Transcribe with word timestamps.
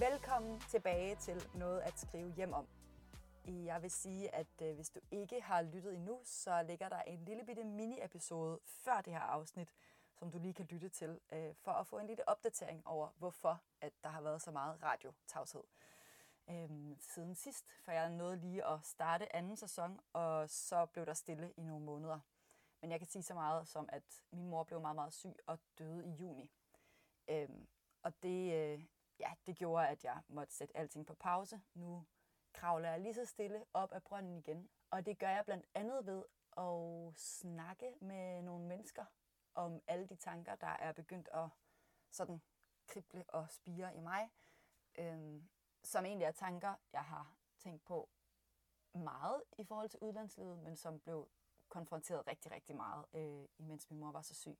Velkommen 0.00 0.60
tilbage 0.60 1.16
til 1.16 1.48
noget 1.54 1.80
at 1.80 1.98
skrive 1.98 2.32
hjem 2.32 2.52
om. 2.52 2.68
Jeg 3.46 3.82
vil 3.82 3.90
sige, 3.90 4.34
at 4.34 4.62
øh, 4.62 4.74
hvis 4.74 4.90
du 4.90 5.00
ikke 5.10 5.40
har 5.40 5.62
lyttet 5.62 5.94
endnu, 5.94 6.20
så 6.24 6.62
ligger 6.62 6.88
der 6.88 7.02
en 7.02 7.24
lille 7.24 7.44
bitte 7.44 7.64
mini-episode 7.64 8.60
før 8.64 9.00
det 9.00 9.12
her 9.12 9.20
afsnit, 9.20 9.68
som 10.14 10.30
du 10.30 10.38
lige 10.38 10.54
kan 10.54 10.64
lytte 10.64 10.88
til, 10.88 11.20
øh, 11.32 11.54
for 11.54 11.70
at 11.70 11.86
få 11.86 11.98
en 11.98 12.06
lille 12.06 12.28
opdatering 12.28 12.86
over, 12.86 13.08
hvorfor 13.18 13.62
at 13.80 13.92
der 14.02 14.08
har 14.08 14.20
været 14.20 14.42
så 14.42 14.50
meget 14.50 14.82
radiotavshed 14.82 15.62
øhm, 16.50 16.96
siden 17.00 17.34
sidst. 17.34 17.76
For 17.84 17.92
jeg 17.92 18.10
nåede 18.10 18.36
lige 18.36 18.66
at 18.66 18.78
starte 18.82 19.36
anden 19.36 19.56
sæson, 19.56 20.00
og 20.12 20.50
så 20.50 20.86
blev 20.86 21.06
der 21.06 21.14
stille 21.14 21.52
i 21.56 21.62
nogle 21.62 21.84
måneder. 21.84 22.20
Men 22.80 22.90
jeg 22.90 23.00
kan 23.00 23.08
sige 23.08 23.22
så 23.22 23.34
meget 23.34 23.68
som, 23.68 23.88
at 23.92 24.22
min 24.32 24.48
mor 24.48 24.64
blev 24.64 24.80
meget, 24.80 24.94
meget 24.94 25.12
syg 25.12 25.36
og 25.46 25.58
døde 25.78 26.06
i 26.06 26.10
juni. 26.10 26.50
Øhm, 27.28 27.66
og 28.02 28.22
det, 28.22 28.52
øh, 28.52 28.84
ja, 29.20 29.32
det 29.46 29.56
gjorde, 29.56 29.88
at 29.88 30.04
jeg 30.04 30.22
måtte 30.28 30.54
sætte 30.54 30.76
alting 30.76 31.06
på 31.06 31.14
pause. 31.14 31.60
Nu 31.74 32.06
kravler 32.52 32.90
jeg 32.90 33.00
lige 33.00 33.14
så 33.14 33.24
stille 33.24 33.64
op 33.72 33.92
af 33.92 34.02
brønden 34.02 34.36
igen. 34.36 34.70
Og 34.90 35.06
det 35.06 35.18
gør 35.18 35.30
jeg 35.30 35.44
blandt 35.44 35.66
andet 35.74 36.06
ved 36.06 36.24
at 36.56 37.14
snakke 37.16 37.94
med 38.00 38.42
nogle 38.42 38.66
mennesker 38.66 39.04
om 39.54 39.82
alle 39.86 40.06
de 40.06 40.16
tanker, 40.16 40.54
der 40.54 40.66
er 40.66 40.92
begyndt 40.92 41.28
at 41.32 41.48
sådan 42.10 42.42
krible 42.86 43.24
og 43.28 43.50
spire 43.50 43.96
i 43.96 44.00
mig. 44.00 44.30
Øhm, 44.98 45.48
som 45.82 46.04
egentlig 46.04 46.26
er 46.26 46.32
tanker, 46.32 46.74
jeg 46.92 47.04
har 47.04 47.36
tænkt 47.58 47.84
på 47.84 48.08
meget 48.94 49.42
i 49.58 49.64
forhold 49.64 49.88
til 49.88 49.98
udlandslivet, 50.02 50.58
men 50.58 50.76
som 50.76 51.00
blev 51.00 51.30
konfronteret 51.68 52.26
rigtig, 52.26 52.52
rigtig 52.52 52.76
meget, 52.76 53.06
øh, 53.12 53.48
imens 53.58 53.90
min 53.90 54.00
mor 54.00 54.12
var 54.12 54.22
så 54.22 54.34
syg. 54.34 54.58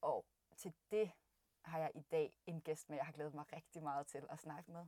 Og 0.00 0.26
til 0.56 0.74
det 0.90 1.12
har 1.62 1.78
jeg 1.78 1.90
i 1.94 2.00
dag 2.00 2.32
en 2.46 2.60
gæst 2.60 2.88
med, 2.88 2.96
jeg 2.96 3.06
har 3.06 3.12
glædet 3.12 3.34
mig 3.34 3.52
rigtig 3.52 3.82
meget 3.82 4.06
til 4.06 4.26
at 4.30 4.38
snakke 4.38 4.70
med. 4.70 4.86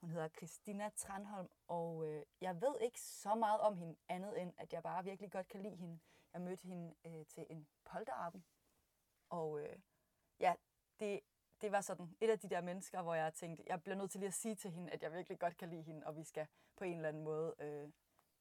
Hun 0.00 0.10
hedder 0.10 0.28
Christina 0.28 0.88
Tranholm, 0.96 1.48
og 1.66 2.06
øh, 2.06 2.22
jeg 2.40 2.60
ved 2.60 2.80
ikke 2.80 3.00
så 3.00 3.34
meget 3.34 3.60
om 3.60 3.76
hende, 3.76 3.96
andet 4.08 4.42
end 4.42 4.52
at 4.56 4.72
jeg 4.72 4.82
bare 4.82 5.04
virkelig 5.04 5.32
godt 5.32 5.48
kan 5.48 5.62
lide 5.62 5.76
hende. 5.76 5.98
Jeg 6.32 6.40
mødte 6.40 6.66
hende 6.66 6.94
øh, 7.04 7.26
til 7.26 7.46
en 7.50 7.68
polterappen, 7.84 8.44
og 9.28 9.60
øh, 9.60 9.78
ja, 10.40 10.54
det, 11.00 11.20
det 11.60 11.72
var 11.72 11.80
sådan 11.80 12.16
et 12.20 12.30
af 12.30 12.38
de 12.38 12.50
der 12.50 12.60
mennesker, 12.60 13.02
hvor 13.02 13.14
jeg 13.14 13.34
tænkte, 13.34 13.64
jeg 13.66 13.82
bliver 13.82 13.96
nødt 13.96 14.10
til 14.10 14.20
lige 14.20 14.28
at 14.28 14.34
sige 14.34 14.54
til 14.54 14.70
hende, 14.70 14.92
at 14.92 15.02
jeg 15.02 15.12
virkelig 15.12 15.38
godt 15.38 15.56
kan 15.56 15.70
lide 15.70 15.82
hende, 15.82 16.06
og 16.06 16.16
vi 16.16 16.24
skal 16.24 16.46
på 16.76 16.84
en 16.84 16.96
eller 16.96 17.08
anden 17.08 17.24
måde 17.24 17.54
øh, 17.58 17.92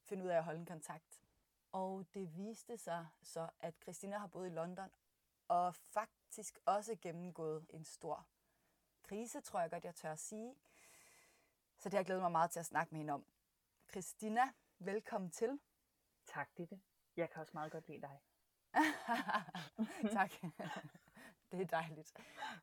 finde 0.03 0.23
ud 0.23 0.29
af 0.29 0.37
at 0.37 0.43
holde 0.43 0.59
en 0.59 0.65
kontakt. 0.65 1.21
Og 1.71 2.05
det 2.13 2.37
viste 2.37 2.77
sig 2.77 3.07
så, 3.21 3.49
at 3.59 3.75
Christina 3.81 4.17
har 4.17 4.27
boet 4.27 4.47
i 4.47 4.49
London, 4.49 4.89
og 5.47 5.75
faktisk 5.75 6.24
også 6.65 6.95
gennemgået 7.01 7.65
en 7.69 7.83
stor 7.83 8.27
krise, 9.03 9.41
tror 9.41 9.59
jeg 9.59 9.71
godt, 9.71 9.85
jeg 9.85 9.95
tør 9.95 10.11
at 10.11 10.19
sige. 10.19 10.55
Så 11.77 11.89
det 11.89 11.93
har 11.93 11.99
jeg 11.99 12.05
glædet 12.05 12.21
mig 12.21 12.31
meget 12.31 12.51
til 12.51 12.59
at 12.59 12.65
snakke 12.65 12.91
med 12.91 12.99
hende 12.99 13.13
om. 13.13 13.25
Christina, 13.89 14.41
velkommen 14.79 15.31
til. 15.31 15.59
Tak, 16.25 16.49
Ditte. 16.57 16.81
Jeg 17.17 17.29
kan 17.29 17.41
også 17.41 17.51
meget 17.53 17.71
godt 17.71 17.87
lide 17.87 18.01
dig. 18.01 18.21
tak. 20.17 20.31
det 21.51 21.61
er 21.61 21.65
dejligt. 21.65 22.13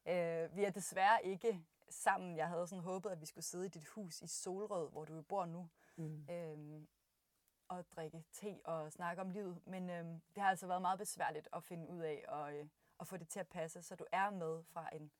Øh, 0.07 0.57
vi 0.57 0.65
er 0.65 0.71
desværre 0.71 1.25
ikke 1.25 1.65
sammen. 1.89 2.37
Jeg 2.37 2.49
havde 2.49 2.67
sådan 2.67 2.85
håbet, 2.85 3.11
at 3.11 3.21
vi 3.21 3.27
skulle 3.27 3.45
sidde 3.45 3.67
i 3.67 3.69
dit 3.69 3.87
hus 3.87 4.23
i 4.23 4.27
Solrød, 4.27 4.91
hvor 4.91 5.05
du 5.05 5.23
bor 5.23 5.47
nu, 5.47 5.69
mm. 5.97 6.27
øhm, 6.31 6.89
og 7.69 7.91
drikke 7.91 8.25
te 8.33 8.61
og 8.65 8.93
snakke 8.93 9.23
om 9.23 9.31
livet. 9.31 9.67
Men 9.67 9.91
øhm, 9.91 10.21
det 10.35 10.43
har 10.43 10.51
altså 10.51 10.67
været 10.67 10.83
meget 10.83 10.99
besværligt 10.99 11.49
at 11.53 11.65
finde 11.65 11.89
ud 11.89 12.01
af 12.01 12.25
og, 12.29 12.55
øh, 12.55 12.67
at 13.03 13.09
få 13.09 13.17
det 13.17 13.29
til 13.29 13.41
at 13.41 13.49
passe, 13.49 13.83
så 13.83 13.97
du 13.97 14.07
er 14.13 14.31
med 14.31 14.63
fra 14.63 14.89
en 14.93 15.13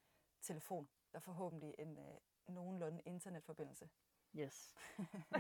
telefon 0.43 0.89
og 1.13 1.23
forhåbentlig 1.23 1.75
en 1.79 1.99
øh, 1.99 2.55
nogenlunde 2.55 3.03
internetforbindelse. 3.05 3.89
Yes. 4.37 4.75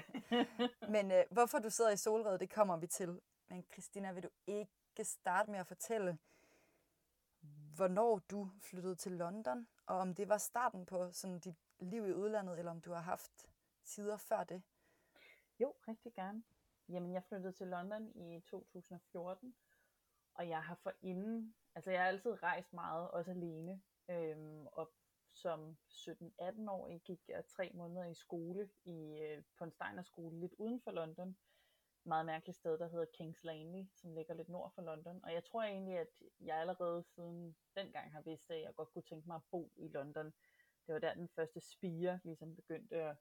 Men 0.94 1.10
øh, 1.10 1.24
hvorfor 1.30 1.58
du 1.58 1.70
sidder 1.70 1.90
i 1.90 1.96
Solrød, 1.96 2.38
det 2.38 2.50
kommer 2.50 2.76
vi 2.76 2.86
til. 2.86 3.20
Men 3.48 3.64
Christina, 3.72 4.12
vil 4.12 4.22
du 4.22 4.28
ikke 4.46 5.04
starte 5.04 5.50
med 5.50 5.58
at 5.58 5.66
fortælle, 5.66 6.18
hvornår 7.76 8.18
du 8.18 8.50
flyttede 8.60 8.94
til 8.94 9.12
London, 9.12 9.68
og 9.86 9.96
om 9.96 10.14
det 10.14 10.28
var 10.28 10.38
starten 10.38 10.86
på 10.86 11.12
sådan 11.12 11.38
dit 11.38 11.56
liv 11.78 12.06
i 12.06 12.12
udlandet, 12.12 12.58
eller 12.58 12.70
om 12.70 12.80
du 12.80 12.92
har 12.92 13.00
haft 13.00 13.46
tider 13.84 14.16
før 14.16 14.44
det? 14.44 14.62
Jo, 15.58 15.74
rigtig 15.88 16.14
gerne. 16.14 16.42
Jamen, 16.88 17.12
jeg 17.12 17.24
flyttede 17.24 17.52
til 17.52 17.66
London 17.66 18.12
i 18.14 18.40
2014, 18.40 19.54
og 20.34 20.48
jeg 20.48 20.62
har 20.62 20.74
forinden, 20.74 21.54
altså 21.74 21.90
jeg 21.90 22.00
har 22.00 22.08
altid 22.08 22.42
rejst 22.42 22.72
meget, 22.72 23.10
også 23.10 23.30
alene, 23.30 23.82
øhm, 24.10 24.66
og 24.66 24.92
som 25.34 25.76
17-18-årig 25.90 27.00
gik 27.00 27.28
jeg 27.28 27.46
tre 27.46 27.70
måneder 27.74 28.04
i 28.04 28.14
skole 28.14 28.70
i, 28.84 29.18
øh, 29.22 29.42
på 29.58 29.64
en 29.64 29.72
Steiner-skole 29.72 30.40
lidt 30.40 30.54
uden 30.58 30.80
for 30.80 30.90
London, 30.90 31.36
meget 32.04 32.26
mærkeligt 32.26 32.56
sted, 32.56 32.78
der 32.78 32.88
hedder 32.88 33.04
Kings 33.14 33.44
Langley, 33.44 33.86
som 33.94 34.14
ligger 34.14 34.34
lidt 34.34 34.48
nord 34.48 34.72
for 34.74 34.82
London. 34.82 35.20
Og 35.24 35.32
jeg 35.32 35.44
tror 35.44 35.62
egentlig, 35.62 35.98
at 35.98 36.22
jeg 36.40 36.56
allerede 36.56 37.02
siden 37.02 37.56
dengang 37.76 38.12
har 38.12 38.20
vidst, 38.20 38.50
at 38.50 38.60
jeg 38.60 38.74
godt 38.74 38.92
kunne 38.92 39.02
tænke 39.02 39.26
mig 39.26 39.36
at 39.36 39.42
bo 39.50 39.72
i 39.76 39.88
London. 39.88 40.26
Det 40.86 40.92
var 40.94 40.98
der 40.98 41.14
den 41.14 41.28
første 41.28 41.60
spire 41.60 42.20
ligesom 42.24 42.56
begyndte 42.56 42.96
at, 42.96 43.16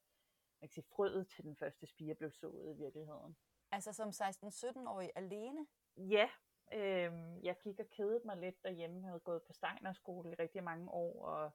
man 0.62 0.70
kan 0.70 0.70
sige, 0.70 0.86
frøet 0.96 1.28
til 1.28 1.44
den 1.44 1.56
første 1.56 1.86
spire 1.86 2.16
blev 2.16 2.32
sået 2.32 2.76
i 2.76 2.78
virkeligheden. 2.78 3.38
Altså 3.72 3.94
som 3.94 4.10
16-17-årig 4.10 5.12
alene? 5.16 5.68
Ja, 5.98 6.30
øh, 6.74 7.12
jeg 7.46 7.56
gik 7.64 7.80
og 7.80 7.90
kedede 7.90 8.22
mig 8.26 8.38
lidt 8.38 8.64
derhjemme. 8.64 9.02
Jeg 9.02 9.08
havde 9.10 9.20
gået 9.20 9.42
på 9.44 9.54
Steiner 9.54 9.94
skole 9.94 10.32
i 10.32 10.36
rigtig 10.36 10.64
mange 10.64 10.92
år, 10.92 11.26
og 11.26 11.52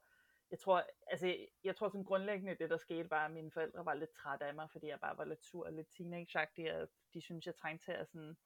jeg 0.51 0.59
tror, 0.59 0.83
altså, 1.07 1.35
jeg 1.63 1.75
tror 1.75 1.89
sådan 1.89 2.03
grundlæggende, 2.03 2.55
det 2.55 2.69
der 2.69 2.77
skete 2.77 3.09
var, 3.09 3.25
at 3.25 3.31
mine 3.31 3.51
forældre 3.51 3.85
var 3.85 3.93
lidt 3.93 4.11
trætte 4.11 4.45
af 4.45 4.53
mig, 4.53 4.69
fordi 4.71 4.87
jeg 4.87 4.99
bare 4.99 5.17
var 5.17 5.25
lidt 5.25 5.43
sur 5.43 5.65
og 5.65 5.73
lidt 5.73 5.87
teenage 5.97 6.81
og 6.81 6.89
de 7.13 7.21
synes, 7.21 7.45
jeg 7.45 7.55
trængte 7.55 7.85
til 7.85 7.91
at 7.91 8.07
sådan, 8.07 8.37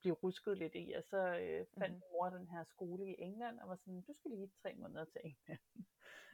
blive 0.00 0.14
rusket 0.14 0.58
lidt 0.58 0.74
i, 0.74 0.92
og 0.92 1.04
så 1.04 1.16
øh, 1.16 1.66
fandt 1.78 1.92
min 1.92 2.02
mor 2.12 2.30
den 2.30 2.48
her 2.48 2.64
skole 2.64 3.06
i 3.06 3.14
England, 3.18 3.60
og 3.60 3.68
var 3.68 3.76
sådan, 3.76 4.00
du 4.00 4.12
skal 4.14 4.30
lige 4.30 4.50
tre 4.62 4.74
måneder 4.74 5.04
til 5.04 5.20
England. 5.24 5.60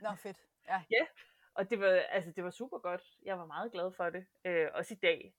Nå, 0.03 0.15
fedt. 0.15 0.37
Ja. 0.69 0.83
ja, 0.91 1.07
og 1.55 1.71
det 1.71 1.81
var, 1.81 1.87
altså, 1.87 2.33
det 2.33 2.45
var 2.45 2.51
super 2.51 2.79
godt. 2.79 3.19
Jeg 3.23 3.39
var 3.39 3.47
meget 3.47 3.73
glad 3.73 3.93
for 3.93 4.11
det. 4.11 4.27
Øh, 4.45 4.69
også 4.75 4.95
i 4.95 4.97
dag, 4.97 5.35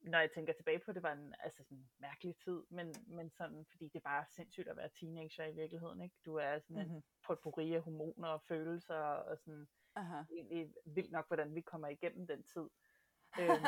når 0.00 0.18
jeg 0.18 0.30
tænker 0.30 0.52
tilbage 0.52 0.78
på 0.78 0.92
det, 0.92 1.02
var 1.02 1.12
en 1.12 1.34
altså 1.40 1.64
sådan 1.64 1.88
mærkelig 1.98 2.36
tid, 2.36 2.62
men, 2.70 2.94
men 3.06 3.30
sådan, 3.30 3.66
fordi 3.70 3.88
det 3.88 4.04
var 4.04 4.26
sindssygt 4.30 4.68
at 4.68 4.76
være 4.76 4.88
teenager 5.00 5.44
i 5.44 5.54
virkeligheden, 5.54 6.02
ikke? 6.02 6.16
Du 6.24 6.34
er 6.34 6.58
sådan 6.58 6.82
mm-hmm. 6.82 6.96
en 6.96 7.04
potpourri 7.26 7.74
af 7.74 7.82
hormoner 7.82 8.28
og 8.28 8.42
følelser, 8.42 8.94
og 8.94 9.38
sådan, 9.38 9.68
Aha. 9.94 10.22
egentlig 10.30 10.74
vildt 10.84 11.10
nok, 11.10 11.26
hvordan 11.28 11.54
vi 11.54 11.60
kommer 11.60 11.88
igennem 11.88 12.26
den 12.26 12.42
tid. 12.42 12.68
øhm, 13.40 13.64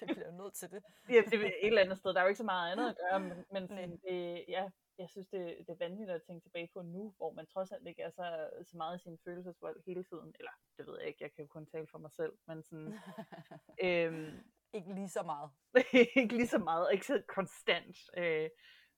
det 0.00 0.16
bliver 0.16 0.30
nødt 0.30 0.54
til 0.54 0.70
det. 0.70 0.82
ja, 1.14 1.22
det 1.30 1.34
er 1.34 1.46
et 1.46 1.66
eller 1.66 1.82
andet 1.82 1.98
sted. 1.98 2.14
Der 2.14 2.20
er 2.20 2.24
jo 2.24 2.28
ikke 2.28 2.38
så 2.38 2.44
meget 2.44 2.72
andet 2.72 2.88
at 2.88 2.96
gøre, 2.96 3.20
men, 3.20 3.44
men 3.52 3.68
sådan, 3.68 4.00
det, 4.08 4.44
ja, 4.48 4.70
jeg 4.98 5.10
synes, 5.10 5.28
det, 5.28 5.56
det 5.58 5.68
er 5.68 5.84
vanvittigt 5.84 6.10
at 6.10 6.22
tænke 6.22 6.42
tilbage 6.44 6.68
på 6.72 6.82
nu, 6.82 7.14
hvor 7.16 7.32
man 7.32 7.46
trods 7.46 7.72
alt 7.72 7.86
ikke 7.86 8.02
er 8.02 8.10
så, 8.10 8.50
så 8.62 8.76
meget 8.76 8.98
i 8.98 9.02
sin 9.02 9.18
følelsesvold 9.24 9.82
hele 9.86 10.04
tiden. 10.04 10.34
Eller, 10.38 10.50
det 10.78 10.86
ved 10.86 10.98
jeg 10.98 11.08
ikke, 11.08 11.22
jeg 11.22 11.32
kan 11.32 11.44
jo 11.44 11.48
kun 11.48 11.66
tale 11.66 11.86
for 11.86 11.98
mig 11.98 12.12
selv, 12.12 12.32
men 12.46 12.62
sådan... 12.62 12.94
øhm, 13.86 14.42
ikke 14.72 14.94
lige 14.94 15.08
så 15.08 15.22
meget. 15.22 15.50
ikke 16.20 16.36
lige 16.36 16.48
så 16.48 16.58
meget, 16.58 16.92
ikke 16.92 17.06
så 17.06 17.22
konstant 17.28 17.96
øh, 18.16 18.50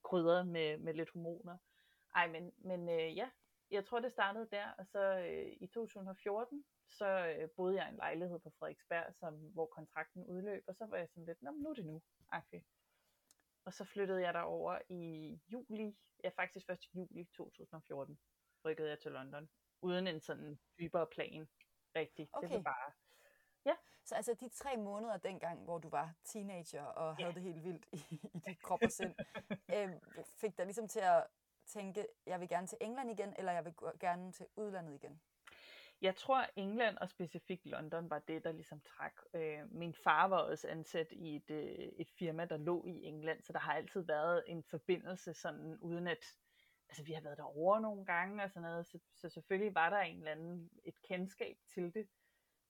krydret 0.04 0.48
med, 0.48 0.78
med 0.78 0.94
lidt 0.94 1.10
hormoner. 1.12 1.58
Ej, 2.14 2.28
men, 2.28 2.52
men 2.58 2.88
øh, 2.88 3.16
ja, 3.16 3.30
jeg 3.70 3.86
tror 3.86 4.00
det 4.00 4.12
startede 4.12 4.48
der, 4.50 4.66
og 4.78 4.86
så 4.86 5.18
øh, 5.18 5.52
i 5.60 5.66
2014, 5.66 6.64
så 6.88 7.06
øh, 7.06 7.48
boede 7.56 7.76
jeg 7.76 7.86
i 7.86 7.90
en 7.90 7.96
lejlighed 7.96 8.38
på 8.38 8.50
Frederiksberg, 8.58 9.14
som, 9.14 9.34
hvor 9.34 9.66
kontrakten 9.66 10.24
udløb, 10.26 10.64
og 10.66 10.74
så 10.74 10.86
var 10.86 10.96
jeg 10.96 11.08
sådan 11.08 11.24
lidt, 11.24 11.42
Nå, 11.42 11.50
nu 11.50 11.70
er 11.70 11.74
det 11.74 11.86
nu, 11.86 12.02
okay. 12.32 12.60
Og 13.64 13.72
så 13.72 13.84
flyttede 13.84 14.22
jeg 14.22 14.34
derover 14.34 14.78
i 14.88 15.02
juli, 15.52 15.96
ja 16.24 16.30
faktisk 16.36 16.66
først 16.66 16.84
i 16.84 16.88
juli 16.94 17.24
2014, 17.36 18.18
rykkede 18.64 18.88
jeg 18.88 18.98
til 19.00 19.12
London, 19.12 19.48
uden 19.82 20.06
en 20.06 20.20
sådan 20.20 20.58
dybere 20.78 21.06
plan, 21.06 21.48
rigtig. 21.96 22.28
Okay. 22.32 22.48
Det 22.48 22.56
var 22.56 22.62
bare, 22.62 22.92
Ja. 23.66 23.74
Så 24.04 24.14
altså 24.14 24.34
de 24.34 24.48
tre 24.48 24.76
måneder 24.76 25.16
dengang, 25.16 25.64
hvor 25.64 25.78
du 25.78 25.88
var 25.88 26.14
teenager 26.24 26.84
og 26.84 27.16
ja. 27.18 27.24
havde 27.24 27.34
det 27.34 27.42
helt 27.42 27.64
vildt 27.64 27.86
i, 27.92 28.04
i 28.34 28.40
dit 28.46 28.62
krop 28.62 28.82
og 28.82 28.90
sind, 28.90 29.14
øh, 29.74 29.90
fik 30.40 30.58
dig 30.58 30.66
ligesom 30.66 30.88
til 30.88 31.00
at 31.00 31.26
tænke, 31.66 32.06
jeg 32.26 32.40
vil 32.40 32.48
gerne 32.48 32.66
til 32.66 32.78
England 32.80 33.10
igen, 33.10 33.34
eller 33.38 33.52
jeg 33.52 33.64
vil 33.64 33.74
gerne 34.00 34.32
til 34.32 34.46
udlandet 34.56 34.94
igen? 34.94 35.20
Jeg 36.00 36.16
tror, 36.16 36.46
England 36.56 36.98
og 36.98 37.08
specifikt 37.08 37.66
London 37.66 38.10
var 38.10 38.18
det, 38.18 38.44
der 38.44 38.52
ligesom 38.52 38.80
trak. 38.80 39.12
Øh, 39.34 39.72
min 39.72 39.94
far 39.94 40.28
var 40.28 40.38
også 40.38 40.68
ansat 40.68 41.12
i 41.12 41.36
et, 41.36 41.50
øh, 41.50 41.88
et 41.98 42.10
firma, 42.10 42.44
der 42.44 42.56
lå 42.56 42.84
i 42.86 43.04
England, 43.04 43.42
så 43.42 43.52
der 43.52 43.58
har 43.58 43.72
altid 43.72 44.00
været 44.00 44.44
en 44.46 44.62
forbindelse, 44.62 45.34
sådan 45.34 45.78
uden 45.80 46.06
at, 46.06 46.36
altså 46.88 47.04
vi 47.04 47.12
har 47.12 47.20
været 47.20 47.38
derovre 47.38 47.80
nogle 47.80 48.04
gange 48.04 48.44
og 48.44 48.50
sådan 48.50 48.62
noget, 48.62 48.86
så, 48.86 48.98
så 49.14 49.28
selvfølgelig 49.28 49.74
var 49.74 49.90
der 49.90 49.98
en 49.98 50.18
eller 50.18 50.30
anden, 50.30 50.70
et 50.84 51.02
kendskab 51.02 51.56
til 51.74 51.94
det. 51.94 52.08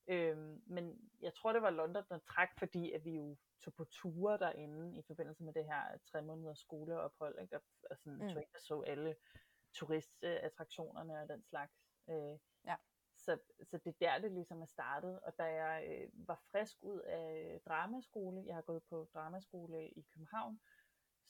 Øhm, 0.09 0.61
men 0.65 1.11
jeg 1.21 1.33
tror, 1.33 1.53
det 1.53 1.61
var 1.61 1.69
London, 1.69 2.03
der 2.09 2.17
trak, 2.17 2.49
fordi 2.59 2.91
at 2.91 3.05
vi 3.05 3.15
jo 3.15 3.37
tog 3.61 3.73
på 3.73 3.85
ture 3.85 4.37
derinde 4.37 4.99
i 4.99 5.01
forbindelse 5.01 5.43
med 5.43 5.53
det 5.53 5.65
her 5.65 5.97
tre 6.11 6.21
måneders 6.21 6.59
skoleophold, 6.59 7.39
ikke? 7.41 7.55
og, 7.55 7.63
og 7.89 7.97
sådan, 7.97 8.13
mm. 8.13 8.29
tog 8.29 8.41
ind 8.41 8.55
og 8.55 8.61
så 8.61 8.81
alle 8.81 9.15
turistattraktionerne 9.73 11.21
og 11.21 11.29
den 11.29 11.43
slags. 11.43 11.73
Øh, 12.09 12.37
ja. 12.65 12.75
så, 13.17 13.37
så 13.63 13.77
det 13.77 13.87
er 13.87 13.99
der, 13.99 14.19
det 14.19 14.31
ligesom 14.31 14.61
er 14.61 14.65
startet. 14.65 15.19
Og 15.19 15.37
da 15.37 15.43
jeg 15.43 15.87
øh, 15.89 16.27
var 16.27 16.41
frisk 16.51 16.77
ud 16.81 16.99
af 16.99 17.61
dramaskole, 17.65 18.43
jeg 18.45 18.55
har 18.55 18.61
gået 18.61 18.83
på 18.89 19.09
dramaskole 19.13 19.89
i 19.89 20.01
København, 20.01 20.59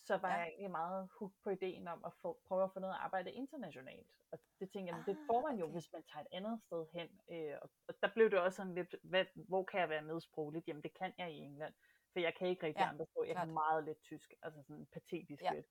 så 0.04 0.18
var 0.18 0.30
ja. 0.30 0.36
jeg 0.36 0.48
egentlig 0.48 0.72
meget 0.72 1.10
hooked 1.20 1.38
på 1.44 1.50
ideen 1.50 1.88
om 1.88 2.04
at 2.06 2.14
få, 2.22 2.40
prøve 2.48 2.64
at 2.64 2.72
få 2.74 2.80
noget 2.80 2.96
arbejde 3.00 3.32
internationalt. 3.32 4.08
Og 4.32 4.40
det 4.60 4.72
tænker 4.72 4.94
jeg, 4.94 5.00
ah, 5.00 5.06
det 5.06 5.18
får 5.28 5.48
man 5.48 5.58
jo, 5.58 5.66
okay. 5.66 5.74
hvis 5.74 5.94
man 5.94 6.04
tager 6.04 6.22
et 6.22 6.28
andet 6.32 6.62
sted 6.62 6.86
hen. 6.94 7.10
Øh, 7.32 7.56
og, 7.62 7.70
og 7.88 7.94
der 8.02 8.10
blev 8.14 8.32
det 8.32 8.40
også 8.40 8.56
sådan 8.56 8.74
lidt, 8.74 8.96
hvad, 9.04 9.26
hvor 9.36 9.64
kan 9.64 9.80
jeg 9.80 9.90
være 9.90 10.02
med 10.02 10.22
sprogligt? 10.22 10.68
Jamen 10.68 10.84
det 10.84 10.94
kan 10.94 11.14
jeg 11.18 11.32
i 11.32 11.38
England, 11.38 11.74
for 12.14 12.20
jeg 12.20 12.34
kan 12.36 12.48
ikke 12.48 12.66
rigtig 12.66 12.82
ja, 12.82 12.90
andre 12.90 13.06
sprog. 13.06 13.28
Jeg 13.28 13.36
klart. 13.36 13.48
kan 13.48 13.54
meget 13.54 13.84
lidt 13.84 14.02
tysk, 14.02 14.34
altså 14.42 14.62
sådan 14.64 14.88
patetisk 14.94 15.44
ja. 15.44 15.54
lidt. 15.54 15.68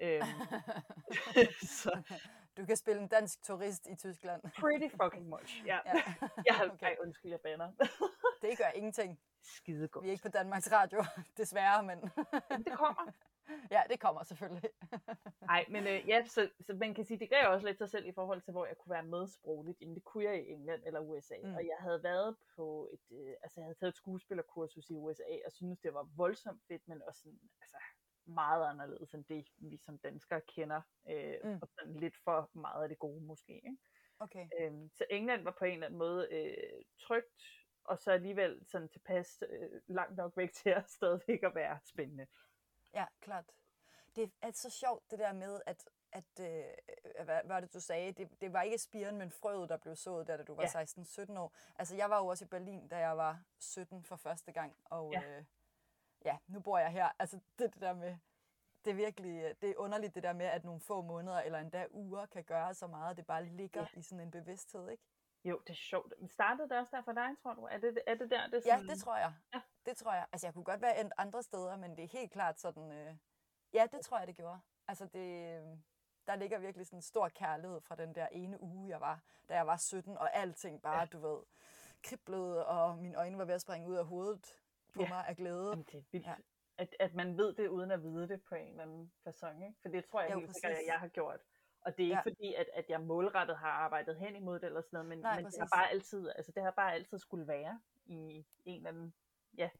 Øhm, 0.00 0.22
så. 1.82 2.02
Du 2.56 2.66
kan 2.66 2.76
spille 2.76 3.02
en 3.02 3.08
dansk 3.08 3.42
turist 3.42 3.86
i 3.86 3.96
Tyskland. 3.96 4.42
Pretty 4.42 4.96
fucking 5.02 5.28
much, 5.28 5.66
ja. 5.66 5.78
ja. 5.86 5.92
jeg 6.46 6.54
har, 6.54 6.64
okay. 6.64 6.86
ej, 6.86 6.96
undskyld, 7.00 7.30
jeg 7.30 7.40
baner. 7.40 7.72
det 8.42 8.58
gør 8.58 8.70
ingenting. 8.74 9.20
Skide 9.42 9.88
godt. 9.88 10.02
Vi 10.02 10.08
er 10.08 10.12
ikke 10.12 10.22
på 10.22 10.28
Danmarks 10.28 10.72
Radio, 10.72 11.04
desværre, 11.36 11.82
men... 11.82 12.00
det 12.64 12.72
kommer. 12.72 13.12
Ja, 13.74 13.82
det 13.90 14.00
kommer 14.00 14.22
selvfølgelig. 14.22 14.70
Nej, 15.52 15.64
men 15.68 15.86
øh, 15.86 16.08
ja, 16.08 16.24
så, 16.24 16.50
så 16.60 16.74
man 16.74 16.94
kan 16.94 17.04
sige, 17.04 17.18
det 17.18 17.30
gav 17.30 17.48
også 17.48 17.66
lidt 17.66 17.78
sig 17.78 17.90
selv 17.90 18.06
i 18.06 18.12
forhold 18.12 18.42
til, 18.42 18.52
hvor 18.52 18.66
jeg 18.66 18.76
kunne 18.78 18.92
være 18.92 19.06
med 19.06 19.26
sprogligt. 19.26 19.80
Jamen 19.80 19.94
det 19.94 20.04
kunne 20.04 20.24
jeg 20.24 20.42
i 20.42 20.50
England 20.52 20.82
eller 20.86 21.00
USA. 21.00 21.34
Mm. 21.42 21.54
Og 21.54 21.66
jeg 21.66 21.76
havde 21.78 22.02
været 22.02 22.36
på 22.56 22.90
et, 22.92 23.16
øh, 23.18 23.34
altså 23.42 23.60
jeg 23.60 23.64
havde 23.64 23.78
taget 23.78 23.92
et 23.92 23.96
skuespillerkursus 23.96 24.90
i 24.90 24.94
USA, 24.94 25.36
og 25.46 25.52
synes 25.52 25.80
det 25.80 25.94
var 25.94 26.08
voldsomt 26.16 26.62
fedt, 26.68 26.88
men 26.88 27.02
også 27.08 27.20
sådan, 27.20 27.40
altså 27.60 27.76
meget 28.26 28.70
anderledes 28.70 29.14
end 29.14 29.24
det, 29.24 29.48
vi 29.56 29.76
som 29.76 29.98
danskere 29.98 30.40
kender. 30.40 30.80
Øh, 31.10 31.34
mm. 31.44 31.58
Og 31.62 31.68
sådan 31.68 31.96
lidt 31.96 32.16
for 32.24 32.50
meget 32.54 32.82
af 32.82 32.88
det 32.88 32.98
gode 32.98 33.24
måske. 33.24 33.52
Ikke? 33.52 33.76
Okay. 34.18 34.46
Øhm, 34.60 34.90
så 34.94 35.04
England 35.10 35.42
var 35.44 35.56
på 35.58 35.64
en 35.64 35.72
eller 35.72 35.86
anden 35.86 35.98
måde 35.98 36.28
øh, 36.30 36.84
trygt, 37.00 37.42
og 37.84 37.98
så 37.98 38.12
alligevel 38.12 38.60
sådan 38.66 38.88
tilpas 38.88 39.42
øh, 39.50 39.80
langt 39.86 40.16
nok 40.16 40.36
væk 40.36 40.52
til 40.62 40.70
at 40.70 40.90
stadigvæk 40.90 41.42
at 41.42 41.54
være 41.54 41.78
spændende. 41.84 42.26
Ja, 42.94 43.06
klart. 43.20 43.44
Det 44.16 44.32
er 44.42 44.50
så 44.50 44.70
sjovt 44.70 45.10
det 45.10 45.18
der 45.18 45.32
med, 45.32 45.60
at, 45.66 45.88
at 46.12 46.40
øh, 46.40 47.24
hvad 47.24 47.40
var 47.44 47.60
det 47.60 47.74
du 47.74 47.80
sagde, 47.80 48.12
det, 48.12 48.40
det 48.40 48.52
var 48.52 48.62
ikke 48.62 48.78
spiren, 48.78 49.16
men 49.16 49.30
frøet, 49.30 49.68
der 49.68 49.76
blev 49.76 49.96
sået 49.96 50.26
der, 50.26 50.36
da 50.36 50.42
du 50.42 50.54
var 50.54 50.62
ja. 50.62 50.84
16-17 50.84 51.38
år. 51.38 51.54
Altså 51.76 51.96
jeg 51.96 52.10
var 52.10 52.18
jo 52.18 52.26
også 52.26 52.44
i 52.44 52.48
Berlin, 52.48 52.88
da 52.88 52.98
jeg 52.98 53.16
var 53.16 53.42
17 53.58 54.04
for 54.04 54.16
første 54.16 54.52
gang, 54.52 54.76
og 54.84 55.12
ja, 55.12 55.22
øh, 55.22 55.44
ja 56.24 56.36
nu 56.46 56.60
bor 56.60 56.78
jeg 56.78 56.90
her. 56.90 57.08
Altså 57.18 57.40
det, 57.58 57.74
det 57.74 57.82
der 57.82 57.94
med, 57.94 58.16
det 58.84 58.90
er 58.90 58.94
virkelig 58.94 59.54
det 59.60 59.70
er 59.70 59.74
underligt 59.76 60.14
det 60.14 60.22
der 60.22 60.32
med, 60.32 60.46
at 60.46 60.64
nogle 60.64 60.80
få 60.80 61.02
måneder 61.02 61.40
eller 61.40 61.58
endda 61.58 61.86
uger 61.90 62.26
kan 62.26 62.44
gøre 62.44 62.74
så 62.74 62.86
meget, 62.86 63.16
det 63.16 63.26
bare 63.26 63.44
ligger 63.44 63.80
ja. 63.80 63.98
i 63.98 64.02
sådan 64.02 64.20
en 64.20 64.30
bevidsthed, 64.30 64.88
ikke? 64.88 65.02
Jo, 65.44 65.58
det 65.66 65.70
er 65.70 65.74
sjovt. 65.74 66.14
Startede 66.30 66.68
det 66.68 66.78
også 66.78 66.96
der 66.96 67.02
for 67.02 67.12
dig, 67.12 67.28
tror 67.42 67.54
du? 67.54 67.62
Er 67.62 67.78
det, 67.78 67.98
er 68.06 68.14
det 68.14 68.30
der? 68.30 68.46
Det 68.46 68.62
sådan... 68.62 68.86
Ja, 68.86 68.92
det 68.92 69.02
tror 69.02 69.16
jeg. 69.16 69.32
Ja. 69.54 69.60
Det 69.86 69.96
tror 69.96 70.12
jeg. 70.12 70.26
Altså, 70.32 70.46
jeg 70.46 70.54
kunne 70.54 70.64
godt 70.64 70.82
være 70.82 71.00
endt 71.00 71.12
andre 71.18 71.42
steder, 71.42 71.76
men 71.76 71.96
det 71.96 72.04
er 72.04 72.08
helt 72.08 72.32
klart 72.32 72.60
sådan... 72.60 72.92
Øh... 72.92 73.16
Ja, 73.72 73.86
det 73.92 74.00
tror 74.00 74.18
jeg, 74.18 74.26
det 74.26 74.36
gjorde. 74.36 74.60
Altså, 74.88 75.06
det... 75.06 75.62
Der 76.26 76.36
ligger 76.36 76.58
virkelig 76.58 76.86
sådan 76.86 76.98
en 76.98 77.02
stor 77.02 77.28
kærlighed 77.28 77.80
fra 77.80 77.94
den 77.96 78.14
der 78.14 78.26
ene 78.26 78.62
uge, 78.62 78.88
jeg 78.88 79.00
var, 79.00 79.20
da 79.48 79.54
jeg 79.54 79.66
var 79.66 79.76
17, 79.76 80.18
og 80.18 80.36
alting 80.36 80.82
bare, 80.82 80.98
ja. 80.98 81.04
du 81.04 81.18
ved, 81.18 81.42
kriblede, 82.02 82.66
og 82.66 82.98
mine 82.98 83.18
øjne 83.18 83.38
var 83.38 83.44
ved 83.44 83.54
at 83.54 83.60
springe 83.60 83.88
ud 83.88 83.96
af 83.96 84.06
hovedet 84.06 84.60
på 84.94 85.02
ja. 85.02 85.08
mig 85.08 85.26
af 85.28 85.36
glæde. 85.36 85.68
Jamen, 85.68 85.84
det 85.92 85.98
er 85.98 86.02
vildt. 86.12 86.26
Ja. 86.26 86.34
At, 86.78 86.96
at 87.00 87.14
man 87.14 87.36
ved 87.36 87.54
det, 87.54 87.68
uden 87.68 87.90
at 87.90 88.02
vide 88.02 88.28
det 88.28 88.42
på 88.42 88.54
en 88.54 88.68
eller 88.68 88.82
anden 88.82 89.12
façon, 89.28 89.64
ikke? 89.64 89.74
For 89.82 89.88
det 89.88 90.04
tror 90.04 90.20
jeg 90.20 90.32
jo, 90.32 90.38
helt 90.38 90.54
sikkert, 90.54 90.72
at 90.72 90.86
jeg 90.86 90.98
har 91.00 91.08
gjort. 91.08 91.40
Og 91.80 91.96
det 91.96 92.02
er 92.02 92.06
ikke 92.06 92.16
ja. 92.16 92.20
fordi, 92.20 92.54
at, 92.54 92.66
at 92.74 92.90
jeg 92.90 93.00
målrettet 93.00 93.56
har 93.56 93.68
arbejdet 93.68 94.16
hen 94.16 94.36
imod 94.36 94.58
det 94.58 94.66
eller 94.66 94.80
sådan 94.80 94.96
noget, 94.96 95.08
men, 95.08 95.18
Nej, 95.18 95.36
men 95.36 95.46
det 95.46 95.58
har 95.58 95.68
bare 95.74 95.90
altid, 95.90 96.28
altså 96.36 96.52
det 96.52 96.62
har 96.62 96.70
bare 96.70 96.94
altid 96.94 97.18
skulle 97.18 97.46
være 97.46 97.80
i 98.06 98.44
en 98.64 98.76
eller 98.76 98.88
anden, 98.88 99.14
ja, 99.56 99.70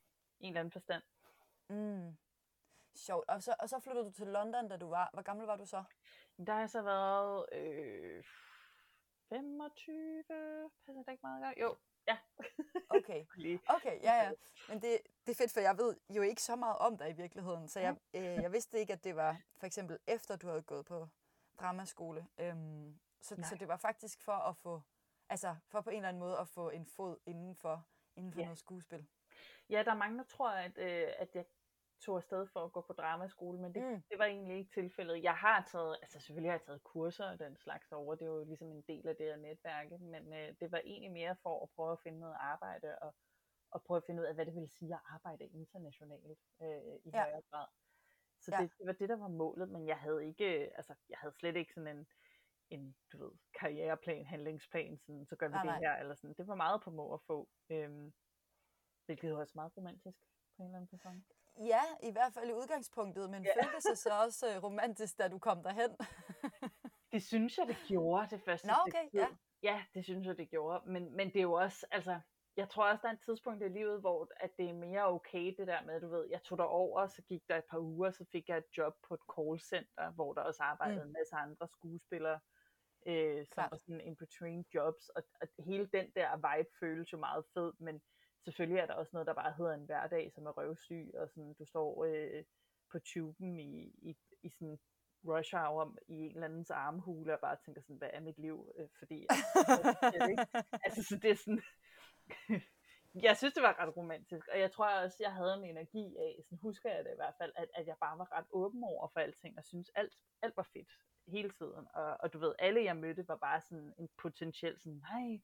en 0.40 0.48
eller 0.48 0.60
anden 0.60 0.72
forstand. 0.72 1.02
Mm. 1.68 2.16
Sjovt. 2.94 3.28
Og 3.28 3.42
så, 3.42 3.54
og 3.58 3.68
så 3.68 3.80
flyttede 3.80 4.04
du 4.04 4.10
til 4.10 4.26
London, 4.26 4.68
da 4.68 4.76
du 4.76 4.88
var, 4.88 5.10
hvor 5.12 5.22
gammel 5.22 5.46
var 5.46 5.56
du 5.56 5.66
så? 5.66 5.84
Der 6.46 6.52
har 6.52 6.60
jeg 6.60 6.70
så 6.70 6.82
været 6.82 7.46
øh, 7.52 8.24
25, 9.28 10.24
passer 10.86 11.02
det 11.02 11.12
ikke 11.12 11.22
meget 11.22 11.44
godt? 11.44 11.58
Jo, 11.60 11.76
ja. 12.08 12.18
okay, 12.88 13.24
okay, 13.76 14.02
ja, 14.02 14.14
ja. 14.22 14.32
Men 14.68 14.82
det, 14.82 14.98
det 15.26 15.32
er 15.32 15.34
fedt, 15.34 15.52
for 15.52 15.60
jeg 15.60 15.78
ved 15.78 15.96
jo 16.10 16.22
ikke 16.22 16.42
så 16.42 16.56
meget 16.56 16.78
om 16.78 16.98
dig 16.98 17.10
i 17.10 17.12
virkeligheden, 17.12 17.68
så 17.68 17.80
jeg, 17.80 17.96
øh, 18.14 18.22
jeg 18.22 18.52
vidste 18.52 18.78
ikke, 18.78 18.92
at 18.92 19.04
det 19.04 19.16
var 19.16 19.42
for 19.56 19.66
eksempel 19.66 19.98
efter, 20.06 20.36
du 20.36 20.46
havde 20.46 20.62
gået 20.62 20.86
på 20.86 21.08
dramaskole. 21.60 22.26
Øhm, 22.38 22.98
så, 23.20 23.36
så 23.48 23.56
det 23.60 23.68
var 23.68 23.76
faktisk 23.76 24.22
for 24.22 24.32
at 24.32 24.56
få, 24.56 24.82
altså 25.28 25.56
for 25.68 25.80
på 25.80 25.90
en 25.90 25.96
eller 25.96 26.08
anden 26.08 26.20
måde 26.20 26.38
at 26.38 26.48
få 26.48 26.70
en 26.70 26.86
fod 26.86 27.16
inden 27.26 27.56
for, 27.56 27.86
inden 28.16 28.32
for 28.32 28.40
ja. 28.40 28.44
noget 28.44 28.58
skuespil. 28.58 29.06
Ja, 29.70 29.82
der 29.82 29.90
er 29.90 29.96
mange, 29.96 30.18
der 30.18 30.24
tror, 30.24 30.50
at, 30.50 30.78
øh, 30.78 31.08
at 31.18 31.34
jeg 31.34 31.44
tog 32.00 32.16
afsted 32.16 32.46
for 32.46 32.64
at 32.64 32.72
gå 32.72 32.80
på 32.80 32.92
dramaskole, 32.92 33.58
men 33.58 33.74
det, 33.74 33.82
mm. 33.82 34.02
det 34.10 34.18
var 34.18 34.24
egentlig 34.24 34.56
ikke 34.58 34.70
tilfældet. 34.70 35.22
Jeg 35.22 35.34
har 35.34 35.64
taget, 35.72 35.96
altså 36.02 36.20
selvfølgelig 36.20 36.50
har 36.50 36.58
jeg 36.58 36.62
taget 36.62 36.84
kurser 36.84 37.24
og 37.24 37.38
den 37.38 37.56
slags 37.56 37.92
over, 37.92 38.14
det 38.14 38.22
er 38.22 38.30
jo 38.30 38.44
ligesom 38.44 38.68
en 38.72 38.82
del 38.82 39.08
af 39.08 39.16
det 39.16 39.26
her 39.26 39.36
netværk, 39.36 39.90
men 40.00 40.32
øh, 40.32 40.54
det 40.60 40.72
var 40.72 40.80
egentlig 40.84 41.12
mere 41.12 41.36
for 41.42 41.62
at 41.62 41.70
prøve 41.70 41.92
at 41.92 42.00
finde 42.00 42.20
noget 42.20 42.36
arbejde 42.40 42.98
og, 42.98 43.14
og 43.70 43.82
prøve 43.82 43.96
at 43.96 44.04
finde 44.06 44.22
ud 44.22 44.26
af, 44.26 44.34
hvad 44.34 44.46
det 44.46 44.54
vil 44.54 44.68
sige 44.68 44.94
at 44.94 45.00
arbejde 45.14 45.46
internationalt 45.46 46.38
øh, 46.62 46.94
i 47.04 47.10
ja. 47.12 47.22
højere 47.22 47.42
grad. 47.50 47.66
Så 48.40 48.50
ja. 48.54 48.62
det, 48.62 48.70
det 48.78 48.86
var 48.86 48.92
det, 48.92 49.08
der 49.08 49.16
var 49.16 49.28
målet, 49.28 49.68
men 49.68 49.86
jeg 49.86 49.98
havde 49.98 50.26
ikke, 50.26 50.46
altså 50.76 50.94
jeg 51.08 51.18
havde 51.18 51.34
slet 51.34 51.56
ikke 51.56 51.74
sådan 51.74 51.96
en, 51.96 52.06
en 52.70 52.96
du 53.12 53.18
ved, 53.18 53.32
karriereplan, 53.60 54.26
handlingsplan, 54.26 54.98
sådan, 54.98 55.26
så 55.26 55.36
gør 55.36 55.48
vi 55.48 55.52
nej, 55.52 55.62
det 55.62 55.70
nej. 55.70 55.78
her, 55.78 55.96
eller 56.00 56.14
sådan. 56.14 56.34
Det 56.34 56.46
var 56.46 56.54
meget 56.54 56.82
på 56.82 56.90
må 56.90 57.14
at 57.14 57.20
få, 57.20 57.48
øhm, 57.70 58.12
hvilket 59.06 59.32
var 59.32 59.40
også 59.40 59.52
meget 59.54 59.72
romantisk 59.76 60.18
på 60.56 60.62
en 60.62 60.68
eller 60.68 60.76
anden 60.76 60.88
person. 60.88 61.24
Ja, 61.58 61.82
i 62.02 62.12
hvert 62.12 62.32
fald 62.34 62.50
i 62.50 62.52
udgangspunktet, 62.52 63.30
men 63.30 63.44
ja. 63.44 63.64
føltes 63.64 63.84
det 63.84 63.98
så 63.98 64.10
også 64.24 64.56
uh, 64.56 64.64
romantisk, 64.64 65.18
da 65.18 65.28
du 65.28 65.38
kom 65.38 65.62
derhen? 65.62 65.96
det 67.12 67.22
synes 67.22 67.58
jeg, 67.58 67.66
det 67.66 67.76
gjorde 67.88 68.26
det 68.30 68.40
første 68.40 68.66
Nå, 68.66 68.74
okay, 68.86 69.08
ja. 69.14 69.28
Ja, 69.62 69.84
det 69.94 70.04
synes 70.04 70.26
jeg, 70.26 70.36
det 70.36 70.50
gjorde. 70.50 70.90
Men, 70.90 71.16
men 71.16 71.28
det 71.28 71.36
er 71.36 71.42
jo 71.42 71.52
også, 71.52 71.86
altså, 71.90 72.20
jeg 72.56 72.68
tror 72.68 72.90
også, 72.90 73.02
der 73.02 73.08
er 73.08 73.12
et 73.12 73.20
tidspunkt 73.24 73.62
i 73.62 73.68
livet, 73.68 74.00
hvor 74.00 74.28
at 74.40 74.50
det 74.58 74.68
er 74.68 74.72
mere 74.72 75.06
okay, 75.06 75.54
det 75.58 75.66
der 75.66 75.82
med, 75.82 76.00
du 76.00 76.08
ved, 76.08 76.28
jeg 76.30 76.42
tog 76.42 76.58
over, 76.58 77.06
så 77.06 77.22
gik 77.22 77.42
der 77.48 77.56
et 77.56 77.64
par 77.70 77.78
uger, 77.78 78.10
så 78.10 78.24
fik 78.32 78.48
jeg 78.48 78.58
et 78.58 78.76
job 78.76 78.94
på 79.08 79.14
et 79.14 79.20
callcenter, 79.36 80.10
hvor 80.10 80.32
der 80.32 80.40
også 80.40 80.62
arbejdede 80.62 81.02
mm. 81.02 81.06
en 81.06 81.12
masse 81.12 81.36
andre 81.36 81.68
skuespillere, 81.68 82.40
øh, 83.06 83.46
som 83.46 83.64
var 83.70 83.76
sådan 83.76 84.00
in 84.00 84.16
between 84.16 84.64
jobs, 84.74 85.08
og, 85.08 85.22
og 85.40 85.48
hele 85.58 85.86
den 85.86 86.10
der 86.14 86.36
vibe 86.36 86.70
føles 86.80 87.12
jo 87.12 87.18
meget 87.18 87.44
fed, 87.54 87.72
men 87.78 88.02
selvfølgelig 88.46 88.80
er 88.80 88.86
der 88.86 88.94
også 88.94 89.10
noget, 89.12 89.26
der 89.26 89.34
bare 89.34 89.54
hedder 89.58 89.74
en 89.74 89.84
hverdag, 89.84 90.32
som 90.32 90.46
er 90.46 90.50
røvsyg, 90.58 91.10
og 91.14 91.28
sådan, 91.30 91.54
du 91.58 91.64
står 91.64 92.04
øh, 92.04 92.44
på 92.92 92.98
tuben 92.98 93.58
i, 93.58 93.92
i, 94.10 94.16
i 94.42 94.48
sådan 94.48 94.78
rush 95.28 95.54
hour 95.56 95.96
i 96.08 96.14
en 96.14 96.34
eller 96.34 96.44
andens 96.44 96.70
armhule, 96.70 97.34
og 97.34 97.40
bare 97.40 97.56
tænker 97.64 97.80
sådan, 97.80 97.96
hvad 97.96 98.10
er 98.12 98.20
mit 98.20 98.38
liv? 98.38 98.72
Øh, 98.78 98.88
fordi, 98.98 99.26
altså, 99.30 100.36
altså, 100.84 101.02
så 101.02 101.16
det 101.22 101.30
er 101.30 101.34
sådan, 101.34 101.62
jeg 103.26 103.36
synes, 103.36 103.54
det 103.54 103.62
var 103.62 103.80
ret 103.80 103.96
romantisk, 103.96 104.48
og 104.48 104.58
jeg 104.60 104.72
tror 104.72 104.88
også, 104.88 105.16
jeg 105.20 105.32
havde 105.34 105.54
en 105.54 105.64
energi 105.64 106.16
af, 106.16 106.40
sådan 106.44 106.58
husker 106.58 106.90
jeg 106.94 107.04
det 107.04 107.12
i 107.12 107.20
hvert 107.22 107.34
fald, 107.40 107.52
at, 107.56 107.68
at 107.74 107.86
jeg 107.86 107.96
bare 108.00 108.18
var 108.18 108.32
ret 108.38 108.46
åben 108.50 108.84
over 108.84 109.08
for 109.12 109.20
alting, 109.20 109.58
og 109.58 109.64
synes 109.64 109.90
alt, 109.94 110.12
alt 110.42 110.56
var 110.56 110.68
fedt 110.72 110.92
hele 111.28 111.50
tiden. 111.50 111.86
Og, 111.94 112.16
og 112.20 112.32
du 112.32 112.38
ved, 112.38 112.54
alle 112.58 112.84
jeg 112.84 112.96
mødte 112.96 113.28
var 113.28 113.36
bare 113.36 113.60
sådan 113.60 113.94
en 113.98 114.08
potentiel 114.16 114.78
sådan, 114.78 115.02
nej, 115.12 115.40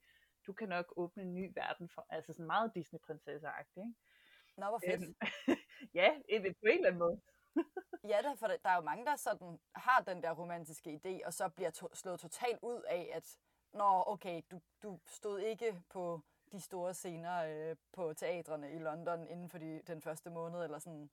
du 0.47 0.53
kan 0.53 0.69
nok 0.69 0.93
åbne 0.97 1.23
en 1.23 1.35
ny 1.35 1.53
verden 1.55 1.89
for, 1.89 2.07
altså 2.09 2.33
sådan 2.33 2.47
meget 2.47 2.75
Disney-prinsesse-agtig, 2.75 3.81
ikke? 3.81 3.95
Nå, 4.57 4.67
hvor 4.69 4.81
fedt. 4.87 5.03
Øhm, 5.03 5.15
ja, 6.01 6.11
på 6.61 6.67
en 6.67 6.77
eller 6.77 6.87
anden 6.87 6.99
måde. 6.99 7.21
ja, 8.13 8.19
der, 8.23 8.35
for 8.35 8.47
der 8.47 8.71
er 8.71 8.77
jo 8.77 8.83
mange, 8.83 9.07
der 9.07 9.17
sådan 9.17 9.61
har 9.75 10.01
den 10.01 10.23
der 10.23 10.33
romantiske 10.33 11.01
idé, 11.05 11.27
og 11.27 11.33
så 11.33 11.49
bliver 11.49 11.71
to- 11.71 11.95
slået 11.95 12.21
totalt 12.21 12.59
ud 12.63 12.83
af, 12.83 13.11
at 13.15 13.39
Nå, 13.73 14.05
okay, 14.07 14.43
du, 14.51 14.61
du 14.83 14.99
stod 15.07 15.41
ikke 15.41 15.83
på 15.91 16.21
de 16.53 16.61
store 16.61 16.95
scener 16.95 17.45
øh, 17.45 17.77
på 17.93 18.15
teatrene 18.15 18.73
i 18.73 18.79
London 18.79 19.29
inden 19.29 19.49
for 19.49 19.59
de, 19.59 19.83
den 19.87 20.03
første 20.03 20.31
måned, 20.31 20.65
eller 20.65 20.79
sådan. 20.79 21.11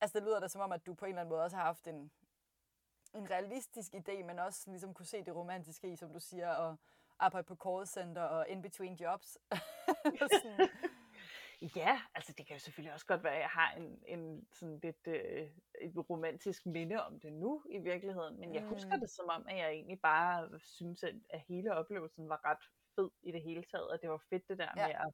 Altså, 0.00 0.18
det 0.18 0.26
lyder 0.26 0.40
da 0.40 0.48
som 0.48 0.60
om, 0.60 0.72
at 0.72 0.86
du 0.86 0.94
på 0.94 1.04
en 1.04 1.08
eller 1.08 1.20
anden 1.20 1.30
måde 1.30 1.42
også 1.44 1.56
har 1.56 1.64
haft 1.64 1.86
en, 1.88 2.10
en 3.14 3.30
realistisk 3.30 3.94
idé, 3.94 4.22
men 4.22 4.38
også 4.38 4.70
ligesom 4.70 4.94
kunne 4.94 5.06
se 5.06 5.24
det 5.24 5.34
romantiske 5.36 5.92
i, 5.92 5.96
som 5.96 6.12
du 6.12 6.20
siger, 6.20 6.54
og 6.54 6.76
arbejde 7.18 7.46
på 7.46 7.56
call 7.66 7.86
center 7.86 8.22
og 8.22 8.48
in 8.48 8.62
between 8.62 8.94
jobs. 8.94 9.38
ja, 11.76 12.00
altså 12.14 12.32
det 12.38 12.46
kan 12.46 12.56
jo 12.56 12.60
selvfølgelig 12.60 12.92
også 12.94 13.06
godt 13.06 13.24
være, 13.24 13.34
at 13.34 13.40
jeg 13.40 13.48
har 13.48 13.72
en, 13.72 14.02
en 14.06 14.48
sådan 14.52 14.80
lidt 14.82 15.06
øh, 15.06 15.50
et 15.80 16.10
romantisk 16.10 16.66
minde 16.66 17.04
om 17.04 17.20
det 17.20 17.32
nu 17.32 17.62
i 17.70 17.78
virkeligheden, 17.78 18.40
men 18.40 18.54
jeg 18.54 18.62
mm. 18.62 18.68
husker 18.68 18.96
det 18.96 19.10
som 19.10 19.28
om, 19.28 19.46
at 19.48 19.56
jeg 19.56 19.70
egentlig 19.70 20.00
bare 20.00 20.60
synes, 20.60 21.02
at, 21.02 21.14
at 21.30 21.40
hele 21.48 21.74
oplevelsen 21.74 22.28
var 22.28 22.40
ret 22.44 22.64
fed 22.94 23.10
i 23.22 23.32
det 23.32 23.42
hele 23.42 23.62
taget, 23.62 23.88
og 23.88 23.98
det 24.02 24.10
var 24.10 24.22
fedt 24.30 24.48
det 24.48 24.58
der 24.58 24.72
ja. 24.76 24.86
med 24.86 24.94
at, 24.94 25.12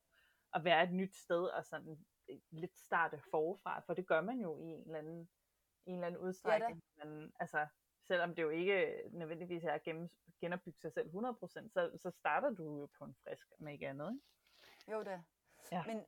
at 0.54 0.64
være 0.64 0.82
et 0.82 0.92
nyt 0.92 1.16
sted 1.16 1.44
og 1.44 1.64
sådan 1.64 2.04
øh, 2.30 2.38
lidt 2.50 2.78
starte 2.78 3.20
forfra, 3.30 3.82
for 3.86 3.94
det 3.94 4.06
gør 4.06 4.20
man 4.20 4.40
jo 4.40 4.58
i 4.58 4.64
en 4.64 4.82
eller 4.82 4.98
anden, 4.98 5.28
en 5.86 5.94
eller 5.94 6.06
anden 6.06 6.20
udstrækning. 6.20 6.82
Ja, 6.98 7.04
men, 7.04 7.32
altså, 7.40 7.66
selvom 8.06 8.34
det 8.34 8.42
jo 8.42 8.48
ikke 8.48 9.02
nødvendigvis 9.10 9.64
er 9.64 9.72
at 9.72 9.82
gen, 9.82 10.10
genopbygge 10.40 10.80
sig 10.80 10.92
selv 10.92 11.10
100%, 11.10 11.68
så, 11.68 11.90
så 11.96 12.10
starter 12.10 12.50
du 12.50 12.78
jo 12.78 12.88
på 12.98 13.04
en 13.04 13.14
frisk, 13.14 13.46
med 13.58 13.72
ikke 13.72 13.88
andet. 13.88 14.10
Ikke? 14.10 14.92
Jo, 14.92 15.02
det. 15.02 15.22
Ja. 15.72 15.84
Men 15.86 16.04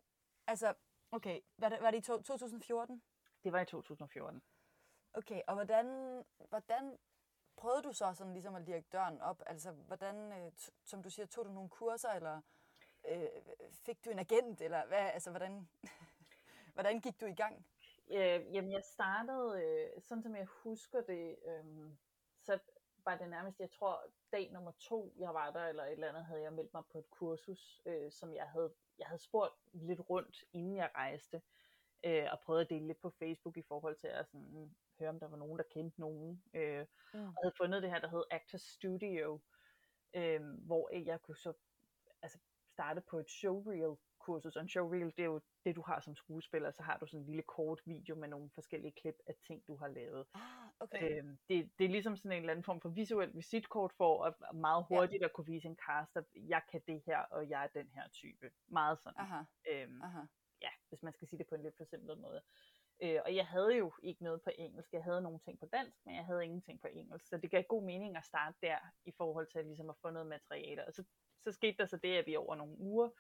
altså, 0.46 0.74
okay, 1.12 1.40
var 1.58 1.68
det, 1.68 1.78
var 1.80 1.90
det 1.90 1.98
i 1.98 2.00
to, 2.00 2.22
2014? 2.22 3.02
Det 3.44 3.52
var 3.52 3.60
i 3.60 3.64
2014. 3.64 4.42
Okay, 5.14 5.42
og 5.46 5.54
hvordan, 5.54 5.86
hvordan 6.48 6.98
prøvede 7.56 7.82
du 7.82 7.92
så 7.92 8.14
sådan 8.14 8.32
ligesom 8.32 8.54
at 8.54 8.62
lirke 8.62 8.86
døren 8.92 9.20
op? 9.20 9.42
Altså, 9.46 9.72
hvordan, 9.72 10.32
øh, 10.32 10.52
som 10.84 11.02
du 11.02 11.10
siger, 11.10 11.26
tog 11.26 11.44
du 11.44 11.52
nogle 11.52 11.68
kurser, 11.68 12.10
eller 12.10 12.40
øh, 13.08 13.28
fik 13.70 14.04
du 14.04 14.10
en 14.10 14.18
agent, 14.18 14.60
eller 14.60 14.86
hvad, 14.86 14.98
altså, 14.98 15.30
hvordan, 15.30 15.68
hvordan 16.74 17.00
gik 17.00 17.20
du 17.20 17.26
i 17.26 17.34
gang? 17.34 17.66
Øh, 18.10 18.54
jamen, 18.54 18.72
jeg 18.72 18.84
startede, 18.84 19.62
øh, 19.62 20.02
sådan 20.02 20.22
som 20.22 20.36
jeg 20.36 20.46
husker 20.46 21.00
det, 21.00 21.36
øh, 21.46 21.90
så 22.42 22.58
var 23.04 23.16
det 23.16 23.30
nærmest, 23.30 23.60
jeg 23.60 23.70
tror, 23.70 24.04
dag 24.32 24.52
nummer 24.52 24.72
to, 24.78 25.14
jeg 25.18 25.34
var 25.34 25.50
der, 25.50 25.66
eller 25.66 25.84
et 25.84 25.92
eller 25.92 26.08
andet, 26.08 26.24
havde 26.24 26.42
jeg 26.42 26.52
meldt 26.52 26.74
mig 26.74 26.82
på 26.92 26.98
et 26.98 27.10
kursus, 27.10 27.82
øh, 27.86 28.12
som 28.12 28.34
jeg 28.34 28.46
havde, 28.48 28.72
jeg 28.98 29.06
havde 29.06 29.22
spurgt 29.22 29.54
lidt 29.72 30.00
rundt, 30.10 30.44
inden 30.52 30.76
jeg 30.76 30.90
rejste, 30.94 31.42
øh, 32.04 32.26
og 32.32 32.40
prøvet 32.40 32.60
at 32.60 32.70
dele 32.70 32.86
lidt 32.86 33.00
på 33.00 33.10
Facebook 33.10 33.56
i 33.56 33.62
forhold 33.62 33.96
til 33.96 34.06
at 34.06 34.26
sådan, 34.26 34.74
høre, 34.98 35.08
om 35.08 35.20
der 35.20 35.28
var 35.28 35.36
nogen, 35.36 35.58
der 35.58 35.64
kendte 35.64 36.00
nogen. 36.00 36.42
Øh, 36.54 36.86
mm. 37.14 37.26
Og 37.26 37.34
havde 37.42 37.54
fundet 37.56 37.82
det 37.82 37.90
her, 37.90 38.00
der 38.00 38.08
hed 38.08 38.24
Actors 38.30 38.62
Studio, 38.62 39.40
øh, 40.14 40.40
hvor 40.42 40.94
jeg 40.94 41.22
kunne 41.22 41.36
så 41.36 41.52
altså, 42.22 42.38
starte 42.72 43.00
på 43.00 43.18
et 43.18 43.30
showreel 43.30 43.96
kursus, 44.26 44.56
og 44.56 44.62
en 44.62 44.68
showreel, 44.68 45.06
det 45.16 45.22
er 45.26 45.30
jo 45.34 45.40
det, 45.64 45.76
du 45.76 45.82
har 45.86 46.00
som 46.00 46.14
skuespiller, 46.16 46.70
så 46.70 46.82
har 46.82 46.96
du 46.98 47.06
sådan 47.06 47.20
en 47.20 47.26
lille 47.26 47.42
kort 47.42 47.80
video 47.84 48.14
med 48.16 48.28
nogle 48.28 48.50
forskellige 48.54 48.92
klip 49.00 49.18
af 49.26 49.34
ting, 49.46 49.66
du 49.66 49.76
har 49.76 49.88
lavet. 49.88 50.26
Ah, 50.34 50.68
okay. 50.80 51.18
Øhm, 51.18 51.38
det, 51.48 51.70
det 51.78 51.84
er 51.84 51.88
ligesom 51.88 52.16
sådan 52.16 52.32
en 52.32 52.42
eller 52.42 52.52
anden 52.52 52.64
form 52.64 52.80
for 52.80 52.88
visuelt 52.88 53.36
visitkort 53.36 53.92
for 53.92 54.24
at 54.24 54.34
meget 54.54 54.84
hurtigt 54.88 55.20
ja. 55.20 55.24
at 55.24 55.32
kunne 55.32 55.46
vise 55.46 55.68
en 55.68 55.78
cast, 55.86 56.16
at 56.16 56.24
jeg 56.34 56.62
kan 56.70 56.80
det 56.86 57.02
her, 57.06 57.18
og 57.18 57.48
jeg 57.48 57.64
er 57.64 57.80
den 57.80 57.88
her 57.94 58.08
type. 58.08 58.50
Meget 58.68 58.98
sådan. 58.98 59.20
Aha. 59.20 59.42
Øhm, 59.70 60.02
Aha. 60.02 60.20
Ja, 60.62 60.70
hvis 60.88 61.02
man 61.02 61.12
skal 61.12 61.28
sige 61.28 61.38
det 61.38 61.46
på 61.46 61.54
en 61.54 61.62
lidt 61.62 61.76
forsimplet 61.76 62.18
måde. 62.18 62.42
Øh, 63.02 63.20
og 63.24 63.34
jeg 63.36 63.46
havde 63.46 63.76
jo 63.76 63.92
ikke 64.02 64.24
noget 64.24 64.42
på 64.42 64.50
engelsk. 64.58 64.92
Jeg 64.92 65.04
havde 65.04 65.22
nogle 65.22 65.38
ting 65.38 65.60
på 65.60 65.66
dansk, 65.66 65.98
men 66.06 66.14
jeg 66.14 66.24
havde 66.24 66.44
ingenting 66.44 66.80
på 66.80 66.88
engelsk. 66.92 67.26
Så 67.26 67.36
det 67.36 67.50
gav 67.50 67.62
god 67.62 67.82
mening 67.82 68.16
at 68.16 68.24
starte 68.24 68.56
der, 68.62 68.78
i 69.04 69.12
forhold 69.16 69.46
til 69.46 69.64
ligesom 69.64 69.90
at 69.90 69.96
få 70.02 70.10
noget 70.10 70.28
materiale. 70.28 70.86
Og 70.86 70.92
så, 70.92 71.04
så 71.40 71.52
skete 71.52 71.76
der 71.78 71.86
så 71.86 71.96
det, 71.96 72.16
at 72.16 72.26
vi 72.26 72.36
over 72.36 72.54
nogle 72.54 72.78
uger 72.78 73.10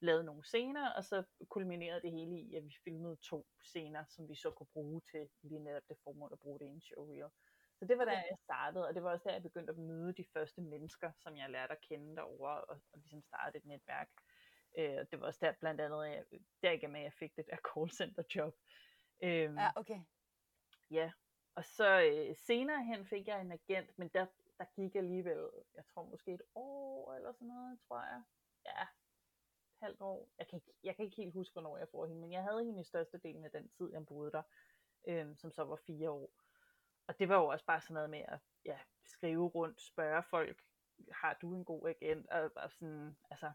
lavede 0.00 0.24
nogle 0.24 0.44
scener, 0.44 0.90
og 0.90 1.04
så 1.04 1.24
kulminerede 1.48 2.02
det 2.02 2.12
hele 2.12 2.40
i, 2.40 2.54
at 2.54 2.64
vi 2.64 2.74
filmede 2.84 3.16
to 3.16 3.46
scener, 3.64 4.04
som 4.08 4.28
vi 4.28 4.34
så 4.34 4.50
kunne 4.50 4.66
bruge 4.72 5.00
til 5.00 5.28
lige 5.42 5.60
netop 5.60 5.82
det 5.88 5.96
formål 6.04 6.30
at 6.32 6.40
bruge 6.40 6.58
det 6.60 6.66
i 6.66 6.68
en 6.68 6.80
showreel. 6.82 7.30
Så 7.78 7.84
det 7.84 7.98
var 7.98 8.04
der, 8.04 8.12
jeg 8.12 8.38
startede, 8.44 8.88
og 8.88 8.94
det 8.94 9.02
var 9.02 9.10
også 9.12 9.28
der, 9.28 9.32
jeg 9.32 9.42
begyndte 9.42 9.70
at 9.70 9.78
møde 9.78 10.12
de 10.12 10.24
første 10.32 10.60
mennesker, 10.60 11.12
som 11.18 11.36
jeg 11.36 11.50
lærte 11.50 11.72
at 11.72 11.80
kende 11.88 12.16
derovre, 12.16 12.64
og, 12.64 12.82
og 12.92 12.98
ligesom 12.98 13.22
starte 13.22 13.58
et 13.58 13.64
netværk. 13.64 14.08
Øh, 14.78 15.06
det 15.10 15.20
var 15.20 15.26
også 15.26 15.38
der 15.46 15.52
blandt 15.60 15.80
andet, 15.80 16.06
jeg, 16.06 16.24
derigennem, 16.62 16.96
at 16.96 17.02
jeg 17.02 17.12
fik 17.12 17.36
det 17.36 17.46
der 17.46 17.56
callcenter 17.74 18.22
job. 18.34 18.54
Øh, 19.22 19.54
Ja, 19.54 19.70
okay. 19.76 20.00
Ja, 20.90 21.12
og 21.54 21.64
så 21.64 22.02
øh, 22.02 22.36
senere 22.36 22.84
hen 22.84 23.06
fik 23.06 23.28
jeg 23.28 23.40
en 23.40 23.52
agent, 23.52 23.98
men 23.98 24.08
der, 24.08 24.26
der 24.58 24.64
gik 24.76 24.94
alligevel, 24.94 25.50
jeg 25.74 25.84
tror 25.86 26.04
måske 26.04 26.34
et 26.34 26.42
år 26.54 27.14
eller 27.14 27.32
sådan 27.32 27.48
noget, 27.48 27.80
tror 27.88 28.00
jeg. 28.00 28.22
Ja, 28.66 28.86
halvt 29.84 30.00
år. 30.00 30.28
Jeg 30.38 30.46
kan, 30.48 30.56
ikke, 30.56 30.72
jeg 30.82 30.96
kan 30.96 31.04
ikke 31.04 31.16
helt 31.16 31.34
huske, 31.34 31.52
hvornår 31.52 31.78
jeg 31.78 31.88
får 31.88 32.06
hende, 32.06 32.20
men 32.20 32.32
jeg 32.32 32.42
havde 32.42 32.64
hende 32.64 32.80
i 32.80 32.84
størstedelen 32.84 33.44
af 33.44 33.50
den 33.50 33.68
tid, 33.68 33.92
jeg 33.92 34.06
boede 34.06 34.32
der, 34.32 34.42
øhm, 35.08 35.36
som 35.36 35.52
så 35.52 35.64
var 35.64 35.76
fire 35.76 36.10
år. 36.10 36.30
Og 37.06 37.18
det 37.18 37.28
var 37.28 37.36
jo 37.36 37.46
også 37.46 37.64
bare 37.66 37.80
sådan 37.80 37.94
noget 37.94 38.10
med 38.10 38.22
at 38.28 38.38
ja, 38.64 38.78
skrive 39.04 39.46
rundt, 39.48 39.80
spørge 39.80 40.22
folk, 40.22 40.62
har 41.10 41.34
du 41.42 41.54
en 41.54 41.64
god 41.64 41.88
agent? 41.88 42.26
Og, 42.30 42.50
og 42.56 42.70
sådan, 42.70 43.16
altså, 43.30 43.52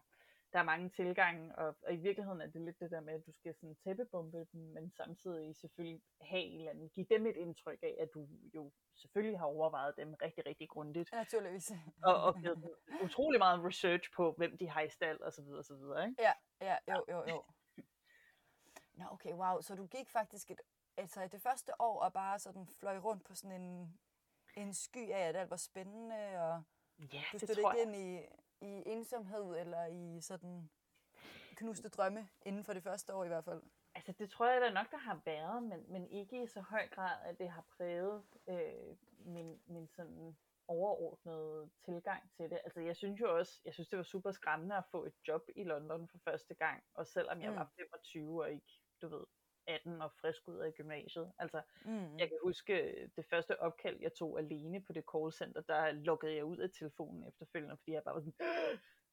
der 0.52 0.58
er 0.58 0.62
mange 0.62 0.88
tilgange, 0.88 1.58
og, 1.58 1.76
og 1.86 1.94
i 1.94 1.96
virkeligheden 1.96 2.40
er 2.40 2.46
det 2.46 2.60
lidt 2.60 2.80
det 2.80 2.90
der 2.90 3.00
med, 3.00 3.14
at 3.14 3.26
du 3.26 3.32
skal 3.32 3.54
sådan 3.54 3.74
tæppebombe 3.74 4.46
dem, 4.52 4.60
men 4.60 4.90
samtidig 4.90 5.56
selvfølgelig 5.56 6.02
have 6.20 6.42
en 6.42 6.58
eller 6.58 6.70
anden, 6.70 6.88
give 6.88 7.06
dem 7.10 7.26
et 7.26 7.36
indtryk 7.36 7.78
af, 7.82 7.96
at 8.00 8.08
du 8.14 8.28
jo 8.54 8.72
selvfølgelig 8.94 9.38
har 9.38 9.46
overvejet 9.46 9.96
dem 9.96 10.14
rigtig, 10.14 10.46
rigtig 10.46 10.68
grundigt, 10.68 11.12
naturligvis. 11.12 11.72
og, 12.04 12.22
og 12.22 12.34
givet 12.34 12.70
utrolig 13.02 13.38
meget 13.38 13.64
research 13.64 14.12
på, 14.16 14.32
hvem 14.32 14.58
de 14.58 14.68
har 14.68 14.80
i 14.80 14.88
stald, 14.88 15.20
og 15.20 15.32
så 15.32 15.42
videre, 15.42 15.58
og 15.58 15.64
så 15.64 15.74
videre, 15.74 16.08
ikke? 16.08 16.22
Ja, 16.22 16.32
ja, 16.60 16.76
jo, 16.94 17.04
jo, 17.08 17.28
jo. 17.28 17.44
Nå, 18.92 19.04
okay, 19.10 19.32
wow. 19.32 19.60
Så 19.60 19.74
du 19.74 19.86
gik 19.86 20.10
faktisk 20.10 20.50
et, 20.50 20.60
altså 20.96 21.28
det 21.32 21.42
første 21.42 21.80
år 21.80 22.00
og 22.00 22.12
bare 22.12 22.38
sådan 22.38 22.66
fløj 22.66 22.98
rundt 22.98 23.24
på 23.24 23.34
sådan 23.34 23.62
en, 23.62 23.98
en 24.56 24.74
sky 24.74 25.10
af, 25.10 25.28
at 25.28 25.36
alt 25.36 25.50
var 25.50 25.56
spændende, 25.56 26.42
og 26.42 26.62
Ja, 27.12 27.22
du 27.32 27.38
det 27.38 27.48
stod 27.48 27.56
ikke 27.56 27.82
ind 27.82 27.96
i, 27.96 28.26
i 28.60 28.82
ensomhed 28.86 29.56
eller 29.60 29.86
i 29.86 30.20
sådan 30.20 30.70
knuste 31.56 31.88
drømme 31.88 32.28
inden 32.42 32.64
for 32.64 32.72
det 32.72 32.82
første 32.82 33.14
år 33.14 33.24
i 33.24 33.28
hvert 33.28 33.44
fald. 33.44 33.62
Altså 33.94 34.12
det 34.12 34.30
tror 34.30 34.46
jeg 34.46 34.60
da 34.60 34.70
nok, 34.70 34.90
der 34.90 34.96
har 34.96 35.20
været, 35.24 35.62
men, 35.62 35.84
men 35.88 36.06
ikke 36.10 36.42
i 36.42 36.46
så 36.46 36.60
høj 36.60 36.88
grad, 36.88 37.18
at 37.24 37.38
det 37.38 37.50
har 37.50 37.64
præget 37.76 38.22
øh, 38.48 38.96
min, 39.18 39.60
min 39.66 39.88
sådan 39.88 40.36
overordnede 40.68 41.70
tilgang 41.84 42.30
til 42.36 42.50
det. 42.50 42.60
Altså 42.64 42.80
jeg 42.80 42.96
synes 42.96 43.20
jo 43.20 43.36
også, 43.38 43.60
jeg 43.64 43.74
synes 43.74 43.88
det 43.88 43.96
var 43.96 44.02
super 44.02 44.30
skræmmende 44.32 44.76
at 44.76 44.84
få 44.90 45.04
et 45.04 45.14
job 45.28 45.42
i 45.56 45.64
London 45.64 46.08
for 46.08 46.18
første 46.18 46.54
gang, 46.54 46.82
og 46.94 47.06
selvom 47.06 47.40
jeg 47.42 47.50
Mm. 47.50 47.56
var 47.56 47.72
25 47.76 48.42
og 48.42 48.50
ikke, 48.50 48.66
du 49.02 49.08
ved, 49.08 49.24
18 49.74 50.02
og 50.02 50.12
frisk 50.12 50.48
ud 50.48 50.56
af 50.58 50.72
gymnasiet. 50.74 51.32
Altså 51.38 51.62
Mm. 51.84 52.18
jeg 52.18 52.28
kan 52.28 52.38
huske 52.42 52.74
øh, 52.82 53.08
det 53.16 53.26
første 53.30 53.60
opkald, 53.60 54.00
jeg 54.00 54.12
tog 54.14 54.38
alene 54.38 54.82
på 54.82 54.92
det 54.92 55.04
callcenter, 55.14 55.60
der 55.60 55.92
lukkede 55.92 56.34
jeg 56.34 56.44
ud 56.44 56.56
af 56.56 56.70
telefonen 56.70 57.28
efterfølgende, 57.28 57.76
fordi 57.76 57.92
jeg 57.92 58.02
bare 58.04 58.14
var 58.14 58.20
sådan, 58.20 58.34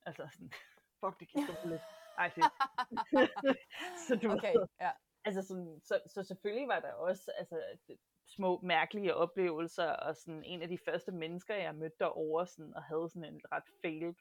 altså 0.05 0.27
sådan, 0.33 0.51
fuck 0.99 1.19
det 1.19 1.27
gå 1.33 1.69
lidt. 1.69 1.81
Ej, 2.17 2.29
fedt. 2.29 2.53
så 4.07 4.15
du 4.15 4.31
Okay, 4.31 4.53
ved, 4.53 4.67
ja. 4.81 4.91
altså 5.25 5.41
sådan, 5.41 5.79
så, 5.83 6.01
så 6.07 6.23
selvfølgelig 6.23 6.67
var 6.67 6.79
der 6.79 6.93
også 6.93 7.31
altså, 7.37 7.61
små 8.27 8.59
mærkelige 8.63 9.15
oplevelser, 9.15 9.89
og 9.91 10.15
sådan 10.15 10.43
en 10.43 10.61
af 10.61 10.67
de 10.67 10.77
første 10.77 11.11
mennesker, 11.11 11.55
jeg 11.55 11.75
mødte 11.75 11.95
derovre, 11.99 12.47
sådan, 12.47 12.73
og 12.75 12.83
havde 12.83 13.09
sådan 13.09 13.33
en 13.33 13.41
ret 13.51 13.63
failed 13.81 14.13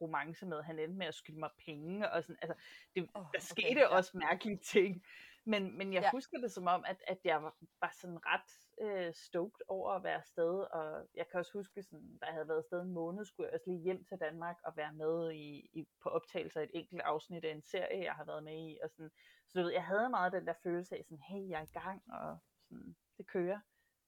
romance 0.00 0.46
med, 0.46 0.62
han 0.62 0.78
endte 0.78 0.98
med 0.98 1.06
at 1.06 1.14
skylde 1.14 1.38
mig 1.38 1.50
penge, 1.66 2.10
og 2.10 2.22
sådan, 2.24 2.36
altså, 2.42 2.54
det, 2.94 3.02
Åh, 3.02 3.22
der 3.22 3.28
okay, 3.28 3.38
skete 3.40 3.80
ja. 3.80 3.86
også 3.86 4.18
mærkelige 4.18 4.56
ting, 4.56 5.04
men, 5.44 5.78
men 5.78 5.92
jeg 5.92 6.02
Ja. 6.02 6.10
husker 6.10 6.38
det 6.38 6.52
som 6.52 6.66
om, 6.66 6.84
at, 6.86 7.02
at 7.06 7.18
jeg 7.24 7.42
var, 7.42 7.56
var 7.80 7.90
sådan 8.00 8.18
ret 8.26 8.50
øh, 8.80 9.14
stoked 9.14 9.60
over 9.68 9.90
at 9.92 10.02
være 10.04 10.14
afsted, 10.14 10.54
og 10.78 11.08
jeg 11.14 11.28
kan 11.28 11.40
også 11.40 11.52
huske, 11.52 11.82
sådan, 11.82 12.18
da 12.18 12.26
jeg 12.26 12.34
havde 12.34 12.48
været 12.48 12.58
afsted 12.58 12.80
en 12.82 12.92
måned, 12.92 13.24
skulle 13.24 13.46
jeg 13.46 13.54
også 13.54 13.70
lige 13.70 13.82
hjem 13.82 14.04
til 14.04 14.18
Danmark 14.20 14.56
og 14.64 14.76
være 14.76 14.92
med 14.92 15.32
i, 15.32 15.68
i, 15.72 15.88
på 16.02 16.08
optagelser 16.08 16.60
af 16.60 16.64
et 16.64 16.70
enkelt 16.74 17.00
afsnit 17.00 17.44
af 17.44 17.50
en 17.52 17.62
serie, 17.62 18.04
jeg 18.04 18.14
har 18.14 18.24
været 18.24 18.44
med 18.44 18.68
i, 18.70 18.78
og 18.82 18.90
sådan, 18.90 19.10
så 19.48 19.58
du 19.58 19.64
ved, 19.64 19.72
jeg 19.72 19.84
havde 19.86 20.08
meget 20.10 20.32
den 20.32 20.46
der 20.46 20.54
følelse 20.62 20.96
af 20.96 21.04
sådan, 21.04 21.22
hey, 21.28 21.48
jeg 21.48 21.58
er 21.60 21.64
i 21.64 21.78
gang, 21.80 22.02
og 22.12 22.38
sådan, 22.68 22.96
det 23.18 23.26
kører. 23.26 23.60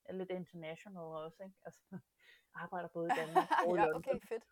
Jeg 0.04 0.14
er 0.14 0.18
lidt 0.18 0.30
international 0.30 1.02
også, 1.02 1.42
ikke? 1.42 1.56
Altså, 1.64 1.80
arbejder 2.62 2.88
både 2.88 3.06
i 3.06 3.16
Danmark 3.20 3.48
og 3.66 3.76
i 3.76 3.80
ja, 3.80 3.96
okay, 3.96 4.20
fedt. 4.28 4.44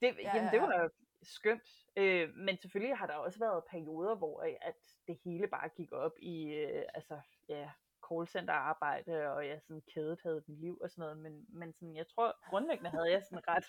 Det, 0.00 0.06
Ja, 0.06 0.22
ja, 0.22 0.36
jamen, 0.36 0.44
ja, 0.44 0.50
det 0.50 0.56
ja. 0.56 0.66
var 0.66 0.90
skønt. 1.24 1.68
Øh, 1.96 2.34
men 2.34 2.58
selvfølgelig 2.58 2.96
har 2.96 3.06
der 3.06 3.14
også 3.14 3.38
været 3.38 3.64
perioder, 3.70 4.14
hvor 4.14 4.42
øh, 4.42 4.56
at 4.62 4.76
det 5.08 5.18
hele 5.24 5.46
bare 5.46 5.68
gik 5.68 5.92
op 5.92 6.12
i 6.18 6.52
øh, 6.52 6.84
altså, 6.94 7.20
ja, 7.48 7.70
callcenter-arbejde, 8.08 9.28
og 9.34 9.48
jeg 9.48 9.60
sådan 9.62 9.82
kædet 9.94 10.20
havde 10.22 10.44
mit 10.46 10.60
liv 10.60 10.78
og 10.82 10.90
sådan 10.90 11.02
noget. 11.02 11.18
Men, 11.18 11.46
men 11.48 11.72
sådan, 11.72 11.96
jeg 11.96 12.08
tror, 12.08 12.50
grundlæggende 12.50 12.90
havde 12.90 13.10
jeg 13.10 13.22
sådan 13.22 13.48
ret, 13.48 13.66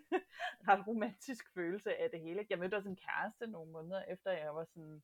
ret 0.68 0.86
romantisk 0.86 1.54
følelse 1.54 1.96
af 1.96 2.10
det 2.10 2.20
hele. 2.20 2.46
Jeg 2.50 2.58
mødte 2.58 2.74
også 2.74 2.88
en 2.88 2.96
kæreste 3.06 3.46
nogle 3.46 3.72
måneder 3.72 4.02
efter, 4.02 4.30
jeg 4.32 4.54
var 4.54 4.64
sådan 4.64 5.02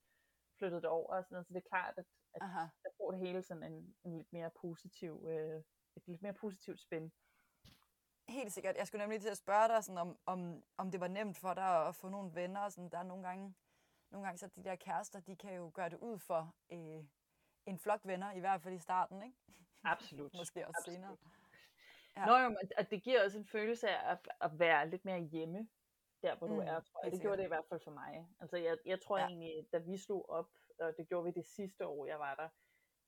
flyttet 0.58 0.84
over 0.84 1.16
og 1.16 1.24
sådan 1.24 1.34
noget. 1.34 1.46
Så 1.46 1.54
det 1.54 1.62
er 1.64 1.68
klart, 1.68 1.94
at, 1.96 2.04
at 2.34 2.42
Aha. 2.42 2.60
der 2.82 2.90
får 2.96 3.10
det 3.10 3.20
hele 3.20 3.42
sådan 3.42 3.72
en, 3.72 3.94
en 4.04 4.16
lidt 4.16 4.32
mere 4.32 4.50
positiv, 4.60 5.26
øh, 5.30 5.62
et 5.96 6.02
lidt 6.06 6.22
mere 6.22 6.34
positivt 6.34 6.80
spænd. 6.80 7.10
Helt 8.28 8.52
sikkert. 8.52 8.76
Jeg 8.76 8.86
skulle 8.86 9.02
nemlig 9.02 9.20
til 9.20 9.28
at 9.28 9.36
spørge 9.36 9.68
dig, 9.68 9.84
sådan, 9.84 9.98
om, 9.98 10.18
om, 10.26 10.62
om 10.76 10.90
det 10.90 11.00
var 11.00 11.08
nemt 11.08 11.38
for 11.38 11.54
dig 11.54 11.86
at 11.88 11.94
få 11.94 12.08
nogle 12.08 12.34
venner. 12.34 12.60
og 12.60 12.72
Sådan, 12.72 12.90
der 12.90 12.98
er 12.98 13.02
nogle 13.02 13.22
gange, 13.22 13.54
nogle 14.10 14.26
gange 14.26 14.38
så 14.38 14.46
de 14.46 14.64
der 14.64 14.76
kærester, 14.76 15.20
de 15.20 15.36
kan 15.36 15.54
jo 15.54 15.70
gøre 15.74 15.88
det 15.90 15.98
ud 15.98 16.18
for 16.18 16.54
øh, 16.72 17.04
en 17.66 17.78
flok 17.78 18.00
venner, 18.04 18.32
i 18.32 18.40
hvert 18.40 18.62
fald 18.62 18.74
i 18.74 18.78
starten, 18.78 19.22
ikke? 19.22 19.36
Absolut. 19.84 20.34
Måske 20.34 20.68
også 20.68 20.78
Absolut. 20.78 20.96
senere. 20.96 21.16
Ja. 22.16 22.26
Nå 22.26 22.36
jo, 22.38 22.48
men 22.48 22.58
og 22.78 22.90
det 22.90 23.02
giver 23.02 23.24
også 23.24 23.38
en 23.38 23.46
følelse 23.46 23.88
af 23.88 24.12
at, 24.12 24.18
at 24.40 24.58
være 24.58 24.88
lidt 24.88 25.04
mere 25.04 25.20
hjemme, 25.20 25.68
der 26.22 26.36
hvor 26.36 26.46
du 26.46 26.54
Mm, 26.54 26.60
er, 26.60 26.80
tror 26.80 27.04
jeg. 27.04 27.12
Det 27.12 27.20
gjorde 27.20 27.36
det 27.36 27.44
i 27.44 27.48
hvert 27.48 27.64
fald 27.68 27.80
for 27.84 27.90
mig. 27.90 28.28
Altså 28.40 28.56
jeg, 28.56 28.76
jeg 28.86 29.00
tror 29.02 29.18
ja. 29.18 29.26
egentlig, 29.26 29.66
da 29.72 29.78
vi 29.78 29.98
slog 29.98 30.30
op, 30.30 30.48
og 30.78 30.94
det 30.98 31.08
gjorde 31.08 31.24
vi 31.24 31.30
det 31.30 31.46
sidste 31.46 31.86
år, 31.86 32.06
jeg 32.06 32.18
var 32.18 32.34
der, 32.34 32.48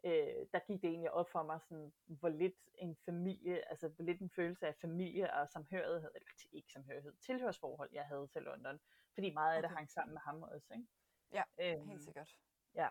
øh, 0.04 0.46
der 0.52 0.58
gik 0.66 0.82
det 0.82 0.90
egentlig 0.90 1.10
op 1.10 1.30
for 1.30 1.42
mig, 1.42 1.60
sådan, 1.60 1.92
hvor 2.06 2.28
lidt 2.28 2.54
en 2.74 2.96
familie, 2.96 3.70
altså 3.70 3.88
hvor 3.88 4.04
lidt 4.04 4.20
en 4.20 4.30
følelse 4.30 4.66
af 4.66 4.74
familie 4.74 5.34
og 5.34 5.48
samhørighed, 5.48 6.10
eller 6.14 6.28
ikke 6.52 6.72
samhørighed, 6.72 7.12
tilhørsforhold, 7.20 7.90
jeg 7.92 8.04
havde 8.04 8.26
til 8.26 8.42
London. 8.42 8.80
Fordi 9.14 9.30
meget 9.30 9.56
af 9.56 9.62
det 9.62 9.70
hang 9.70 9.90
sammen 9.90 10.14
med 10.14 10.20
ham 10.20 10.42
også, 10.42 10.72
ikke? 10.74 10.86
Ja, 11.32 11.42
Øhm, 11.60 11.88
Helt 11.88 12.02
sikkert. 12.02 12.38
Ja. 12.74 12.88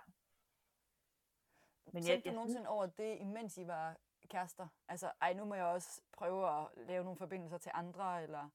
Men 1.86 1.94
Tænkte 1.94 2.12
jeg, 2.12 2.24
du 2.24 2.30
jeg, 2.30 2.36
nogensinde 2.36 2.70
over 2.70 2.86
det, 2.86 3.18
imens 3.20 3.58
I 3.58 3.68
var 3.68 3.98
kærester? 4.30 4.68
Altså, 4.88 5.12
ej, 5.22 5.34
nu 5.34 5.46
må 5.46 5.56
jeg 5.56 5.66
også 5.66 6.02
prøve 6.12 6.62
at 6.62 6.68
lave 6.76 7.04
nogle 7.04 7.18
forbindelser 7.18 7.58
til 7.58 7.72
andre, 7.74 8.24
eller... 8.24 8.50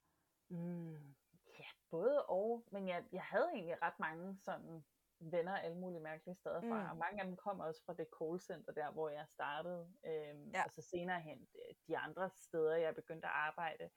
Mm, 0.49 1.15
ja, 1.59 1.65
både 1.91 2.27
og. 2.27 2.65
Men 2.71 2.88
jeg, 2.88 3.05
jeg 3.12 3.23
havde 3.23 3.50
egentlig 3.53 3.83
ret 3.83 3.99
mange 4.00 4.38
sådan 4.41 4.85
venner 5.21 5.53
alle 5.53 5.77
mulige 5.77 6.01
mærkelige 6.01 6.37
steder 6.37 6.61
fra, 6.61 6.83
mm. 6.83 6.91
og 6.91 6.97
mange 6.97 7.21
af 7.21 7.27
dem 7.27 7.37
kom 7.37 7.61
også 7.61 7.83
fra 7.87 7.95
det 7.95 8.07
callcenter 8.19 8.73
der, 8.73 8.91
hvor 8.93 9.09
jeg 9.09 9.27
startede, 9.29 9.93
øhm, 10.07 10.51
ja. 10.51 10.65
og 10.65 10.71
så 10.71 10.83
senere 10.83 11.21
hen 11.21 11.49
de 11.89 11.99
andre 11.99 12.31
steder, 12.39 12.77
jeg 12.77 12.95
begyndte 12.95 13.27
at 13.27 13.35
arbejde. 13.35 13.91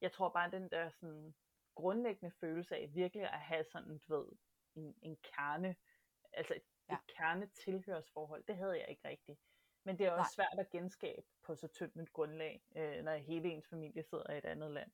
Jeg 0.00 0.12
tror 0.12 0.28
bare, 0.28 0.50
den 0.50 0.70
der 0.70 0.90
sådan 0.90 1.34
grundlæggende 1.74 2.34
følelse 2.40 2.76
af 2.76 2.90
virkelig 2.94 3.24
at 3.24 3.40
have 3.40 3.64
sådan, 3.64 3.98
du 3.98 4.16
ved, 4.16 4.28
en, 4.74 4.94
en 5.02 5.16
kerne, 5.16 5.76
altså 6.32 6.54
et, 6.54 6.62
ja. 6.90 6.94
et 6.94 7.00
kernetilhørsforhold, 7.16 8.44
det 8.44 8.56
havde 8.56 8.78
jeg 8.78 8.88
ikke 8.88 9.08
rigtigt. 9.08 9.40
Men 9.84 9.98
det 9.98 10.06
er 10.06 10.10
også 10.10 10.34
Nej. 10.38 10.46
svært 10.46 10.66
at 10.66 10.70
genskabe 10.70 11.26
på 11.42 11.54
så 11.54 11.68
tyndt 11.68 12.00
et 12.00 12.12
grundlag, 12.12 12.62
øh, 12.76 13.04
når 13.04 13.16
hele 13.16 13.48
ens 13.48 13.68
familie 13.68 14.02
sidder 14.02 14.32
i 14.32 14.38
et 14.38 14.44
andet 14.44 14.70
land. 14.70 14.90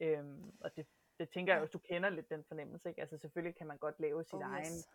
Øhm, 0.00 0.56
og 0.60 0.76
det, 0.76 0.86
det 1.18 1.30
tænker 1.30 1.52
jeg 1.52 1.62
også, 1.62 1.72
du 1.72 1.78
kender 1.78 2.10
lidt 2.10 2.30
den 2.30 2.44
fornemmelse, 2.44 2.88
ikke? 2.88 3.00
Altså 3.00 3.18
selvfølgelig 3.18 3.56
kan 3.56 3.66
man 3.66 3.78
godt 3.78 4.00
lave 4.00 4.24
sit 4.24 4.34
oh, 4.34 4.40
egen... 4.42 4.74
Yes. 4.74 4.88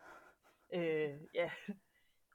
Øh, 0.72 1.20
ja. 1.34 1.50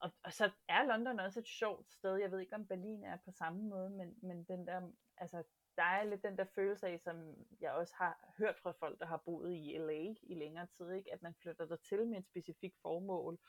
Og, 0.01 0.11
og 0.23 0.33
så 0.33 0.51
er 0.67 0.83
London 0.83 1.19
også 1.19 1.39
et 1.39 1.47
sjovt 1.47 1.91
sted. 1.91 2.15
Jeg 2.15 2.31
ved 2.31 2.39
ikke, 2.39 2.55
om 2.55 2.67
Berlin 2.67 3.03
er 3.03 3.17
på 3.25 3.31
samme 3.31 3.63
måde, 3.63 3.89
men, 3.89 4.15
men 4.21 4.43
den 4.43 4.67
der, 4.67 4.91
altså, 5.17 5.43
der 5.75 5.83
er 5.83 6.03
lidt 6.03 6.23
den 6.23 6.37
der 6.37 6.43
følelse 6.43 6.87
af, 6.87 6.99
som 6.99 7.35
jeg 7.61 7.71
også 7.71 7.93
har 7.97 8.33
hørt 8.37 8.59
fra 8.59 8.71
folk, 8.71 8.99
der 8.99 9.05
har 9.05 9.17
boet 9.25 9.53
i 9.53 9.77
LA 9.77 10.15
i 10.23 10.35
længere 10.35 10.67
tid, 10.77 10.91
ikke? 10.91 11.13
at 11.13 11.21
man 11.21 11.35
flytter 11.41 11.65
der 11.65 11.75
til 11.75 12.07
med 12.07 12.17
et 12.17 12.25
specifikt 12.25 12.77
formål, 12.81 13.39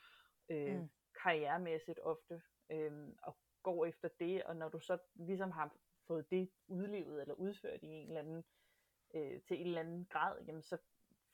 øh, 0.49 0.79
mm. 0.79 0.89
karrieremæssigt 1.23 1.99
ofte, 2.03 2.41
øh, 2.71 3.09
og 3.23 3.37
går 3.63 3.85
efter 3.85 4.09
det, 4.19 4.43
og 4.43 4.55
når 4.55 4.69
du 4.69 4.79
så 4.79 4.97
ligesom 5.15 5.51
har 5.51 5.75
fået 6.07 6.31
det 6.31 6.49
udlevet 6.67 7.21
eller 7.21 7.33
udført 7.33 7.83
i 7.83 7.87
en 7.87 8.07
eller 8.07 8.19
anden 8.19 8.43
øh, 9.13 9.41
til 9.41 9.61
en 9.61 9.67
eller 9.67 9.79
anden 9.79 10.05
grad, 10.05 10.41
jamen 10.47 10.61
så 10.61 10.77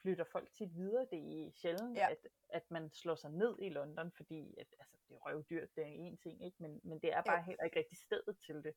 flytter 0.02 0.24
folk 0.24 0.54
tit 0.54 0.76
videre. 0.76 1.08
Det 1.12 1.48
er 1.48 1.52
sjældent, 1.52 1.98
ja. 1.98 2.12
at, 2.12 2.28
at 2.50 2.72
man 2.72 2.92
slår 2.92 3.16
sig 3.16 3.32
ned 3.32 3.58
i 3.62 3.70
London, 3.70 4.12
fordi 4.12 4.56
at, 4.58 4.68
altså, 4.80 4.98
det 5.10 5.16
er 5.16 5.20
røvdyrt, 5.20 5.76
det 5.76 5.84
er 5.84 5.88
en 5.88 6.18
ting, 6.18 6.46
ikke? 6.46 6.58
Men, 6.60 6.82
men 6.84 7.00
det 7.00 7.14
er 7.14 7.22
bare 7.22 7.38
ja. 7.38 7.44
heller 7.44 7.64
ikke 7.64 7.80
rigtig 7.80 7.98
stedet 7.98 8.38
til 8.46 8.64
det. 8.64 8.74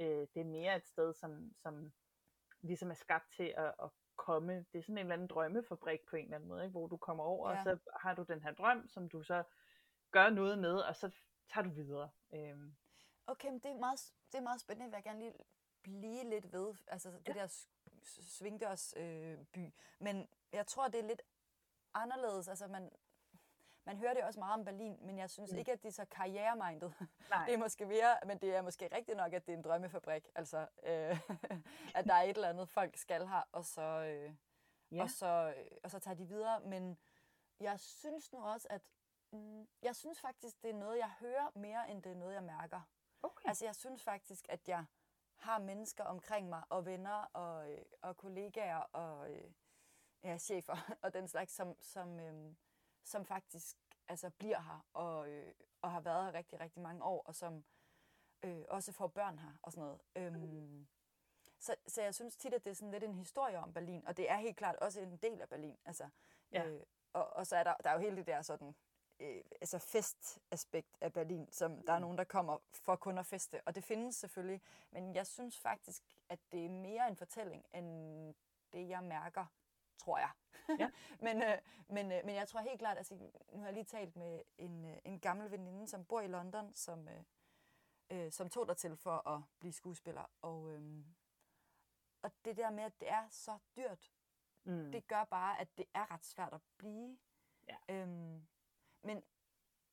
Øh, 0.00 0.26
det 0.34 0.40
er 0.40 0.44
mere 0.44 0.76
et 0.76 0.86
sted, 0.86 1.14
som, 1.14 1.52
som 1.56 1.92
ligesom 2.60 2.90
er 2.90 2.94
skabt 2.94 3.32
til 3.32 3.54
at, 3.56 3.74
at 3.82 3.90
komme. 4.16 4.66
Det 4.72 4.78
er 4.78 4.82
sådan 4.82 4.94
en 4.94 4.98
eller 4.98 5.14
anden 5.14 5.28
drømmefabrik 5.28 6.00
på 6.10 6.16
en 6.16 6.24
eller 6.24 6.36
anden 6.36 6.48
måde, 6.48 6.64
ikke? 6.64 6.70
hvor 6.70 6.86
du 6.86 6.96
kommer 6.96 7.24
over, 7.24 7.50
ja. 7.50 7.56
og 7.56 7.62
så 7.62 7.78
har 8.00 8.14
du 8.14 8.22
den 8.22 8.42
her 8.42 8.52
drøm, 8.52 8.88
som 8.88 9.08
du 9.08 9.22
så 9.22 9.42
gør 10.10 10.30
noget 10.30 10.58
med, 10.58 10.74
og 10.74 10.96
så 10.96 11.10
tager 11.48 11.64
du 11.64 11.70
videre. 11.70 12.10
Øhm. 12.34 12.76
Okay, 13.26 13.48
men 13.48 13.58
det 13.58 13.70
er, 13.70 13.78
meget, 13.78 14.00
det 14.32 14.38
er 14.38 14.42
meget 14.42 14.60
spændende, 14.60 14.90
vil 14.90 14.96
jeg 14.96 15.04
gerne 15.04 15.18
lige 15.18 15.34
blive 15.82 16.30
lidt 16.30 16.52
ved. 16.52 16.74
Altså 16.86 17.10
det 17.10 17.28
ja. 17.28 17.32
der 17.32 17.66
svingdørs 18.04 18.94
øh. 18.96 19.38
Men 19.98 20.28
jeg 20.52 20.66
tror, 20.66 20.88
det 20.88 21.00
er 21.00 21.06
lidt 21.06 21.22
anderledes. 21.94 22.48
Altså 22.48 22.68
man, 22.68 22.90
man 23.84 23.96
hører 23.96 24.14
det 24.14 24.24
også 24.24 24.40
meget 24.40 24.54
om 24.54 24.64
Berlin, 24.64 24.98
men 25.00 25.18
jeg 25.18 25.30
synes 25.30 25.52
mm. 25.52 25.58
ikke, 25.58 25.72
at 25.72 25.82
det 25.82 25.88
er 25.88 25.92
så 25.92 26.04
karrieremindet. 26.04 26.94
det 27.46 27.54
er 27.54 27.58
måske 27.58 27.86
mere, 27.86 28.16
men 28.26 28.38
det 28.38 28.56
er 28.56 28.62
måske 28.62 28.88
rigtigt 28.96 29.16
nok, 29.16 29.32
at 29.32 29.46
det 29.46 29.52
er 29.52 29.56
en 29.56 29.64
drømmefabrik. 29.64 30.28
Altså, 30.34 30.58
øh, 30.82 31.20
at 31.98 32.04
der 32.04 32.14
er 32.14 32.22
et 32.22 32.36
eller 32.36 32.48
andet, 32.48 32.68
folk 32.68 32.96
skal 32.96 33.26
have, 33.26 33.44
og 33.52 33.64
så, 33.64 33.82
øh, 33.82 34.34
ja. 34.92 35.02
og, 35.02 35.10
så, 35.10 35.54
øh, 35.56 35.66
og 35.84 35.90
så 35.90 35.98
tager 35.98 36.14
de 36.14 36.28
videre. 36.28 36.60
Men 36.60 36.98
jeg 37.60 37.80
synes 37.80 38.32
nu 38.32 38.38
også, 38.38 38.66
at 38.70 38.82
mm, 39.32 39.68
jeg 39.82 39.96
synes 39.96 40.20
faktisk, 40.20 40.62
det 40.62 40.70
er 40.70 40.74
noget, 40.74 40.98
jeg 40.98 41.10
hører 41.20 41.50
mere, 41.54 41.90
end 41.90 42.02
det 42.02 42.12
er 42.12 42.16
noget, 42.16 42.34
jeg 42.34 42.42
mærker. 42.42 42.80
Okay. 43.22 43.48
Altså, 43.48 43.64
jeg 43.64 43.74
synes 43.74 44.02
faktisk, 44.02 44.46
at 44.48 44.68
jeg 44.68 44.84
har 45.38 45.58
mennesker 45.58 46.04
omkring 46.04 46.48
mig, 46.48 46.62
og 46.68 46.86
venner, 46.86 47.30
og, 47.32 47.72
øh, 47.72 47.84
og 48.02 48.16
kollegaer, 48.16 48.78
og 48.78 49.30
øh, 49.30 49.50
ja, 50.22 50.38
chefer, 50.38 50.76
og 51.02 51.12
den 51.12 51.28
slags, 51.28 51.52
som, 51.52 51.76
som, 51.80 52.20
øh, 52.20 52.54
som 53.04 53.24
faktisk 53.24 53.76
altså, 54.08 54.30
bliver 54.30 54.60
her, 54.60 54.86
og, 54.92 55.28
øh, 55.28 55.54
og 55.82 55.92
har 55.92 56.00
været 56.00 56.24
her 56.24 56.34
rigtig, 56.34 56.60
rigtig 56.60 56.82
mange 56.82 57.04
år, 57.04 57.22
og 57.22 57.34
som 57.34 57.64
øh, 58.42 58.64
også 58.68 58.92
får 58.92 59.06
børn 59.06 59.38
her, 59.38 59.52
og 59.62 59.72
sådan 59.72 59.84
noget. 59.84 60.00
Øhm, 60.16 60.88
så, 61.60 61.76
så 61.86 62.02
jeg 62.02 62.14
synes 62.14 62.36
tit, 62.36 62.54
at 62.54 62.64
det 62.64 62.70
er 62.70 62.74
sådan 62.74 62.90
lidt 62.90 63.04
en 63.04 63.14
historie 63.14 63.58
om 63.58 63.72
Berlin, 63.72 64.06
og 64.06 64.16
det 64.16 64.30
er 64.30 64.36
helt 64.36 64.56
klart 64.56 64.76
også 64.76 65.00
en 65.00 65.16
del 65.16 65.40
af 65.40 65.48
Berlin. 65.48 65.76
Altså, 65.84 66.08
ja. 66.52 66.66
øh, 66.66 66.82
og, 67.12 67.32
og 67.36 67.46
så 67.46 67.56
er 67.56 67.64
der, 67.64 67.74
der 67.84 67.90
er 67.90 67.94
jo 67.94 68.00
hele 68.00 68.16
det 68.16 68.26
der 68.26 68.42
sådan 68.42 68.74
øh, 69.20 69.42
altså 69.60 69.78
festaspekt 69.78 70.96
af 71.00 71.12
Berlin, 71.12 71.48
som 71.52 71.82
der 71.82 71.92
er 71.92 71.98
mm. 71.98 72.02
nogen, 72.02 72.18
der 72.18 72.24
kommer 72.24 72.58
for 72.72 72.96
kun 72.96 73.18
at 73.18 73.26
feste. 73.26 73.60
Og 73.66 73.74
det 73.74 73.84
findes 73.84 74.16
selvfølgelig, 74.16 74.62
men 74.90 75.14
jeg 75.14 75.26
synes 75.26 75.58
faktisk, 75.58 76.02
at 76.28 76.38
det 76.52 76.64
er 76.64 76.70
mere 76.70 77.08
en 77.08 77.16
fortælling, 77.16 77.64
end 77.74 78.34
det, 78.72 78.88
jeg 78.88 79.04
mærker, 79.04 79.46
tror 79.98 80.18
jeg. 80.18 80.30
Ja. 80.78 80.90
men, 81.26 81.42
øh, 81.42 81.58
men, 81.88 82.12
øh, 82.12 82.24
men 82.24 82.34
jeg 82.34 82.48
tror 82.48 82.60
helt 82.60 82.78
klart, 82.78 82.96
altså 82.96 83.14
nu 83.52 83.58
har 83.58 83.64
jeg 83.64 83.74
lige 83.74 83.84
talt 83.84 84.16
med 84.16 84.42
en, 84.58 84.84
øh, 84.84 84.98
en 85.04 85.20
gammel 85.20 85.50
veninde, 85.50 85.88
som 85.88 86.04
bor 86.04 86.20
i 86.20 86.26
London, 86.26 86.74
som, 86.74 87.08
øh, 87.08 87.22
øh, 88.10 88.32
som 88.32 88.50
tog 88.50 88.68
der 88.68 88.74
til 88.74 88.96
for 88.96 89.28
at 89.28 89.42
blive 89.58 89.72
skuespiller. 89.72 90.30
Og, 90.42 90.72
øh, 90.72 91.04
og 92.22 92.32
det 92.44 92.56
der 92.56 92.70
med, 92.70 92.84
at 92.84 93.00
det 93.00 93.10
er 93.10 93.28
så 93.30 93.58
dyrt, 93.76 94.12
mm. 94.64 94.92
det 94.92 95.06
gør 95.06 95.24
bare, 95.24 95.60
at 95.60 95.68
det 95.78 95.86
er 95.94 96.14
ret 96.14 96.24
svært 96.24 96.52
at 96.52 96.60
blive. 96.76 97.18
Ja. 97.68 97.76
Øhm, 97.88 98.46
men, 99.02 99.24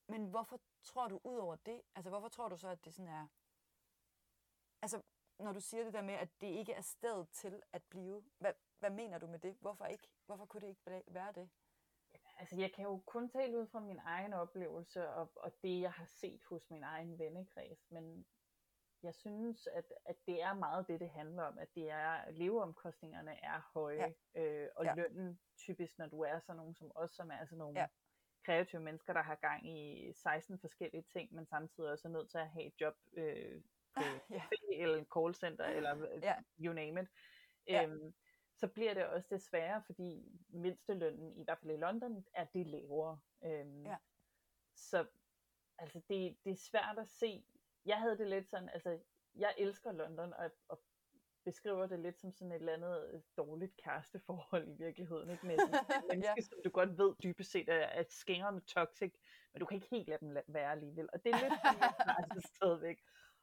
men 0.08 0.26
hvorfor 0.26 0.62
tror 0.84 1.08
du 1.08 1.20
ud 1.24 1.38
over 1.38 1.56
det? 1.56 1.82
Altså, 1.96 2.10
hvorfor 2.10 2.30
tror 2.30 2.50
du 2.50 2.58
så, 2.58 2.70
at 2.70 2.86
det 2.86 2.94
sådan 2.94 3.12
er... 3.12 3.28
Altså, 4.82 5.02
når 5.40 5.54
du 5.54 5.60
siger 5.60 5.84
det 5.84 5.94
der 5.94 6.02
med, 6.02 6.14
at 6.14 6.42
det 6.42 6.48
ikke 6.48 6.74
er 6.74 6.82
stedet 6.82 7.30
til 7.30 7.64
at 7.74 7.84
blive, 7.84 8.24
hvad, 8.38 8.54
hvad 8.80 8.90
mener 8.90 9.18
du 9.18 9.28
med 9.28 9.40
det? 9.40 9.58
Hvorfor 9.62 9.86
ikke? 9.86 10.08
Hvorfor 10.26 10.46
kunne 10.46 10.62
det 10.62 10.68
ikke 10.68 11.04
være 11.08 11.34
det? 11.34 11.50
Altså, 12.38 12.62
jeg 12.62 12.74
kan 12.74 12.84
jo 12.84 13.02
kun 13.06 13.30
tale 13.30 13.58
ud 13.58 13.68
fra 13.68 13.80
min 13.80 14.00
egen 14.04 14.34
oplevelse 14.34 15.10
og, 15.10 15.32
og 15.36 15.52
det, 15.64 15.82
jeg 15.82 15.92
har 15.92 16.06
set 16.06 16.44
hos 16.44 16.70
min 16.70 16.84
egen 16.84 17.20
vennekreds, 17.20 17.92
men 17.92 18.28
jeg 19.04 19.16
synes, 19.16 19.68
at, 19.68 19.94
at 20.06 20.16
det 20.28 20.42
er 20.42 20.54
meget 20.54 20.88
det, 20.88 21.00
det 21.00 21.10
handler 21.10 21.44
om, 21.44 21.58
at 21.58 21.76
det 21.76 21.90
er, 21.90 22.32
leveomkostningerne 22.32 23.44
er 23.44 23.60
høje, 23.74 24.16
ja. 24.36 24.42
øh, 24.42 24.70
og 24.76 24.86
ja. 24.86 24.96
lønnen 24.96 25.40
typisk, 25.58 25.98
når 25.98 26.08
du 26.08 26.22
er 26.22 26.40
sådan 26.40 26.58
nogen 26.58 26.76
som 26.76 26.92
os, 26.96 27.12
som 27.12 27.32
er 27.32 27.46
sådan 27.46 27.58
nogle 27.58 27.80
ja 27.80 27.88
kreative 28.46 28.82
mennesker, 28.82 29.14
der 29.14 29.22
har 29.22 29.36
gang 29.36 29.70
i 29.70 30.12
16 30.14 30.60
forskellige 30.60 31.04
ting, 31.14 31.34
men 31.34 31.46
samtidig 31.46 31.92
også 31.92 32.08
er 32.08 32.12
nødt 32.12 32.30
til 32.30 32.38
at 32.38 32.50
have 32.50 32.66
et 32.66 32.82
job 32.82 32.96
øh, 33.14 33.62
på 33.96 34.02
ja. 34.30 34.44
eller 34.72 34.98
en 34.98 35.08
callcenter, 35.18 35.66
eller 35.66 36.20
ja. 36.22 36.36
you 36.60 36.74
name 36.74 37.02
it. 37.02 37.08
Ja. 37.68 37.84
Øhm, 37.84 38.14
så 38.58 38.68
bliver 38.68 38.94
det 38.94 39.06
også 39.06 39.28
det 39.30 39.42
sværere, 39.42 39.84
fordi 39.86 40.40
mindstelønnen, 40.50 41.38
i 41.38 41.44
hvert 41.44 41.60
fald 41.60 41.72
i 41.72 41.78
London, 41.78 42.26
er 42.34 42.46
det 42.46 42.68
lavere. 42.68 43.20
Øhm, 43.44 43.86
ja. 43.86 43.98
Så 44.76 45.08
altså 45.78 46.02
det, 46.10 46.38
det 46.44 46.52
er 46.52 46.56
svært 46.56 47.00
at 47.00 47.08
se. 47.08 47.46
Jeg 47.86 48.00
havde 48.00 48.18
det 48.18 48.28
lidt 48.28 48.50
sådan, 48.50 48.70
altså 48.70 49.00
jeg 49.36 49.56
elsker 49.58 49.92
London, 49.92 50.34
og, 50.34 50.52
og 50.68 50.82
beskriver 51.46 51.88
det 51.88 52.00
lidt 52.00 52.20
som 52.20 52.32
sådan 52.32 52.52
et 52.52 52.56
eller 52.56 52.74
andet 52.74 53.10
øh, 53.14 53.22
dårligt 53.38 53.78
kæresteforhold 53.78 54.68
i 54.68 54.84
virkeligheden, 54.84 55.30
ikke? 55.30 55.48
Med 55.48 55.58
sådan 55.58 55.86
menneske, 56.10 56.34
ja. 56.38 56.42
som 56.42 56.58
du 56.66 56.70
godt 56.70 56.98
ved 56.98 57.16
dybest 57.24 57.52
set 57.52 57.70
er, 57.70 57.86
er 58.00 58.04
skængerne 58.10 58.62
toxic, 58.62 59.14
men 59.54 59.60
du 59.60 59.66
kan 59.66 59.76
ikke 59.76 59.88
helt 59.92 60.08
lade 60.08 60.20
dem 60.20 60.38
være 60.48 60.72
alligevel. 60.72 61.10
Og 61.14 61.24
det 61.24 61.34
er 61.34 61.40
lidt 61.44 61.54
sådan, 61.62 62.42
stadigvæk. 62.56 62.98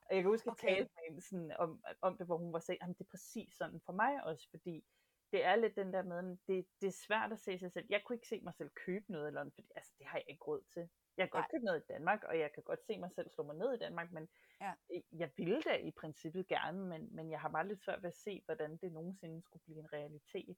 Og 0.07 0.15
jeg 0.15 0.23
kan 0.23 0.31
huske, 0.31 0.51
at 0.51 0.53
okay. 0.53 0.69
tale 0.69 0.89
med 0.95 1.03
hende 1.09 1.23
sådan, 1.23 1.53
om, 1.59 1.83
om 2.01 2.17
det, 2.17 2.27
hvor 2.27 2.37
hun 2.37 2.53
var 2.53 2.59
sagt, 2.59 2.79
at 2.81 2.89
det 2.89 3.01
er 3.01 3.11
præcis 3.11 3.55
sådan 3.55 3.81
for 3.81 3.93
mig 3.93 4.25
også, 4.25 4.51
fordi 4.51 4.85
det 5.33 5.45
er 5.45 5.57
lidt 5.57 5.77
den 5.77 5.93
der 5.93 6.03
med, 6.03 6.37
det, 6.47 6.67
det 6.81 6.87
er 6.87 7.05
svært 7.07 7.33
at 7.33 7.39
se 7.39 7.59
sig 7.59 7.73
selv. 7.73 7.87
Jeg 7.89 8.03
kunne 8.05 8.17
ikke 8.17 8.29
se 8.29 8.41
mig 8.41 8.55
selv 8.55 8.71
købe 8.87 9.13
noget, 9.13 9.27
eller 9.27 9.51
fordi 9.55 9.71
altså, 9.77 9.93
det 9.99 10.07
har 10.07 10.19
jeg 10.19 10.25
ikke 10.29 10.45
råd 10.45 10.63
til. 10.73 10.89
Jeg 11.17 11.31
kan 11.31 11.41
godt 11.41 11.51
købe 11.51 11.65
noget 11.65 11.83
i 11.83 11.93
Danmark, 11.93 12.25
og 12.25 12.39
jeg 12.39 12.53
kan 12.53 12.63
godt 12.63 12.83
se 12.87 12.99
mig 12.99 13.13
selv 13.13 13.31
slå 13.31 13.45
mig 13.45 13.57
ned 13.57 13.75
i 13.75 13.79
Danmark, 13.79 14.13
men 14.13 14.29
ja. 14.61 14.73
jeg 15.13 15.31
ville 15.37 15.63
da 15.63 15.77
i 15.77 15.91
princippet 15.91 16.47
gerne, 16.47 16.87
men, 16.87 17.15
men 17.15 17.31
jeg 17.31 17.41
har 17.41 17.49
meget 17.49 17.67
lidt 17.67 17.83
svært 17.85 18.03
ved 18.03 18.09
at 18.09 18.17
se, 18.17 18.43
hvordan 18.45 18.77
det 18.77 18.93
nogensinde 18.93 19.43
skulle 19.43 19.63
blive 19.65 19.79
en 19.79 19.93
realitet. 19.93 20.57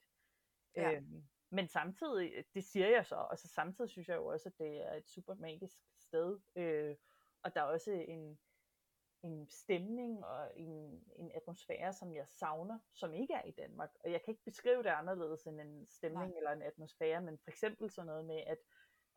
Ja. 0.76 0.92
Øhm, 0.92 1.24
men 1.50 1.68
samtidig, 1.68 2.44
det 2.54 2.64
siger 2.64 2.88
jeg 2.88 3.06
så, 3.06 3.14
og 3.14 3.38
så 3.38 3.48
samtidig 3.48 3.90
synes 3.90 4.08
jeg 4.08 4.16
jo 4.16 4.26
også, 4.26 4.48
at 4.48 4.58
det 4.58 4.76
er 4.76 4.94
et 4.94 5.08
super 5.08 5.34
magisk 5.34 5.76
sted, 5.98 6.40
øh, 6.56 6.96
og 7.42 7.54
der 7.54 7.60
er 7.60 7.64
også 7.64 7.90
en, 7.90 8.38
en 9.24 9.48
stemning 9.48 10.24
og 10.24 10.52
en, 10.56 11.04
en 11.16 11.30
atmosfære, 11.34 11.92
som 11.92 12.14
jeg 12.14 12.26
savner, 12.28 12.78
som 12.92 13.14
ikke 13.14 13.34
er 13.34 13.44
i 13.44 13.50
Danmark. 13.50 13.90
Og 14.04 14.12
jeg 14.12 14.22
kan 14.22 14.32
ikke 14.32 14.44
beskrive 14.44 14.82
det 14.82 14.88
anderledes 14.88 15.46
end 15.46 15.60
en 15.60 15.86
stemning 15.88 16.30
Nej. 16.30 16.36
eller 16.36 16.52
en 16.52 16.62
atmosfære, 16.62 17.20
men 17.20 17.38
for 17.38 17.50
eksempel 17.50 17.90
sådan 17.90 18.06
noget 18.06 18.24
med, 18.24 18.42
at 18.46 18.58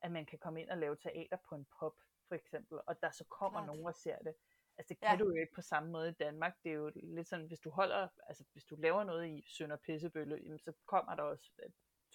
at 0.02 0.12
man 0.12 0.26
kan 0.26 0.40
komme 0.40 0.62
ind 0.62 0.70
og 0.70 0.78
lave 0.78 0.96
teater 0.96 1.38
på 1.50 1.56
en 1.56 1.66
pop, 1.80 1.96
for 2.28 2.36
eksempel, 2.36 2.80
og 2.88 3.02
der 3.02 3.12
så 3.12 3.24
kommer 3.24 3.60
Klart. 3.60 3.68
nogen 3.68 3.86
og 3.86 3.96
ser 3.96 4.18
det. 4.18 4.36
Altså 4.78 4.94
det 4.94 5.00
kan 5.00 5.10
ja. 5.20 5.24
du 5.24 5.30
jo 5.30 5.42
ikke 5.42 5.54
på 5.56 5.62
samme 5.62 5.92
måde 5.92 6.10
i 6.10 6.14
Danmark. 6.14 6.54
Det 6.64 6.70
er 6.70 6.76
jo 6.76 6.92
lidt 6.96 7.28
sådan, 7.28 7.46
hvis 7.46 7.60
du 7.60 7.70
holder, 7.70 8.08
altså 8.28 8.44
hvis 8.52 8.66
du 8.66 8.76
laver 8.76 9.04
noget 9.04 9.28
i 9.28 9.46
Sønder 9.48 9.78
Pissebølle, 9.78 10.40
jamen, 10.44 10.60
så 10.60 10.74
kommer 10.86 11.16
der 11.16 11.24
også 11.24 11.52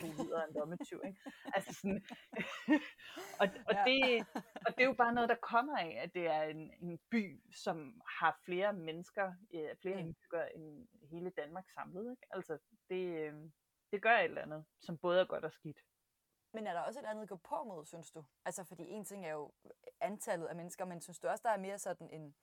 to 0.00 0.06
lyder 0.06 0.44
en 0.44 0.54
lommetyv, 0.54 1.00
ikke? 1.06 1.20
Altså 1.54 1.72
sådan, 1.74 2.02
og, 3.40 3.48
og, 3.68 3.74
ja. 3.74 3.84
det, 3.86 4.26
og 4.66 4.70
det 4.76 4.82
er 4.82 4.86
jo 4.86 4.92
bare 4.92 5.14
noget, 5.14 5.28
der 5.28 5.34
kommer 5.34 5.78
af, 5.78 5.98
at 6.02 6.14
det 6.14 6.26
er 6.26 6.42
en, 6.42 6.70
en 6.80 6.98
by, 7.10 7.42
som 7.64 8.00
har 8.06 8.40
flere 8.44 8.72
mennesker, 8.72 9.32
øh, 9.54 9.76
flere 9.82 9.94
mm. 9.94 10.00
indbyggere 10.00 10.56
end 10.56 10.88
hele 11.10 11.30
Danmark 11.30 11.70
samlet, 11.70 12.10
ikke? 12.10 12.26
Altså, 12.30 12.58
det, 12.88 13.04
øh, 13.06 13.34
det 13.92 14.02
gør 14.02 14.16
et 14.16 14.24
eller 14.24 14.42
andet, 14.42 14.64
som 14.80 14.98
både 14.98 15.20
er 15.20 15.24
godt 15.24 15.44
og 15.44 15.52
skidt. 15.52 15.78
Men 16.54 16.66
er 16.66 16.72
der 16.72 16.80
også 16.80 17.00
et 17.00 17.06
andet 17.06 17.28
gå 17.28 17.36
på 17.36 17.64
mod, 17.64 17.86
synes 17.86 18.10
du? 18.10 18.24
Altså, 18.44 18.64
fordi 18.64 18.88
en 18.88 19.04
ting 19.04 19.26
er 19.26 19.32
jo 19.32 19.52
antallet 20.00 20.46
af 20.46 20.56
mennesker, 20.56 20.84
men 20.84 21.00
synes 21.00 21.18
du 21.18 21.28
også, 21.28 21.42
der 21.44 21.50
er 21.50 21.58
mere 21.58 21.78
sådan 21.78 22.10
en, 22.10 22.34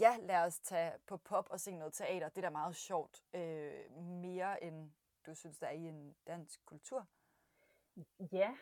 ja, 0.00 0.16
lad 0.20 0.44
os 0.44 0.58
tage 0.58 0.92
på 1.06 1.16
pop 1.16 1.48
og 1.50 1.60
se 1.60 1.76
noget 1.76 1.92
teater, 1.92 2.28
det 2.28 2.38
er 2.38 2.42
da 2.42 2.50
meget 2.50 2.76
sjovt, 2.76 3.22
øh, 3.34 3.90
mere 3.96 4.64
end 4.64 4.92
du 5.26 5.34
synes, 5.34 5.58
der 5.58 5.66
er 5.66 5.70
i 5.72 5.88
en 5.88 6.16
dansk 6.26 6.66
kultur? 6.66 7.06
Ja, 8.32 8.56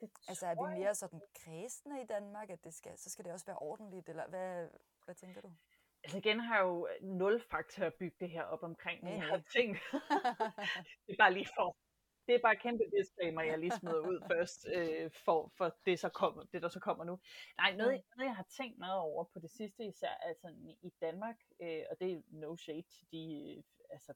det 0.00 0.10
Altså, 0.28 0.46
er 0.46 0.54
vi 0.54 0.78
mere 0.78 0.94
sådan 0.94 1.20
kredsende 1.34 2.02
i 2.02 2.06
Danmark, 2.06 2.50
at 2.50 2.64
det 2.64 2.74
skal, 2.74 2.98
så 2.98 3.10
skal 3.10 3.24
det 3.24 3.32
også 3.32 3.46
være 3.46 3.58
ordentligt, 3.58 4.08
eller 4.08 4.28
hvad, 4.28 4.68
hvad 5.04 5.14
tænker 5.14 5.40
du? 5.40 5.52
Altså 6.04 6.18
igen 6.18 6.40
har 6.40 6.56
jeg 6.56 6.64
jo 6.64 6.88
nul 7.00 7.40
fakta 7.50 7.84
at 7.84 7.94
bygge 7.94 8.16
det 8.20 8.30
her 8.30 8.42
op 8.42 8.62
omkring, 8.62 9.04
men 9.04 9.12
jeg 9.12 9.26
har 9.26 9.42
tænkt, 9.56 9.78
det 11.06 11.12
er 11.12 11.16
bare 11.18 11.32
lige 11.32 11.48
for, 11.56 11.76
det 12.26 12.34
er 12.34 12.38
bare 12.42 12.56
kæmpe 12.56 12.84
disclaimer, 12.98 13.42
jeg 13.42 13.58
lige 13.58 13.70
smider 13.70 14.00
ud 14.00 14.20
først, 14.32 14.66
øh, 14.74 15.10
for, 15.24 15.52
for 15.56 15.76
det, 15.86 15.98
så 15.98 16.08
kommer, 16.08 16.44
det, 16.52 16.62
der 16.62 16.68
så 16.68 16.80
kommer 16.80 17.04
nu. 17.04 17.18
Nej, 17.58 17.76
noget, 17.76 17.94
mm. 17.94 18.16
noget, 18.16 18.28
jeg 18.28 18.36
har 18.36 18.46
tænkt 18.56 18.78
meget 18.78 19.00
over 19.00 19.24
på 19.24 19.38
det 19.38 19.50
sidste 19.50 19.84
især, 19.84 20.14
altså 20.22 20.48
i 20.82 20.92
Danmark, 21.00 21.36
øh, 21.60 21.82
og 21.90 22.00
det 22.00 22.12
er 22.12 22.22
no 22.28 22.56
shade 22.56 22.82
til 22.82 23.06
de 23.12 23.54
øh, 23.56 23.62
altså, 23.90 24.14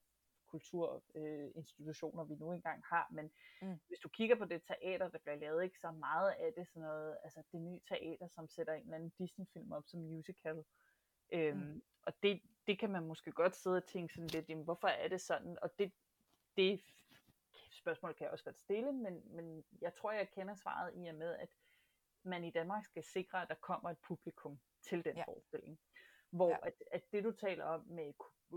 kulturinstitutioner, 0.50 2.22
øh, 2.24 2.30
vi 2.30 2.34
nu 2.34 2.52
engang 2.52 2.82
har, 2.84 3.08
men 3.10 3.30
mm. 3.62 3.78
hvis 3.86 3.98
du 3.98 4.08
kigger 4.08 4.36
på 4.36 4.44
det 4.44 4.62
teater, 4.62 5.08
der 5.08 5.18
bliver 5.18 5.36
lavet, 5.36 5.64
ikke 5.64 5.78
så 5.78 5.90
meget 5.90 6.30
af 6.30 6.52
det 6.56 6.68
sådan 6.68 6.82
noget, 6.82 7.16
altså 7.24 7.42
det 7.52 7.60
nye 7.60 7.80
teater, 7.88 8.28
som 8.28 8.48
sætter 8.48 8.72
en 8.74 8.82
eller 8.82 8.94
anden 8.94 9.12
Disney-film 9.18 9.72
op 9.72 9.84
som 9.86 10.00
musical, 10.00 10.64
øhm, 11.32 11.58
mm. 11.58 11.82
og 12.02 12.12
det, 12.22 12.42
det 12.66 12.78
kan 12.78 12.90
man 12.90 13.06
måske 13.06 13.32
godt 13.32 13.56
sidde 13.56 13.76
og 13.76 13.86
tænke 13.86 14.14
sådan 14.14 14.28
lidt, 14.28 14.48
jamen, 14.48 14.64
hvorfor 14.64 14.88
er 14.88 15.08
det 15.08 15.20
sådan, 15.20 15.58
og 15.62 15.78
det, 15.78 15.92
det 16.56 16.80
spørgsmål 17.72 18.14
kan 18.14 18.24
jeg 18.24 18.32
også 18.32 18.44
godt 18.44 18.58
stille, 18.58 18.92
men, 18.92 19.22
men 19.24 19.64
jeg 19.80 19.94
tror, 19.94 20.12
jeg 20.12 20.30
kender 20.30 20.54
svaret 20.54 20.92
i 20.94 21.06
og 21.06 21.14
med, 21.14 21.34
at 21.36 21.48
man 22.22 22.44
i 22.44 22.50
Danmark 22.50 22.84
skal 22.84 23.04
sikre, 23.04 23.42
at 23.42 23.48
der 23.48 23.54
kommer 23.54 23.90
et 23.90 23.98
publikum 23.98 24.60
til 24.82 25.04
den 25.04 25.16
ja. 25.16 25.24
forestilling. 25.24 25.78
Hvor 26.30 26.48
ja. 26.48 26.56
at, 26.62 26.74
at 26.92 27.02
det, 27.12 27.24
du 27.24 27.32
taler 27.32 27.64
om 27.64 27.80
med 27.88 28.12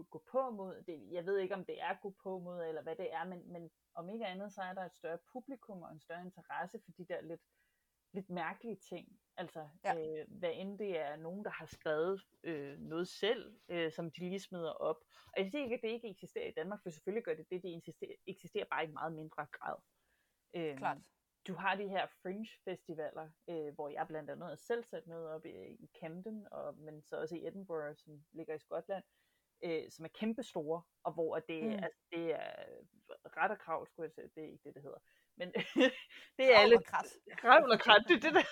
gå 0.09 0.23
på 0.31 0.49
mod, 0.49 0.83
det, 0.87 1.11
jeg 1.11 1.25
ved 1.25 1.37
ikke, 1.37 1.55
om 1.55 1.65
det 1.65 1.81
er 1.81 1.93
gå 2.01 2.13
på 2.23 2.39
mod, 2.39 2.63
eller 2.63 2.81
hvad 2.81 2.95
det 2.95 3.13
er, 3.13 3.25
men, 3.25 3.51
men 3.51 3.71
om 3.93 4.09
ikke 4.09 4.25
andet, 4.25 4.53
så 4.53 4.61
er 4.61 4.73
der 4.73 4.85
et 4.85 4.95
større 4.95 5.17
publikum 5.33 5.81
og 5.81 5.91
en 5.91 5.99
større 5.99 6.25
interesse 6.25 6.79
for 6.85 6.91
de 6.91 7.05
der 7.05 7.21
lidt, 7.21 7.41
lidt 8.13 8.29
mærkelige 8.29 8.75
ting. 8.75 9.19
Altså, 9.37 9.69
ja. 9.83 9.95
øh, 9.95 10.25
hvad 10.27 10.51
end 10.53 10.79
det 10.79 10.99
er 10.99 11.15
nogen, 11.15 11.43
der 11.43 11.49
har 11.49 11.65
skrevet 11.65 12.21
øh, 12.43 12.79
noget 12.79 13.07
selv, 13.07 13.59
øh, 13.69 13.91
som 13.91 14.11
de 14.11 14.19
lige 14.19 14.39
smider 14.39 14.71
op. 14.71 14.97
Og 15.25 15.33
jeg 15.37 15.51
siger 15.51 15.63
ikke, 15.63 15.75
at 15.75 15.81
det 15.81 15.89
ikke 15.89 16.09
eksisterer 16.09 16.47
i 16.47 16.53
Danmark, 16.57 16.79
for 16.83 16.89
selvfølgelig 16.89 17.23
gør 17.23 17.33
det 17.33 17.49
det, 17.49 17.63
det 17.63 17.77
eksisterer, 17.77 18.15
eksisterer 18.27 18.65
bare 18.71 18.83
i 18.83 18.91
meget 18.91 19.13
mindre 19.13 19.45
grad. 19.51 19.75
Øh, 20.53 20.77
Klart. 20.77 20.97
Du 21.47 21.53
har 21.53 21.75
de 21.75 21.87
her 21.87 22.07
fringe-festivaler, 22.21 23.29
øh, 23.49 23.73
hvor 23.75 23.89
jeg 23.89 24.07
blandt 24.07 24.29
andet 24.29 24.59
selv 24.59 24.83
sat 24.83 25.07
noget 25.07 25.27
op 25.27 25.45
i, 25.45 25.49
i 25.79 25.89
Camden, 25.99 26.47
og, 26.51 26.77
men 26.77 27.03
så 27.03 27.15
også 27.15 27.35
i 27.35 27.47
Edinburgh, 27.47 27.95
som 27.97 28.23
ligger 28.31 28.55
i 28.55 28.59
Skotland, 28.59 29.03
øh, 29.63 29.91
som 29.91 30.05
er 30.05 30.09
kæmpe 30.09 30.43
store, 30.43 30.83
og 31.03 31.13
hvor 31.13 31.39
det, 31.39 31.63
mm. 31.63 31.83
altså, 31.83 31.99
det 32.11 32.33
er 32.33 32.65
ret 33.37 33.51
og 33.51 33.59
krav, 33.59 33.87
skulle 33.87 34.03
jeg 34.03 34.11
sige, 34.11 34.29
det 34.35 34.43
er 34.43 34.51
ikke 34.51 34.63
det, 34.63 34.75
det 34.75 34.83
hedder. 34.83 34.99
Men 35.37 35.53
det 36.37 36.53
er 36.53 36.57
alle... 36.59 36.77
Kravl 37.41 37.71
og 37.71 37.79
krat. 37.79 38.05
det 38.07 38.15
er 38.15 38.19
det, 38.19 38.33
der 38.33 38.43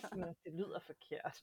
sådan, 0.00 0.34
det 0.44 0.52
lyder 0.52 0.78
forkert. 0.78 1.42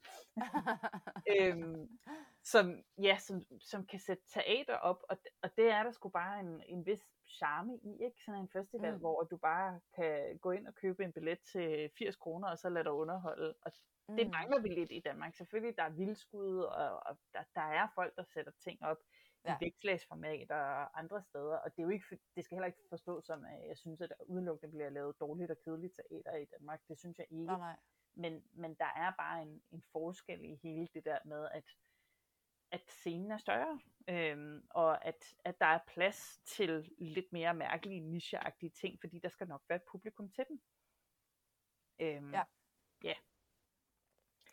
øhm, 1.33 1.99
som, 2.43 2.83
ja, 3.01 3.17
som, 3.17 3.41
som 3.61 3.85
kan 3.85 3.99
sætte 3.99 4.23
teater 4.27 4.75
op, 4.75 5.03
og, 5.09 5.17
og 5.41 5.57
det 5.57 5.67
er 5.69 5.83
der 5.83 5.91
sgu 5.91 6.09
bare 6.09 6.39
en, 6.39 6.63
en 6.67 6.85
vis 6.85 7.01
charme 7.29 7.77
i, 7.77 8.03
ikke? 8.03 8.23
Sådan 8.25 8.41
en 8.41 8.49
festival, 8.49 8.93
mm. 8.93 8.99
hvor 8.99 9.23
du 9.23 9.37
bare 9.37 9.79
kan 9.95 10.37
gå 10.37 10.51
ind 10.51 10.67
og 10.67 10.75
købe 10.75 11.03
en 11.03 11.13
billet 11.13 11.39
til 11.39 11.89
80 11.97 12.15
kroner, 12.15 12.47
og 12.47 12.57
så 12.57 12.69
lade 12.69 12.83
dig 12.83 12.91
underholde. 12.91 13.55
Og 13.61 13.71
det 14.17 14.27
mm. 14.27 14.31
mangler 14.31 14.59
vi 14.59 14.67
lidt 14.67 14.91
i 14.91 14.99
Danmark. 14.99 15.35
Selvfølgelig, 15.35 15.77
der 15.77 15.83
er 15.83 15.89
vildskud, 15.89 16.57
og, 16.59 16.89
og 17.05 17.17
der, 17.33 17.43
der 17.55 17.61
er 17.61 17.87
folk, 17.95 18.15
der 18.15 18.23
sætter 18.23 18.51
ting 18.63 18.83
op 18.83 18.97
ja. 19.45 19.55
i 19.55 19.57
vægtslagsformat 19.59 20.51
og 20.51 20.99
andre 20.99 21.21
steder. 21.21 21.57
Og 21.57 21.71
det, 21.75 21.79
er 21.79 21.83
jo 21.83 21.89
ikke, 21.89 22.19
det 22.35 22.45
skal 22.45 22.55
heller 22.55 22.67
ikke 22.67 22.89
forstås 22.89 23.25
som, 23.25 23.45
at 23.45 23.67
jeg 23.67 23.77
synes, 23.77 24.01
at 24.01 24.09
der 24.09 24.23
udelukkende 24.25 24.71
bliver 24.71 24.89
lavet 24.89 25.19
dårligt 25.19 25.51
og 25.51 25.57
kedeligt 25.65 25.95
teater 25.95 26.35
i 26.35 26.45
Danmark. 26.45 26.81
Det 26.87 26.99
synes 26.99 27.17
jeg 27.17 27.27
ikke. 27.29 27.45
Nej, 27.45 27.57
nej. 27.57 27.77
Men, 28.15 28.43
men 28.53 28.73
der 28.73 28.91
er 28.95 29.11
bare 29.17 29.41
en, 29.41 29.61
en 29.71 29.83
forskel 29.91 30.45
i 30.45 30.55
hele 30.63 30.87
det 30.93 31.05
der 31.05 31.17
med, 31.25 31.47
at, 31.51 31.63
at 32.71 32.91
scenen 32.91 33.31
er 33.31 33.37
større, 33.37 33.79
øhm, 34.09 34.67
og 34.69 35.05
at, 35.05 35.35
at 35.45 35.59
der 35.59 35.65
er 35.65 35.79
plads 35.87 36.39
til 36.45 36.93
lidt 36.97 37.31
mere 37.31 37.53
mærkelige, 37.53 37.99
nicheagtige 37.99 38.69
ting, 38.69 38.99
fordi 38.99 39.19
der 39.19 39.29
skal 39.29 39.47
nok 39.47 39.63
være 39.67 39.75
et 39.75 39.89
publikum 39.91 40.31
til 40.31 40.45
dem. 40.49 40.61
Øhm, 41.99 42.33
ja. 42.33 42.43
Ja. 43.03 43.13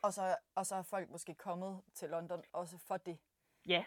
Og 0.02 0.12
så, 0.12 0.36
og 0.54 0.66
så 0.66 0.74
er 0.76 0.82
folk 0.82 1.10
måske 1.10 1.34
kommet 1.34 1.82
til 1.94 2.10
London 2.10 2.44
også 2.52 2.78
for 2.78 2.96
det. 2.96 3.18
Ja, 3.66 3.84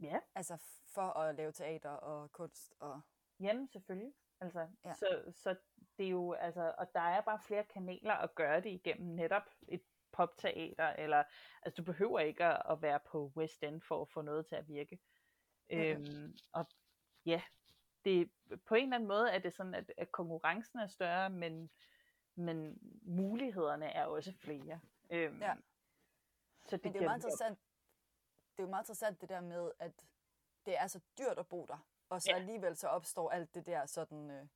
Ja. 0.00 0.20
Altså 0.34 0.56
for 0.94 1.18
at 1.18 1.34
lave 1.34 1.52
teater 1.52 1.90
og 1.90 2.32
kunst 2.32 2.74
og... 2.80 3.00
Jamen 3.40 3.68
selvfølgelig. 3.68 4.12
Altså, 4.40 4.68
ja. 4.84 4.94
så, 4.94 5.32
så 5.32 5.56
det 5.98 6.06
er 6.06 6.10
jo, 6.10 6.32
altså, 6.32 6.74
og 6.78 6.94
der 6.94 7.00
er 7.00 7.20
bare 7.20 7.40
flere 7.40 7.64
kanaler 7.64 8.14
at 8.14 8.34
gøre 8.34 8.60
det 8.60 8.70
igennem 8.70 9.14
netop 9.14 9.42
et 9.68 9.82
popteater, 10.16 10.88
eller, 10.88 11.24
altså 11.62 11.82
du 11.82 11.82
behøver 11.82 12.20
ikke 12.20 12.44
at, 12.44 12.62
at 12.70 12.82
være 12.82 13.00
på 13.00 13.32
West 13.36 13.62
End 13.62 13.80
for 13.80 14.02
at 14.02 14.08
få 14.08 14.22
noget 14.22 14.46
til 14.46 14.54
at 14.54 14.68
virke. 14.68 14.98
Okay. 15.70 15.96
Øhm, 15.96 16.36
og 16.52 16.66
ja, 17.26 17.42
det, 18.04 18.30
på 18.66 18.74
en 18.74 18.82
eller 18.82 18.96
anden 18.96 19.08
måde 19.08 19.30
er 19.30 19.38
det 19.38 19.54
sådan, 19.54 19.74
at, 19.74 19.92
at 19.96 20.12
konkurrencen 20.12 20.78
er 20.78 20.86
større, 20.86 21.30
men, 21.30 21.70
men 22.34 22.78
mulighederne 23.02 23.86
er 23.86 24.04
også 24.04 24.32
flere. 24.32 24.80
Øhm, 25.10 25.40
ja. 25.40 25.54
Så 26.64 26.76
det, 26.76 26.84
men 26.84 26.92
det 26.92 27.00
er 27.00 27.04
meget 27.04 27.18
interessant, 27.18 27.58
det 28.50 28.58
er 28.58 28.62
jo 28.62 28.70
meget 28.70 28.82
interessant 28.82 29.20
det 29.20 29.28
der 29.28 29.40
med, 29.40 29.70
at 29.78 29.92
det 30.66 30.78
er 30.78 30.86
så 30.86 31.00
dyrt 31.18 31.38
at 31.38 31.46
bo 31.46 31.66
der, 31.66 31.86
og 32.08 32.22
så 32.22 32.30
ja. 32.30 32.36
alligevel 32.36 32.76
så 32.76 32.88
opstår 32.88 33.30
alt 33.30 33.54
det 33.54 33.66
der 33.66 33.86
sådan 33.86 34.30
øh, 34.30 34.46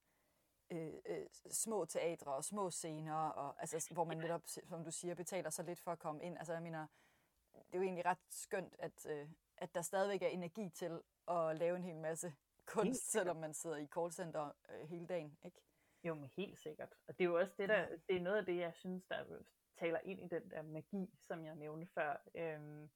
øh, 0.71 0.95
øh, 1.07 1.27
små 1.51 1.85
teatre 1.85 2.35
og 2.35 2.45
små 2.45 2.71
scener, 2.71 3.15
og, 3.15 3.61
altså, 3.61 3.89
hvor 3.95 4.05
man 4.05 4.19
netop, 4.19 4.43
som 4.47 4.85
du 4.85 4.91
siger, 4.91 5.15
betaler 5.15 5.51
så 5.51 5.63
lidt 5.63 5.81
for 5.81 5.93
at 5.93 5.99
komme 5.99 6.23
ind. 6.23 6.39
Altså 6.39 6.53
jeg 6.53 6.63
mener, 6.63 6.87
det 7.55 7.75
er 7.75 7.79
jo 7.79 7.83
egentlig 7.83 8.05
ret 8.07 8.19
skønt, 8.31 8.77
at, 8.79 9.07
øh, 9.07 9.29
at 9.57 9.75
der 9.75 9.83
stadigvæk 9.83 10.23
er 10.23 10.27
energi 10.27 10.69
til 10.69 11.01
at 11.29 11.57
lave 11.57 11.77
en 11.77 11.85
hel 11.85 11.99
masse 11.99 12.35
kunst, 12.67 13.11
selvom 13.11 13.37
man 13.37 13.55
sidder 13.55 13.77
i 13.77 13.87
callcenter 13.87 14.53
øh, 14.69 14.89
hele 14.89 15.07
dagen, 15.07 15.39
ikke? 15.45 15.61
Jo, 16.05 16.15
men 16.15 16.31
helt 16.37 16.59
sikkert. 16.59 16.95
Og 17.09 17.19
det 17.19 17.25
er 17.25 17.29
jo 17.29 17.39
også 17.39 17.53
det, 17.59 17.69
der, 17.69 17.89
det 18.09 18.17
er 18.17 18.21
noget 18.21 18.37
af 18.37 18.45
det, 18.45 18.57
jeg 18.57 18.75
synes, 18.75 19.05
der 19.05 19.25
taler 19.77 19.99
ind 20.05 20.21
i 20.21 20.29
den 20.29 20.51
der 20.51 20.63
magi, 20.63 21.11
som 21.21 21.45
jeg 21.45 21.55
nævnte 21.55 21.87
før. 21.87 22.17
Øhm, 22.35 22.91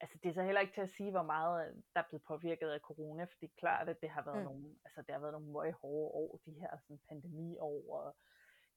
altså 0.00 0.18
det 0.22 0.28
er 0.28 0.32
så 0.34 0.42
heller 0.42 0.60
ikke 0.60 0.74
til 0.74 0.80
at 0.80 0.90
sige, 0.90 1.10
hvor 1.10 1.22
meget 1.22 1.84
der 1.94 2.00
er 2.00 2.08
blevet 2.08 2.22
påvirket 2.22 2.68
af 2.68 2.80
corona, 2.80 3.24
for 3.24 3.36
det 3.40 3.46
er 3.46 3.58
klart, 3.58 3.88
at 3.88 4.00
det 4.00 4.10
har 4.10 4.22
været 4.22 4.38
mm. 4.38 4.44
nogle, 4.44 4.76
altså 4.84 5.02
det 5.02 5.10
har 5.10 5.20
været 5.20 5.32
nogle 5.32 5.52
meget 5.52 5.74
hårde 5.74 6.10
år, 6.14 6.40
de 6.46 6.52
her 6.52 6.78
sådan 6.78 7.00
pandemiår 7.08 7.94
og 7.94 8.16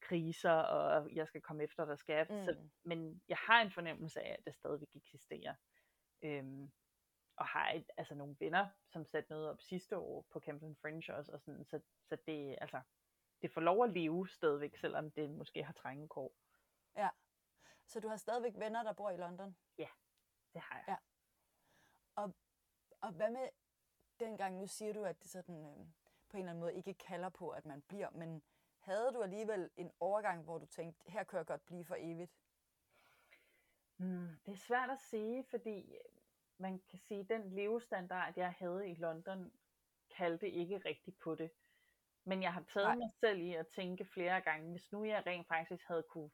kriser, 0.01 0.51
og 0.51 1.15
jeg 1.15 1.27
skal 1.27 1.41
komme 1.41 1.63
efter, 1.63 1.85
der 1.85 1.95
skal. 1.95 2.27
Mm. 2.29 2.43
Så, 2.43 2.55
men 2.83 3.21
jeg 3.27 3.37
har 3.37 3.61
en 3.61 3.71
fornemmelse 3.71 4.21
af, 4.21 4.35
at 4.39 4.45
det 4.45 4.55
stadigvæk 4.55 4.95
eksisterer. 4.95 5.55
Øhm, 6.21 6.71
og 7.35 7.45
har 7.45 7.71
et, 7.71 7.89
altså 7.97 8.15
nogle 8.15 8.35
venner, 8.39 8.67
som 8.87 9.05
satte 9.05 9.29
noget 9.29 9.49
op 9.49 9.61
sidste 9.61 9.97
år 9.97 10.25
på 10.31 10.39
Camden 10.39 10.75
Fringe 10.75 11.15
også, 11.15 11.31
og 11.31 11.41
sådan, 11.41 11.65
så, 11.65 11.81
så 12.09 12.17
det, 12.25 12.57
altså, 12.61 12.81
det 13.41 13.51
får 13.51 13.61
lov 13.61 13.83
at 13.83 13.89
leve 13.89 14.27
stadigvæk, 14.27 14.77
selvom 14.77 15.11
det 15.11 15.29
måske 15.29 15.63
har 15.63 15.73
trængekår. 15.73 16.33
Ja, 16.97 17.09
så 17.85 17.99
du 17.99 18.07
har 18.07 18.17
stadigvæk 18.17 18.53
venner, 18.55 18.83
der 18.83 18.93
bor 18.93 19.09
i 19.09 19.17
London? 19.17 19.57
Ja, 19.77 19.87
det 20.53 20.61
har 20.61 20.75
jeg. 20.75 20.85
Ja. 20.87 21.08
Og, 22.19 22.35
og 23.01 23.11
hvad 23.11 23.31
med 23.31 23.49
dengang, 24.19 24.57
nu 24.57 24.67
siger 24.67 24.93
du, 24.93 25.03
at 25.03 25.21
det 25.23 25.29
sådan, 25.29 25.65
øh, 25.65 25.87
på 26.29 26.37
en 26.37 26.39
eller 26.39 26.49
anden 26.51 26.59
måde 26.59 26.75
ikke 26.75 26.93
kalder 26.93 27.29
på, 27.29 27.49
at 27.49 27.65
man 27.65 27.81
bliver, 27.81 28.09
men 28.09 28.43
havde 28.79 29.11
du 29.13 29.21
alligevel 29.21 29.69
en 29.77 29.91
overgang, 29.99 30.43
hvor 30.43 30.57
du 30.57 30.65
tænkte, 30.65 31.11
her 31.11 31.23
kan 31.23 31.37
jeg 31.37 31.45
godt 31.45 31.65
blive 31.65 31.85
for 31.85 31.95
evigt? 31.99 32.31
Mm, 33.97 34.29
det 34.45 34.51
er 34.51 34.57
svært 34.57 34.89
at 34.89 34.99
sige, 34.99 35.43
fordi 35.43 35.97
man 36.57 36.81
kan 36.89 36.99
sige, 36.99 37.19
at 37.19 37.29
den 37.29 37.49
levestandard, 37.49 38.33
jeg 38.35 38.51
havde 38.51 38.89
i 38.89 38.95
London, 38.95 39.51
kaldte 40.17 40.49
ikke 40.49 40.77
rigtigt 40.77 41.19
på 41.19 41.35
det. 41.35 41.51
Men 42.23 42.43
jeg 42.43 42.53
har 42.53 42.63
taget 42.63 42.87
Nej. 42.87 42.95
mig 42.95 43.11
selv 43.19 43.39
i 43.39 43.53
at 43.53 43.67
tænke 43.67 44.05
flere 44.05 44.41
gange, 44.41 44.71
hvis 44.71 44.91
nu 44.91 45.03
jeg 45.03 45.25
rent 45.25 45.47
faktisk 45.47 45.87
havde 45.87 46.03
kunne 46.03 46.29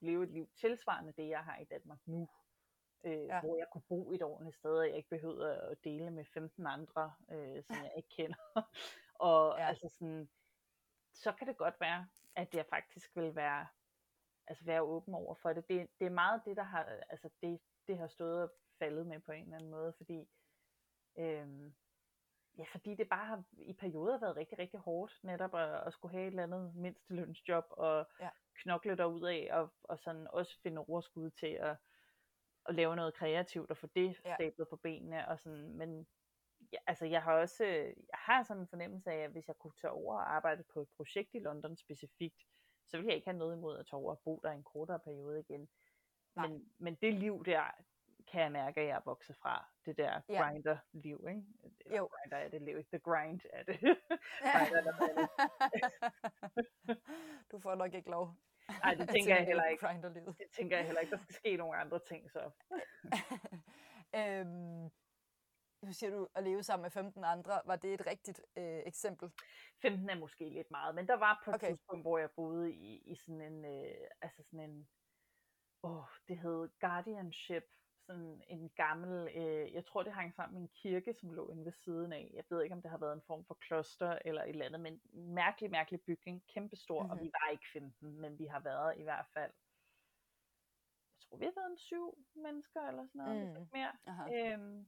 leve 0.00 0.24
et 0.24 0.30
liv 0.30 0.48
tilsvarende 0.56 1.12
det, 1.12 1.28
jeg 1.28 1.44
har 1.44 1.58
i 1.58 1.64
Danmark 1.64 1.98
nu, 2.06 2.28
øh, 3.04 3.26
ja. 3.26 3.40
hvor 3.40 3.56
jeg 3.56 3.66
kunne 3.72 3.82
bo 3.88 4.12
et 4.12 4.22
ordentligt 4.22 4.56
sted, 4.56 4.78
og 4.78 4.88
jeg 4.88 4.96
ikke 4.96 5.08
behøvede 5.08 5.56
at 5.56 5.84
dele 5.84 6.10
med 6.10 6.24
15 6.24 6.66
andre, 6.66 7.12
øh, 7.30 7.62
som 7.62 7.76
jeg 7.76 7.92
ikke 7.96 8.08
kender. 8.08 8.36
og 9.28 9.58
ja. 9.58 9.68
altså 9.68 9.88
sådan, 9.88 10.28
så 11.12 11.32
kan 11.32 11.46
det 11.46 11.56
godt 11.56 11.80
være, 11.80 12.08
at 12.36 12.54
jeg 12.54 12.66
faktisk 12.66 13.16
vil 13.16 13.34
være, 13.34 13.66
altså 14.46 14.64
være 14.64 14.82
åben 14.82 15.14
over 15.14 15.34
for 15.34 15.52
det. 15.52 15.68
det. 15.68 15.88
Det 15.98 16.06
er 16.06 16.10
meget 16.10 16.42
det, 16.44 16.56
der 16.56 16.62
har, 16.62 16.84
altså 17.08 17.30
det, 17.42 17.60
det 17.86 17.98
har 17.98 18.08
stået 18.08 18.42
og 18.42 18.52
faldet 18.78 19.06
med 19.06 19.20
på 19.20 19.32
en 19.32 19.42
eller 19.42 19.56
anden 19.56 19.70
måde, 19.70 19.92
fordi, 19.92 20.28
øhm, 21.18 21.74
ja, 22.58 22.64
fordi 22.72 22.94
det 22.94 23.08
bare 23.08 23.26
har 23.26 23.44
i 23.52 23.72
perioder 23.72 24.20
været 24.20 24.36
rigtig, 24.36 24.58
rigtig 24.58 24.80
hårdt, 24.80 25.20
netop 25.22 25.54
at, 25.54 25.86
at 25.86 25.92
skulle 25.92 26.12
have 26.12 26.22
et 26.22 26.30
eller 26.30 26.42
andet 26.42 26.74
mindstelønsjob, 26.74 27.64
og 27.70 28.06
ja. 28.20 28.28
knokle 28.54 28.96
derud 28.96 29.22
af, 29.22 29.48
og, 29.52 29.72
og 29.82 29.98
sådan 29.98 30.26
også 30.30 30.60
finde 30.62 30.84
overskud 30.88 31.30
til 31.30 31.46
at, 31.60 31.76
at 32.68 32.74
lave 32.74 32.96
noget 32.96 33.14
kreativt, 33.14 33.70
og 33.70 33.76
få 33.76 33.86
det 33.86 34.20
ja. 34.24 34.34
stablet 34.34 34.68
på 34.68 34.76
benene, 34.76 35.28
og 35.28 35.40
sådan, 35.40 35.76
men 35.76 36.06
ja, 36.72 36.78
altså 36.86 37.06
jeg 37.06 37.22
har 37.22 37.32
også, 37.32 37.64
jeg 37.64 37.94
har 38.12 38.42
sådan 38.42 38.60
en 38.62 38.68
fornemmelse 38.68 39.10
af, 39.10 39.16
at 39.16 39.30
hvis 39.30 39.48
jeg 39.48 39.56
kunne 39.56 39.72
tage 39.80 39.90
over 39.90 40.14
og 40.14 40.34
arbejde 40.34 40.64
på 40.72 40.80
et 40.80 40.88
projekt 40.96 41.30
i 41.34 41.38
London 41.38 41.76
specifikt, 41.76 42.42
så 42.86 42.96
ville 42.96 43.08
jeg 43.08 43.16
ikke 43.16 43.28
have 43.28 43.38
noget 43.38 43.56
imod 43.56 43.78
at 43.78 43.86
tage 43.86 44.00
over 44.00 44.10
og 44.10 44.20
bo 44.24 44.40
der 44.42 44.50
en 44.50 44.64
kortere 44.64 44.98
periode 44.98 45.40
igen. 45.40 45.68
Men, 46.36 46.70
men 46.78 46.94
det 46.94 47.14
liv 47.14 47.44
der, 47.44 47.70
kan 48.30 48.40
jeg 48.42 48.52
mærke, 48.52 48.80
at 48.80 48.86
jeg 48.86 48.96
er 48.96 49.00
vokset 49.04 49.36
fra. 49.36 49.68
Det 49.86 49.96
der 49.96 50.20
ja. 50.28 50.42
grinder-liv, 50.42 51.26
ikke? 51.28 51.42
Eller 51.84 51.96
jo. 51.96 52.06
Grinder 52.06 52.36
er 52.36 52.48
det 52.48 52.62
liv, 52.62 52.78
ikke? 52.78 52.90
The 52.90 52.98
grind 52.98 53.40
er 53.52 53.62
det. 53.62 53.78
grinder, 54.54 55.28
det. 56.86 56.98
du 57.52 57.58
får 57.58 57.74
nok 57.74 57.94
ikke 57.94 58.10
lov. 58.10 58.34
Nej, 58.68 58.94
det 58.94 59.08
tænker 59.14 59.36
jeg 59.36 59.46
heller 59.46 59.64
ikke. 59.64 59.86
Det 60.38 60.50
tænker 60.52 60.76
jeg 60.76 60.86
heller 60.86 61.00
ikke. 61.00 61.10
Der 61.10 61.22
skal 61.22 61.34
ske 61.34 61.56
nogle 61.56 61.76
andre 61.76 61.98
ting, 61.98 62.30
så. 62.30 62.50
øhm, 64.18 64.90
nu 65.82 65.92
siger 65.92 66.10
du 66.10 66.28
at 66.34 66.44
leve 66.44 66.62
sammen 66.62 66.82
med 66.82 66.90
15 66.90 67.24
andre. 67.24 67.60
Var 67.64 67.76
det 67.76 67.94
et 67.94 68.06
rigtigt 68.06 68.40
øh, 68.56 68.82
eksempel? 68.86 69.30
15 69.82 70.10
er 70.10 70.18
måske 70.18 70.48
lidt 70.48 70.70
meget, 70.70 70.94
men 70.94 71.08
der 71.08 71.16
var 71.16 71.42
på 71.44 71.50
et 71.50 71.54
okay. 71.54 71.68
tidspunkt, 71.68 72.04
hvor 72.04 72.18
jeg 72.18 72.30
boede 72.30 72.72
i, 72.72 73.02
i 73.12 73.14
sådan 73.14 73.40
en, 73.40 73.64
øh, 73.64 74.08
altså 74.20 74.42
sådan 74.42 74.70
en, 74.70 74.88
åh, 75.82 76.04
det 76.28 76.38
hed 76.38 76.68
guardianship, 76.80 77.64
sådan 78.08 78.42
en 78.48 78.70
gammel, 78.76 79.28
øh, 79.34 79.74
jeg 79.74 79.84
tror 79.84 80.02
det 80.02 80.12
hang 80.12 80.34
sammen 80.34 80.54
med 80.54 80.62
en 80.62 80.74
kirke, 80.74 81.14
som 81.14 81.32
lå 81.32 81.50
inde 81.50 81.64
ved 81.64 81.72
siden 81.72 82.12
af. 82.12 82.30
Jeg 82.34 82.44
ved 82.48 82.62
ikke, 82.62 82.74
om 82.74 82.82
det 82.82 82.90
har 82.90 82.98
været 82.98 83.12
en 83.12 83.26
form 83.26 83.44
for 83.44 83.54
kloster 83.54 84.18
eller 84.24 84.42
et 84.42 84.48
eller 84.48 84.66
andet, 84.66 84.80
men 84.80 85.00
mærkelig, 85.12 85.70
mærkelig 85.70 86.00
bygning, 86.00 86.42
kæmpestor, 86.54 87.02
mm-hmm. 87.02 87.18
og 87.18 87.24
vi 87.24 87.30
var 87.32 87.50
ikke 87.52 87.68
15, 87.72 88.20
men 88.20 88.38
vi 88.38 88.46
har 88.46 88.60
været 88.60 88.98
i 88.98 89.02
hvert 89.02 89.26
fald, 89.34 89.52
jeg 91.12 91.20
tror 91.20 91.36
vi 91.36 91.44
har 91.44 91.52
været 91.60 91.70
en 91.70 91.78
syv 91.78 92.18
mennesker 92.34 92.80
eller 92.80 93.06
sådan 93.06 93.22
noget, 93.24 93.60
mm. 93.60 93.66
mere. 93.72 93.92
Øhm, 94.34 94.86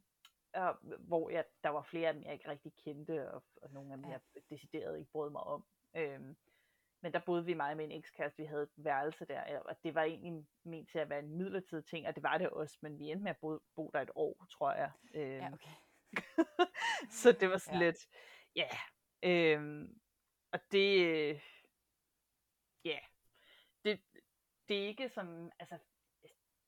og, 0.54 0.78
hvor 0.98 1.30
jeg, 1.30 1.44
der 1.64 1.68
var 1.68 1.82
flere 1.82 2.08
af 2.08 2.14
dem, 2.14 2.22
jeg 2.22 2.32
ikke 2.32 2.48
rigtig 2.48 2.72
kendte, 2.84 3.32
og, 3.32 3.42
og 3.62 3.70
nogle 3.70 3.92
af 3.92 3.98
dem, 3.98 4.06
ja. 4.06 4.18
jeg 4.34 4.42
decideret 4.50 4.98
ikke 4.98 5.10
brød 5.10 5.30
mig 5.30 5.42
om. 5.42 5.64
Øhm, 5.96 6.36
men 7.02 7.12
der 7.12 7.20
boede 7.26 7.44
vi 7.44 7.54
meget 7.54 7.76
med 7.76 7.84
en 7.84 7.90
ekskæreste, 7.92 8.42
vi 8.42 8.44
havde 8.44 8.62
et 8.62 8.72
værelse 8.76 9.24
der, 9.24 9.58
og 9.58 9.76
det 9.84 9.94
var 9.94 10.02
egentlig 10.02 10.46
ment 10.64 10.90
til 10.90 10.98
at 10.98 11.08
være 11.08 11.18
en 11.18 11.36
midlertidig 11.36 11.84
ting, 11.86 12.06
og 12.06 12.14
det 12.14 12.22
var 12.22 12.38
det 12.38 12.50
også, 12.50 12.78
men 12.82 12.98
vi 12.98 13.10
endte 13.10 13.22
med 13.24 13.30
at 13.30 13.38
bo, 13.40 13.58
bo 13.74 13.90
der 13.92 14.00
et 14.00 14.10
år, 14.14 14.46
tror 14.50 14.72
jeg. 14.72 14.92
Øhm, 15.14 15.30
ja, 15.30 15.52
okay. 15.52 15.70
så 17.22 17.32
det 17.32 17.50
var 17.50 17.58
sådan 17.58 17.80
ja. 17.80 17.86
lidt, 17.86 18.08
ja, 18.56 18.68
øhm, 19.22 20.00
og 20.52 20.60
det, 20.72 21.28
ja, 22.84 22.98
det, 23.84 24.00
det 24.68 24.82
er 24.82 24.86
ikke 24.86 25.08
sådan, 25.08 25.52
altså 25.58 25.78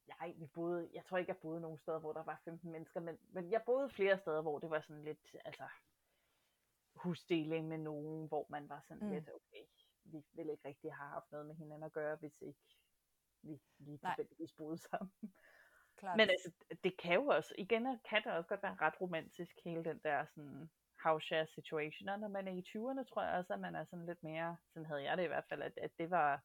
nej, 0.07 0.35
vi 0.37 0.47
boede, 0.47 0.90
jeg 0.92 1.05
tror 1.05 1.18
ikke, 1.18 1.31
jeg 1.31 1.40
boede 1.42 1.61
nogen 1.61 1.79
steder, 1.79 1.99
hvor 1.99 2.12
der 2.12 2.25
var 2.25 2.40
15 2.45 2.73
mennesker, 2.73 3.01
men, 3.01 3.18
men 3.29 3.51
jeg 3.51 3.62
boede 3.66 3.90
flere 3.90 4.18
steder, 4.18 4.42
hvor 4.42 4.59
det 4.59 4.71
var 4.71 4.81
sådan 4.81 5.05
lidt, 5.05 5.37
altså, 5.45 5.68
husdeling 6.95 7.68
med 7.68 7.79
nogen, 7.79 8.29
hvor 8.29 8.47
man 8.49 8.68
var 8.68 8.81
sådan 8.81 9.07
mm. 9.07 9.12
lidt, 9.12 9.31
okay, 9.35 9.64
vi 10.04 10.22
ville 10.32 10.52
ikke 10.52 10.68
rigtig 10.68 10.94
have 10.94 11.08
haft 11.08 11.32
noget 11.32 11.46
med 11.46 11.54
hinanden 11.54 11.82
at 11.82 11.92
gøre, 11.92 12.16
hvis 12.16 12.40
ikke 12.40 12.60
vi 13.42 13.60
lige 13.78 13.98
tilfældigvis 13.98 14.52
boede 14.52 14.78
sammen. 14.78 15.12
Klart. 15.96 16.16
Men 16.16 16.30
altså, 16.30 16.52
det 16.84 16.96
kan 16.96 17.14
jo 17.14 17.26
også, 17.26 17.54
igen 17.58 17.82
kan 18.08 18.22
det 18.24 18.32
også 18.32 18.48
godt 18.48 18.62
være 18.62 18.76
ret 18.80 19.00
romantisk, 19.00 19.60
hele 19.64 19.84
den 19.84 20.00
der 20.04 20.26
sådan 20.26 20.70
house 21.04 21.26
share 21.26 21.46
situation, 21.46 22.08
og 22.08 22.20
når 22.20 22.28
man 22.28 22.48
er 22.48 22.52
i 22.52 22.64
20'erne, 22.68 23.04
tror 23.04 23.22
jeg 23.22 23.38
også, 23.38 23.52
at 23.52 23.60
man 23.60 23.74
er 23.74 23.84
sådan 23.84 24.06
lidt 24.06 24.22
mere, 24.22 24.56
sådan 24.68 24.86
havde 24.86 25.02
jeg 25.02 25.16
det 25.16 25.24
i 25.24 25.26
hvert 25.26 25.44
fald, 25.48 25.62
at, 25.62 25.72
at 25.76 25.90
det 25.98 26.10
var, 26.10 26.42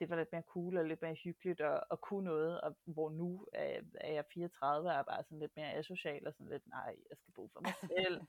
det 0.00 0.10
var 0.10 0.16
lidt 0.16 0.32
mere 0.32 0.42
cool 0.42 0.76
og 0.76 0.84
lidt 0.84 1.02
mere 1.02 1.14
hyggeligt 1.14 1.60
at, 1.60 1.84
at 1.90 2.00
kunne 2.00 2.24
noget, 2.24 2.60
og 2.60 2.76
hvor 2.84 3.10
nu 3.10 3.46
er, 3.52 3.80
er 3.94 4.12
jeg 4.12 4.24
34 4.34 4.90
og 4.90 4.94
er 4.94 5.02
bare 5.02 5.22
sådan 5.22 5.38
lidt 5.38 5.56
mere 5.56 5.72
asocial 5.72 6.26
og 6.26 6.32
sådan 6.32 6.48
lidt, 6.48 6.66
nej, 6.66 6.96
jeg 7.10 7.18
skal 7.18 7.32
bo 7.32 7.48
for 7.52 7.60
mig 7.60 7.72
selv. 7.96 8.22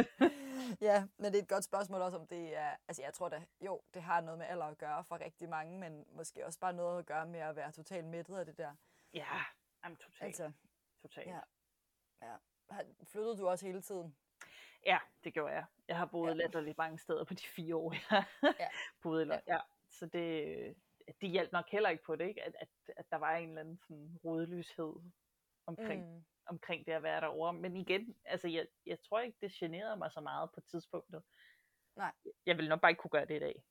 ja, 0.88 1.06
men 1.16 1.32
det 1.32 1.38
er 1.38 1.42
et 1.42 1.48
godt 1.48 1.64
spørgsmål 1.64 2.00
også, 2.00 2.18
om 2.18 2.26
det 2.26 2.56
er, 2.56 2.76
altså 2.88 3.02
jeg 3.02 3.14
tror 3.14 3.28
da, 3.28 3.44
jo, 3.60 3.82
det 3.94 4.02
har 4.02 4.20
noget 4.20 4.38
med 4.38 4.46
alder 4.46 4.66
at 4.66 4.78
gøre 4.78 5.04
for 5.04 5.20
rigtig 5.20 5.48
mange, 5.48 5.78
men 5.78 6.06
måske 6.12 6.46
også 6.46 6.60
bare 6.60 6.72
noget 6.72 6.98
at 6.98 7.06
gøre 7.06 7.26
med 7.26 7.40
at 7.40 7.56
være 7.56 7.72
totalt 7.72 8.06
mættet 8.06 8.36
af 8.36 8.46
det 8.46 8.58
der. 8.58 8.74
Ja, 9.14 9.40
jamen 9.84 9.96
totalt. 9.96 10.22
Altså, 10.22 10.52
totalt. 11.02 11.28
Ja. 11.28 11.40
ja. 12.22 12.36
Flyttede 13.04 13.36
du 13.36 13.48
også 13.48 13.66
hele 13.66 13.82
tiden? 13.82 14.16
Ja, 14.86 14.98
det 15.24 15.34
gjorde 15.34 15.54
jeg. 15.54 15.64
Jeg 15.88 15.98
har 15.98 16.06
boet 16.06 16.28
ja. 16.28 16.34
latterligt 16.34 16.78
mange 16.78 16.98
steder 16.98 17.24
på 17.24 17.34
de 17.34 17.46
fire 17.46 17.76
år, 17.76 17.92
jeg 18.10 18.24
ja. 18.60 18.68
boede 19.02 19.26
i 19.26 19.28
ja. 19.28 19.38
ja. 19.46 19.58
Så 19.94 20.06
det, 20.06 20.76
det 21.20 21.30
hjalp 21.30 21.52
nok 21.52 21.70
heller 21.70 21.88
ikke 21.88 22.04
på 22.04 22.16
det, 22.16 22.28
ikke? 22.28 22.42
At, 22.42 22.56
at, 22.60 22.68
at 22.96 23.10
der 23.10 23.16
var 23.16 23.36
en 23.36 23.48
eller 23.48 23.60
anden 23.60 23.78
sådan 23.78 24.18
rodløshed 24.24 24.94
omkring, 25.66 26.14
mm. 26.14 26.24
omkring 26.46 26.86
det 26.86 26.92
at 26.92 27.02
være 27.02 27.20
derovre. 27.20 27.52
Men 27.52 27.76
igen, 27.76 28.16
altså 28.24 28.48
jeg, 28.48 28.66
jeg 28.86 29.00
tror 29.00 29.20
ikke, 29.20 29.38
det 29.40 29.52
generede 29.52 29.96
mig 29.96 30.12
så 30.12 30.20
meget 30.20 30.50
på 30.50 30.60
tidspunktet. 30.60 31.22
Nej. 31.96 32.12
Jeg 32.46 32.56
ville 32.56 32.68
nok 32.68 32.80
bare 32.80 32.90
ikke 32.90 33.00
kunne 33.00 33.10
gøre 33.10 33.26
det 33.26 33.36
i 33.36 33.38
dag. 33.38 33.64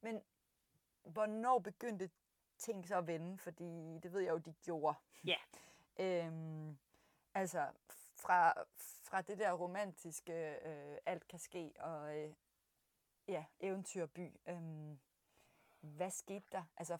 Men 0.00 0.22
hvornår 1.02 1.58
begyndte 1.58 2.10
ting 2.58 2.88
så 2.88 2.96
at 2.96 3.06
vende? 3.06 3.38
Fordi 3.38 3.98
det 4.02 4.12
ved 4.12 4.20
jeg 4.20 4.30
jo, 4.30 4.38
de 4.38 4.54
gjorde. 4.64 4.96
Ja. 5.24 5.36
øhm, 6.04 6.78
altså 7.34 7.66
fra, 8.16 8.52
fra 8.76 9.22
det 9.22 9.38
der 9.38 9.52
romantiske, 9.52 10.66
øh, 10.68 10.98
alt 11.06 11.28
kan 11.28 11.38
ske, 11.38 11.72
og 11.78 12.18
øh, 12.18 12.34
ja, 13.32 13.44
eventyrby. 13.60 14.40
Øhm, 14.46 15.00
hvad 15.80 16.10
skete 16.10 16.46
der? 16.52 16.64
Altså, 16.76 16.96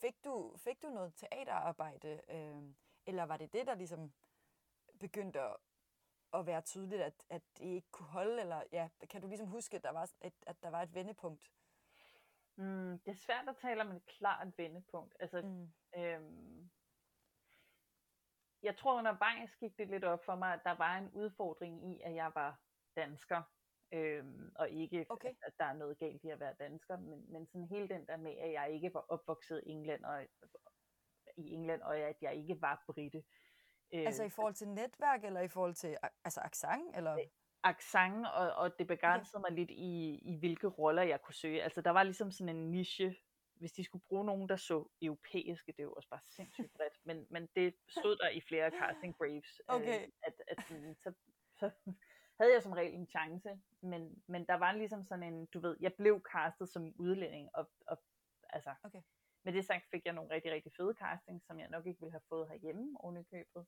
fik 0.00 0.24
du, 0.24 0.54
fik 0.56 0.82
du 0.82 0.88
noget 0.88 1.14
teaterarbejde, 1.14 2.20
øhm, 2.28 2.76
eller 3.06 3.22
var 3.22 3.36
det 3.36 3.52
det, 3.52 3.66
der 3.66 3.74
ligesom 3.74 4.12
begyndte 5.00 5.40
at, 5.40 5.56
at 6.34 6.46
være 6.46 6.60
tydeligt, 6.60 7.02
at, 7.02 7.24
at 7.28 7.42
det 7.58 7.64
ikke 7.64 7.90
kunne 7.90 8.08
holde, 8.08 8.40
eller 8.40 8.62
ja, 8.72 8.88
kan 9.10 9.20
du 9.20 9.28
ligesom 9.28 9.46
huske, 9.46 9.76
at 9.76 9.82
der 9.82 9.90
var 9.90 10.10
et, 10.20 10.34
at 10.46 10.62
der 10.62 10.70
var 10.70 10.82
et 10.82 10.94
vendepunkt? 10.94 11.52
Mm, 12.56 12.98
det 12.98 13.08
er 13.08 13.16
svært 13.16 13.48
at 13.48 13.56
tale 13.56 13.80
om 13.80 13.92
et 13.92 14.06
klart 14.06 14.58
vendepunkt. 14.58 15.16
Altså, 15.20 15.42
mm. 15.42 15.72
øhm, 15.96 16.70
jeg 18.62 18.76
tror 18.76 18.98
undervejs 18.98 19.56
gik 19.56 19.78
det 19.78 19.88
lidt 19.88 20.04
op 20.04 20.24
for 20.24 20.34
mig, 20.34 20.54
at 20.54 20.60
der 20.64 20.72
var 20.72 20.96
en 20.98 21.10
udfordring 21.10 21.84
i, 21.92 22.00
at 22.00 22.14
jeg 22.14 22.32
var 22.34 22.60
dansker. 22.96 23.42
Øhm, 23.92 24.52
og 24.54 24.70
ikke, 24.70 25.06
okay. 25.08 25.34
at, 25.42 25.52
der 25.58 25.64
er 25.64 25.72
noget 25.72 25.98
galt 25.98 26.24
i 26.24 26.28
at 26.28 26.40
være 26.40 26.54
dansker, 26.60 26.96
men, 26.96 27.32
men 27.32 27.46
sådan 27.46 27.66
hele 27.66 27.88
den 27.88 28.06
der 28.06 28.16
med, 28.16 28.32
at 28.32 28.52
jeg 28.52 28.70
ikke 28.72 28.94
var 28.94 29.04
opvokset 29.08 29.62
i 29.66 29.70
England, 29.70 30.04
og, 30.04 30.26
i 31.36 31.52
England, 31.52 31.82
og 31.82 31.98
at 31.98 32.16
jeg 32.22 32.34
ikke 32.34 32.60
var 32.60 32.82
britte. 32.86 33.24
Øhm, 33.94 34.06
altså 34.06 34.24
i 34.24 34.28
forhold 34.28 34.54
til 34.54 34.68
netværk, 34.68 35.24
eller 35.24 35.40
i 35.40 35.48
forhold 35.48 35.74
til 35.74 35.96
altså 36.24 36.40
accent? 36.40 36.96
Eller? 36.96 37.12
Øh, 37.12 37.26
accent, 37.64 38.26
og, 38.26 38.52
og 38.52 38.78
det 38.78 38.86
begrænsede 38.86 39.36
okay. 39.36 39.50
mig 39.50 39.58
lidt 39.58 39.70
i, 39.70 40.20
i, 40.22 40.38
hvilke 40.38 40.66
roller 40.66 41.02
jeg 41.02 41.22
kunne 41.22 41.34
søge. 41.34 41.62
Altså 41.62 41.80
der 41.80 41.90
var 41.90 42.02
ligesom 42.02 42.30
sådan 42.30 42.56
en 42.56 42.70
niche, 42.70 43.16
hvis 43.54 43.72
de 43.72 43.84
skulle 43.84 44.04
bruge 44.08 44.24
nogen, 44.24 44.48
der 44.48 44.56
så 44.56 44.88
europæiske, 45.02 45.72
det 45.72 45.78
er 45.78 45.82
jo 45.82 45.92
også 45.92 46.08
bare 46.08 46.20
sindssygt 46.22 46.72
bredt, 46.76 46.94
men, 47.04 47.26
men 47.30 47.48
det 47.56 47.74
stod 47.88 48.16
der 48.16 48.28
i 48.28 48.40
flere 48.40 48.70
casting 48.70 49.16
briefs, 49.16 49.60
okay. 49.68 50.00
øh, 50.00 50.08
at, 50.22 50.34
at 50.48 50.58
så, 51.02 51.12
så 51.58 51.70
havde 52.38 52.52
jeg 52.52 52.62
som 52.62 52.72
regel 52.72 52.94
en 52.94 53.06
chance, 53.06 53.60
men, 53.80 54.22
men 54.26 54.46
der 54.46 54.54
var 54.54 54.72
ligesom 54.72 55.04
sådan 55.04 55.32
en, 55.32 55.46
du 55.46 55.60
ved, 55.60 55.76
jeg 55.80 55.94
blev 55.94 56.22
castet 56.32 56.68
som 56.68 56.94
udlænding, 56.98 57.50
og, 57.54 57.70
og 57.86 57.98
altså, 58.48 58.74
okay. 58.82 59.02
med 59.44 59.52
det 59.52 59.64
sagt 59.64 59.90
fik 59.90 60.04
jeg 60.04 60.12
nogle 60.12 60.30
rigtig, 60.30 60.52
rigtig 60.52 60.72
fede 60.76 60.94
casting, 60.94 61.42
som 61.46 61.58
jeg 61.58 61.68
nok 61.68 61.86
ikke 61.86 62.00
ville 62.00 62.12
have 62.12 62.28
fået 62.28 62.48
herhjemme 62.48 62.96
oven 63.00 63.16
i 63.16 63.22
købet. 63.22 63.66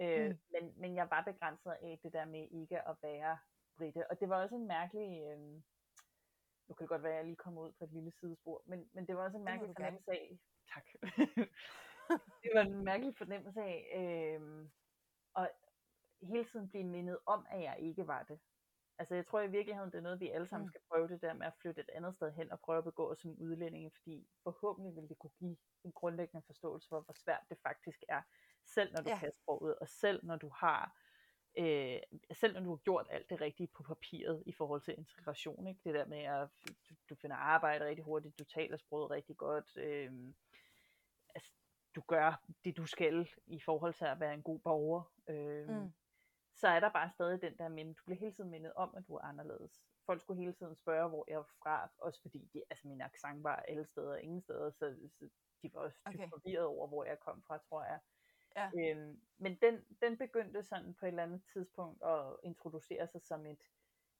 Øh, 0.00 0.30
mm. 0.30 0.38
men, 0.52 0.80
men 0.80 0.96
jeg 0.96 1.10
var 1.10 1.22
begrænset 1.22 1.70
af 1.70 1.98
det 2.02 2.12
der 2.12 2.24
med 2.24 2.48
ikke 2.50 2.88
at 2.88 2.96
være 3.02 3.38
britte, 3.76 4.10
og 4.10 4.20
det 4.20 4.28
var 4.28 4.42
også 4.42 4.54
en 4.54 4.66
mærkelig, 4.66 5.22
øh, 5.22 5.38
nu 6.68 6.74
kan 6.74 6.84
det 6.84 6.88
godt 6.88 7.02
være, 7.02 7.12
at 7.12 7.16
jeg 7.16 7.24
lige 7.24 7.36
kommer 7.36 7.62
ud 7.62 7.72
på 7.72 7.84
et 7.84 7.92
lille 7.92 8.12
sidespor, 8.20 8.62
men, 8.66 8.90
men 8.92 9.06
det 9.06 9.16
var 9.16 9.24
også 9.24 9.36
en 9.36 9.44
mærkelig 9.44 9.74
fornemmelse 9.76 10.10
af, 10.10 10.38
tak, 10.74 10.86
det 12.42 12.50
var 12.54 12.60
en 12.60 12.84
mærkelig 12.84 13.16
fornemmelse 13.16 13.60
af, 13.60 13.78
øh, 14.00 14.68
og, 15.34 15.50
hele 16.22 16.44
tiden 16.44 16.68
blive 16.68 16.84
mindet 16.84 17.18
om, 17.26 17.46
at 17.50 17.62
jeg 17.62 17.76
ikke 17.78 18.06
var 18.06 18.22
det. 18.22 18.38
Altså 18.98 19.14
jeg 19.14 19.26
tror 19.26 19.40
i 19.40 19.50
virkeligheden, 19.50 19.90
det 19.90 19.98
er 19.98 20.02
noget, 20.02 20.20
vi 20.20 20.30
alle 20.30 20.46
sammen 20.46 20.64
mm. 20.64 20.70
skal 20.70 20.80
prøve 20.90 21.08
det 21.08 21.22
der 21.22 21.32
med 21.32 21.46
at 21.46 21.54
flytte 21.60 21.80
et 21.80 21.90
andet 21.94 22.14
sted 22.14 22.32
hen 22.32 22.52
og 22.52 22.60
prøve 22.60 22.78
at 22.78 22.84
begå 22.84 23.10
os 23.10 23.18
som 23.18 23.30
udlændinge, 23.38 23.90
fordi 23.90 24.26
forhåbentlig 24.42 24.96
vil 24.96 25.08
det 25.08 25.18
kunne 25.18 25.38
give 25.38 25.56
en 25.84 25.92
grundlæggende 25.92 26.46
forståelse 26.46 26.88
for, 26.88 27.00
hvor 27.00 27.14
svært 27.14 27.42
det 27.48 27.58
faktisk 27.62 28.04
er, 28.08 28.22
selv 28.64 28.92
når 28.92 29.02
du 29.02 29.10
ja. 29.10 29.18
kan 29.18 29.32
sproget, 29.32 29.74
og 29.78 29.88
selv 29.88 30.24
når 30.24 30.36
du 30.36 30.48
har 30.48 30.96
øh, 31.58 32.00
selv 32.32 32.54
når 32.54 32.60
du 32.60 32.70
har 32.70 32.76
gjort 32.76 33.06
alt 33.10 33.30
det 33.30 33.40
rigtige 33.40 33.68
på 33.76 33.82
papiret 33.82 34.42
i 34.46 34.52
forhold 34.52 34.80
til 34.80 34.98
integration, 34.98 35.66
ikke? 35.66 35.80
det 35.84 35.94
der 35.94 36.06
med, 36.06 36.18
at 36.18 36.48
du, 36.68 36.94
du 37.10 37.14
finder 37.14 37.36
arbejde 37.36 37.84
rigtig 37.84 38.04
hurtigt, 38.04 38.38
du 38.38 38.44
taler 38.44 38.76
sproget 38.76 39.10
rigtig 39.10 39.36
godt, 39.36 39.76
øh, 39.76 40.12
altså, 41.34 41.52
du 41.94 42.00
gør 42.00 42.44
det, 42.64 42.76
du 42.76 42.86
skal 42.86 43.28
i 43.46 43.60
forhold 43.60 43.94
til 43.94 44.04
at 44.04 44.20
være 44.20 44.34
en 44.34 44.42
god 44.42 44.58
borger, 44.58 45.12
øh, 45.28 45.68
mm. 45.68 45.92
Så 46.56 46.68
er 46.68 46.80
der 46.80 46.88
bare 46.88 47.10
stadig 47.10 47.42
den 47.42 47.58
der 47.58 47.68
men 47.68 47.92
du 47.92 48.04
bliver 48.04 48.18
hele 48.18 48.32
tiden 48.32 48.50
mindet 48.50 48.72
om, 48.76 48.94
at 48.96 49.08
du 49.08 49.14
er 49.14 49.20
anderledes. 49.20 49.82
Folk 50.06 50.20
skulle 50.20 50.40
hele 50.40 50.52
tiden 50.52 50.76
spørge, 50.76 51.08
hvor 51.08 51.24
jeg 51.28 51.38
var 51.38 51.50
fra, 51.62 51.90
også 51.98 52.22
fordi 52.22 52.50
de, 52.52 52.62
altså, 52.70 52.88
min 52.88 53.00
accent 53.00 53.42
var 53.42 53.56
alle 53.56 53.86
steder, 53.86 54.16
ingen 54.16 54.40
steder, 54.40 54.70
så, 54.70 54.96
så 55.18 55.28
de 55.62 55.74
var 55.74 55.80
også 55.80 55.98
okay. 56.04 56.28
forvirret 56.28 56.64
over, 56.64 56.86
hvor 56.86 57.04
jeg 57.04 57.20
kom 57.20 57.42
fra, 57.42 57.58
tror 57.58 57.84
jeg. 57.84 58.00
Ja. 58.56 58.70
Øhm, 58.78 59.20
men 59.38 59.54
den, 59.54 59.84
den 60.02 60.18
begyndte 60.18 60.62
sådan 60.62 60.94
på 60.94 61.06
et 61.06 61.08
eller 61.08 61.22
andet 61.22 61.42
tidspunkt 61.52 62.02
at 62.02 62.36
introducere 62.42 63.08
sig 63.08 63.22
som 63.22 63.46
et, 63.46 63.62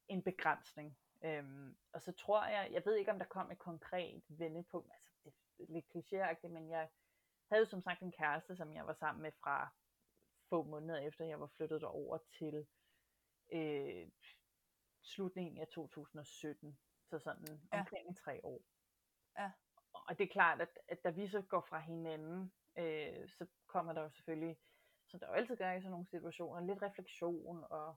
en 0.09 0.23
begrænsning. 0.23 0.99
Øhm, 1.25 1.77
og 1.93 2.03
så 2.03 2.13
tror 2.13 2.47
jeg, 2.47 2.69
jeg 2.73 2.83
ved 2.85 2.95
ikke 2.95 3.11
om 3.11 3.19
der 3.19 3.27
kom 3.27 3.51
et 3.51 3.59
konkret 3.59 4.23
vendepunkt, 4.29 4.93
altså 4.93 5.31
det 5.59 5.69
er 5.69 5.73
lidt 5.73 5.87
klichéagtigt, 5.95 6.49
men 6.49 6.71
jeg 6.71 6.89
havde 7.49 7.67
som 7.67 7.83
sagt 7.83 8.03
en 8.03 8.13
kæreste, 8.13 8.57
som 8.57 8.75
jeg 8.75 8.87
var 8.87 8.93
sammen 8.95 9.23
med 9.23 9.33
fra 9.33 9.73
få 10.49 10.63
måneder 10.63 10.99
efter, 10.99 11.25
jeg 11.25 11.41
var 11.41 11.51
flyttet 11.57 11.85
over 11.85 12.19
til 12.39 12.67
øh, 13.53 14.09
slutningen 15.03 15.59
af 15.59 15.69
2017, 15.69 16.79
så 17.11 17.19
sådan 17.19 17.61
ja. 17.73 17.81
omkring 17.81 18.17
tre 18.17 18.41
år. 18.45 18.61
Ja. 19.39 19.51
Og 19.93 20.19
det 20.19 20.25
er 20.25 20.33
klart, 20.33 20.61
at, 20.61 20.79
at 20.89 21.05
da 21.05 21.11
vi 21.11 21.29
så 21.29 21.43
går 21.43 21.67
fra 21.69 21.79
hinanden, 21.79 22.53
øh, 22.79 23.29
så 23.29 23.47
kommer 23.67 23.93
der 23.93 24.03
jo 24.03 24.11
selvfølgelig, 24.11 24.57
som 25.09 25.21
der 25.21 25.27
jo 25.27 25.33
altid 25.33 25.57
gør 25.57 25.73
i 25.73 25.81
sådan 25.81 25.91
nogle 25.91 26.07
situationer, 26.07 26.67
lidt 26.67 26.83
refleksion 26.83 27.65
og, 27.71 27.97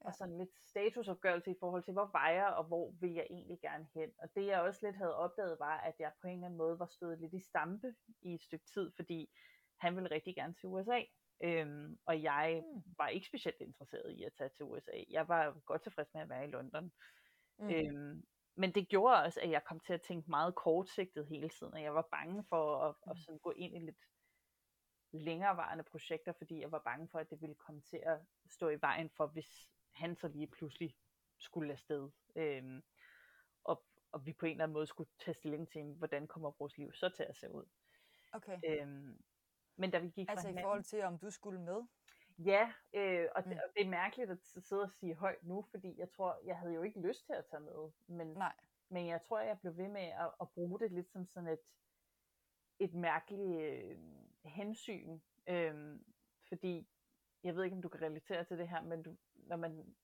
ja. 0.00 0.06
og 0.06 0.14
sådan 0.14 0.38
lidt 0.38 0.50
statusopgørelse 0.68 1.50
i 1.50 1.56
forhold 1.60 1.82
til, 1.82 1.92
hvor 1.92 2.10
vejer 2.12 2.46
og 2.46 2.64
hvor 2.64 2.90
vil 3.00 3.12
jeg 3.12 3.26
egentlig 3.30 3.60
gerne 3.60 3.88
hen. 3.94 4.10
Og 4.18 4.28
det 4.34 4.46
jeg 4.46 4.60
også 4.60 4.86
lidt 4.86 4.96
havde 4.96 5.16
opdaget 5.16 5.58
var, 5.58 5.78
at 5.78 5.94
jeg 5.98 6.12
på 6.20 6.26
en 6.26 6.34
eller 6.34 6.46
anden 6.46 6.58
måde 6.58 6.78
var 6.78 6.86
stået 6.86 7.20
lidt 7.20 7.34
i 7.34 7.40
stampe 7.40 7.94
i 8.22 8.34
et 8.34 8.42
stykke 8.42 8.66
tid, 8.74 8.92
fordi 8.96 9.30
han 9.76 9.96
ville 9.96 10.10
rigtig 10.10 10.34
gerne 10.34 10.54
til 10.54 10.66
USA. 10.66 11.02
Øhm, 11.40 11.98
og 12.06 12.22
jeg 12.22 12.62
mm. 12.74 12.82
var 12.98 13.08
ikke 13.08 13.26
specielt 13.26 13.60
interesseret 13.60 14.10
i 14.10 14.22
at 14.22 14.32
tage 14.38 14.50
til 14.56 14.64
USA. 14.64 14.92
Jeg 15.10 15.28
var 15.28 15.60
godt 15.60 15.82
tilfreds 15.82 16.14
med 16.14 16.22
at 16.22 16.28
være 16.28 16.44
i 16.44 16.50
London. 16.50 16.92
Mm. 17.58 17.70
Øhm, 17.70 18.24
men 18.54 18.74
det 18.74 18.88
gjorde 18.88 19.22
også, 19.22 19.40
at 19.40 19.50
jeg 19.50 19.64
kom 19.64 19.80
til 19.80 19.92
at 19.92 20.02
tænke 20.02 20.30
meget 20.30 20.54
kortsigtet 20.54 21.26
hele 21.26 21.48
tiden, 21.48 21.74
og 21.74 21.82
jeg 21.82 21.94
var 21.94 22.08
bange 22.10 22.44
for 22.48 22.78
at, 22.78 22.94
at 23.06 23.16
mm. 23.16 23.16
sådan 23.16 23.38
gå 23.38 23.50
ind 23.50 23.76
i 23.76 23.78
lidt 23.78 24.04
længerevarende 25.12 25.84
projekter, 25.84 26.32
fordi 26.32 26.60
jeg 26.60 26.72
var 26.72 26.82
bange 26.84 27.08
for, 27.08 27.18
at 27.18 27.30
det 27.30 27.40
ville 27.40 27.54
komme 27.54 27.80
til 27.80 28.00
at 28.06 28.20
stå 28.48 28.68
i 28.68 28.80
vejen 28.80 29.10
for, 29.10 29.26
hvis 29.26 29.70
han 29.92 30.16
så 30.16 30.28
lige 30.28 30.46
pludselig 30.46 30.96
skulle 31.38 31.72
afsted. 31.72 32.10
Øhm, 32.36 32.82
og, 33.64 33.84
og 34.12 34.26
vi 34.26 34.32
på 34.32 34.46
en 34.46 34.52
eller 34.52 34.64
anden 34.64 34.72
måde 34.72 34.86
skulle 34.86 35.10
tage 35.18 35.34
stilling 35.34 35.68
til, 35.68 35.94
hvordan 35.94 36.26
kommer 36.26 36.52
vores 36.58 36.78
liv 36.78 36.92
så 36.92 37.08
til 37.08 37.22
at 37.22 37.36
se 37.36 37.50
ud. 37.50 37.64
Okay. 38.32 38.58
Øhm, 38.66 39.22
men 39.78 39.90
da 39.90 39.98
vi 39.98 40.08
gik 40.08 40.30
altså 40.30 40.48
fra 40.48 40.58
i 40.58 40.62
forhold 40.62 40.84
til, 40.84 41.02
om 41.02 41.18
du 41.18 41.30
skulle 41.30 41.60
med? 41.60 41.82
Ja, 42.38 42.72
øh, 42.94 43.28
og, 43.34 43.42
mm. 43.44 43.50
det, 43.50 43.62
og 43.62 43.70
det 43.76 43.86
er 43.86 43.90
mærkeligt 43.90 44.30
at 44.30 44.38
sidde 44.42 44.82
og 44.82 44.90
sige 44.90 45.14
højt 45.14 45.42
nu, 45.42 45.64
fordi 45.70 45.98
jeg 45.98 46.10
tror, 46.10 46.40
jeg 46.44 46.56
havde 46.56 46.74
jo 46.74 46.82
ikke 46.82 47.00
lyst 47.00 47.26
til 47.26 47.32
at 47.32 47.44
tage 47.50 47.60
med, 47.60 47.90
men, 48.06 48.26
Nej. 48.26 48.54
men 48.88 49.06
jeg 49.06 49.22
tror, 49.22 49.40
jeg 49.40 49.60
blev 49.60 49.76
ved 49.76 49.88
med 49.88 50.00
at, 50.00 50.30
at 50.40 50.50
bruge 50.50 50.80
det 50.80 50.92
lidt 50.92 51.10
som 51.10 51.26
sådan 51.26 51.48
et, 51.48 51.60
et 52.78 52.94
mærkeligt 52.94 53.60
øh, 53.60 53.98
hensyn, 54.44 55.18
øh, 55.46 56.00
fordi 56.48 56.88
jeg 57.44 57.56
ved 57.56 57.64
ikke, 57.64 57.76
om 57.76 57.82
du 57.82 57.88
kan 57.88 58.02
relatere 58.02 58.44
til 58.44 58.58
det 58.58 58.68
her, 58.68 58.82
men 58.82 59.02
du, 59.02 59.16
når 59.34 59.56
man 59.56 59.94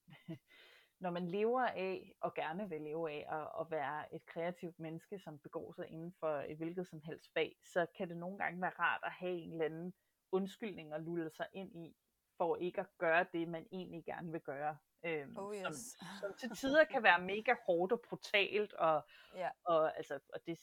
når 1.04 1.10
man 1.10 1.28
lever 1.28 1.66
af, 1.66 2.16
og 2.20 2.34
gerne 2.34 2.68
vil 2.68 2.80
leve 2.80 3.10
af, 3.10 3.26
at, 3.40 3.48
at 3.60 3.70
være 3.70 4.14
et 4.14 4.26
kreativt 4.26 4.78
menneske, 4.78 5.18
som 5.18 5.38
begår 5.38 5.72
sig 5.72 5.88
inden 5.88 6.12
for 6.20 6.44
et 6.48 6.56
hvilket 6.56 6.86
som 6.86 7.00
helst 7.00 7.32
fag, 7.34 7.56
så 7.64 7.86
kan 7.96 8.08
det 8.08 8.16
nogle 8.16 8.38
gange 8.38 8.60
være 8.60 8.70
rart 8.78 9.00
at 9.04 9.12
have 9.12 9.32
en 9.32 9.52
eller 9.52 9.64
anden 9.64 9.94
undskyldning 10.32 10.92
at 10.92 11.02
lulle 11.02 11.30
sig 11.30 11.46
ind 11.52 11.76
i, 11.76 11.96
for 12.36 12.56
ikke 12.56 12.80
at 12.80 12.86
gøre 12.98 13.26
det, 13.32 13.48
man 13.48 13.66
egentlig 13.72 14.04
gerne 14.04 14.32
vil 14.32 14.40
gøre. 14.40 14.76
Øhm, 15.04 15.36
oh, 15.36 15.56
yes. 15.56 15.64
som, 15.64 16.06
som 16.20 16.34
til 16.38 16.50
tider 16.56 16.84
kan 16.84 17.02
være 17.02 17.20
mega 17.20 17.54
hårdt 17.66 17.92
og 17.92 18.00
brutalt, 18.08 18.72
og, 18.72 19.06
yeah. 19.38 19.50
og, 19.64 19.96
altså, 19.96 20.18
og 20.34 20.40
det 20.46 20.58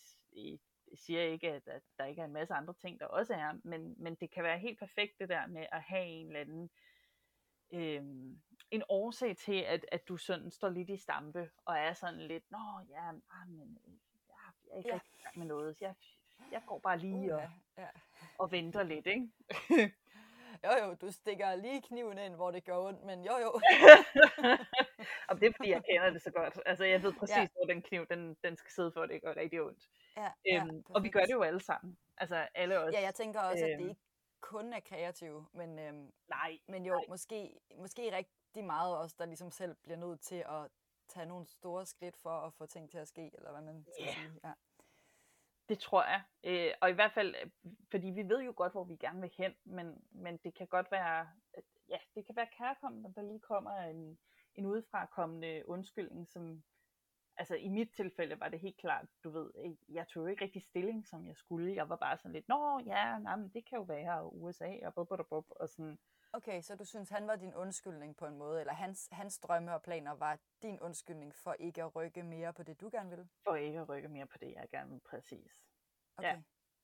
siger 0.94 1.22
ikke, 1.22 1.52
at, 1.52 1.68
at 1.68 1.82
der 1.98 2.06
ikke 2.06 2.22
er 2.22 2.26
en 2.26 2.34
masse 2.34 2.54
andre 2.54 2.74
ting, 2.74 3.00
der 3.00 3.06
også 3.06 3.34
er, 3.34 3.60
men, 3.64 3.96
men 3.98 4.16
det 4.16 4.32
kan 4.32 4.44
være 4.44 4.60
helt 4.60 4.80
perfekt 4.80 5.20
det 5.20 5.30
der 5.30 5.48
med 5.48 5.66
at 5.72 5.82
have 5.82 6.06
en 6.06 6.28
eller 6.28 6.40
anden 6.40 6.70
øhm, 7.74 8.42
en 8.72 8.84
årsag 8.90 9.38
til, 9.38 9.62
at, 9.62 9.86
at 9.92 10.08
du 10.08 10.18
sådan 10.18 10.52
står 10.52 10.70
lidt 10.70 10.90
i 10.90 10.98
stampe, 10.98 11.50
og 11.66 11.78
er 11.78 11.94
sådan 11.94 12.20
lidt, 12.20 12.52
nå 12.52 12.58
ja, 12.90 13.10
ah, 13.10 13.48
men, 13.50 13.78
jeg, 14.28 14.36
jeg 14.66 14.74
er 14.74 14.78
ikke 14.78 14.90
ja. 14.90 14.96
rigtig 14.96 15.40
med 15.40 15.46
noget, 15.46 15.82
jeg, 15.82 15.96
jeg 16.52 16.62
går 16.66 16.80
bare 16.80 16.98
lige 16.98 17.36
uh, 17.36 17.42
og, 17.42 17.50
ja. 17.78 17.88
og 18.38 18.52
venter 18.52 18.84
lidt, 18.84 19.08
ikke? 19.08 19.30
jo 20.64 20.86
jo, 20.86 20.94
du 20.94 21.12
stikker 21.12 21.56
lige 21.56 21.82
kniven 21.82 22.18
ind, 22.18 22.36
hvor 22.36 22.52
det 22.52 22.66
gør 22.66 22.78
ondt, 22.78 23.04
men 23.04 23.26
jo 23.26 23.38
jo. 23.38 23.50
og 25.30 25.40
det 25.40 25.48
er 25.48 25.54
fordi, 25.58 25.70
jeg 25.70 25.84
kender 25.90 26.10
det 26.10 26.22
så 26.22 26.32
godt. 26.32 26.60
Altså, 26.66 26.86
jeg 26.86 27.04
ved 27.04 27.14
præcis, 27.14 27.38
ja. 27.38 27.48
hvor 27.54 27.66
den 27.66 27.82
kniv, 27.82 28.06
den, 28.06 28.38
den 28.44 28.58
skal 28.58 28.72
sidde 28.72 28.92
for, 28.92 29.02
at 29.02 29.10
det 29.10 29.22
gør 29.22 29.36
rigtig 29.36 29.62
ondt. 29.62 29.90
Ja, 30.18 30.26
øhm, 30.26 30.76
ja, 30.76 30.84
og 30.96 31.04
vi 31.04 31.10
gør 31.10 31.20
det 31.20 31.32
jo 31.32 31.42
alle 31.42 31.60
sammen. 31.60 31.98
Altså, 32.18 32.48
alle 32.56 32.80
os. 32.80 32.94
Ja, 32.94 33.02
jeg 33.02 33.16
tænker 33.16 33.40
også, 33.40 33.66
øhm, 33.66 33.74
at 33.74 33.80
det 33.80 33.90
ikke 33.90 34.02
kun 34.42 34.74
er 34.74 34.80
kreative, 34.80 35.48
men, 35.54 35.80
øhm, 35.80 36.12
nej, 36.30 36.58
men 36.68 36.86
jo, 36.86 36.94
nej. 36.94 37.06
Måske, 37.10 37.60
måske 37.78 38.12
rigtig 38.52 38.66
meget 38.66 38.98
også, 38.98 39.16
der 39.20 39.26
ligesom 39.26 39.52
selv 39.52 39.76
bliver 39.76 39.98
nødt 39.98 40.22
til 40.22 40.36
at 40.36 40.70
tage 41.08 41.26
nogle 41.26 41.46
store 41.48 41.86
skridt 41.86 42.18
for 42.18 42.30
at 42.30 42.54
få 42.54 42.66
ting 42.66 42.92
til 42.92 42.98
at 42.98 43.08
ske, 43.08 43.32
eller 43.34 43.52
hvad 43.52 43.62
man 43.62 43.84
skal 43.84 44.06
yeah. 44.06 44.16
sige. 44.16 44.40
Ja. 44.44 44.54
Det 45.70 45.80
tror 45.80 46.04
jeg. 46.04 46.22
Øh, 46.44 46.74
og 46.82 46.90
i 46.90 46.94
hvert 46.94 47.12
fald, 47.12 47.36
øh, 47.44 47.52
fordi 47.92 48.08
vi 48.08 48.30
ved 48.30 48.42
jo 48.42 48.54
godt, 48.56 48.72
hvor 48.72 48.84
vi 48.84 48.96
gerne 48.96 49.22
vil 49.22 49.32
hen, 49.38 49.54
men, 49.64 50.06
men 50.12 50.38
det 50.38 50.54
kan 50.54 50.68
godt 50.68 50.92
være, 50.92 51.28
ja, 51.90 51.98
det 52.16 52.26
kan 52.26 52.36
være 52.36 52.48
kærkommende, 52.58 53.14
der 53.16 53.22
lige 53.22 53.40
kommer 53.40 53.72
en, 53.72 54.20
en 54.56 54.66
udefrakommende 54.66 55.64
undskyldning, 55.68 56.28
som, 56.28 56.64
altså 57.38 57.56
i 57.56 57.68
mit 57.68 57.92
tilfælde 57.92 58.40
var 58.40 58.50
det 58.50 58.60
helt 58.60 58.78
klart, 58.78 59.06
du 59.24 59.30
ved, 59.30 59.76
jeg 59.90 60.08
tog 60.08 60.24
jo 60.24 60.28
ikke 60.28 60.44
rigtig 60.44 60.62
stilling, 60.62 61.08
som 61.08 61.28
jeg 61.28 61.38
skulle. 61.38 61.76
Jeg 61.76 61.90
var 61.90 61.96
bare 61.96 62.18
sådan 62.18 62.34
lidt, 62.34 62.48
nå 62.48 62.80
ja, 62.86 63.20
nej, 63.20 63.36
men 63.36 63.50
det 63.50 63.66
kan 63.70 63.78
jo 63.78 63.84
være 63.84 64.34
USA, 64.34 64.78
og 64.86 64.94
bub, 64.94 65.08
bub, 65.08 65.30
bub, 65.30 65.46
og 65.50 65.70
sådan. 65.70 66.00
Okay, 66.34 66.62
så 66.62 66.76
du 66.76 66.86
synes, 66.86 67.10
han 67.10 67.28
var 67.28 67.36
din 67.36 67.54
undskyldning 67.54 68.18
på 68.18 68.26
en 68.26 68.38
måde, 68.38 68.60
eller 68.60 68.74
hans, 68.74 69.10
hans 69.12 69.40
drømme 69.40 69.74
og 69.74 69.82
planer 69.82 70.12
var 70.12 70.40
din 70.62 70.80
undskyldning 70.80 71.36
for 71.36 71.56
ikke 71.60 71.84
at 71.84 71.96
rykke 71.96 72.24
mere 72.24 72.54
på 72.54 72.64
det, 72.64 72.82
du 72.82 72.90
gerne 72.90 73.10
vil? 73.10 73.28
For 73.44 73.56
ikke 73.56 73.80
at 73.80 73.90
rykke 73.90 74.10
mere 74.10 74.28
på 74.28 74.38
det, 74.38 74.54
jeg 74.54 74.68
gerne 74.72 74.92
vil, 74.92 75.00
præcis. 75.00 75.64
Okay. 76.18 76.28
Ja. 76.28 76.42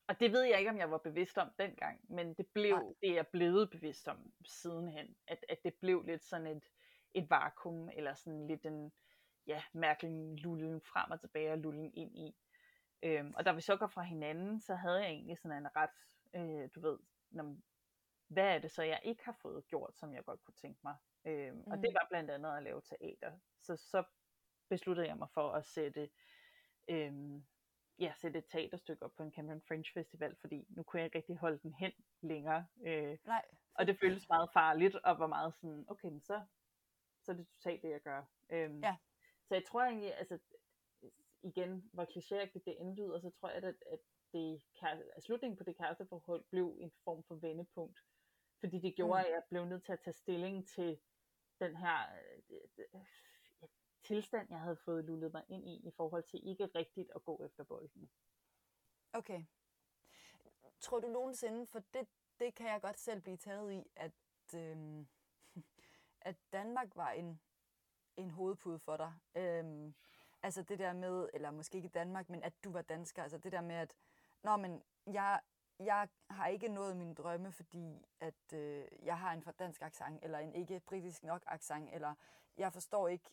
Og 0.07 0.19
det 0.19 0.31
ved 0.31 0.43
jeg 0.43 0.60
ikke, 0.60 0.71
om 0.71 0.77
jeg 0.77 0.91
var 0.91 0.97
bevidst 0.97 1.38
om 1.38 1.51
dengang, 1.60 2.01
men 2.10 2.33
det 2.33 2.47
blev 2.47 2.75
Nej. 2.75 2.93
det, 3.01 3.15
jeg 3.15 3.27
blevet 3.27 3.69
bevidst 3.69 4.07
om 4.07 4.33
sidenhen, 4.45 5.15
at, 5.27 5.45
at 5.49 5.57
det 5.63 5.73
blev 5.73 6.03
lidt 6.03 6.23
sådan 6.23 6.47
et, 6.47 6.63
et 7.13 7.29
vakuum, 7.29 7.89
eller 7.93 8.13
sådan 8.13 8.47
lidt 8.47 8.65
en, 8.65 8.91
ja, 9.47 9.63
mærkelig 9.73 10.39
lullen 10.39 10.81
frem 10.81 11.12
og 11.12 11.19
tilbage 11.19 11.51
og 11.51 11.57
lullen 11.57 11.93
ind 11.93 12.17
i. 12.17 12.36
Øhm, 13.03 13.33
og 13.36 13.45
da 13.45 13.51
vi 13.51 13.62
så 13.62 13.77
går 13.77 13.88
fra 13.88 14.01
hinanden, 14.01 14.62
så 14.62 14.75
havde 14.75 14.99
jeg 14.99 15.10
egentlig 15.10 15.38
sådan 15.38 15.57
en 15.57 15.75
ret, 15.75 15.89
øh, 16.36 16.69
du 16.75 16.81
ved, 16.81 16.99
når, 17.29 17.57
hvad 18.27 18.55
er 18.55 18.59
det 18.59 18.71
så, 18.71 18.83
jeg 18.83 18.99
ikke 19.03 19.25
har 19.25 19.37
fået 19.41 19.67
gjort, 19.67 19.97
som 19.97 20.13
jeg 20.13 20.25
godt 20.25 20.43
kunne 20.43 20.53
tænke 20.53 20.79
mig. 20.83 20.95
Øhm, 21.25 21.55
mm. 21.55 21.63
Og 21.71 21.77
det 21.77 21.89
mm. 21.89 21.93
var 21.93 22.07
blandt 22.09 22.31
andet 22.31 22.57
at 22.57 22.63
lave 22.63 22.81
teater. 22.81 23.39
Så 23.59 23.75
så 23.75 24.03
besluttede 24.69 25.07
jeg 25.07 25.17
mig 25.17 25.29
for 25.33 25.51
at 25.51 25.65
sætte, 25.65 26.09
øhm, 26.87 27.45
ja, 27.99 28.13
sætte 28.21 28.39
et 28.39 28.45
teaterstykke 28.49 29.03
op 29.03 29.15
på 29.17 29.23
en 29.23 29.31
Cameron 29.31 29.61
French 29.61 29.93
Festival, 29.93 30.35
fordi 30.35 30.65
nu 30.69 30.83
kunne 30.83 30.99
jeg 30.99 31.05
ikke 31.05 31.17
rigtig 31.17 31.37
holde 31.37 31.59
den 31.63 31.73
hen 31.73 31.91
længere. 32.21 32.67
Øh, 32.85 33.17
Nej. 33.25 33.45
Og 33.73 33.87
det 33.87 33.99
føltes 33.99 34.29
meget 34.29 34.49
farligt, 34.53 34.95
og 34.95 35.19
var 35.19 35.27
meget 35.27 35.55
sådan, 35.55 35.85
okay, 35.87 36.07
men 36.07 36.21
så, 36.21 36.45
så 37.23 37.31
er 37.31 37.35
det 37.35 37.47
totalt 37.47 37.81
det, 37.81 37.89
jeg 37.89 38.01
gør. 38.01 38.23
Øhm, 38.49 38.79
ja. 38.83 38.95
Så 39.47 39.53
jeg 39.55 39.65
tror 39.65 39.81
egentlig, 39.81 40.17
altså 40.17 40.39
igen, 41.43 41.89
hvor 41.93 42.05
klichéagtigt 42.05 42.63
det 42.65 42.75
indlyder, 42.80 43.19
så 43.19 43.30
tror 43.30 43.49
jeg, 43.49 43.63
at, 43.63 43.75
at 43.91 43.99
det, 44.34 44.61
slutningen 45.25 45.57
på 45.57 45.63
det 45.63 45.78
kæresteforhold 45.78 46.43
blev 46.49 46.78
en 46.82 46.91
form 47.03 47.23
for 47.23 47.36
vendepunkt. 47.36 47.99
Fordi 48.60 48.80
det 48.80 48.95
gjorde, 48.95 49.22
mm. 49.22 49.26
at 49.26 49.32
jeg 49.32 49.43
blev 49.49 49.66
nødt 49.66 49.84
til 49.84 49.91
at 49.91 49.99
tage 49.99 50.14
stilling 50.14 50.68
til 50.68 50.99
den 51.60 51.76
her 51.76 51.97
øh, 52.49 53.01
tilstand, 54.03 54.47
jeg 54.49 54.60
havde 54.60 54.76
fået 54.76 55.05
lullet 55.05 55.34
mig 55.34 55.43
ind 55.49 55.70
i, 55.70 55.88
i 55.88 55.91
forhold 55.91 56.24
til 56.24 56.47
ikke 56.47 56.66
rigtigt 56.66 57.12
at 57.16 57.24
gå 57.24 57.43
efter 57.45 57.64
bolden. 57.64 58.10
Okay. 59.14 59.43
Tror 60.80 60.99
du 60.99 61.08
nogensinde, 61.08 61.68
for 61.68 61.80
det, 61.93 62.08
det 62.39 62.55
kan 62.55 62.68
jeg 62.68 62.82
godt 62.82 62.99
selv 62.99 63.22
blive 63.22 63.38
taget 63.38 63.74
i, 63.74 63.84
at, 63.95 64.14
øhm, 64.55 65.08
at 66.22 66.36
Danmark 66.51 66.95
var 66.95 67.12
en 67.12 67.39
en 68.18 68.32
hovedpude 68.32 68.80
for 68.80 68.97
dig. 68.97 69.14
Øhm, 69.36 69.95
altså 70.43 70.64
det 70.64 70.80
der 70.80 70.93
med, 70.93 71.30
eller 71.34 71.51
måske 71.51 71.78
ikke 71.78 71.89
Danmark, 71.89 72.30
men 72.30 72.43
at 72.43 72.53
du 72.64 72.72
var 72.72 72.82
dansker. 72.82 73.24
Altså 73.24 73.38
det 73.38 73.51
der 73.51 73.62
med, 73.62 73.76
at 73.76 73.95
når 74.43 74.58
men 74.58 74.84
jeg, 75.05 75.41
jeg 75.80 76.07
har 76.30 76.47
ikke 76.47 76.67
nået 76.67 76.97
mine 76.97 77.15
drømme, 77.15 77.51
fordi 77.51 78.05
at 78.19 78.53
øh, 78.53 78.88
jeg 79.03 79.19
har 79.19 79.34
en 79.34 79.41
for 79.41 79.51
dansk 79.51 79.82
accent, 79.82 80.23
eller 80.23 80.39
en 80.39 80.53
ikke 80.53 80.80
britisk 80.80 81.23
nok 81.23 81.43
accent, 81.47 81.89
eller 81.93 82.15
jeg 82.57 82.73
forstår 82.73 83.07
ikke 83.07 83.30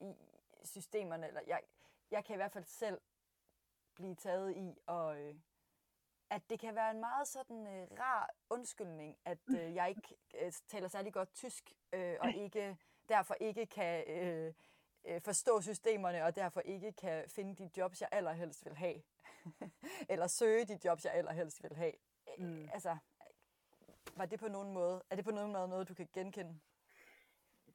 i 0.00 0.14
systemerne, 0.64 1.26
eller 1.26 1.40
jeg, 1.46 1.60
jeg 2.10 2.24
kan 2.24 2.34
i 2.34 2.36
hvert 2.36 2.52
fald 2.52 2.64
selv 2.64 3.00
blive 3.94 4.14
taget 4.14 4.56
i, 4.56 4.78
og 4.86 5.20
øh, 5.20 5.34
at 6.30 6.50
det 6.50 6.60
kan 6.60 6.74
være 6.74 6.90
en 6.90 7.00
meget 7.00 7.28
sådan 7.28 7.66
øh, 7.66 7.88
rar 7.98 8.30
undskyldning, 8.50 9.18
at 9.24 9.38
øh, 9.48 9.74
jeg 9.74 9.88
ikke 9.88 10.16
øh, 10.40 10.52
taler 10.66 10.88
særlig 10.88 11.12
godt 11.12 11.34
tysk, 11.34 11.72
øh, 11.92 12.16
og 12.20 12.30
ikke 12.30 12.76
derfor 13.08 13.36
ikke 13.40 13.66
kan 13.66 14.04
øh, 14.10 14.54
øh, 15.04 15.20
forstå 15.20 15.60
systemerne, 15.60 16.24
og 16.24 16.36
derfor 16.36 16.60
ikke 16.60 16.92
kan 16.92 17.28
finde 17.28 17.54
de 17.54 17.70
jobs, 17.76 18.00
jeg 18.00 18.08
allerhelst 18.12 18.64
vil 18.64 18.76
have. 18.76 19.02
Eller 20.12 20.26
søge 20.26 20.64
de 20.64 20.78
jobs, 20.84 21.04
jeg 21.04 21.12
allerhelst 21.12 21.62
vil 21.62 21.76
have. 21.76 21.92
Mm. 22.38 22.68
Altså, 22.72 22.96
var 24.16 24.26
det 24.26 24.40
på 24.40 24.48
nogen 24.48 24.72
måde, 24.72 25.02
er 25.10 25.16
det 25.16 25.24
på 25.24 25.30
nogen 25.30 25.52
måde 25.52 25.68
noget, 25.68 25.88
du 25.88 25.94
kan 25.94 26.08
genkende? 26.12 26.60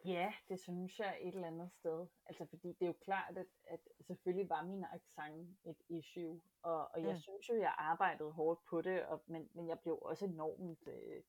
Ja, 0.05 0.33
det 0.49 0.59
synes 0.59 0.99
jeg 0.99 1.17
et 1.21 1.35
eller 1.35 1.47
andet 1.47 1.71
sted. 1.71 2.07
Altså, 2.25 2.45
fordi 2.49 2.67
det 2.67 2.81
er 2.81 2.87
jo 2.87 2.95
klart, 3.01 3.37
at, 3.37 3.45
at 3.67 3.79
selvfølgelig 4.07 4.49
var 4.49 4.63
min 4.63 4.85
accent 4.91 5.57
et 5.65 5.77
issue, 5.89 6.41
og, 6.61 6.91
og 6.93 7.03
jeg 7.03 7.13
mm. 7.13 7.19
synes 7.19 7.49
jo, 7.49 7.55
jeg 7.55 7.75
arbejdede 7.77 8.31
hårdt 8.31 8.59
på 8.69 8.81
det, 8.81 9.05
og, 9.05 9.23
men, 9.27 9.49
men 9.53 9.67
jeg 9.67 9.79
blev 9.79 9.99
også 10.01 10.25
enormt 10.25 10.87
øh, 10.87 11.23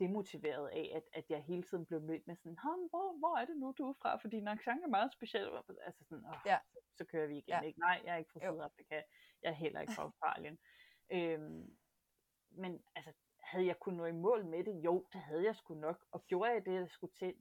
demotiveret 0.00 0.68
af, 0.68 0.92
at, 0.94 1.02
at 1.12 1.30
jeg 1.30 1.42
hele 1.42 1.62
tiden 1.62 1.86
blev 1.86 2.00
mødt 2.00 2.26
med 2.26 2.36
sådan, 2.36 2.58
hvor, 2.90 3.18
hvor 3.18 3.36
er 3.36 3.44
det 3.44 3.56
nu, 3.56 3.74
du 3.78 3.88
er 3.88 3.94
fra? 4.02 4.16
For 4.16 4.28
din 4.28 4.48
accent 4.48 4.84
er 4.84 4.88
meget 4.88 5.12
speciel. 5.12 5.50
Altså 5.82 6.04
sådan, 6.04 6.24
åh, 6.24 6.34
ja. 6.46 6.58
så, 6.72 6.78
så 6.96 7.04
kører 7.04 7.26
vi 7.26 7.38
igen. 7.38 7.48
Ja. 7.48 7.60
Ikke? 7.60 7.80
Nej, 7.80 8.00
jeg 8.04 8.14
er 8.14 8.18
ikke 8.18 8.30
fra 8.32 8.40
Sydafrika. 8.40 9.02
Jeg 9.42 9.50
er 9.50 9.54
heller 9.64 9.80
ikke 9.80 9.92
fra 9.92 10.02
Australien. 10.08 10.58
øhm, 11.10 11.76
men 12.50 12.82
altså, 12.96 13.12
havde 13.40 13.66
jeg 13.66 13.78
kunnet 13.80 13.98
nå 13.98 14.04
i 14.04 14.12
mål 14.12 14.44
med 14.46 14.64
det? 14.64 14.84
Jo, 14.84 15.06
det 15.12 15.20
havde 15.20 15.44
jeg 15.44 15.56
sgu 15.56 15.74
nok. 15.74 16.06
Og 16.10 16.26
gjorde 16.26 16.52
jeg 16.52 16.64
det, 16.64 16.74
jeg 16.74 16.90
skulle 16.90 17.14
til? 17.14 17.34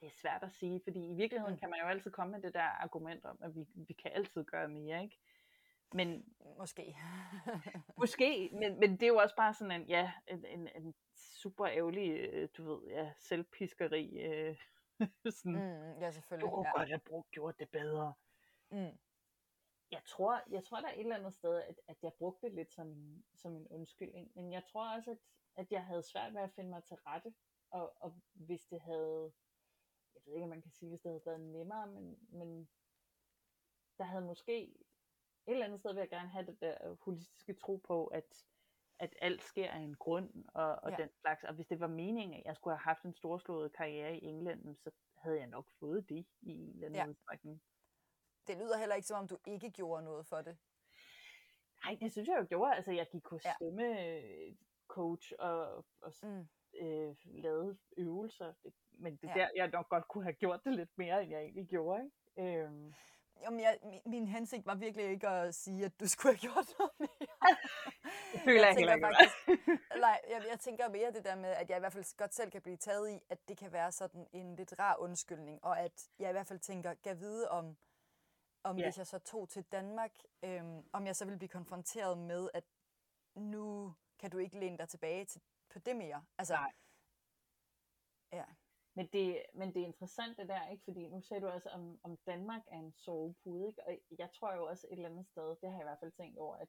Det 0.00 0.06
er 0.06 0.20
svært 0.22 0.42
at 0.42 0.52
sige, 0.52 0.80
fordi 0.84 1.10
i 1.10 1.14
virkeligheden 1.14 1.54
mm. 1.54 1.60
kan 1.60 1.70
man 1.70 1.80
jo 1.80 1.86
altid 1.86 2.10
komme 2.10 2.32
med 2.32 2.42
det 2.42 2.54
der 2.54 2.62
argument 2.62 3.24
om, 3.24 3.38
at 3.42 3.54
vi, 3.54 3.66
vi 3.74 3.92
kan 3.92 4.10
altid 4.14 4.44
gøre 4.44 4.68
mere, 4.68 5.02
ikke? 5.02 5.18
Men, 5.92 6.34
måske. 6.58 6.96
måske, 7.98 8.50
men, 8.52 8.80
men 8.80 8.90
det 8.90 9.02
er 9.02 9.08
jo 9.08 9.16
også 9.16 9.36
bare 9.36 9.54
sådan 9.54 9.80
en, 9.80 9.88
ja, 9.88 10.12
en, 10.26 10.44
en, 10.44 10.68
en 10.74 10.94
super 11.14 11.66
ærgerlig, 11.66 12.10
øh, 12.10 12.48
du 12.56 12.64
ved, 12.64 12.90
ja, 12.90 13.12
selvpiskeri. 13.18 14.18
Øh, 14.18 14.56
sådan, 15.36 15.52
mm, 15.52 16.00
ja, 16.00 16.10
selvfølgelig. 16.10 16.50
Du 16.50 16.54
kunne 16.54 16.68
ja. 16.68 16.78
godt 16.78 16.88
have 16.88 17.00
brugt, 17.00 17.30
gjort 17.30 17.58
det 17.58 17.70
bedre. 17.70 18.14
Mm. 18.70 18.98
Jeg 19.90 20.02
tror, 20.06 20.42
jeg 20.50 20.64
tror, 20.64 20.80
der 20.80 20.88
er 20.88 20.92
et 20.92 21.00
eller 21.00 21.16
andet 21.16 21.34
sted, 21.34 21.62
at, 21.62 21.80
at 21.88 22.02
jeg 22.02 22.12
brugte 22.18 22.46
det 22.46 22.54
lidt 22.54 22.72
som, 22.72 23.18
som 23.34 23.56
en 23.56 23.68
undskyldning. 23.68 24.30
Men 24.34 24.52
jeg 24.52 24.64
tror 24.64 24.94
også, 24.94 25.10
at, 25.10 25.18
at 25.56 25.72
jeg 25.72 25.84
havde 25.84 26.02
svært 26.02 26.34
ved 26.34 26.40
at 26.40 26.52
finde 26.52 26.70
mig 26.70 26.84
til 26.84 26.96
rette. 26.96 27.34
Og, 27.70 27.92
og 27.96 28.20
hvis 28.32 28.66
det 28.66 28.80
havde, 28.80 29.32
jeg 30.14 30.22
ved 30.24 30.34
ikke, 30.34 30.44
om 30.44 30.50
man 30.50 30.62
kan 30.62 30.70
sige, 30.70 30.88
hvis 30.88 31.00
det 31.00 31.10
havde 31.10 31.26
været 31.26 31.40
nemmere, 31.40 31.86
men, 31.86 32.18
men 32.28 32.68
der 33.98 34.04
havde 34.04 34.24
måske 34.24 34.74
et 35.48 35.52
eller 35.52 35.66
andet 35.66 35.80
sted 35.80 35.92
vil 35.92 36.00
jeg 36.00 36.08
gerne 36.08 36.28
have 36.28 36.46
det 36.46 36.60
der 36.60 36.96
holistiske 37.00 37.54
tro 37.54 37.76
på, 37.76 38.06
at, 38.06 38.44
at 38.98 39.14
alt 39.22 39.42
sker 39.42 39.70
af 39.70 39.78
en 39.78 39.94
grund 39.94 40.44
og, 40.54 40.74
og 40.82 40.90
ja. 40.90 40.96
den 40.96 41.08
slags. 41.20 41.44
Og 41.44 41.54
hvis 41.54 41.66
det 41.66 41.80
var 41.80 41.86
meningen, 41.86 42.40
at 42.40 42.42
jeg 42.44 42.56
skulle 42.56 42.74
have 42.76 42.84
haft 42.84 43.02
en 43.02 43.14
storslået 43.14 43.72
karriere 43.72 44.16
i 44.16 44.24
England, 44.24 44.76
så 44.76 44.90
havde 45.14 45.38
jeg 45.38 45.46
nok 45.46 45.70
fået 45.80 46.08
det 46.08 46.26
i 46.40 46.52
en 46.52 46.74
eller 46.74 46.86
anden 46.86 47.00
ja. 47.00 47.08
udstrækning. 47.08 47.62
Det 48.46 48.56
lyder 48.56 48.78
heller 48.78 48.94
ikke, 48.94 49.08
som 49.08 49.18
om 49.18 49.28
du 49.28 49.38
ikke 49.46 49.70
gjorde 49.70 50.04
noget 50.04 50.26
for 50.26 50.36
det. 50.36 50.58
Nej, 51.84 51.96
det 52.00 52.12
synes 52.12 52.28
jeg 52.28 52.38
jo 52.40 52.46
gjorde. 52.48 52.74
Altså, 52.74 52.92
jeg 52.92 53.06
gik 53.12 53.26
hos 53.26 53.44
ja. 53.44 53.54
stemmecoach 53.54 55.32
og, 55.38 55.84
og 56.00 56.12
mm. 56.22 56.48
øh, 56.80 57.16
lavede 57.24 57.78
øvelser. 57.96 58.52
Men 58.90 59.16
det 59.16 59.28
ja. 59.28 59.34
der, 59.34 59.48
jeg 59.56 59.68
nok 59.68 59.88
godt 59.88 60.08
kunne 60.08 60.24
have 60.24 60.34
gjort 60.34 60.64
det 60.64 60.72
lidt 60.74 60.98
mere, 60.98 61.22
end 61.22 61.30
jeg 61.30 61.40
egentlig 61.42 61.68
gjorde. 61.68 62.10
Ikke? 62.38 62.58
Øhm. 62.58 62.94
Jamen, 63.42 63.60
jeg, 63.60 63.78
min, 63.82 64.00
min 64.06 64.28
hensigt 64.28 64.66
var 64.66 64.74
virkelig 64.74 65.10
ikke 65.10 65.28
at 65.28 65.54
sige, 65.54 65.84
at 65.84 66.00
du 66.00 66.08
skulle 66.08 66.36
have 66.36 66.40
gjort 66.40 66.78
noget 66.78 66.92
mere. 66.98 67.38
det 68.32 68.40
føler 68.44 68.66
jeg, 68.66 68.66
jeg 68.66 68.76
heller 68.76 68.94
ikke. 68.94 69.06
Faktisk, 69.06 69.36
nej, 70.06 70.20
jeg, 70.30 70.44
jeg 70.50 70.60
tænker 70.60 70.88
mere 70.88 71.12
det 71.12 71.24
der 71.24 71.36
med, 71.36 71.50
at 71.50 71.70
jeg 71.70 71.76
i 71.76 71.80
hvert 71.80 71.92
fald 71.92 72.16
godt 72.16 72.34
selv 72.34 72.50
kan 72.50 72.62
blive 72.62 72.76
taget 72.76 73.10
i, 73.10 73.20
at 73.28 73.48
det 73.48 73.56
kan 73.58 73.72
være 73.72 73.92
sådan 73.92 74.26
en 74.32 74.56
lidt 74.56 74.78
rar 74.78 74.96
undskyldning, 74.96 75.64
og 75.64 75.80
at 75.80 76.08
jeg 76.18 76.28
i 76.28 76.32
hvert 76.32 76.46
fald 76.46 76.58
tænker, 76.58 76.94
kan 76.94 77.20
vide 77.20 77.50
om, 77.50 77.76
om 78.64 78.78
ja. 78.78 78.84
hvis 78.84 78.98
jeg 78.98 79.06
så 79.06 79.18
tog 79.18 79.48
til 79.48 79.62
Danmark, 79.62 80.12
øhm, 80.42 80.88
om 80.92 81.06
jeg 81.06 81.16
så 81.16 81.24
ville 81.24 81.38
blive 81.38 81.48
konfronteret 81.48 82.18
med, 82.18 82.48
at 82.54 82.64
nu 83.34 83.94
kan 84.18 84.30
du 84.30 84.38
ikke 84.38 84.58
læne 84.58 84.78
dig 84.78 84.88
tilbage 84.88 85.24
til, 85.24 85.42
på 85.70 85.78
det 85.78 85.96
mere. 85.96 86.24
Altså, 86.38 86.54
Nej. 86.54 86.72
Ja. 88.32 88.44
Men 88.98 89.06
det, 89.12 89.42
men 89.54 89.74
det 89.74 89.82
er 89.82 89.86
interessant 89.86 90.36
det 90.36 90.48
der, 90.48 90.68
ikke? 90.68 90.84
Fordi 90.84 91.08
nu 91.08 91.20
sagde 91.20 91.40
du 91.40 91.48
også, 91.48 91.68
om, 91.68 92.00
om 92.02 92.16
Danmark 92.26 92.62
er 92.66 92.78
en 92.78 92.92
sovepude, 92.92 93.68
ikke? 93.68 93.82
Og 93.86 93.98
jeg 94.18 94.30
tror 94.32 94.54
jo 94.54 94.66
også 94.66 94.86
et 94.86 94.96
eller 94.96 95.08
andet 95.08 95.26
sted, 95.26 95.56
det 95.60 95.70
har 95.70 95.76
jeg 95.76 95.80
i 95.80 95.88
hvert 95.90 95.98
fald 96.00 96.12
tænkt 96.12 96.38
over, 96.38 96.56
at 96.56 96.68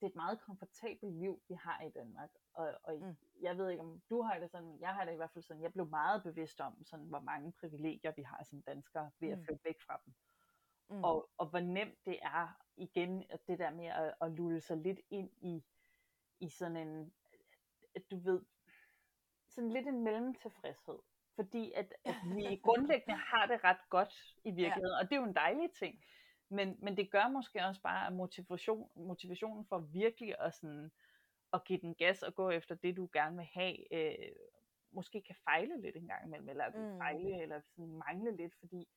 det 0.00 0.06
er 0.06 0.10
et 0.10 0.16
meget 0.16 0.40
komfortabelt 0.40 1.14
liv, 1.14 1.42
vi 1.48 1.54
har 1.54 1.82
i 1.82 1.90
Danmark. 1.90 2.30
Og, 2.52 2.74
og 2.82 2.94
mm. 2.94 3.16
jeg 3.40 3.58
ved 3.58 3.70
ikke, 3.70 3.82
om 3.82 4.02
du 4.10 4.22
har 4.22 4.38
det 4.38 4.50
sådan, 4.50 4.80
jeg 4.80 4.94
har 4.94 5.04
det 5.04 5.12
i 5.12 5.16
hvert 5.16 5.30
fald 5.30 5.44
sådan, 5.44 5.62
jeg 5.62 5.72
blev 5.72 5.86
meget 5.86 6.22
bevidst 6.22 6.60
om, 6.60 6.84
sådan, 6.84 7.06
hvor 7.06 7.20
mange 7.20 7.52
privilegier 7.52 8.12
vi 8.16 8.22
har 8.22 8.44
som 8.44 8.62
danskere 8.62 9.10
ved 9.20 9.28
at 9.28 9.38
mm. 9.38 9.44
flytte 9.44 9.64
væk 9.64 9.80
fra 9.80 10.00
dem. 10.04 10.14
Mm. 10.88 11.04
Og, 11.04 11.30
og 11.36 11.46
hvor 11.46 11.60
nemt 11.60 12.06
det 12.06 12.18
er, 12.22 12.48
igen, 12.76 13.24
at 13.30 13.46
det 13.46 13.58
der 13.58 13.70
med 13.70 13.86
at, 13.86 14.14
at 14.20 14.32
lulle 14.32 14.60
sig 14.60 14.76
lidt 14.76 15.00
ind 15.10 15.30
i, 15.40 15.64
i 16.40 16.48
sådan 16.48 16.76
en, 16.76 17.12
at 17.94 18.02
du 18.10 18.16
ved, 18.16 18.42
sådan 19.48 19.70
lidt 19.70 19.86
en 19.86 20.04
mellemtilfredshed 20.04 20.98
fordi 21.34 21.72
at, 21.72 21.94
at 22.04 22.14
vi 22.36 22.56
grundlæggende 22.56 23.20
har 23.20 23.46
det 23.46 23.64
ret 23.64 23.90
godt 23.90 24.36
i 24.44 24.50
virkeligheden, 24.50 24.96
ja. 24.96 24.98
og 24.98 25.04
det 25.04 25.12
er 25.12 25.20
jo 25.20 25.26
en 25.26 25.34
dejlig 25.34 25.70
ting. 25.72 26.04
Men, 26.48 26.76
men 26.78 26.96
det 26.96 27.10
gør 27.10 27.28
måske 27.28 27.64
også 27.64 27.80
bare, 27.80 28.06
at 28.06 28.12
motivation, 28.12 28.90
motivationen 28.96 29.66
for 29.66 29.78
virkelig 29.78 30.34
at, 30.40 30.54
sådan, 30.54 30.92
at 31.52 31.64
give 31.64 31.80
den 31.80 31.94
gas 31.94 32.22
og 32.22 32.34
gå 32.34 32.50
efter 32.50 32.74
det, 32.74 32.96
du 32.96 33.08
gerne 33.12 33.36
vil 33.36 33.48
have, 33.54 33.94
øh, 33.94 34.32
måske 34.90 35.22
kan 35.22 35.36
fejle 35.44 35.80
lidt 35.80 35.96
en 35.96 36.08
gang 36.08 36.26
imellem, 36.26 36.48
eller 36.48 36.68
mm. 36.68 36.98
fejle, 36.98 37.42
eller 37.42 37.60
sådan 37.60 38.02
mangle 38.06 38.36
lidt, 38.36 38.54
fordi 38.58 38.88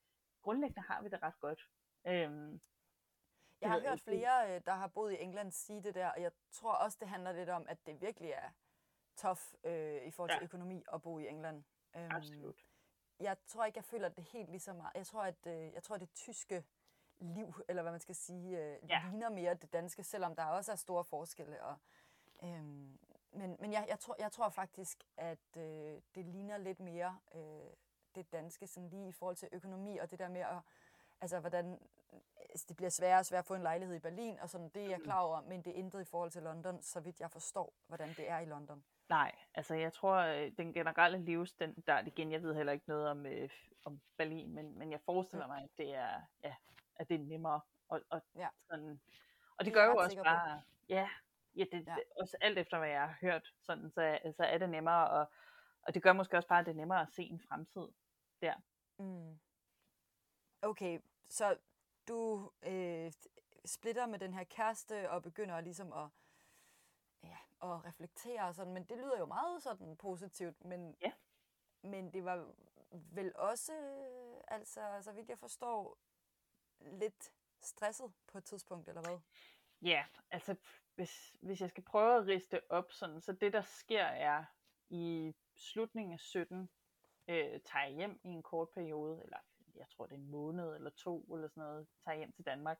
grundlæggende 0.41 0.87
har 0.87 1.01
vi 1.01 1.09
det 1.09 1.23
ret 1.23 1.39
godt. 1.39 1.69
Øhm, 2.07 2.61
jeg 3.61 3.69
har 3.69 3.79
hørt 3.79 4.01
flere, 4.01 4.55
øh, 4.55 4.61
der 4.65 4.73
har 4.73 4.87
boet 4.87 5.13
i 5.13 5.21
England, 5.21 5.51
sige 5.51 5.83
det 5.83 5.95
der, 5.95 6.07
og 6.07 6.21
jeg 6.21 6.31
tror 6.51 6.73
også, 6.73 6.97
det 7.01 7.07
handler 7.07 7.31
lidt 7.31 7.49
om, 7.49 7.65
at 7.69 7.85
det 7.85 8.01
virkelig 8.01 8.29
er 8.29 8.49
tough 9.15 9.41
øh, 9.63 10.05
i 10.07 10.11
forhold 10.11 10.31
til 10.31 10.41
ja. 10.41 10.43
økonomi 10.43 10.83
at 10.93 11.01
bo 11.01 11.19
i 11.19 11.27
England. 11.27 11.63
Øhm, 11.95 12.11
Absolut. 12.11 12.65
Jeg 13.19 13.37
tror 13.47 13.65
ikke, 13.65 13.77
jeg 13.77 13.85
føler 13.85 14.09
det 14.09 14.23
helt 14.23 14.49
lige 14.49 14.59
så 14.59 14.73
meget. 14.73 14.91
Jeg 14.95 15.05
tror, 15.05 15.23
at 15.23 15.47
øh, 15.47 15.73
jeg 15.73 15.83
tror, 15.83 15.97
det 15.97 16.09
tyske 16.13 16.63
liv, 17.19 17.53
eller 17.67 17.81
hvad 17.81 17.91
man 17.91 18.01
skal 18.01 18.15
sige, 18.15 18.59
øh, 18.59 18.89
ja. 18.89 19.01
ligner 19.09 19.29
mere 19.29 19.53
det 19.53 19.73
danske, 19.73 20.03
selvom 20.03 20.35
der 20.35 20.45
også 20.45 20.71
er 20.71 20.75
store 20.75 21.03
forskelle. 21.03 21.63
Og, 21.63 21.77
øhm, 22.43 22.99
men 23.31 23.57
men 23.59 23.71
jeg, 23.71 23.85
jeg, 23.89 23.99
tror, 23.99 24.15
jeg 24.19 24.31
tror 24.31 24.49
faktisk, 24.49 25.03
at 25.17 25.57
øh, 25.57 26.01
det 26.15 26.25
ligner 26.25 26.57
lidt 26.57 26.79
mere 26.79 27.19
øh, 27.35 27.69
det 28.15 28.31
danske, 28.31 28.67
sådan 28.67 28.89
lige 28.89 29.07
i 29.07 29.11
forhold 29.11 29.35
til 29.35 29.49
økonomi 29.51 29.97
og 29.97 30.11
det 30.11 30.19
der 30.19 30.27
med 30.27 30.41
at, 30.41 30.59
altså 31.21 31.39
hvordan 31.39 31.79
altså, 32.49 32.65
det 32.69 32.75
bliver 32.75 32.89
sværere 32.89 33.19
og 33.19 33.25
sværere 33.25 33.39
at 33.39 33.45
få 33.45 33.53
en 33.55 33.61
lejlighed 33.61 33.95
i 33.95 33.99
Berlin, 33.99 34.39
og 34.39 34.49
sådan, 34.49 34.69
det 34.69 34.83
er 34.83 34.89
jeg 34.89 35.01
klar 35.01 35.19
over, 35.19 35.41
men 35.41 35.61
det 35.61 35.71
er 35.71 35.75
intet 35.75 36.01
i 36.01 36.05
forhold 36.05 36.31
til 36.31 36.43
London, 36.43 36.81
så 36.81 36.99
vidt 36.99 37.19
jeg 37.19 37.31
forstår, 37.31 37.73
hvordan 37.87 38.09
det 38.09 38.29
er 38.29 38.39
i 38.39 38.45
London. 38.45 38.83
Nej, 39.09 39.35
altså 39.53 39.75
jeg 39.75 39.93
tror, 39.93 40.15
øh, 40.15 40.51
den 40.57 40.73
generelle 40.73 41.17
livsstandard, 41.17 42.07
igen, 42.07 42.31
jeg 42.31 42.43
ved 42.43 42.55
heller 42.55 42.73
ikke 42.73 42.87
noget 42.87 43.09
om, 43.09 43.25
øh, 43.25 43.49
om 43.85 44.01
Berlin, 44.17 44.53
men, 44.53 44.77
men 44.77 44.91
jeg 44.91 45.01
forestiller 45.01 45.47
mig, 45.47 45.63
at 45.63 45.69
det 45.77 45.95
er, 45.95 46.21
ja, 46.43 46.55
at 46.95 47.09
det 47.09 47.15
er 47.15 47.25
nemmere. 47.25 47.61
Og, 47.89 48.01
og, 48.09 48.21
ja. 48.35 48.47
sådan, 48.67 48.99
og 49.57 49.59
det, 49.59 49.65
det 49.65 49.73
gør 49.73 49.85
jo 49.85 49.95
også 49.95 50.23
bare, 50.23 50.61
på. 50.61 50.65
ja, 50.89 51.09
ja, 51.55 51.63
det, 51.71 51.87
ja. 51.87 51.95
Det, 51.95 52.03
også 52.19 52.37
alt 52.41 52.57
efter 52.57 52.77
hvad 52.77 52.89
jeg 52.89 53.01
har 53.01 53.17
hørt, 53.21 53.53
sådan, 53.61 53.89
så, 53.89 54.19
så 54.37 54.43
er 54.43 54.57
det 54.57 54.69
nemmere, 54.69 55.09
og, 55.09 55.31
og 55.81 55.93
det 55.93 56.03
gør 56.03 56.13
måske 56.13 56.37
også 56.37 56.49
bare, 56.49 56.59
at 56.59 56.65
det 56.65 56.71
er 56.71 56.75
nemmere 56.75 57.01
at 57.01 57.11
se 57.11 57.23
en 57.23 57.39
fremtid 57.39 57.87
der. 58.41 58.53
Mm. 58.97 59.39
Okay, 60.61 60.99
så 61.29 61.57
du 62.07 62.51
øh, 62.63 63.11
splitter 63.65 64.07
med 64.07 64.19
den 64.19 64.33
her 64.33 64.43
kæreste 64.43 65.09
og 65.09 65.23
begynder 65.23 65.61
ligesom 65.61 65.93
at 65.93 66.09
ja, 67.25 67.37
at 67.61 67.85
reflektere 67.85 68.41
og 68.47 68.55
sådan, 68.55 68.73
men 68.73 68.83
det 68.83 68.97
lyder 68.97 69.17
jo 69.17 69.25
meget 69.25 69.63
sådan 69.63 69.97
positivt, 69.97 70.65
men, 70.65 70.95
ja. 71.01 71.11
men 71.81 72.13
det 72.13 72.25
var 72.25 72.51
vel 72.91 73.35
også, 73.35 73.73
altså, 74.47 74.97
så 75.01 75.11
vidt 75.11 75.29
jeg 75.29 75.39
forstår, 75.39 75.97
lidt 76.79 77.31
stresset 77.61 78.13
på 78.27 78.37
et 78.37 78.45
tidspunkt, 78.45 78.89
eller 78.89 79.01
hvad? 79.01 79.19
Ja, 79.81 80.05
altså, 80.31 80.55
hvis, 80.95 81.35
hvis 81.41 81.61
jeg 81.61 81.69
skal 81.69 81.83
prøve 81.83 82.15
at 82.15 82.27
riste 82.27 82.71
op 82.71 82.91
sådan, 82.91 83.21
så 83.21 83.33
det 83.33 83.53
der 83.53 83.61
sker 83.61 84.03
er, 84.03 84.45
i 84.89 85.35
slutningen 85.55 86.13
af 86.13 86.19
17, 86.19 86.69
øh, 87.27 87.59
tager 87.65 87.85
jeg 87.85 87.93
hjem 87.93 88.19
i 88.23 88.27
en 88.27 88.43
kort 88.43 88.69
periode, 88.69 89.21
eller 89.23 89.37
jeg 89.75 89.85
tror 89.89 90.05
det 90.05 90.15
er 90.15 90.19
en 90.19 90.31
måned 90.31 90.75
eller 90.75 90.89
to, 90.89 91.21
eller 91.33 91.47
sådan 91.47 91.63
noget, 91.63 91.87
tager 92.05 92.17
hjem 92.17 92.31
til 92.31 92.45
Danmark, 92.45 92.79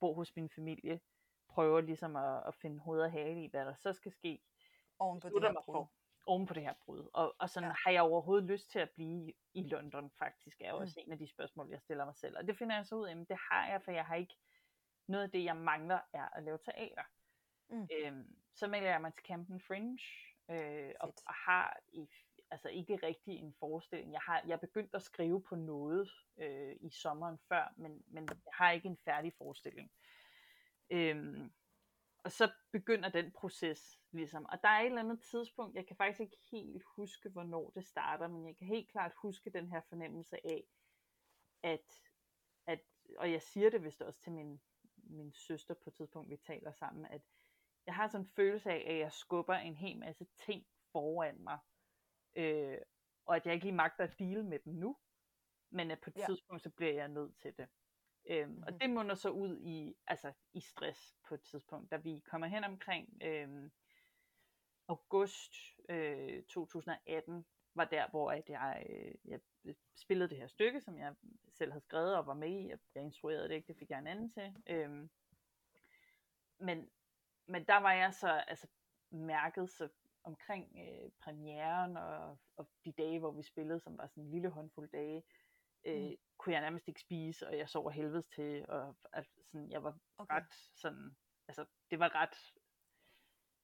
bor 0.00 0.14
hos 0.14 0.36
min 0.36 0.50
familie, 0.50 1.00
prøver 1.58 1.80
ligesom 1.80 2.16
at, 2.16 2.42
at 2.46 2.54
finde 2.54 2.78
hoved 2.78 3.00
og 3.00 3.12
hale 3.12 3.44
i, 3.44 3.50
hvad 3.50 3.66
der 3.66 3.74
så 3.74 3.92
skal 3.92 4.12
ske. 4.12 4.42
Oven 4.98 5.20
på 5.20 5.28
det 5.28 5.42
her 5.42 5.52
brud. 5.64 5.74
for, 5.74 5.92
oven 6.26 6.46
på 6.46 6.54
det 6.54 6.62
her 6.62 6.74
brud. 6.84 7.08
Og, 7.12 7.34
og 7.38 7.50
sådan, 7.50 7.68
Ja. 7.68 7.74
har 7.84 7.90
jeg 7.90 8.02
overhovedet 8.02 8.44
lyst 8.50 8.70
til 8.70 8.78
at 8.78 8.90
blive 8.90 9.32
i 9.54 9.62
London, 9.62 10.10
faktisk, 10.18 10.60
er 10.60 10.70
jo 10.70 10.76
Mm. 10.76 10.82
også 10.82 11.00
en 11.06 11.12
af 11.12 11.18
de 11.18 11.26
spørgsmål, 11.28 11.68
jeg 11.70 11.80
stiller 11.80 12.04
mig 12.04 12.16
selv. 12.16 12.36
Og 12.38 12.46
det 12.46 12.58
finder 12.58 12.76
jeg 12.76 12.86
så 12.86 12.94
ud 12.94 13.06
af, 13.06 13.16
men 13.16 13.24
det 13.24 13.36
har 13.50 13.70
jeg, 13.70 13.82
for 13.82 13.90
jeg 13.92 14.04
har 14.06 14.14
ikke, 14.14 14.34
noget 15.08 15.24
af 15.24 15.30
det, 15.30 15.44
jeg 15.44 15.56
mangler, 15.56 16.00
er 16.12 16.28
at 16.36 16.42
lave 16.42 16.58
teater. 16.58 17.02
Mm. 17.70 17.88
Øhm, 17.92 18.36
så 18.54 18.66
melder 18.66 18.90
jeg 18.90 19.00
mig 19.00 19.14
til 19.14 19.24
Camden 19.24 19.60
Fringe, 19.60 19.98
øh, 20.50 20.92
og, 21.00 21.14
og 21.26 21.34
har 21.34 21.80
i, 21.92 22.08
altså 22.50 22.68
ikke 22.68 22.96
rigtig 22.96 23.34
en 23.38 23.54
forestilling. 23.58 24.12
Jeg 24.12 24.20
har 24.20 24.42
jeg 24.46 24.60
begyndt 24.60 24.94
at 24.94 25.02
skrive 25.02 25.42
på 25.42 25.54
noget 25.56 26.10
øh, 26.38 26.76
i 26.80 26.90
sommeren 26.90 27.38
før, 27.48 27.72
men, 27.76 28.02
men 28.06 28.28
jeg 28.28 28.52
har 28.52 28.70
ikke 28.70 28.88
en 28.88 28.96
færdig 28.96 29.32
forestilling. 29.38 29.90
Øhm, 30.90 31.52
og 32.24 32.32
så 32.32 32.52
begynder 32.72 33.08
den 33.08 33.32
proces 33.32 34.00
ligesom. 34.10 34.46
Og 34.46 34.62
der 34.62 34.68
er 34.68 34.80
et 34.80 34.86
eller 34.86 35.00
andet 35.00 35.22
tidspunkt, 35.22 35.76
jeg 35.76 35.86
kan 35.86 35.96
faktisk 35.96 36.20
ikke 36.20 36.38
helt 36.50 36.82
huske, 36.96 37.28
hvornår 37.28 37.70
det 37.70 37.86
starter, 37.86 38.28
men 38.28 38.46
jeg 38.46 38.56
kan 38.56 38.66
helt 38.66 38.90
klart 38.90 39.12
huske 39.22 39.50
den 39.50 39.68
her 39.68 39.80
fornemmelse 39.80 40.46
af, 40.46 40.64
at, 41.62 42.02
at 42.66 42.80
og 43.16 43.32
jeg 43.32 43.42
siger 43.42 43.70
det 43.70 43.84
vist 43.84 44.02
også 44.02 44.20
til 44.20 44.32
min, 44.32 44.60
min 44.96 45.32
søster 45.32 45.74
på 45.74 45.90
et 45.90 45.94
tidspunkt, 45.94 46.30
vi 46.30 46.36
taler 46.36 46.72
sammen, 46.72 47.06
at 47.06 47.22
jeg 47.86 47.94
har 47.94 48.08
sådan 48.08 48.24
en 48.24 48.30
følelse 48.30 48.70
af, 48.70 48.92
at 48.92 48.98
jeg 48.98 49.12
skubber 49.12 49.54
en 49.54 49.76
hel 49.76 49.98
masse 49.98 50.24
ting 50.24 50.66
foran 50.92 51.42
mig, 51.42 51.58
øh, 52.34 52.78
og 53.24 53.36
at 53.36 53.46
jeg 53.46 53.54
ikke 53.54 53.66
lige 53.66 53.76
magter 53.76 54.04
at 54.04 54.18
deal 54.18 54.44
med 54.44 54.58
dem 54.58 54.72
nu, 54.72 54.96
men 55.70 55.90
at 55.90 56.00
på 56.00 56.10
et 56.10 56.16
ja. 56.16 56.26
tidspunkt, 56.26 56.62
så 56.62 56.70
bliver 56.70 56.92
jeg 56.92 57.08
nødt 57.08 57.36
til 57.36 57.56
det. 57.56 57.68
Øhm, 58.28 58.48
mm-hmm. 58.48 58.54
Mhm. 58.54 58.62
Og 58.66 58.80
det 58.80 58.90
munder 58.90 59.14
så 59.14 59.30
ud 59.30 59.58
i, 59.58 59.96
altså, 60.06 60.32
i 60.52 60.60
stress 60.60 61.16
på 61.28 61.34
et 61.34 61.42
tidspunkt, 61.42 61.90
da 61.90 61.96
vi 61.96 62.22
kommer 62.30 62.46
hen 62.46 62.64
omkring 62.64 63.18
øhm, 63.22 63.70
august 64.88 65.54
øh, 65.88 66.42
2018, 66.42 67.46
var 67.74 67.84
der, 67.84 68.08
hvor 68.10 68.32
at 68.32 68.50
jeg, 68.50 68.86
øh, 68.90 69.14
jeg 69.24 69.40
spillede 69.96 70.28
det 70.30 70.38
her 70.38 70.46
stykke, 70.46 70.80
som 70.80 70.98
jeg 70.98 71.14
selv 71.52 71.72
havde 71.72 71.84
skrevet 71.84 72.16
og 72.16 72.26
var 72.26 72.34
med 72.34 72.48
i. 72.48 72.68
Jeg, 72.68 72.78
jeg 72.94 73.02
instruerede 73.02 73.48
det 73.48 73.54
ikke, 73.54 73.68
det 73.68 73.76
fik 73.76 73.90
jeg 73.90 73.98
en 73.98 74.06
anden 74.06 74.30
til. 74.30 74.56
Øhm, 74.66 75.10
men, 76.58 76.90
men 77.46 77.64
der 77.64 77.76
var 77.76 77.92
jeg 77.92 78.14
så 78.14 78.28
altså, 78.28 78.66
mærket 79.10 79.70
så 79.70 79.88
omkring 80.24 80.78
øh, 80.78 81.10
premieren 81.20 81.96
og, 81.96 82.38
og 82.56 82.68
de 82.84 82.92
dage, 82.92 83.18
hvor 83.18 83.30
vi 83.30 83.42
spillede, 83.42 83.80
som 83.80 83.98
var 83.98 84.06
sådan 84.06 84.24
en 84.24 84.30
lille 84.30 84.48
håndfuld 84.48 84.90
dage, 84.90 85.24
øh, 85.88 86.10
Mm. 86.10 86.16
kunne 86.38 86.52
jeg 86.54 86.60
nærmest 86.62 86.88
ikke 86.88 87.00
spise, 87.00 87.46
og 87.48 87.58
jeg 87.58 87.68
sov 87.68 87.90
helvedes 87.90 88.26
til, 88.26 88.64
og 88.68 88.96
at, 89.12 89.26
sådan, 89.44 89.70
jeg 89.70 89.82
var 89.84 89.98
Okay. 90.18 90.34
ret 90.34 90.54
sådan, 90.74 91.16
altså 91.48 91.64
det 91.90 91.98
var 91.98 92.14
ret 92.14 92.36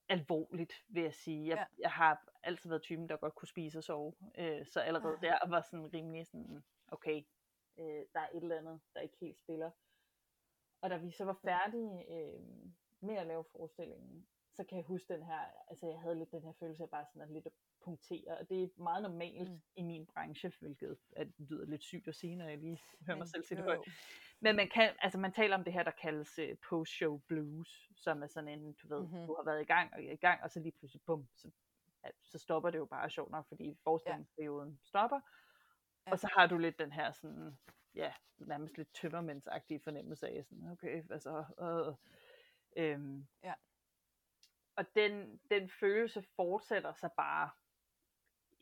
alvorligt, 0.09 0.73
vil 0.89 1.03
jeg 1.03 1.15
sige. 1.15 1.49
Jeg, 1.49 1.57
Ja. 1.57 1.83
jeg 1.83 1.91
har 1.93 2.29
altid 2.43 2.69
været 2.71 2.83
typen, 2.83 3.09
der 3.09 3.17
godt 3.17 3.35
kunne 3.35 3.49
spise 3.49 3.79
og 3.79 3.85
sove, 3.85 4.15
øh, 4.39 4.67
så 4.67 4.81
allerede 4.81 5.19
der 5.27 5.49
var 5.49 5.61
sådan 5.61 5.95
rimelig 5.95 6.27
sådan, 6.27 6.65
okay, 6.89 7.23
øh, 7.79 8.07
der 8.15 8.21
er 8.21 8.29
et 8.35 8.43
eller 8.43 8.59
andet, 8.59 8.81
der 8.95 9.01
ikke 9.01 9.17
helt 9.21 9.39
spiller. 9.39 9.71
Og 10.81 10.91
da 10.91 10.97
vi 10.97 11.11
så 11.11 11.25
var 11.25 11.39
færdige 11.45 12.13
øh, 12.15 12.43
med 13.01 13.15
at 13.17 13.27
lave 13.27 13.45
forestillingen, 13.53 14.29
så 14.53 14.65
kan 14.65 14.79
jeg 14.79 14.85
huske 14.85 15.15
den 15.15 15.23
her, 15.23 15.41
altså 15.69 15.87
jeg 15.87 16.01
havde 16.01 16.15
lidt 16.19 16.33
den 16.33 16.43
her 16.43 16.53
følelse 16.53 16.83
af 16.83 16.91
bare 16.91 17.07
sådan 17.07 17.23
at 17.23 17.31
lidt 17.31 17.47
at 17.47 17.53
punktere, 17.85 18.39
og 18.39 18.49
det 18.49 18.63
er 18.63 18.69
meget 18.83 19.03
normalt 19.03 19.51
Mm. 19.51 19.61
i 19.77 19.83
min 19.83 20.07
branche, 20.07 20.53
hvilket 20.61 20.99
er, 21.17 21.25
lyder 21.39 21.67
lidt 21.67 21.83
sygt 21.83 22.09
at 22.09 22.15
sige, 22.15 22.37
når 22.37 22.49
jeg 22.49 22.59
lige 22.59 22.81
hører 23.07 23.17
mig 23.17 23.19
Men- 23.19 23.27
selv 23.29 23.45
sige 23.45 23.57
det 23.57 23.65
højt. 23.65 23.81
Men 24.41 24.57
man, 24.57 24.69
kan, 24.75 24.97
altså 24.99 25.19
man 25.19 25.33
taler 25.33 25.57
om 25.57 25.65
det 25.65 25.73
her, 25.73 25.83
der 25.83 25.91
kaldes 25.91 26.39
uh, 26.39 26.45
post-show 26.69 27.19
blues, 27.19 27.91
som 27.97 28.23
er 28.23 28.27
sådan 28.27 28.49
en, 28.49 28.73
du 28.73 28.89
ved, 28.89 29.01
Mhm. 29.03 29.11
mm-hmm. 29.11 29.27
du 29.27 29.35
har 29.35 29.45
været 29.45 29.61
i 29.63 29.65
gang 29.65 29.95
og 29.95 30.03
i 30.03 30.17
gang, 30.17 30.43
og 30.43 30.51
så 30.51 30.61
lige 30.61 30.73
pludselig, 30.73 31.03
bum, 31.07 31.29
så, 31.37 31.51
ja, 32.05 32.11
så 32.23 32.39
stopper 32.39 32.71
det 32.71 32.79
jo 32.79 32.85
bare 32.85 33.11
sjovt 33.11 33.31
nok, 33.31 33.49
fordi 33.49 33.77
forestillingsperioden 33.85 34.79
stopper. 34.83 35.21
Ja. 36.07 36.11
Og 36.13 36.19
så 36.19 36.29
har 36.37 36.47
du 36.47 36.59
lidt 36.59 36.79
den 36.79 36.93
her 36.93 37.13
sådan, 37.13 37.59
ja, 37.95 38.13
nærmest 38.39 38.77
lidt 38.77 38.95
tømmermændsagtige 38.95 39.81
fornemmelse 39.81 40.29
af 40.29 40.45
sådan, 40.45 40.69
okay, 40.73 41.03
hvad 41.03 41.21
så? 41.21 41.45
Øh, 41.61 41.95
øhm, 42.85 43.27
Ja. 43.43 43.55
Og 44.77 44.85
den, 44.97 45.41
den 45.51 45.71
følelse 45.71 46.23
fortsætter 46.37 46.93
sig 46.95 47.11
bare 47.17 47.51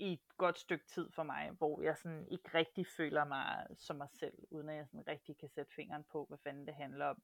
i 0.02 0.12
et 0.12 0.20
godt 0.36 0.58
stykke 0.58 0.84
tid 0.86 1.10
for 1.12 1.22
mig, 1.22 1.50
hvor 1.50 1.82
jeg 1.82 1.98
sådan 1.98 2.28
ikke 2.28 2.50
rigtig 2.54 2.86
føler 2.96 3.24
mig 3.24 3.66
som 3.78 3.96
mig 3.96 4.08
selv, 4.10 4.38
uden 4.50 4.68
at 4.68 4.76
jeg 4.76 4.88
sådan 4.88 5.08
rigtig 5.08 5.38
kan 5.38 5.48
sætte 5.48 5.74
fingeren 5.74 6.04
på, 6.12 6.24
hvad 6.28 6.38
fanden 6.38 6.66
det 6.66 6.74
handler 6.74 7.06
om. 7.06 7.22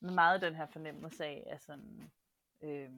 Men 0.00 0.14
meget 0.14 0.42
den 0.42 0.54
her 0.54 0.66
fornemmelse 0.66 1.24
af, 1.24 1.44
at 1.46 1.62
sådan, 1.62 2.12
øh, 2.62 2.92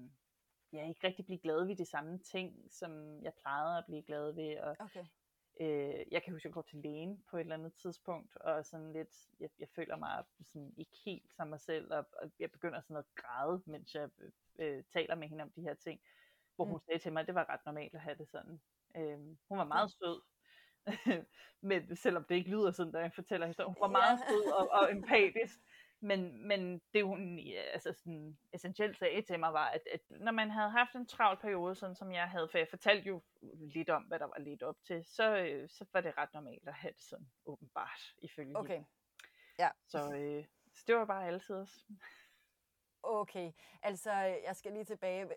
jeg 0.73 0.89
ikke 0.89 1.07
rigtig 1.07 1.27
bliver 1.27 1.41
glad 1.41 1.67
ved 1.67 1.77
de 1.77 1.87
samme 1.87 2.19
ting, 2.19 2.73
som 2.73 3.23
jeg 3.23 3.35
plejede 3.43 3.79
at 3.79 3.85
blive 3.87 4.03
glad 4.03 4.33
ved, 4.35 4.59
og 4.61 4.77
Okay. 4.79 5.07
øh, 5.61 6.05
jeg 6.13 6.23
kan 6.23 6.33
huske, 6.33 6.47
at 6.47 6.51
jeg 6.51 6.55
går 6.55 6.63
til 6.63 6.79
lægen 6.79 7.25
på 7.31 7.37
et 7.37 7.41
eller 7.41 7.55
andet 7.55 7.75
tidspunkt, 7.75 8.37
og 8.37 8.67
sådan 8.67 8.93
lidt, 8.93 9.15
jeg, 9.41 9.51
jeg 9.59 9.69
føler 9.77 9.97
mig 9.97 10.25
sådan 10.43 10.75
ikke 10.77 10.97
helt 11.05 11.33
som 11.37 11.49
mig 11.49 11.61
selv, 11.61 11.93
og, 11.93 12.09
og 12.23 12.33
jeg 12.39 12.53
begynder 12.53 12.81
sådan 12.81 12.97
at 12.97 13.15
græde, 13.15 13.63
mens 13.67 13.95
jeg 13.95 14.11
øh, 14.59 14.85
taler 14.85 15.15
med 15.15 15.29
hende 15.29 15.43
om 15.45 15.53
de 15.53 15.63
her 15.63 15.75
ting, 15.75 16.01
hvor 16.57 16.65
hun 16.65 16.77
Mm. 16.77 16.87
sagde 16.87 16.99
til 16.99 17.13
mig, 17.13 17.21
at 17.21 17.27
det 17.27 17.35
var 17.35 17.49
ret 17.49 17.67
normalt 17.67 17.95
at 17.95 18.01
have 18.01 18.17
det 18.19 18.29
sådan. 18.29 18.63
Øh, 18.97 19.19
hun 19.49 19.59
var 19.59 19.65
meget 19.65 19.91
sød, 19.91 20.23
men 21.71 21.97
selvom 21.97 22.25
det 22.25 22.35
ikke 22.35 22.51
lyder 22.51 22.71
sådan, 22.71 22.93
da 22.93 22.99
jeg 22.99 23.13
fortæller 23.15 23.47
historien, 23.47 23.75
hun 23.75 23.81
var 23.81 23.89
meget 23.89 24.21
Ja. 24.21 24.29
sød 24.29 24.53
og, 24.53 24.69
og 24.71 24.93
empatisk, 24.93 25.59
men, 26.01 26.49
men 26.49 26.83
det 26.95 27.05
hun 27.05 27.39
ja, 27.39 27.61
altså 27.63 27.93
sådan, 27.93 28.39
essentielt 28.53 28.99
sagde 28.99 29.23
til 29.23 29.41
mig 29.41 29.53
var, 29.53 29.67
at, 29.69 29.83
at 29.93 30.01
når 30.11 30.33
man 30.33 30.51
havde 30.51 30.71
haft 30.71 30.95
en 30.95 31.07
travl 31.07 31.37
periode, 31.37 31.75
sådan 31.75 31.95
som 31.97 32.13
jeg 32.13 32.31
havde, 32.31 32.49
for 32.49 32.59
jeg 32.59 32.69
fortalte 32.69 33.09
jo 33.09 33.23
lidt 33.75 33.91
om, 33.91 34.03
hvad 34.03 34.19
der 34.19 34.25
var 34.27 34.39
lidt 34.39 34.63
op 34.63 34.77
til, 34.85 35.05
så, 35.05 35.37
øh, 35.37 35.69
så 35.71 35.85
var 35.93 36.01
det 36.01 36.17
ret 36.19 36.35
normalt 36.35 36.69
at 36.69 36.75
have 36.75 36.93
det 36.93 37.03
sådan, 37.03 37.33
åbenbart, 37.47 38.15
ifølge 38.19 38.59
Okay. 38.59 38.75
hende. 38.75 38.89
Så, 39.87 40.15
øh, 40.17 40.45
så 40.75 40.85
det 40.87 40.97
var 40.97 41.05
bare 41.05 41.27
altid 41.27 41.55
også. 41.57 41.85
Okay, 43.03 43.53
altså 43.83 44.13
jeg 44.13 44.57
skal 44.57 44.73
lige 44.73 44.85
tilbage, 44.85 45.29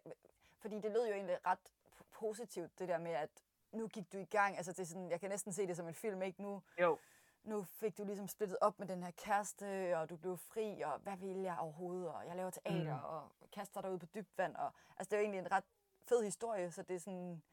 fordi 0.61 0.75
det 0.75 0.91
lød 0.91 1.07
jo 1.07 1.13
egentlig 1.13 1.45
ret 1.45 1.73
positivt, 2.11 2.79
det 2.79 2.87
der 2.87 2.97
med, 2.97 3.11
at 3.11 3.44
nu 3.75 3.87
gik 3.87 4.13
du 4.13 4.17
i 4.17 4.25
gang, 4.25 4.57
altså 4.57 4.71
det 4.71 4.79
er 4.79 4.85
sådan, 4.85 5.09
jeg 5.09 5.19
kan 5.19 5.29
næsten 5.29 5.53
se 5.53 5.67
det 5.67 5.77
som 5.77 5.87
en 5.87 5.93
film, 5.93 6.21
ikke? 6.21 6.41
Nu, 6.41 6.61
Jo, 6.79 6.97
nu 7.43 7.63
fik 7.63 7.97
du 7.97 8.03
ligesom 8.03 8.27
splittet 8.27 8.57
op 8.61 8.79
med 8.79 8.87
den 8.87 9.03
her 9.03 9.11
kæreste, 9.11 9.97
og 9.97 10.09
du 10.09 10.15
blev 10.15 10.37
fri, 10.37 10.81
og 10.81 10.99
hvad 10.99 11.17
vil 11.17 11.37
jeg 11.37 11.57
overhovedet, 11.59 12.07
og 12.07 12.27
jeg 12.27 12.35
laver 12.35 12.49
teater, 12.49 12.97
mm. 12.97 13.03
og 13.03 13.29
kaster 13.51 13.81
dig 13.81 13.91
ud 13.91 13.97
på 13.99 14.05
dybt 14.05 14.37
vand, 14.37 14.55
og 14.55 14.71
altså 14.97 15.09
det 15.09 15.13
er 15.13 15.17
jo 15.17 15.23
egentlig 15.23 15.39
en 15.39 15.51
ret 15.51 15.63
fed 16.03 16.23
historie, 16.23 16.71
så 16.71 16.83
det 16.83 16.95
er 16.95 16.99
sådan, 16.99 17.43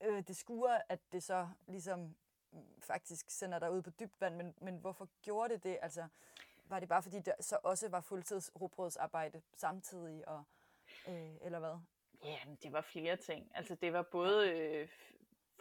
øh, 0.00 0.22
det 0.28 0.36
skuer, 0.36 0.78
at 0.88 1.00
det 1.12 1.22
så 1.22 1.48
ligesom 1.66 2.16
faktisk 2.78 3.30
sender 3.30 3.58
dig 3.58 3.72
ud 3.72 3.82
på 3.82 3.90
dybt 3.90 4.20
vand, 4.20 4.36
men, 4.36 4.54
men 4.60 4.76
hvorfor 4.76 5.08
gjorde 5.22 5.54
det 5.54 5.64
det? 5.64 5.78
Altså, 5.82 6.08
var 6.64 6.80
det 6.80 6.88
bare 6.88 7.02
fordi, 7.02 7.20
der 7.20 7.32
så 7.40 7.58
også 7.62 7.88
var 7.88 8.00
fuldtids 8.00 8.50
rugbrødsarbejde 8.60 9.42
samtidig, 9.56 10.28
og, 10.28 10.44
øh, 11.08 11.34
eller 11.40 11.58
hvad? 11.58 11.78
Ja, 12.24 12.38
det 12.62 12.72
var 12.72 12.80
flere 12.80 13.16
ting. 13.16 13.50
Altså 13.54 13.74
det 13.74 13.92
var 13.92 14.02
både 14.02 14.50
øh, 14.50 14.88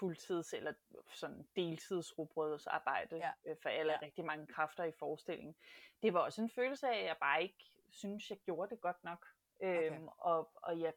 fuldtids- 0.02 0.54
eller 0.56 0.74
sådan 1.14 1.48
deltidsrugbrødsarbejde 1.56 3.16
Ja. 3.18 3.32
øh, 3.46 3.56
for 3.62 3.70
alle 3.70 3.92
Ja. 3.94 4.00
rigtig 4.02 4.26
mange 4.26 4.48
kræfter 4.48 4.84
i 4.84 4.92
forestillingen. 4.92 5.56
Det 6.02 6.14
var 6.14 6.20
også 6.20 6.42
en 6.42 6.50
følelse 6.50 6.88
af, 6.88 6.98
at 7.00 7.06
jeg 7.06 7.18
bare 7.22 7.44
ikke 7.44 7.72
synes, 7.90 8.30
jeg 8.30 8.38
gjorde 8.38 8.70
det 8.76 8.82
godt 8.82 9.04
nok. 9.04 9.26
Øhm, 9.62 10.08
og, 10.18 10.52
og 10.56 10.80
jeg 10.80 10.94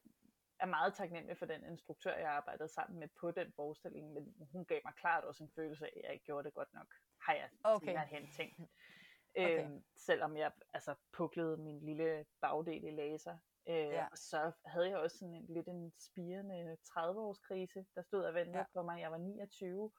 er 0.59 0.66
meget 0.66 0.94
taknemmelig 0.94 1.38
for 1.38 1.46
den 1.46 1.64
instruktør, 1.64 2.16
jeg 2.16 2.30
arbejdede 2.30 2.68
sammen 2.68 2.99
med 3.01 3.09
på 3.20 3.30
den 3.30 3.53
forestilling, 3.53 4.12
men 4.12 4.34
hun 4.53 4.64
gav 4.64 4.80
mig 4.84 4.94
klart 4.94 5.24
også 5.24 5.44
en 5.44 5.51
følelse 5.55 5.86
af, 5.86 5.92
at 5.96 6.03
jeg 6.05 6.12
ikke 6.12 6.24
gjorde 6.24 6.44
det 6.46 6.55
godt 6.55 6.74
nok, 6.74 6.94
har 7.22 7.34
jeg 7.34 7.51
Okay. 7.64 7.99
hen 8.07 8.30
tænkt. 8.30 8.61
Okay. 9.36 9.64
Øhm, 9.64 9.84
selvom 9.96 10.36
jeg 10.36 10.53
altså 10.72 10.94
puklede 11.12 11.57
min 11.57 11.80
lille 11.80 12.26
bagdel 12.40 12.84
i 12.84 12.90
laser. 12.90 13.38
Øh, 13.69 13.75
Ja. 13.75 13.83
ja. 13.95 14.07
Og 14.11 14.19
så 14.19 14.53
havde 14.64 14.89
jeg 14.89 14.99
også 14.99 15.19
sådan 15.19 15.35
en 15.35 15.47
lidt 15.49 15.69
en 15.69 15.93
spirende 15.99 16.77
30-års 16.85 17.39
krise, 17.39 17.87
der 17.95 18.03
stod 18.03 18.25
og 18.25 18.35
ventede 18.35 18.57
Ja. 18.57 18.61
ja. 18.61 18.66
på 18.75 18.83
mig. 18.83 19.01
Jeg 19.01 19.11
var 19.11 19.19
29, 19.19 19.91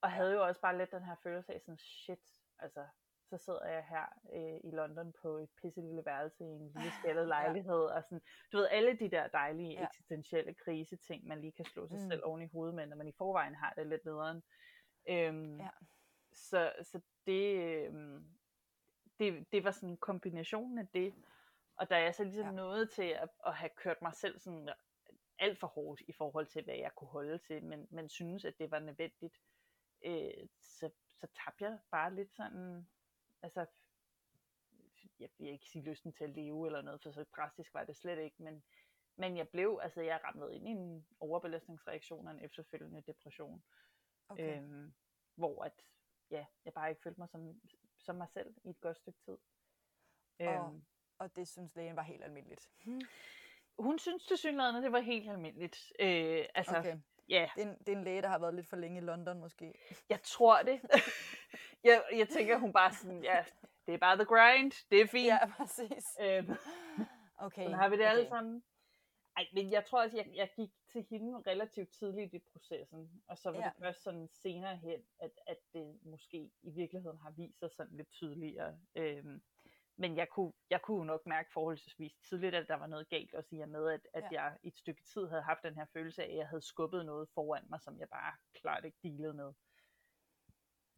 og 0.00 0.12
havde 0.12 0.32
jo 0.34 0.44
også 0.46 0.60
bare 0.60 0.78
lidt 0.78 0.90
den 0.90 1.04
her 1.04 1.16
følelse 1.22 1.54
af 1.54 1.60
sådan, 1.60 1.78
shit, 1.78 2.18
altså, 2.58 2.86
så 3.30 3.36
sidder 3.38 3.66
jeg 3.66 3.84
her 3.84 4.06
øh, 4.32 4.60
i 4.64 4.70
London 4.70 5.12
på 5.22 5.28
et 5.38 5.50
pisse 5.62 5.80
lille 5.80 6.04
værelse 6.04 6.44
i 6.44 6.46
en 6.46 6.68
lille 6.74 6.92
skældet 7.02 7.28
lejlighed, 7.28 7.84
og 7.84 8.02
sådan, 8.04 8.20
du 8.52 8.56
ved, 8.56 8.68
alle 8.70 8.98
de 8.98 9.10
der 9.10 9.28
dejlige 9.28 9.72
Ja. 9.72 9.80
ja. 9.80 9.86
eksistentielle 9.86 10.54
kriseting, 10.54 11.26
man 11.26 11.40
lige 11.40 11.52
kan 11.52 11.64
slå 11.64 11.88
sig 11.88 11.98
Mm. 12.00 12.10
selv 12.10 12.24
oven 12.24 12.42
i 12.42 12.46
hovedet 12.52 12.74
med, 12.74 12.86
når 12.86 12.96
man 12.96 13.08
i 13.08 13.12
forvejen 13.12 13.54
har 13.54 13.72
det 13.76 13.86
lidt 13.86 14.04
nederen. 14.04 14.42
Øhm, 15.08 15.60
Ja. 15.60 15.68
så, 16.32 16.72
så 16.82 17.00
det, 17.26 17.56
øhm, 17.56 18.26
det, 19.18 19.52
det 19.52 19.64
var 19.64 19.70
sådan 19.70 19.88
en 19.88 19.96
kombination 19.96 20.78
af 20.78 20.88
det, 20.88 21.14
og 21.76 21.90
da 21.90 22.02
jeg 22.02 22.14
så 22.14 22.24
ligesom 22.24 22.46
Ja. 22.46 22.50
nåede 22.52 22.86
til 22.86 23.02
at, 23.08 23.28
at 23.46 23.54
have 23.54 23.70
kørt 23.76 24.02
mig 24.02 24.14
selv 24.14 24.38
sådan 24.38 24.68
alt 25.38 25.58
for 25.58 25.66
hårdt 25.66 26.00
i 26.08 26.12
forhold 26.12 26.46
til, 26.46 26.64
hvad 26.64 26.74
jeg 26.76 26.94
kunne 26.94 27.10
holde 27.10 27.38
til, 27.38 27.64
men, 27.64 27.88
men 27.90 28.08
synes, 28.08 28.44
at 28.44 28.58
det 28.58 28.70
var 28.70 28.78
nødvendigt, 28.78 29.36
øh, 30.04 30.48
så, 30.60 30.90
så 31.08 31.26
tabte 31.44 31.64
jeg 31.64 31.78
bare 31.90 32.14
lidt 32.14 32.34
sådan, 32.34 32.88
altså 33.42 33.66
jeg 35.18 35.30
vil 35.38 35.48
ikke 35.48 35.66
sige 35.66 35.84
lysten 35.84 36.12
til 36.12 36.24
at 36.24 36.30
leve 36.30 36.66
eller 36.66 36.82
noget, 36.82 37.02
for 37.02 37.10
så 37.10 37.24
drastisk 37.36 37.74
var 37.74 37.84
det 37.84 37.96
slet 37.96 38.18
ikke, 38.18 38.42
men, 38.42 38.64
men 39.16 39.36
jeg 39.36 39.48
blev, 39.48 39.78
altså 39.82 40.00
jeg 40.00 40.20
ramlede 40.24 40.56
ind 40.56 40.68
i 40.68 40.70
en 40.70 41.06
overbelastningsreaktion 41.20 42.26
og 42.26 42.32
en 42.34 42.44
efterfølgende 42.44 43.00
depression, 43.00 43.64
Okay. 44.28 44.62
øhm, 44.62 44.94
hvor 45.34 45.64
at, 45.64 45.82
ja, 46.30 46.46
jeg 46.64 46.72
bare 46.72 46.90
ikke 46.90 47.02
følte 47.02 47.20
mig 47.20 47.28
som, 47.28 47.60
som 47.98 48.16
mig 48.16 48.28
selv 48.28 48.54
i 48.64 48.70
et 48.70 48.80
godt 48.80 48.96
stykke 48.96 49.18
tid. 49.24 49.38
Øhm, 50.40 50.48
Og 50.48 50.82
det 51.36 51.48
synes 51.48 51.74
lægen 51.76 51.96
var 51.96 52.02
helt 52.02 52.24
almindeligt. 52.24 52.68
hun 53.78 53.98
synes 53.98 54.24
til 54.26 54.36
synligheden, 54.38 54.82
det 54.82 54.92
var 54.92 55.00
helt 55.00 55.30
almindeligt. 55.30 55.92
Øh, 56.00 56.44
altså, 56.54 56.78
Okay. 56.78 56.98
ja, 57.28 57.48
Det 57.56 57.62
er, 57.62 57.66
en, 57.70 57.78
det 57.78 57.88
er 57.88 57.96
en 57.96 58.04
læge, 58.04 58.22
der 58.22 58.28
har 58.28 58.38
været 58.38 58.54
lidt 58.54 58.66
for 58.68 58.76
længe 58.76 58.98
i 58.98 59.04
London 59.04 59.40
måske. 59.40 59.74
jeg 60.08 60.22
tror 60.22 60.62
det. 60.62 60.80
jeg, 61.84 62.02
jeg 62.16 62.28
tænker, 62.28 62.58
hun 62.58 62.72
bare 62.72 62.92
sådan, 62.92 63.22
ja, 63.24 63.44
det 63.86 63.94
er 63.94 63.98
bare 63.98 64.16
the 64.16 64.24
grind, 64.24 64.72
det 64.90 65.00
er 65.00 65.06
fint. 65.06 65.26
Ja, 65.26 65.46
præcis. 65.56 66.16
Øhm, 66.20 66.50
Okay. 67.38 67.62
sådan 67.62 67.78
har 67.78 67.88
vi 67.88 67.96
det 67.96 68.04
alle 68.04 68.20
okay. 68.22 68.28
sammen. 68.28 68.62
Ej, 69.36 69.46
men 69.52 69.70
jeg 69.70 69.84
tror 69.84 70.02
også, 70.02 70.16
jeg, 70.16 70.26
jeg 70.34 70.50
gik 70.56 70.70
til 70.88 71.06
hende 71.10 71.38
relativt 71.46 71.90
tidligt 71.90 72.34
i 72.34 72.38
processen, 72.38 73.22
og 73.28 73.38
så 73.38 73.50
var 73.50 73.58
Ja. 73.58 73.64
det 73.64 73.72
først 73.78 74.02
sådan 74.02 74.28
senere 74.32 74.76
hen, 74.76 75.00
at, 75.18 75.30
at 75.46 75.56
det 75.72 75.98
måske 76.04 76.50
i 76.62 76.70
virkeligheden 76.70 77.18
har 77.18 77.30
vist 77.30 77.58
sig 77.58 77.70
sådan 77.70 77.96
lidt 77.96 78.10
tydeligere. 78.10 78.78
Øhm, 78.94 79.42
men 79.96 80.16
jeg 80.16 80.28
kunne, 80.28 80.52
jeg 80.70 80.82
kunne 80.82 81.06
nok 81.06 81.26
mærke 81.26 81.50
forholdsvis 81.52 82.12
tidligt, 82.28 82.54
at 82.54 82.68
der 82.68 82.74
var 82.74 82.86
noget 82.86 83.08
galt 83.08 83.34
også 83.34 83.56
i 83.56 83.60
og 83.60 83.68
med, 83.68 83.90
at, 83.90 84.06
at 84.14 84.22
Ja. 84.22 84.42
jeg 84.42 84.58
i 84.62 84.68
et 84.68 84.76
stykke 84.78 85.02
tid 85.02 85.26
havde 85.28 85.42
haft 85.42 85.62
den 85.62 85.74
her 85.74 85.86
følelse 85.92 86.24
af, 86.24 86.30
at 86.30 86.36
jeg 86.36 86.48
havde 86.48 86.62
skubbet 86.62 87.06
noget 87.06 87.28
foran 87.34 87.66
mig, 87.70 87.80
som 87.80 87.98
jeg 88.00 88.08
bare 88.08 88.36
klart 88.54 88.84
ikke 88.84 88.98
dealede 89.02 89.34
med. 89.34 89.52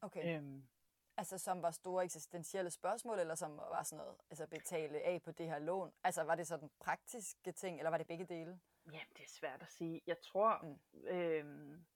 Okay. 0.00 0.36
Øhm, 0.38 0.68
Altså 1.18 1.38
som 1.38 1.62
var 1.62 1.70
store 1.70 2.04
eksistentielle 2.04 2.70
spørgsmål, 2.70 3.18
eller 3.18 3.34
som 3.34 3.56
var 3.56 3.82
sådan 3.82 4.04
noget, 4.04 4.16
altså 4.30 4.46
betale 4.46 5.00
af 5.00 5.22
på 5.22 5.32
det 5.32 5.46
her 5.46 5.58
lån? 5.58 5.92
Altså 6.04 6.22
var 6.22 6.34
det 6.34 6.46
sådan 6.46 6.70
praktiske 6.80 7.52
ting, 7.52 7.78
eller 7.78 7.90
var 7.90 7.98
det 7.98 8.06
begge 8.06 8.26
dele? 8.26 8.60
Jamen, 8.86 9.12
det 9.16 9.22
er 9.24 9.28
svært 9.28 9.62
at 9.62 9.68
sige. 9.68 10.00
Jeg 10.06 10.20
tror, 10.20 10.62
mm. 10.62 11.06
øhm, 11.08 11.86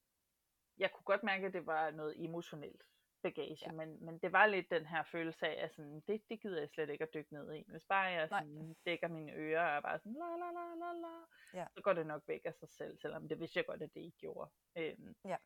jeg 0.79 0.93
kunne 0.93 1.05
godt 1.05 1.23
mærke, 1.23 1.47
at 1.47 1.53
det 1.53 1.67
var 1.67 1.91
noget 1.91 2.25
emotionelt 2.25 2.83
bagage, 3.23 3.57
Ja. 3.67 3.73
men, 3.73 4.05
men 4.05 4.19
det 4.19 4.33
var 4.33 4.47
lidt 4.47 4.71
den 4.71 4.87
her 4.87 5.03
følelse 5.03 5.47
af, 5.49 5.65
at 5.65 5.75
sådan, 5.75 6.01
det, 6.09 6.23
det 6.29 6.41
gider 6.43 6.59
jeg 6.61 6.69
slet 6.69 6.91
ikke 6.91 7.05
at 7.05 7.15
dykke 7.15 7.33
ned 7.35 7.55
i. 7.55 7.65
Hvis 7.69 7.85
bare 7.85 8.05
jeg 8.05 8.29
Nej. 8.31 8.41
sådan, 8.41 8.77
dækker 8.87 9.09
mine 9.09 9.33
ører 9.33 9.71
og 9.71 9.77
er 9.77 9.81
bare 9.81 9.99
sådan, 9.99 10.13
la 10.13 10.37
la 10.37 10.51
la 10.53 10.75
la 10.75 10.93
la, 11.01 11.25
Ja. 11.61 11.67
så 11.75 11.81
går 11.83 11.93
det 11.93 12.07
nok 12.07 12.23
væk 12.27 12.41
af 12.45 12.55
sig 12.55 12.69
selv, 12.69 12.99
selvom 12.99 13.29
det 13.29 13.41
vidste 13.41 13.59
jeg 13.59 13.67
godt, 13.67 13.83
at 13.83 13.95
det 13.95 14.01
ikke 14.01 14.17
gjorde. 14.19 14.51
Øhm, 14.77 15.15
Ja. 15.25 15.37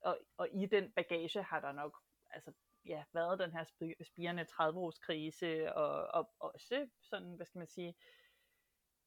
og, 0.00 0.18
og 0.36 0.48
i 0.52 0.66
den 0.66 0.92
bagage 0.92 1.42
har 1.42 1.60
der 1.60 1.72
nok 1.72 1.98
altså, 2.30 2.52
ja, 2.84 3.04
været 3.12 3.38
den 3.38 3.52
her 3.52 3.64
spi- 3.64 4.04
spirende 4.04 4.42
30-års 4.50 4.98
krise, 4.98 5.74
og, 5.74 6.06
og, 6.06 6.30
og 6.40 6.52
også 6.54 6.88
sådan, 7.00 7.34
hvad 7.36 7.46
skal 7.46 7.58
man 7.58 7.68
sige, 7.68 7.94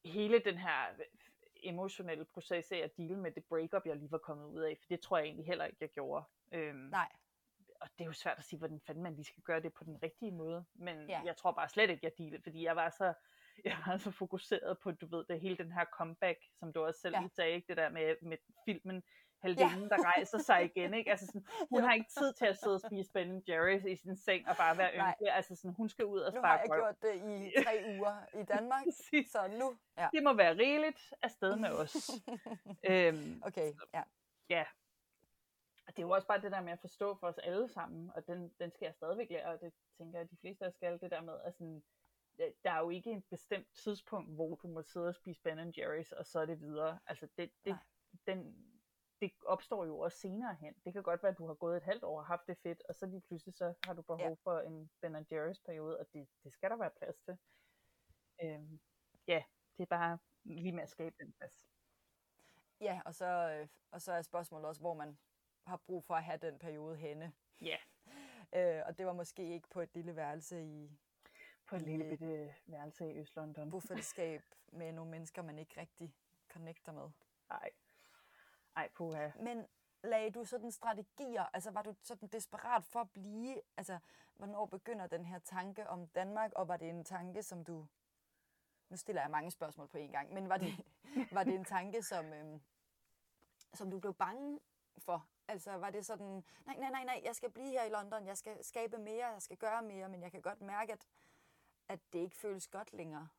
hele 0.05 0.39
den 0.39 0.57
her 0.57 0.95
emotionelle 1.64 2.26
proces 2.26 2.72
af 2.72 2.78
at 2.78 2.97
deale 2.97 3.18
med 3.18 3.32
det 3.32 3.45
breakup, 3.45 3.86
jeg 3.86 3.95
lige 3.95 4.12
var 4.12 4.18
kommet 4.18 4.45
ud 4.45 4.62
af, 4.62 4.78
for 4.78 4.86
det 4.89 5.01
tror 5.01 5.18
jeg 5.18 5.26
egentlig 5.26 5.45
heller 5.45 5.66
ikke, 5.66 5.78
jeg 5.82 5.89
gjorde. 5.89 6.26
Øhm, 6.51 6.76
Nej. 6.78 7.12
Og 7.82 7.88
det 7.98 8.02
er 8.04 8.06
jo 8.06 8.14
svært 8.14 8.38
at 8.38 8.44
sige, 8.46 8.60
hvordan 8.60 8.82
fanden 8.88 9.04
man 9.04 9.14
lige 9.16 9.26
skal 9.26 9.44
gøre 9.44 9.62
det 9.62 9.74
på 9.74 9.84
den 9.84 10.04
rigtige 10.04 10.32
måde, 10.32 10.66
men 10.76 11.10
Ja. 11.10 11.22
jeg 11.26 11.38
tror 11.38 11.52
bare 11.52 11.70
slet 11.70 11.90
ikke, 11.90 12.00
jeg 12.06 12.12
dealede, 12.18 12.42
fordi 12.44 12.64
jeg 12.64 12.76
var 12.76 12.90
så 12.90 13.14
jeg 13.66 13.78
var 13.88 13.98
så 13.98 14.12
fokuseret 14.12 14.78
på, 14.84 14.92
du 14.92 15.08
ved, 15.08 15.26
det 15.30 15.40
hele 15.42 15.58
den 15.58 15.72
her 15.72 15.86
comeback, 15.94 16.40
som 16.60 16.74
du 16.74 16.86
også 16.86 17.00
selv 17.02 17.16
Ja. 17.16 17.28
sagde, 17.36 17.52
ikke? 17.52 17.68
det 17.68 17.78
der 17.78 17.90
med, 17.90 18.16
med 18.22 18.38
filmen, 18.66 19.04
heldinden, 19.44 19.82
ja. 19.82 19.88
der 19.96 20.04
rejser 20.04 20.38
sig 20.38 20.64
igen, 20.66 20.94
ikke? 20.94 21.10
Altså 21.12 21.26
sådan, 21.26 21.46
hun 21.72 21.80
Jo. 21.80 21.86
har 21.86 21.94
ikke 21.94 22.10
tid 22.20 22.34
til 22.34 22.46
at 22.46 22.58
sidde 22.58 22.76
og 22.76 22.82
spise 22.82 23.12
Ben 23.14 23.44
Jerry's 23.50 23.88
i 23.88 23.96
sin 23.96 24.16
seng 24.18 24.48
og 24.50 24.56
bare 24.58 24.78
være 24.78 24.92
ynkelig, 24.94 25.32
altså 25.34 25.56
sådan, 25.56 25.74
hun 25.76 25.90
skal 25.90 26.06
ud 26.06 26.20
og 26.20 26.34
Nu 26.34 26.42
har 26.42 26.58
spare 26.58 26.60
jeg 26.60 26.70
røv. 26.70 26.78
gjort 26.80 27.02
det 27.02 27.16
i 27.16 27.52
tre 27.66 27.84
uger 27.98 28.42
i 28.42 28.44
Danmark, 28.46 28.84
så 29.32 29.48
nu... 29.60 29.78
Ja. 29.98 30.10
Det 30.14 30.24
må 30.24 30.34
være 30.34 30.58
rigeligt 30.58 31.14
afsted 31.22 31.56
med 31.56 31.70
os. 31.70 31.96
øhm, 32.84 33.42
Okay, 33.46 33.74
ja. 33.94 34.04
ja. 34.50 34.66
Og 35.90 35.96
det 35.96 36.04
er 36.04 36.08
jo 36.08 36.14
også 36.14 36.28
bare 36.28 36.42
det 36.42 36.52
der 36.52 36.62
med 36.62 36.72
at 36.72 36.80
forstå 36.80 37.16
for 37.16 37.28
os 37.28 37.38
alle 37.38 37.70
sammen, 37.70 38.12
og 38.16 38.28
den, 38.28 38.54
den 38.60 38.72
skal 38.72 38.86
jeg 38.86 38.96
stadigvæk 38.96 39.30
lære, 39.30 39.54
og 39.54 39.62
det 39.62 39.74
tænker 39.98 40.20
jeg, 40.20 40.32
de 40.32 40.38
fleste 40.38 40.66
af 40.66 40.74
skal, 40.74 41.02
det 41.02 41.12
der 41.12 41.22
med, 41.22 41.40
at 41.44 41.54
sådan, 41.56 41.84
der 42.38 42.72
er 42.72 42.80
jo 42.80 42.90
ikke 42.90 43.12
en 43.12 43.22
bestemt 43.22 43.68
tidspunkt, 43.84 44.36
hvor 44.36 44.56
du 44.56 44.68
må 44.68 44.82
sidde 44.82 45.08
og 45.08 45.16
spise 45.16 45.42
Ben 45.42 45.74
Jerry's, 45.78 46.18
og 46.18 46.26
så 46.26 46.40
er 46.40 46.46
det 46.46 46.60
videre. 46.62 47.00
Altså, 47.06 47.28
det, 47.38 47.52
det, 47.66 47.72
Nej. 47.72 47.80
den, 48.28 48.56
det 49.22 49.32
opstår 49.46 49.86
jo 49.86 50.00
også 50.00 50.18
senere 50.18 50.56
hen. 50.62 50.74
Det 50.86 50.94
kan 50.94 51.04
godt 51.04 51.24
være, 51.24 51.32
at 51.32 51.38
du 51.38 51.48
har 51.48 51.54
gået 51.54 51.78
et 51.78 51.84
halvt 51.84 52.04
år 52.04 52.20
og 52.20 52.26
haft 52.26 52.48
det 52.48 52.58
fedt, 52.58 52.84
og 52.90 52.96
så 52.96 53.06
lige 53.06 53.22
pludselig 53.22 53.54
så 53.56 53.74
har 53.86 53.94
du 53.94 54.02
behov 54.02 54.20
Ja. 54.20 54.30
ja. 54.30 54.36
for 54.44 54.60
en 54.60 54.92
Ben 55.02 55.16
Jerry's 55.16 55.62
periode, 55.66 56.00
og 56.00 56.06
det, 56.14 56.28
det 56.44 56.54
skal 56.54 56.70
der 56.70 56.78
være 56.78 56.92
plads 56.98 57.20
til. 57.20 57.38
Øhm, 58.44 58.80
ja, 59.28 59.44
det 59.78 59.84
er 59.84 59.88
bare 59.88 60.20
lige 60.44 60.72
med 60.72 60.84
at 60.84 60.90
skabe 60.90 61.16
den 61.20 61.34
plads. 61.34 61.70
Ja, 62.82 63.02
og 63.06 63.16
så, 63.16 63.26
øh, 63.26 63.68
og 63.92 64.02
så 64.02 64.14
er 64.14 64.22
spørgsmålet 64.22 64.68
også, 64.68 64.82
hvor 64.82 64.94
man 64.94 65.18
har 65.70 65.78
brug 65.78 66.03
for 66.03 66.15
at 66.15 66.24
have 66.24 66.38
den 66.38 66.59
periode 66.59 66.95
henne. 66.95 67.34
Ja, 67.61 67.78
Øh, 68.53 68.82
og 68.86 68.97
det 68.97 69.05
var 69.05 69.13
måske 69.13 69.53
ikke 69.53 69.70
på 69.70 69.82
et 69.82 69.89
lille 69.93 70.15
værelse 70.15 70.63
i 70.63 70.99
på 71.65 71.76
et 71.76 71.82
lille 71.82 72.05
øh, 72.05 72.09
bitte 72.09 72.55
værelse 72.65 73.11
i 73.11 73.20
Øst-London. 73.20 73.70
bofællesskab 73.70 74.41
med 74.80 74.91
nogle 74.91 75.11
mennesker, 75.11 75.41
man 75.41 75.59
ikke 75.59 75.82
rigtig 75.82 76.15
connecter 76.51 76.91
med. 76.91 77.09
Nej. 77.49 77.70
Ej, 78.76 78.89
puha. 78.95 79.30
Men 79.39 79.67
lagde 80.03 80.32
du 80.32 80.45
sådan 80.45 80.72
strategier, 80.72 81.45
altså 81.53 81.72
var 81.72 81.82
du 81.82 81.95
sådan 82.03 82.30
desperat 82.30 82.84
for 82.84 82.99
at 82.99 83.09
blive, 83.11 83.61
altså 83.78 83.99
hvornår 84.36 84.65
begynder 84.65 85.07
den 85.07 85.26
her 85.26 85.39
tanke 85.39 85.89
om 85.89 86.07
Danmark, 86.07 86.51
og 86.55 86.67
var 86.67 86.78
det 86.78 86.89
en 86.89 87.03
tanke, 87.03 87.43
som 87.43 87.63
du, 87.63 87.88
nu 88.89 88.97
stiller 88.97 89.22
jeg 89.22 89.32
mange 89.32 89.51
spørgsmål 89.51 89.88
på 89.88 89.97
en 89.97 90.11
gang, 90.11 90.34
men 90.34 90.49
var 90.49 90.57
det, 90.57 90.86
var 91.32 91.43
det 91.43 91.55
en 91.55 91.65
tanke, 91.65 92.03
som, 92.03 92.34
øhm, 92.34 92.61
som 93.74 93.91
du 93.91 93.99
blev 93.99 94.13
bange 94.13 94.59
for? 94.97 95.28
Altså 95.50 95.72
var 95.72 95.89
det 95.89 96.06
sådan, 96.06 96.43
nej, 96.66 96.76
nej, 96.78 96.89
nej, 96.89 97.04
nej, 97.04 97.22
jeg 97.24 97.36
skal 97.36 97.52
blive 97.52 97.70
her 97.72 97.84
i 97.84 97.89
London, 97.89 98.28
jeg 98.28 98.38
skal 98.38 98.64
skabe 98.64 98.97
mere, 98.97 99.28
jeg 99.28 99.41
skal 99.41 99.58
gøre 99.58 99.82
mere, 99.84 100.10
men 100.10 100.22
jeg 100.22 100.32
kan 100.32 100.41
godt 100.41 100.62
mærke, 100.62 100.93
at, 100.93 101.08
at 101.88 102.00
det 102.14 102.20
ikke 102.20 102.36
føles 102.36 102.68
godt 102.68 102.93
længere. 102.93 103.30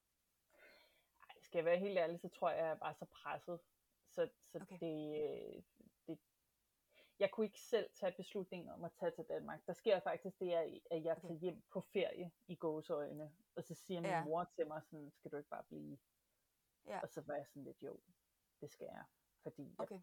Ej, 1.28 1.34
skal 1.42 1.58
jeg 1.58 1.64
være 1.64 1.78
helt 1.78 1.98
ærlig, 1.98 2.20
så 2.20 2.28
tror 2.28 2.50
jeg, 2.50 2.58
jeg 2.58 2.70
er 2.70 2.74
bare 2.74 2.94
så 2.94 3.04
presset. 3.04 3.61
Så, 4.08 4.28
så 4.46 4.58
Okay. 4.62 4.78
det, 4.80 5.22
øh, 5.22 5.62
det, 6.06 6.18
jeg 7.18 7.30
kunne 7.30 7.46
ikke 7.46 7.61
selv 7.61 7.90
tage 7.94 8.12
beslutningen 8.16 8.68
om 8.70 8.84
at 8.84 8.92
tage 8.92 9.11
til 9.11 9.24
Danmark. 9.28 9.66
Der 9.66 9.72
sker 9.72 10.00
faktisk 10.00 10.40
det, 10.40 10.52
at 10.52 10.78
at 10.90 11.04
jeg 11.04 11.16
tager 11.22 11.34
hjem 11.34 11.62
på 11.72 11.80
ferie 11.80 12.30
i 12.46 12.54
gåseøjne, 12.56 13.32
og 13.56 13.64
så 13.64 13.74
siger 13.74 14.00
min 14.00 14.11
Ja. 14.11 14.24
mor 14.24 14.44
til 14.44 14.66
mig 14.66 14.82
sådan, 14.84 15.11
skal 15.11 15.30
du 15.30 15.36
ikke 15.36 15.50
bare 15.50 15.64
blive? 15.64 15.98
Ja. 16.86 17.00
Og 17.00 17.08
så 17.08 17.20
var 17.20 17.34
jeg 17.34 17.46
sådan 17.48 17.64
lidt, 17.64 17.82
jo, 17.82 18.00
det 18.61 18.70
skal 18.70 18.84
jeg. 18.84 19.04
Fordi 19.42 19.62
jeg, 19.62 19.74
Okay. 19.78 20.00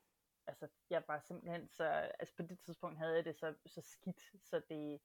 Altså, 0.48 0.68
jeg 0.90 1.04
var 1.08 1.20
simpelthen 1.20 1.70
så, 1.70 1.84
altså 2.20 2.36
på 2.36 2.44
det 2.44 2.60
tidspunkt 2.60 2.98
havde 2.98 3.16
jeg 3.16 3.26
det 3.26 3.36
så, 3.36 3.56
så 3.66 3.82
skidt, 3.82 4.22
så 4.50 4.62
det, 4.70 5.02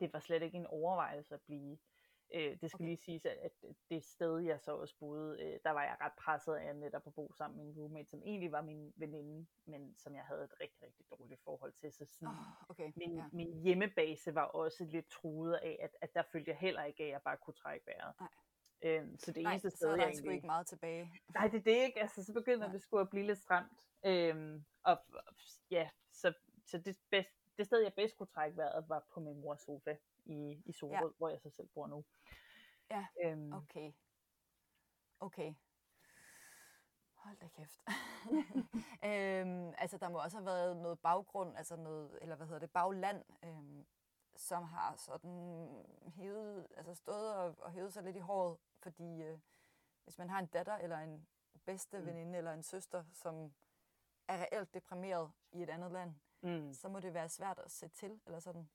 det 0.00 0.12
var 0.12 0.18
slet 0.20 0.42
ikke 0.42 0.56
en 0.58 0.66
overvejelse 0.66 1.34
at 1.34 1.42
blive. 1.42 1.78
Øh, 2.34 2.60
det 2.60 2.70
skal 2.70 2.76
Okay. 2.76 2.84
lige 2.84 2.96
siges, 2.96 3.24
at, 3.26 3.36
at 3.36 3.52
det 3.90 4.04
sted, 4.04 4.38
jeg 4.38 4.60
så 4.60 4.76
også 4.76 4.96
boede, 4.98 5.42
øh, 5.42 5.60
der 5.64 5.70
var 5.70 5.82
jeg 5.82 5.96
ret 6.00 6.12
presset 6.18 6.54
af 6.54 6.76
netop 6.76 7.06
at 7.06 7.14
bo 7.14 7.32
sammen 7.32 7.56
med 7.58 7.66
en 7.66 7.72
roommate, 7.80 8.10
som 8.10 8.22
egentlig 8.22 8.52
var 8.52 8.60
min 8.62 8.92
veninde, 8.96 9.46
men 9.66 9.96
som 9.98 10.14
jeg 10.14 10.24
havde 10.24 10.44
et 10.44 10.60
rigtig, 10.60 10.82
rigtig 10.82 11.06
dårligt 11.10 11.40
forhold 11.44 11.72
til. 11.72 11.92
Så 11.92 12.04
sådan, 12.06 12.28
Oh, 12.34 12.70
okay. 12.70 12.92
min, 12.96 13.16
Ja. 13.16 13.24
min 13.32 13.62
hjemmebase 13.62 14.34
var 14.34 14.44
også 14.44 14.84
lidt 14.84 15.08
truet 15.10 15.54
af, 15.54 15.78
at, 15.82 15.90
at 16.00 16.14
der 16.14 16.22
følte 16.22 16.50
jeg 16.50 16.58
heller 16.58 16.84
ikke, 16.84 17.04
at 17.04 17.10
jeg 17.10 17.22
bare 17.22 17.36
kunne 17.36 17.54
trække 17.54 17.86
vejret. 17.86 18.14
Nej. 18.20 18.28
Øhm, 18.86 19.18
så 19.18 19.32
det 19.32 19.42
Nej, 19.42 19.52
eneste 19.52 19.70
så 19.70 19.76
sted, 19.76 19.88
er 19.88 19.96
jeg 19.96 19.98
der 19.98 20.04
sgu 20.12 20.16
egentlig... 20.18 20.34
ikke 20.34 20.46
meget 20.46 20.66
tilbage. 20.66 21.12
Nej, 21.34 21.48
det 21.48 21.58
er 21.58 21.62
det 21.62 21.84
ikke. 21.84 22.00
Altså, 22.00 22.24
så 22.24 22.32
begynder 22.32 22.66
Nej. 22.66 22.72
det 22.72 22.82
sgu 22.82 22.98
at 22.98 23.10
blive 23.10 23.26
lidt 23.26 23.38
stramt. 23.38 23.72
Øhm, 24.04 24.64
og 24.82 24.98
og- 25.14 25.34
ja, 25.70 25.90
så, 26.12 26.32
så 26.66 26.78
det, 26.78 26.98
bedst, 27.10 27.30
det 27.58 27.66
sted, 27.66 27.78
jeg 27.82 27.94
bedst 27.94 28.16
kunne 28.16 28.26
trække 28.26 28.56
vejret, 28.56 28.88
var 28.88 29.04
på 29.14 29.20
min 29.20 29.40
mors 29.40 29.60
sofa 29.60 29.96
i, 30.24 30.62
i 30.66 30.72
Sorød, 30.72 30.92
ja. 31.10 31.16
hvor 31.18 31.28
jeg 31.28 31.40
så 31.40 31.50
selv 31.50 31.68
bor 31.74 31.86
nu. 31.86 32.04
Ja, 32.90 33.06
Øhm, 33.24 33.52
Okay. 33.52 33.92
Okay. 35.20 35.54
Hold 37.14 37.36
da 37.40 37.48
kæft. 37.48 37.80
øhm, 39.10 39.72
altså, 39.78 39.98
der 39.98 40.08
må 40.08 40.18
også 40.18 40.36
have 40.36 40.46
været 40.46 40.76
noget 40.76 40.98
baggrund, 41.00 41.56
altså 41.56 41.76
noget, 41.76 42.18
eller 42.22 42.36
hvad 42.36 42.46
hedder 42.46 42.60
det, 42.60 42.70
bagland, 42.70 43.24
øhm, 43.44 43.86
som 44.36 44.62
har 44.64 44.96
sådan 44.96 45.84
hævet, 46.16 46.66
altså 46.76 46.94
stået 46.94 47.34
og, 47.36 47.54
og 47.58 47.72
hævet 47.72 47.92
sig 47.92 48.02
lidt 48.02 48.16
i 48.16 48.20
håret, 48.20 48.58
fordi 48.82 49.22
øh, 49.22 49.38
hvis 50.04 50.18
man 50.18 50.30
har 50.30 50.38
en 50.38 50.46
datter 50.46 50.74
eller 50.76 50.98
en 50.98 51.28
bedste 51.64 51.98
Mm. 52.00 52.06
veninde 52.06 52.38
eller 52.38 52.52
en 52.52 52.62
søster, 52.62 53.04
som 53.12 53.54
er 54.28 54.38
reelt 54.38 54.74
deprimeret 54.74 55.32
i 55.52 55.62
et 55.62 55.70
andet 55.70 55.92
land, 55.92 56.14
mm, 56.40 56.72
så 56.74 56.88
må 56.88 57.00
det 57.00 57.14
være 57.14 57.28
svært 57.28 57.58
at 57.58 57.70
se 57.70 57.88
til, 57.88 58.20
eller 58.26 58.38
sådan. 58.40 58.68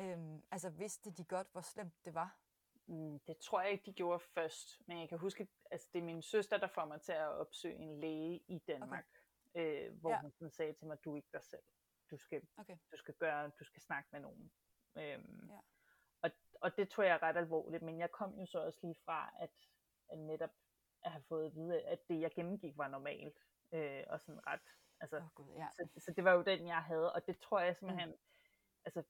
Øhm, 0.00 0.42
altså, 0.50 0.70
vidste 0.70 1.10
de 1.10 1.24
godt, 1.24 1.48
hvor 1.52 1.60
slemt 1.60 2.04
det 2.04 2.14
var? 2.14 2.38
mm, 2.86 3.18
det 3.18 3.38
tror 3.38 3.60
jeg 3.60 3.70
ikke, 3.70 3.84
de 3.86 3.92
gjorde 3.92 4.18
først. 4.20 4.80
Men 4.86 5.00
jeg 5.00 5.08
kan 5.08 5.18
huske, 5.18 5.48
altså 5.70 5.88
det 5.92 5.98
er 5.98 6.02
min 6.02 6.22
søster, 6.22 6.58
der 6.58 6.66
får 6.66 6.84
mig 6.84 7.00
til 7.00 7.12
at 7.12 7.28
opsøge 7.28 7.74
en 7.74 8.00
læge 8.00 8.42
i 8.48 8.58
Danmark. 8.58 9.06
Okay. 9.54 9.86
Øh, 9.86 10.00
hvor 10.00 10.10
ja. 10.10 10.20
hun 10.20 10.30
sådan 10.32 10.50
sagde 10.50 10.72
til 10.72 10.86
mig, 10.86 11.04
du 11.04 11.12
er 11.12 11.16
ikke 11.16 11.28
dig 11.32 11.44
selv. 11.44 11.62
Du 12.10 12.16
skal, 12.16 12.48
Okay. 12.56 12.76
du 12.92 12.96
skal 12.96 13.14
gøre, 13.14 13.48
du 13.58 13.64
skal 13.64 13.82
snakke 13.82 14.08
med 14.12 14.20
nogen. 14.20 14.52
Øhm, 14.96 15.50
Ja. 15.50 15.58
og, 16.22 16.30
og 16.60 16.76
det 16.76 16.88
tror 16.88 17.02
jeg 17.04 17.14
er 17.14 17.22
ret 17.22 17.36
alvorligt, 17.36 17.82
men 17.82 17.98
jeg 17.98 18.10
kom 18.10 18.38
jo 18.40 18.46
så 18.46 18.58
også 18.64 18.78
lige 18.82 18.96
fra, 19.04 19.32
at, 19.40 19.50
at 20.08 20.18
netop 20.18 20.50
at 21.02 21.12
have 21.12 21.22
fået 21.22 21.46
at 21.46 21.54
vide, 21.54 21.82
at 21.82 22.08
det 22.08 22.20
jeg 22.20 22.30
gennemgik 22.34 22.76
var 22.76 22.88
normalt, 22.88 23.38
øh, 23.72 24.04
og 24.06 24.20
sådan 24.20 24.46
ret, 24.46 24.60
altså, 25.00 25.16
oh, 25.16 25.28
God, 25.34 25.56
ja. 25.56 25.68
så, 25.72 25.88
så 25.98 26.12
det 26.12 26.24
var 26.24 26.32
jo 26.32 26.42
den, 26.42 26.66
jeg 26.66 26.82
havde, 26.82 27.12
og 27.12 27.26
det 27.26 27.38
tror 27.38 27.60
jeg 27.60 27.76
simpelthen, 27.76 28.08
mm. 28.08 28.16
altså, 28.84 29.02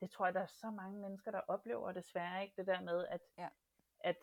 det 0.00 0.10
tror 0.10 0.24
jeg, 0.26 0.34
der 0.34 0.40
er 0.40 0.46
så 0.46 0.70
mange 0.70 1.00
mennesker, 1.00 1.30
der 1.30 1.40
oplever 1.40 1.92
desværre 1.92 2.42
ikke, 2.42 2.54
det 2.56 2.66
der 2.66 2.80
med, 2.80 3.06
at, 3.06 3.20
ja. 3.38 3.48
at, 4.00 4.16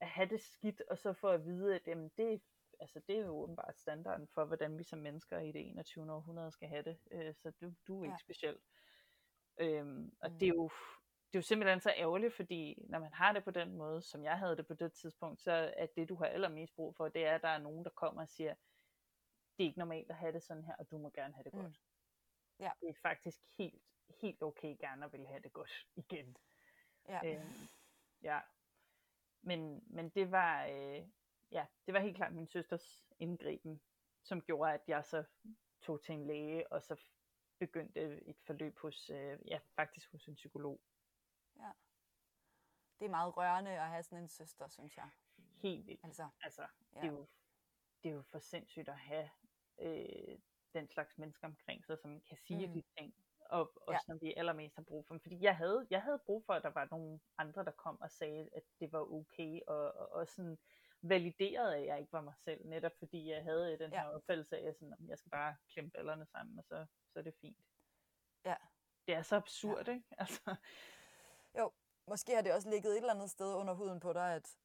at 0.00 0.08
have 0.08 0.28
det 0.28 0.40
skidt, 0.40 0.80
og 0.80 0.98
så 0.98 1.12
få 1.12 1.28
at 1.28 1.44
vide, 1.44 1.74
at 1.74 1.86
jamen, 1.86 2.10
det, 2.16 2.42
altså, 2.80 3.00
det 3.08 3.16
er 3.16 3.20
jo 3.20 3.36
åbenbart 3.36 3.78
standarden 3.78 4.28
for, 4.28 4.44
hvordan 4.44 4.78
vi 4.78 4.82
som 4.82 4.98
mennesker 4.98 5.38
i 5.38 5.52
det 5.52 5.66
21. 5.70 6.12
århundrede 6.12 6.52
skal 6.52 6.68
have 6.68 6.82
det, 6.82 6.98
øh, 7.10 7.34
så 7.34 7.50
du, 7.50 7.72
du 7.86 8.00
er 8.00 8.04
ikke 8.04 8.12
ja. 8.12 8.18
speciel. 8.18 8.58
Øhm, 9.58 10.14
og 10.20 10.30
mm. 10.30 10.38
det 10.38 10.48
er 10.48 10.54
jo 10.54 10.70
det 11.26 11.38
er 11.38 11.38
jo 11.38 11.42
simpelthen 11.42 11.80
så 11.80 11.92
ærgerligt, 11.96 12.34
fordi 12.34 12.84
når 12.88 12.98
man 12.98 13.12
har 13.12 13.32
det 13.32 13.44
på 13.44 13.50
den 13.50 13.76
måde, 13.76 14.02
som 14.02 14.24
jeg 14.24 14.38
havde 14.38 14.56
det 14.56 14.66
på 14.66 14.74
det 14.74 14.92
tidspunkt, 14.92 15.40
så 15.40 15.72
er 15.76 15.86
det, 15.86 16.08
du 16.08 16.14
har 16.14 16.26
allermest 16.26 16.74
brug 16.74 16.96
for, 16.96 17.08
det 17.08 17.26
er, 17.26 17.34
at 17.34 17.42
der 17.42 17.48
er 17.48 17.58
nogen, 17.58 17.84
der 17.84 17.90
kommer 17.90 18.22
og 18.22 18.28
siger, 18.28 18.54
det 19.56 19.64
er 19.64 19.68
ikke 19.68 19.78
normalt 19.78 20.10
at 20.10 20.16
have 20.16 20.32
det 20.32 20.42
sådan 20.42 20.64
her, 20.64 20.74
og 20.78 20.90
du 20.90 20.98
må 20.98 21.10
gerne 21.10 21.34
have 21.34 21.44
det 21.44 21.52
godt. 21.52 21.64
Mm. 21.64 22.64
Ja. 22.64 22.70
Det 22.80 22.88
er 22.88 22.94
faktisk 23.02 23.38
helt, 23.58 23.82
helt 24.20 24.42
okay 24.42 24.76
gerne 24.80 25.04
at 25.04 25.12
vil 25.12 25.26
have 25.26 25.40
det 25.40 25.52
godt 25.52 25.86
igen. 26.10 26.36
Ja. 27.08 27.20
Øhm, 27.24 27.68
ja. 28.22 28.40
Men, 29.42 29.84
men 29.86 30.08
det 30.08 30.30
var, 30.30 30.66
øh, 30.66 31.08
ja, 31.50 31.66
det 31.86 31.94
var 31.94 32.00
helt 32.00 32.16
klart 32.16 32.34
min 32.34 32.48
søsters 32.48 33.04
indgriben, 33.18 33.80
som 34.22 34.42
gjorde, 34.42 34.72
at 34.72 34.82
jeg 34.88 35.04
så 35.04 35.24
tog 35.82 36.02
til 36.02 36.14
en 36.14 36.26
læge, 36.26 36.72
og 36.72 36.82
så 36.82 36.96
begyndte 37.58 38.28
et 38.28 38.40
forløb 38.46 38.78
hos, 38.78 39.10
øh, 39.10 39.38
ja, 39.46 39.60
faktisk 39.76 40.12
hos 40.12 40.26
en 40.28 40.34
psykolog. 40.34 40.80
Ja. 41.56 41.70
Det 42.98 43.04
er 43.04 43.10
meget 43.10 43.36
rørende 43.36 43.70
at 43.70 43.88
have 43.88 44.02
sådan 44.02 44.22
en 44.22 44.28
søster, 44.28 44.68
synes 44.68 44.96
jeg. 44.96 45.10
Helt 45.62 45.86
vildt. 45.86 46.04
Altså, 46.04 46.28
altså 46.42 46.66
ja. 46.94 47.00
det, 47.00 47.06
er 47.06 47.12
jo, 47.12 47.26
det 48.02 48.08
er 48.08 48.14
jo 48.14 48.22
for 48.22 48.38
sindssygt 48.38 48.88
at 48.88 48.98
have 48.98 49.30
øh, 49.78 50.38
den 50.74 50.88
slags 50.88 51.18
mennesker 51.18 51.46
omkring 51.46 51.84
sig, 51.84 51.98
som 51.98 52.20
kan 52.20 52.36
sige 52.36 52.66
mm. 52.66 52.72
de 52.72 52.82
ting, 52.98 53.14
og 53.40 53.72
også 53.76 54.04
ja. 54.08 54.12
når 54.12 54.18
vi 54.18 54.34
allermest 54.36 54.76
har 54.76 54.82
brug 54.82 55.06
for 55.06 55.14
dem. 55.14 55.20
Fordi 55.20 55.42
jeg 55.42 55.56
havde, 55.56 55.86
jeg 55.90 56.02
havde 56.02 56.18
brug 56.26 56.44
for, 56.46 56.52
at 56.52 56.62
der 56.62 56.70
var 56.70 56.88
nogle 56.90 57.20
andre, 57.38 57.64
der 57.64 57.70
kom 57.70 58.00
og 58.00 58.10
sagde, 58.10 58.48
at 58.52 58.62
det 58.80 58.92
var 58.92 59.12
okay, 59.12 59.60
og, 59.66 59.92
og, 59.92 60.12
og 60.12 60.28
sådan 60.28 60.58
validerede, 61.02 61.76
at 61.76 61.86
jeg 61.86 62.00
ikke 62.00 62.12
var 62.12 62.20
mig 62.20 62.34
selv, 62.36 62.66
netop 62.66 62.92
fordi 62.98 63.30
jeg 63.30 63.42
havde 63.42 63.78
den 63.78 63.92
ja. 63.92 64.00
her 64.00 64.08
opfattelse 64.08 64.56
af, 64.56 64.68
at 64.68 64.76
sådan, 64.78 65.08
jeg 65.08 65.18
skal 65.18 65.30
bare 65.30 65.56
klemme 65.72 65.90
ballerne 65.90 66.26
sammen, 66.26 66.58
og 66.58 66.64
så, 66.64 66.86
så 67.12 67.18
er 67.18 67.22
det 67.22 67.34
fint. 67.40 67.58
Ja. 68.44 68.56
Det 69.06 69.14
er 69.14 69.22
så 69.22 69.36
absurd, 69.36 69.88
ja. 69.88 69.92
ikke? 69.92 70.06
Altså, 70.18 70.56
jo, 71.58 71.72
måske 72.06 72.34
har 72.34 72.42
det 72.42 72.52
også 72.52 72.70
ligget 72.70 72.92
et 72.92 72.96
eller 72.96 73.14
andet 73.14 73.30
sted 73.30 73.54
under 73.54 73.74
huden 73.74 74.00
på 74.00 74.12
dig, 74.12 74.34
at 74.34 74.56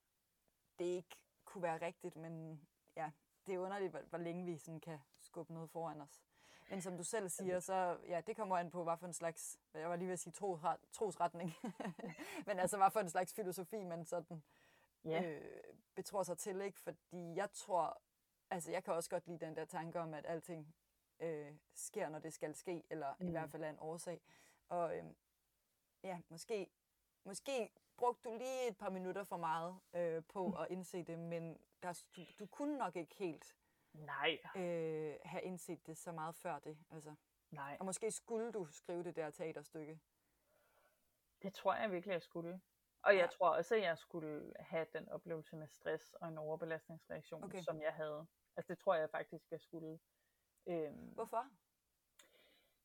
det 0.80 0.86
ikke 0.86 1.16
kunne 1.46 1.64
være 1.64 1.86
rigtigt, 1.86 2.16
men 2.16 2.62
ja, 2.96 3.12
det 3.46 3.56
er 3.56 3.60
underligt, 3.60 3.92
hvor, 3.92 4.02
hvor 4.02 4.18
længe 4.18 4.46
vi 4.46 4.58
sådan 4.58 4.80
kan 4.80 5.00
skubbe 5.20 5.54
noget 5.54 5.72
foran 5.72 6.02
os. 6.02 6.24
Men 6.70 6.82
som 6.82 6.98
du 6.98 7.04
selv 7.04 7.30
siger, 7.30 7.60
så 7.60 7.98
ja, 8.08 8.22
det 8.22 8.36
kommer 8.36 8.58
an 8.58 8.72
på, 8.72 8.84
hvad 8.84 8.98
for 8.98 9.08
en 9.08 9.14
slags, 9.14 9.60
jeg 9.74 9.90
var 9.90 9.96
lige 9.96 10.08
ved 10.08 10.14
at 10.14 10.20
sige 10.20 10.34
trosret, 10.34 10.80
trosretning, 10.92 11.54
men 12.48 12.60
altså, 12.60 12.78
hvad 12.78 12.92
for 12.92 13.00
en 13.00 13.10
slags 13.10 13.34
filosofi 13.34 13.84
man 13.84 14.06
sådan 14.06 14.44
ja. 15.06 15.24
øh, 15.24 15.64
betror 15.96 16.24
sig 16.24 16.38
til, 16.38 16.62
ikke? 16.62 16.80
Fordi 16.80 17.36
jeg 17.36 17.52
tror, 17.52 18.02
altså 18.50 18.72
jeg 18.72 18.84
kan 18.84 18.94
også 18.94 19.10
godt 19.10 19.28
lide 19.28 19.46
den 19.46 19.56
der 19.56 19.66
tanke 19.66 20.00
om, 20.00 20.14
at 20.14 20.26
alting 20.26 20.76
øh, 21.20 21.56
sker, 21.74 22.10
når 22.10 22.20
det 22.20 22.34
skal 22.34 22.56
ske, 22.56 22.84
eller 22.90 23.16
mm. 23.20 23.28
i 23.28 23.32
hvert 23.32 23.52
fald 23.52 23.64
er 23.64 23.70
en 23.70 23.80
årsag. 23.80 24.22
Og 24.70 24.98
øh, 24.98 25.06
ja, 26.04 26.22
måske 26.30 26.68
måske 27.24 27.70
brugte 27.98 28.30
du 28.30 28.36
lige 28.36 28.68
et 28.68 28.78
par 28.78 28.90
minutter 28.90 29.24
for 29.24 29.38
meget 29.38 29.80
øh, 29.94 30.24
på 30.24 30.48
mm. 30.48 30.54
at 30.54 30.68
indse 30.70 31.04
det, 31.04 31.20
men 31.20 31.58
der, 31.84 32.04
du, 32.16 32.22
du 32.40 32.46
kunne 32.46 32.78
nok 32.78 32.96
ikke 32.96 33.16
helt 33.16 33.56
Nej. 33.94 34.40
Øh, 34.56 35.16
have 35.24 35.44
indset 35.44 35.88
det 35.88 35.98
så 35.98 36.12
meget 36.12 36.36
før 36.36 36.60
det. 36.60 36.78
Altså. 36.92 37.16
Nej. 37.52 37.78
Og 37.80 37.86
måske 37.86 38.12
skulle 38.12 38.52
du 38.52 38.66
skrive 38.66 39.04
det 39.04 39.16
der 39.16 39.30
teaterstykke. 39.30 40.00
Det 41.42 41.54
tror 41.54 41.74
jeg 41.74 41.92
virkelig, 41.92 42.14
jeg 42.14 42.22
skulle. 42.22 42.62
Og 43.04 43.14
jeg 43.16 43.22
ja. 43.22 43.28
tror 43.28 43.50
også, 43.50 43.76
at 43.76 43.82
jeg 43.82 43.98
skulle 43.98 44.54
have 44.60 44.86
den 44.94 45.10
oplevelse 45.10 45.56
med 45.56 45.68
stress 45.68 46.14
og 46.14 46.28
en 46.28 46.38
overbelastningsreaktion, 46.38 47.44
okay. 47.44 47.62
som 47.62 47.82
jeg 47.82 47.94
havde. 47.94 48.28
Altså 48.56 48.74
det 48.74 48.80
tror 48.80 48.96
jeg 48.96 49.10
faktisk, 49.10 49.52
jeg 49.52 49.62
skulle. 49.62 50.00
Øhm, 50.68 51.08
Hvorfor? 51.14 51.50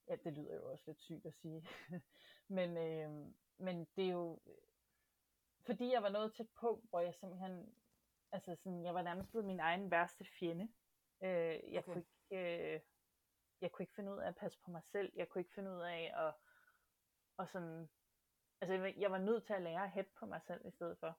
Ja, 0.09 0.17
det 0.17 0.33
lyder 0.33 0.55
jo 0.55 0.71
også 0.71 0.85
lidt 0.87 1.01
sygt 1.01 1.27
at 1.27 1.35
sige. 1.35 1.69
men, 2.57 2.77
øhm, 2.77 3.37
men 3.59 3.85
det 3.97 4.05
er 4.05 4.13
jo, 4.13 4.41
fordi 5.67 5.93
jeg 5.93 6.03
var 6.03 6.09
nået 6.09 6.35
til 6.35 6.43
et 6.43 6.51
punkt, 6.61 6.91
hvor 6.91 7.01
jeg 7.01 7.15
simpelthen, 7.15 7.75
altså 8.33 8.55
sådan, 8.55 8.85
jeg 8.85 8.95
var 8.95 9.03
nærmest 9.03 9.31
blevet 9.31 9.47
min 9.47 9.61
egen 9.61 9.91
værste 9.91 10.25
fjende. 10.25 10.69
Øh, 11.23 11.73
jeg, 11.73 11.79
okay. 11.79 11.83
kunne 11.83 12.05
ikke, 12.31 12.75
øh, 12.75 12.81
jeg 13.61 13.73
kunne 13.73 13.83
ikke 13.83 13.95
finde 13.95 14.13
ud 14.13 14.19
af 14.19 14.29
at 14.29 14.37
passe 14.37 14.59
på 14.65 14.71
mig 14.71 14.85
selv. 14.85 15.13
Jeg 15.17 15.29
kunne 15.29 15.41
ikke 15.41 15.55
finde 15.55 15.71
ud 15.71 15.81
af 15.81 16.13
at, 16.17 16.35
og 17.37 17.49
sådan, 17.49 17.89
altså 18.61 18.93
jeg 18.97 19.11
var 19.11 19.19
nødt 19.19 19.45
til 19.45 19.53
at 19.53 19.63
lære 19.63 19.85
at 19.85 19.91
hætte 19.91 20.11
på 20.19 20.27
mig 20.27 20.43
selv 20.43 20.67
i 20.67 20.71
stedet 20.71 20.99
for. 20.99 21.19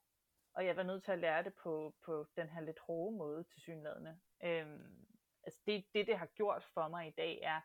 Og 0.54 0.66
jeg 0.66 0.76
var 0.76 0.84
nødt 0.84 1.04
til 1.04 1.12
at 1.12 1.20
lære 1.20 1.44
det 1.44 1.54
på, 1.54 1.96
på 2.06 2.28
den 2.36 2.50
her 2.50 2.62
lidt 2.62 2.80
hårde 2.80 3.18
måde 3.18 3.44
til 3.44 3.62
synlædende. 3.62 4.20
Øhm, 4.44 5.08
altså 5.44 5.62
det, 5.66 5.86
det, 5.94 6.08
det 6.08 6.18
har 6.18 6.26
gjort 6.26 6.64
for 6.64 6.88
mig 6.88 7.08
i 7.08 7.12
dag, 7.12 7.40
er, 7.42 7.62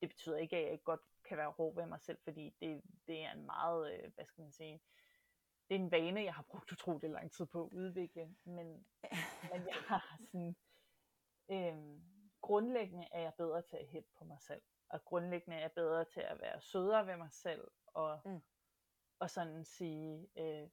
det 0.00 0.08
betyder 0.08 0.36
ikke, 0.36 0.56
at 0.56 0.62
jeg 0.62 0.72
ikke 0.72 0.84
godt 0.84 1.00
kan 1.24 1.38
være 1.38 1.50
hård 1.50 1.74
ved 1.74 1.86
mig 1.86 2.00
selv, 2.00 2.18
fordi 2.24 2.54
det, 2.60 2.82
det 3.06 3.24
er 3.24 3.32
en 3.32 3.46
meget, 3.46 3.92
øh, 3.92 4.12
hvad 4.14 4.24
skal 4.24 4.42
man 4.42 4.52
sige, 4.52 4.82
det 5.68 5.74
er 5.74 5.80
en 5.80 5.90
vane, 5.90 6.24
jeg 6.24 6.34
har 6.34 6.42
brugt 6.42 6.72
utrolig 6.72 7.10
lang 7.10 7.32
tid 7.32 7.46
på 7.46 7.64
at 7.64 7.70
udvikle, 7.72 8.34
men, 8.44 8.86
men 9.52 9.66
jeg 9.66 9.76
har 9.88 10.18
sådan, 10.18 10.56
øhm, 11.50 12.02
grundlæggende 12.40 13.08
er 13.12 13.20
jeg 13.20 13.32
bedre 13.34 13.62
til 13.62 13.76
at 13.76 13.86
hætte 13.86 14.08
på 14.18 14.24
mig 14.24 14.40
selv, 14.40 14.62
og 14.88 15.04
grundlæggende 15.04 15.56
er 15.56 15.60
jeg 15.60 15.72
bedre 15.72 16.04
til 16.04 16.20
at 16.20 16.40
være 16.40 16.60
sødere 16.60 17.06
ved 17.06 17.16
mig 17.16 17.32
selv, 17.32 17.70
og, 17.86 18.20
mm 18.24 18.42
og 19.20 19.30
sådan 19.30 19.64
sige, 19.64 20.28
øh, 20.36 20.68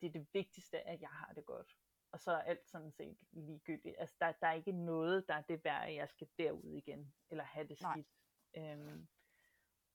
det 0.00 0.06
er 0.06 0.12
det 0.12 0.28
vigtigste, 0.32 0.80
at 0.80 1.00
jeg 1.00 1.08
har 1.08 1.32
det 1.32 1.46
godt. 1.46 1.76
Og 2.12 2.20
så 2.20 2.30
er 2.32 2.42
alt 2.42 2.68
sådan 2.68 2.92
set 2.92 3.18
ligegyldigt. 3.32 3.96
Altså, 3.98 4.16
der, 4.20 4.32
der 4.32 4.46
er 4.46 4.52
ikke 4.52 4.72
noget, 4.72 5.28
der 5.28 5.34
er 5.34 5.42
det 5.42 5.64
værd, 5.64 5.88
at 5.88 5.94
jeg 5.94 6.08
skal 6.08 6.28
derud 6.38 6.72
igen, 6.72 7.14
eller 7.30 7.44
have 7.44 7.68
det 7.68 7.78
skidt. 7.78 8.08
Øhm, 8.56 9.08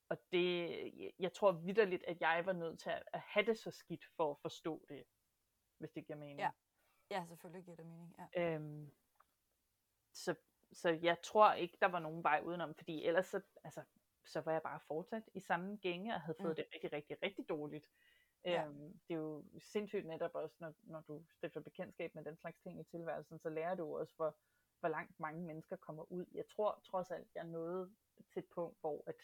og 0.10 0.18
det, 0.32 1.14
jeg 1.20 1.34
tror 1.34 1.52
vidderligt, 1.52 2.04
at 2.04 2.22
jeg 2.22 2.46
var 2.46 2.54
nødt 2.54 2.80
til 2.80 2.90
at 2.90 3.20
have 3.20 3.46
det 3.46 3.58
så 3.58 3.72
skidt 3.72 4.06
for 4.06 4.32
at 4.32 4.38
forstå 4.42 4.86
det, 4.90 5.04
hvis 5.78 5.92
det 5.92 6.06
giver 6.06 6.20
mening. 6.20 6.40
Ja, 6.40 6.52
ja 7.12 7.26
selvfølgelig 7.26 7.64
giver 7.66 7.78
det 7.78 7.86
mening. 7.86 8.16
Ja. 8.36 8.56
Øhm, 8.56 8.92
så, 10.14 10.36
så 10.72 10.90
jeg 10.90 11.22
tror 11.22 11.54
ikke, 11.54 11.78
der 11.82 11.88
var 11.88 12.00
nogen 12.00 12.24
vej 12.24 12.42
udenom, 12.46 12.76
fordi 12.76 13.06
ellers 13.06 13.26
så, 13.26 13.42
altså, 13.64 13.84
så 14.26 14.42
var 14.42 14.52
jeg 14.52 14.62
bare 14.62 14.80
fortsat 14.88 15.24
i 15.34 15.40
samme 15.40 15.76
gænge 15.76 16.14
og 16.14 16.22
havde 16.22 16.38
fået 16.42 16.50
mm. 16.50 16.56
det 16.56 16.66
rigtig, 16.74 16.94
rigtig, 16.94 17.18
rigtig 17.24 17.50
dårligt. 17.50 17.90
Ja. 18.46 18.66
Øhm, 18.66 19.00
det 19.08 19.14
er 19.14 19.20
jo 19.20 19.44
sindssygt 19.60 20.06
netop 20.06 20.36
også, 20.36 20.56
når, 20.60 20.74
når 20.84 21.02
du 21.02 21.24
stifter 21.32 21.62
bekendtskab 21.62 22.16
med 22.16 22.24
den 22.24 22.38
slags 22.38 22.60
ting 22.60 22.80
i 22.80 22.84
tilværelsen, 22.84 23.40
så 23.40 23.50
lærer 23.50 23.76
du 23.76 23.98
også, 23.98 24.14
hvor, 24.16 24.38
hvor 24.80 24.90
langt 24.90 25.20
mange 25.20 25.42
mennesker 25.42 25.76
kommer 25.76 26.12
ud. 26.12 26.26
Jeg 26.34 26.48
tror 26.48 26.82
trods 26.84 27.12
alt, 27.12 27.28
jeg 27.36 27.44
nåede 27.44 27.96
til 28.34 28.40
et 28.40 28.50
punkt, 28.56 28.80
hvor 28.82 29.04
at, 29.08 29.16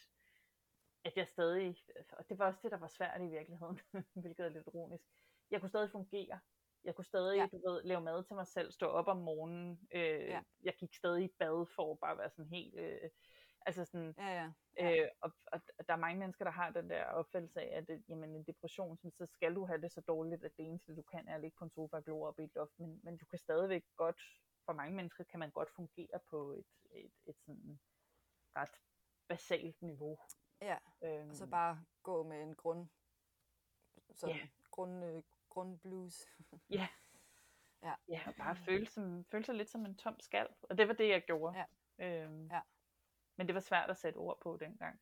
at 1.04 1.18
jeg 1.18 1.28
stadig, 1.28 1.78
og 2.12 2.30
det 2.30 2.39
var 2.39 2.47
også 2.47 2.60
det, 2.64 2.72
der 2.72 2.78
var 2.78 2.88
svært 2.88 3.22
i 3.22 3.28
virkeligheden, 3.28 3.80
hvilket 4.22 4.45
er 4.45 4.49
lidt 4.49 4.68
ironisk, 4.68 5.04
jeg 5.52 5.60
kunne 5.60 5.70
stadig 5.70 5.91
fungere. 5.91 6.39
Jeg 6.84 6.95
kunne 6.95 7.06
stadig, 7.06 7.38
ja. 7.38 7.47
du 7.52 7.70
ved, 7.70 7.84
lave 7.84 8.02
mad 8.02 8.24
til 8.24 8.36
mig 8.36 8.47
selv, 8.47 8.72
stå 8.72 8.86
op 8.86 9.08
om 9.08 9.18
morgenen. 9.18 9.88
Øh, 9.93 10.02
ja. 10.02 10.41
Jeg 10.64 10.74
gik 10.74 10.93
stadig 10.93 11.24
i 11.24 11.36
bad 11.39 11.66
for 11.76 11.91
at 11.91 11.99
bare 11.99 12.18
være 12.18 12.30
sådan 12.30 12.49
helt... 12.49 12.76
Øh, 12.76 13.10
altså 13.66 13.86
sådan, 13.86 14.16
ja, 14.18 14.28
ja. 14.28 14.51
Ja. 14.78 15.03
Øh, 15.03 15.09
og, 15.22 15.32
og, 15.45 15.62
der 15.88 15.93
er 15.93 15.97
mange 15.97 16.20
mennesker, 16.20 16.45
der 16.45 16.51
har 16.51 16.70
den 16.70 16.89
der 16.89 17.05
opfattelse 17.05 17.62
af, 17.62 17.78
at 17.78 17.88
det, 17.88 18.03
jamen, 18.09 18.36
en 18.36 18.43
depression, 18.43 18.97
så 18.97 19.26
skal 19.26 19.55
du 19.55 19.66
have 19.66 19.82
det 19.82 19.91
så 19.91 20.01
dårligt, 20.01 20.43
at 20.43 20.57
det 20.57 20.66
eneste, 20.66 20.95
du 20.95 21.01
kan, 21.01 21.28
er 21.28 21.36
at 21.36 21.41
ligge 21.41 21.57
på 21.57 21.64
en 21.64 21.72
sofa 21.72 21.95
og 21.95 22.03
glo 22.03 22.22
op 22.22 22.39
i 22.39 22.43
et 22.43 22.55
loft. 22.55 22.80
Men, 22.80 22.99
men 23.03 23.18
du 23.18 23.26
kan 23.26 23.39
stadigvæk 23.39 23.84
godt, 23.95 24.22
for 24.66 24.74
mange 24.74 24.95
mennesker 24.95 25.24
kan 25.24 25.39
man 25.39 25.51
godt 25.51 25.70
fungere 25.70 26.20
på 26.30 26.51
et, 26.51 26.66
et, 26.91 27.12
et 27.26 27.36
sådan 27.39 27.80
ret 28.55 28.82
basalt 29.28 29.82
niveau. 29.82 30.18
Ja, 30.62 30.78
øhm, 31.03 31.30
og 31.30 31.36
så 31.36 31.47
bare 31.47 31.84
gå 32.03 32.24
med 32.24 32.43
en 32.43 32.55
grund, 32.55 32.88
sådan, 34.16 34.36
yeah. 34.36 34.47
grund, 34.72 35.05
øh, 35.05 35.24
grundblues. 35.49 36.28
ja. 36.70 36.88
ja. 37.84 37.93
Ja, 38.07 38.22
og 38.28 38.36
bare 38.36 38.55
føle, 38.55 38.86
som, 38.86 39.24
føle 39.24 39.45
sig 39.45 39.55
lidt 39.55 39.70
som 39.70 39.86
en 39.86 39.95
tom 39.95 40.20
skal. 40.20 40.47
Og 40.62 40.78
det 40.78 40.88
var 40.88 40.93
det, 40.93 41.09
jeg 41.09 41.22
gjorde. 41.26 41.57
Ja. 41.57 41.66
Øhm, 42.05 42.47
ja. 42.47 42.62
Men 43.42 43.48
det 43.48 43.56
var 43.56 43.62
svært 43.62 43.89
at 43.89 43.98
sætte 43.98 44.18
ord 44.18 44.39
på 44.39 44.58
dengang. 44.58 45.02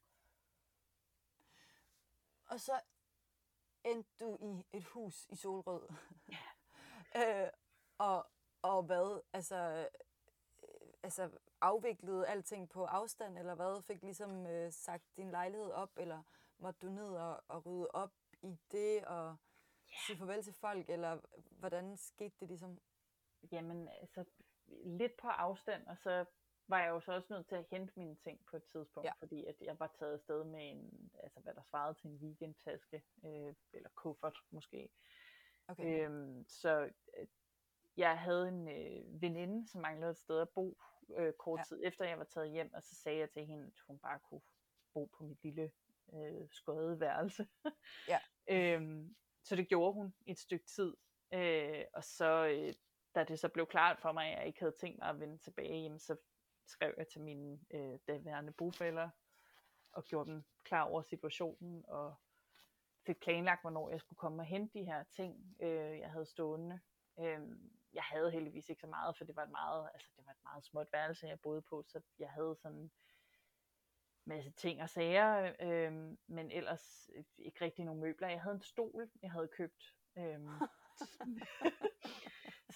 Og 2.46 2.60
så 2.60 2.82
endte 3.84 4.10
du 4.20 4.38
i 4.42 4.78
et 4.78 4.84
hus 4.84 5.26
i 5.30 5.36
Solrød. 5.36 5.90
Ja. 6.32 6.38
øh, 7.44 7.50
og, 7.98 8.28
og 8.62 8.84
hvad, 8.84 9.22
altså, 9.34 9.90
øh, 10.64 10.94
altså 11.04 11.30
afviklede 11.62 12.28
alting 12.28 12.70
på 12.70 12.86
afstand, 12.86 13.38
eller 13.38 13.56
hvad? 13.56 13.82
Fik 13.82 14.02
ligesom 14.04 14.48
øh, 14.48 14.74
sagt 14.74 15.04
din 15.18 15.32
lejlighed 15.32 15.72
op, 15.72 15.92
eller 15.98 16.24
måtte 16.58 16.80
du 16.80 16.90
ned 16.90 17.10
og, 17.16 17.44
og 17.48 17.66
rydde 17.66 17.88
op 17.92 18.14
i 18.42 18.58
det, 18.72 19.06
og 19.06 19.38
sige 20.06 20.18
farvel 20.18 20.44
til 20.44 20.54
folk, 20.54 20.90
eller 20.90 21.20
hvordan 21.50 21.98
skete 21.98 22.36
det 22.40 22.48
ligesom? 22.48 22.80
Jamen, 23.52 23.88
altså, 23.88 24.26
lidt 24.86 25.18
på 25.18 25.28
afstand, 25.28 25.88
og 25.88 25.98
så 25.98 26.26
var 26.70 26.80
jeg 26.80 26.90
jo 26.90 27.00
så 27.00 27.12
også 27.12 27.34
nødt 27.34 27.48
til 27.48 27.56
at 27.56 27.66
hente 27.72 27.94
mine 27.96 28.16
ting 28.16 28.46
på 28.46 28.58
et 28.58 28.64
tidspunkt, 28.64 29.08
ja. 29.08 29.12
fordi 29.20 29.46
at 29.46 29.56
jeg 29.62 29.80
var 29.80 29.88
taget 30.00 30.14
afsted 30.14 30.44
med 30.44 30.72
en, 30.72 31.12
altså 31.24 31.40
hvad 31.40 31.54
der 31.54 31.62
svarede 31.62 31.94
til 31.94 32.08
en 32.10 32.16
weekendtaske, 32.16 33.04
øh, 33.26 33.54
eller 33.74 33.90
kuffert 33.96 34.38
måske. 34.52 34.90
Okay. 35.68 36.06
Øhm, 36.06 36.46
så 36.48 36.90
øh, 37.18 37.28
jeg 37.98 38.20
havde 38.20 38.48
en 38.48 38.68
øh, 38.68 39.22
veninde, 39.22 39.68
som 39.68 39.82
manglede 39.82 40.12
et 40.12 40.18
sted 40.18 40.42
at 40.42 40.50
bo 40.50 40.78
øh, 41.18 41.34
kort 41.34 41.60
ja. 41.60 41.64
tid 41.64 41.82
efter 41.84 42.06
jeg 42.06 42.18
var 42.18 42.24
taget 42.24 42.52
hjem, 42.52 42.74
og 42.74 42.84
så 42.84 42.96
sagde 42.96 43.20
jeg 43.20 43.30
til 43.30 43.46
hende, 43.46 43.66
at 43.66 43.80
hun 43.88 44.00
bare 44.00 44.20
kunne 44.20 44.42
bo 44.94 45.06
på 45.06 45.24
mit 45.24 45.44
lille 45.44 45.72
øh, 46.14 46.48
skøde 46.52 47.00
værelse. 47.00 47.48
ja. 48.08 48.20
øhm, 48.76 49.16
så 49.44 49.56
det 49.56 49.68
gjorde 49.68 49.94
hun 49.94 50.14
et 50.26 50.40
stykke 50.40 50.66
tid. 50.66 50.94
Øh, 51.34 51.86
og 51.94 52.04
så, 52.04 52.48
øh, 52.48 52.74
da 53.16 53.24
det 53.24 53.40
så 53.40 53.50
blev 53.50 53.68
klart 53.68 54.00
for 54.00 54.12
mig, 54.12 54.32
at 54.32 54.38
jeg 54.38 54.48
ikke 54.48 54.60
havde 54.60 54.76
tænkt 54.80 55.00
mig 55.00 55.10
at 55.10 55.20
vende 55.20 55.38
tilbage, 55.38 55.82
jamen, 55.82 56.00
så 56.00 56.16
skrev 56.70 56.94
jeg 56.98 57.08
til 57.08 57.22
mine 57.22 57.60
øh, 57.72 58.00
daværende 58.08 58.52
bofælder 58.52 59.10
og 59.92 60.04
gjorde 60.04 60.32
dem 60.32 60.44
klar 60.64 60.84
over 60.84 61.02
situationen 61.02 61.86
og 61.88 62.16
fik 63.06 63.20
planlagt, 63.20 63.62
hvornår 63.62 63.90
jeg 63.90 64.00
skulle 64.00 64.18
komme 64.18 64.42
og 64.42 64.46
hente 64.46 64.80
de 64.80 64.86
her 64.86 65.04
ting, 65.04 65.56
øh, 65.60 66.00
jeg 66.00 66.12
havde 66.12 66.26
stående. 66.26 66.80
Øh, 67.20 67.40
jeg 67.94 68.04
havde 68.04 68.32
heldigvis 68.32 68.70
ikke 68.70 68.82
så 68.82 68.88
meget, 68.88 69.18
for 69.18 69.26
det 69.26 69.36
var 69.36 69.44
et 69.44 69.52
meget, 69.52 69.90
altså 69.94 70.08
det 70.18 70.26
var 70.26 70.32
et 70.32 70.44
meget 70.44 70.64
småt 70.64 70.88
værelse, 70.94 71.28
jeg 71.28 71.40
boede 71.40 71.62
på, 71.62 71.84
så 71.88 72.02
jeg 72.20 72.30
havde 72.30 72.56
sådan 72.56 72.78
en 72.78 72.92
masse 74.26 74.52
ting 74.52 74.82
og 74.82 74.90
sager, 74.90 75.54
øh, 75.60 76.18
men 76.28 76.52
ellers 76.52 77.10
ikke 77.38 77.66
rigtig 77.66 77.86
nogen 77.86 78.02
møbler. 78.02 78.28
Jeg 78.28 78.42
havde 78.42 78.56
en 78.56 78.62
stol, 78.62 79.10
jeg 79.22 79.32
havde 79.32 79.48
købt. 79.48 79.96
Øh, 80.18 80.40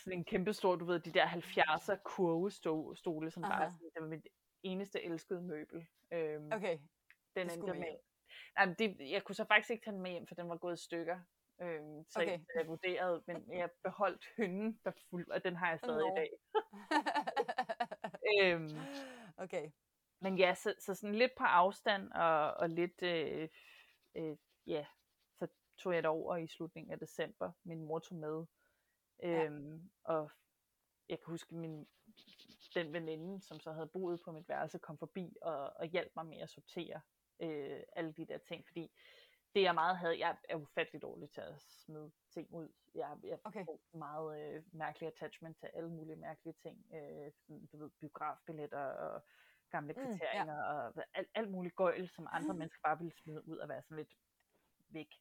sådan 0.04 0.20
en 0.20 0.26
kæmpe 0.26 0.54
stor, 0.54 0.76
du 0.76 0.86
ved, 0.86 0.99
de 0.99 1.12
der 1.12 1.28
70'er 1.28 1.95
kurvestole, 2.04 3.32
som 3.32 3.43
Aha. 3.43 3.60
bare 3.60 3.72
sådan, 3.72 3.91
det 3.93 4.01
var 4.01 4.08
mit 4.08 4.28
eneste 4.64 5.04
elskede 5.04 5.41
møbel. 5.41 5.88
Øhm, 6.12 6.51
okay, 6.51 6.80
den 7.36 7.51
endte 7.51 7.68
med. 7.68 7.74
med. 7.74 7.97
Nej, 8.56 8.66
men 8.66 8.76
det, 8.80 9.12
jeg 9.12 9.24
kunne 9.24 9.36
så 9.36 9.45
faktisk 9.45 9.70
ikke 9.70 9.86
tage 9.86 9.93
den 9.93 10.01
med 10.01 10.12
hjem, 10.12 10.28
for 10.28 10.36
den 10.36 10.49
var 10.49 10.58
gået 10.58 10.80
i 10.80 10.84
stykker. 10.84 11.20
Øhm, 11.62 12.04
så 12.10 12.20
okay. 12.20 12.32
jeg, 12.32 12.41
jeg 12.56 12.68
vurderede, 12.68 13.24
men 13.28 13.58
jeg 13.58 13.70
beholdt 13.84 14.26
hynden, 14.38 14.80
der 14.86 14.91
fuld, 15.10 15.30
og 15.32 15.43
den 15.43 15.56
har 15.56 15.70
jeg 15.70 15.80
stadig 15.80 15.99
no. 15.99 16.14
i 16.14 16.16
dag. 16.16 16.30
øhm, 18.54 18.70
okay. 19.38 19.72
Men 20.22 20.38
ja, 20.38 20.54
så, 20.56 20.74
så 20.80 20.95
sådan 20.95 21.16
lidt 21.16 21.32
på 21.38 21.43
afstand, 21.43 22.12
og, 22.12 22.54
og 22.54 22.70
lidt, 22.70 23.01
øh, 23.01 23.49
øh, 24.16 24.38
ja, 24.68 24.86
så 25.39 25.47
tog 25.78 25.93
jeg 25.93 26.04
det 26.04 26.10
over 26.10 26.38
i 26.38 26.47
slutningen 26.47 26.91
af 26.91 26.99
december. 26.99 27.51
Min 27.64 27.82
mor 27.82 27.99
tog 27.99 28.18
med. 28.18 28.45
Ja. 29.24 29.43
Øhm, 29.43 29.91
og 30.03 30.32
jeg 31.09 31.19
kan 31.19 31.32
huske, 31.32 31.55
min, 31.55 31.88
den 32.76 32.93
veninde, 32.93 33.41
som 33.41 33.59
så 33.59 33.71
havde 33.71 33.88
boet 33.88 34.21
på 34.26 34.32
mit 34.32 34.49
værelse, 34.49 34.80
kom 34.80 34.97
forbi 34.97 35.36
og, 35.41 35.74
og 35.76 35.86
hjalp 35.86 36.11
mig 36.15 36.26
med 36.26 36.38
at 36.38 36.49
sortere 36.49 37.01
øh, 37.39 37.82
alle 37.95 38.13
de 38.13 38.26
der 38.26 38.38
ting, 38.38 38.67
fordi 38.67 38.91
det 39.55 39.61
jeg 39.61 39.74
meget 39.74 39.97
havde, 39.97 40.19
jeg 40.19 40.38
er 40.49 40.55
ufattelig 40.55 41.01
dårlig 41.01 41.30
til 41.30 41.41
at 41.41 41.61
smide 41.61 42.11
ting 42.34 42.53
ud. 42.53 42.69
Jeg, 42.95 43.17
jeg 43.24 43.39
okay. 43.43 43.65
får 43.65 43.97
meget 43.97 44.55
øh, 44.55 44.63
mærkelig 44.71 45.07
attachment 45.07 45.59
til 45.59 45.69
alle 45.74 45.89
mulige 45.89 46.15
mærkelige 46.15 46.55
ting. 46.61 46.86
Øh, 46.93 47.32
sådan, 47.32 47.65
du 47.65 47.78
ved, 47.78 47.89
biografbilletter 47.99 48.86
og 48.86 49.24
gamle 49.69 49.93
kriterier 49.93 50.43
mm, 50.43 50.49
ja. 50.49 50.55
og 50.55 50.93
alt, 51.13 51.30
alt 51.36 51.51
muligt 51.51 51.76
gøjl, 51.76 52.09
som 52.09 52.28
andre 52.32 52.53
mennesker 52.59 52.80
bare 52.84 52.97
ville 52.97 53.13
smide 53.13 53.47
ud 53.47 53.57
og 53.57 53.69
være 53.69 53.82
sådan 53.82 53.97
lidt 53.97 54.13
væk 54.89 55.15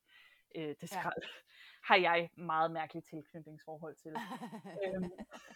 øh, 0.55 0.75
det 0.81 0.89
skrald, 0.89 1.23
ja. 1.23 1.29
har 1.89 1.97
jeg 1.97 2.31
meget 2.37 2.71
mærkeligt 2.71 3.07
tilknytningsforhold 3.07 3.95
til. 3.95 4.17
øhm, 4.87 5.11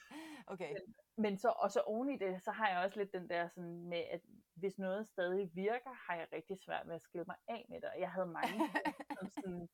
okay. 0.52 0.72
Men, 0.72 0.94
men 1.16 1.38
så 1.38 1.48
også 1.48 1.80
oven 1.80 2.10
i 2.10 2.18
det, 2.18 2.42
så 2.42 2.50
har 2.50 2.68
jeg 2.68 2.84
også 2.84 2.98
lidt 2.98 3.12
den 3.12 3.28
der 3.28 3.48
sådan 3.48 3.88
med, 3.88 4.02
at 4.10 4.20
hvis 4.54 4.78
noget 4.78 5.06
stadig 5.06 5.50
virker, 5.54 5.90
har 6.06 6.14
jeg 6.14 6.26
rigtig 6.32 6.58
svært 6.58 6.86
ved 6.86 6.94
at 6.94 7.02
skille 7.02 7.24
mig 7.26 7.36
af 7.48 7.66
med 7.68 7.80
det. 7.80 7.88
Og 7.94 8.00
jeg 8.00 8.10
havde 8.10 8.26
mange 8.26 8.70
som 9.18 9.30
sådan, 9.30 9.68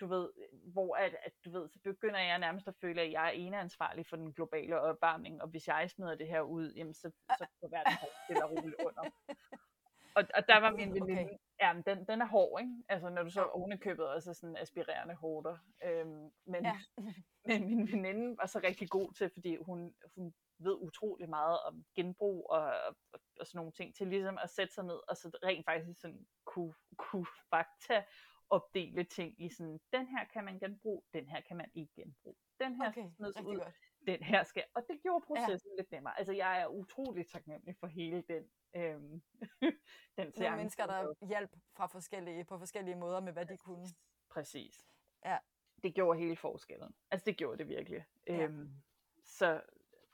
du 0.00 0.06
ved, 0.06 0.30
hvor 0.72 0.96
at, 0.96 1.16
at, 1.22 1.32
du 1.44 1.50
ved, 1.50 1.68
så 1.68 1.78
begynder 1.84 2.20
jeg 2.20 2.38
nærmest 2.38 2.68
at 2.68 2.74
føle, 2.80 3.02
at 3.02 3.12
jeg 3.12 3.26
er 3.26 3.30
ene 3.30 3.60
ansvarlig 3.60 4.06
for 4.06 4.16
den 4.16 4.32
globale 4.32 4.80
opvarmning, 4.80 5.42
og 5.42 5.48
hvis 5.48 5.68
jeg 5.68 5.90
smider 5.90 6.14
det 6.14 6.28
her 6.28 6.40
ud, 6.40 6.72
jamen 6.76 6.94
så, 6.94 7.10
så 7.38 7.46
går 7.60 7.68
verden 7.68 7.92
stille 8.24 8.44
og 8.44 8.50
roligt 8.50 8.76
under. 8.78 9.10
Og, 10.14 10.24
og 10.34 10.48
der 10.48 10.60
var 10.60 10.70
min 10.70 10.94
veninde, 10.94 11.22
okay. 11.22 11.36
ja, 11.60 11.72
men 11.72 11.82
den, 11.82 12.04
den 12.04 12.20
er 12.20 12.26
hård, 12.26 12.60
ikke? 12.60 12.72
Altså 12.88 13.10
når 13.10 13.22
du 13.22 13.30
så 13.30 13.42
ovenikøbet 13.44 14.08
også 14.08 14.34
sådan 14.34 14.56
aspirerende 14.56 15.14
hårder. 15.14 15.56
Øhm, 15.84 16.30
men, 16.46 16.64
ja. 16.64 16.78
men 17.46 17.66
min 17.66 17.92
veninde 17.92 18.36
var 18.36 18.46
så 18.46 18.60
rigtig 18.64 18.88
god 18.90 19.12
til, 19.12 19.30
fordi 19.30 19.56
hun, 19.56 19.94
hun 20.16 20.34
ved 20.58 20.76
utrolig 20.80 21.28
meget 21.28 21.58
om 21.60 21.84
genbrug 21.94 22.50
og, 22.50 22.62
og, 23.12 23.20
og 23.40 23.46
sådan 23.46 23.58
nogle 23.58 23.72
ting, 23.72 23.94
til 23.94 24.06
ligesom 24.06 24.38
at 24.42 24.50
sætte 24.50 24.74
sig 24.74 24.84
ned 24.84 25.00
og 25.08 25.16
så 25.16 25.38
rent 25.42 25.64
faktisk 25.64 26.00
sådan 26.00 26.26
kunne, 26.44 26.74
kunne 26.96 27.26
fakta 27.50 28.04
opdele 28.50 29.04
ting 29.04 29.42
i 29.44 29.48
sådan, 29.48 29.80
den 29.92 30.06
her 30.06 30.24
kan 30.32 30.44
man 30.44 30.58
genbruge, 30.58 31.02
den 31.14 31.28
her 31.28 31.40
kan 31.40 31.56
man 31.56 31.70
ikke 31.74 31.92
genbruge. 31.96 32.36
Den 32.60 32.74
her 32.76 32.88
okay, 32.88 33.10
smides 33.16 33.40
ud, 33.40 33.58
godt. 33.58 33.74
den 34.06 34.22
her 34.22 34.44
skal, 34.44 34.64
og 34.74 34.82
det 34.88 35.02
gjorde 35.02 35.24
processen 35.26 35.70
ja. 35.70 35.76
lidt 35.82 35.90
nemmere. 35.92 36.18
Altså 36.18 36.32
jeg 36.32 36.60
er 36.60 36.66
utrolig 36.66 37.26
taknemmelig 37.26 37.76
for 37.80 37.86
hele 37.86 38.22
den 38.22 38.44
øhm, 38.76 39.22
den 40.16 40.32
Nogle 40.36 40.56
mennesker, 40.56 40.86
der 40.86 41.26
hjælp 41.26 41.50
fra 41.76 41.86
forskellige, 41.86 42.44
på 42.44 42.58
forskellige 42.58 42.96
måder 42.96 43.20
med, 43.20 43.32
hvad 43.32 43.46
de 43.46 43.56
kunne. 43.56 43.88
Præcis. 44.30 44.84
Ja. 45.24 45.38
Det 45.82 45.94
gjorde 45.94 46.18
hele 46.18 46.36
forskellen. 46.36 46.94
Altså, 47.10 47.24
det 47.24 47.36
gjorde 47.36 47.58
det 47.58 47.68
virkelig. 47.68 48.04
Ja. 48.26 48.42
Øhm, 48.42 48.70
så 49.24 49.60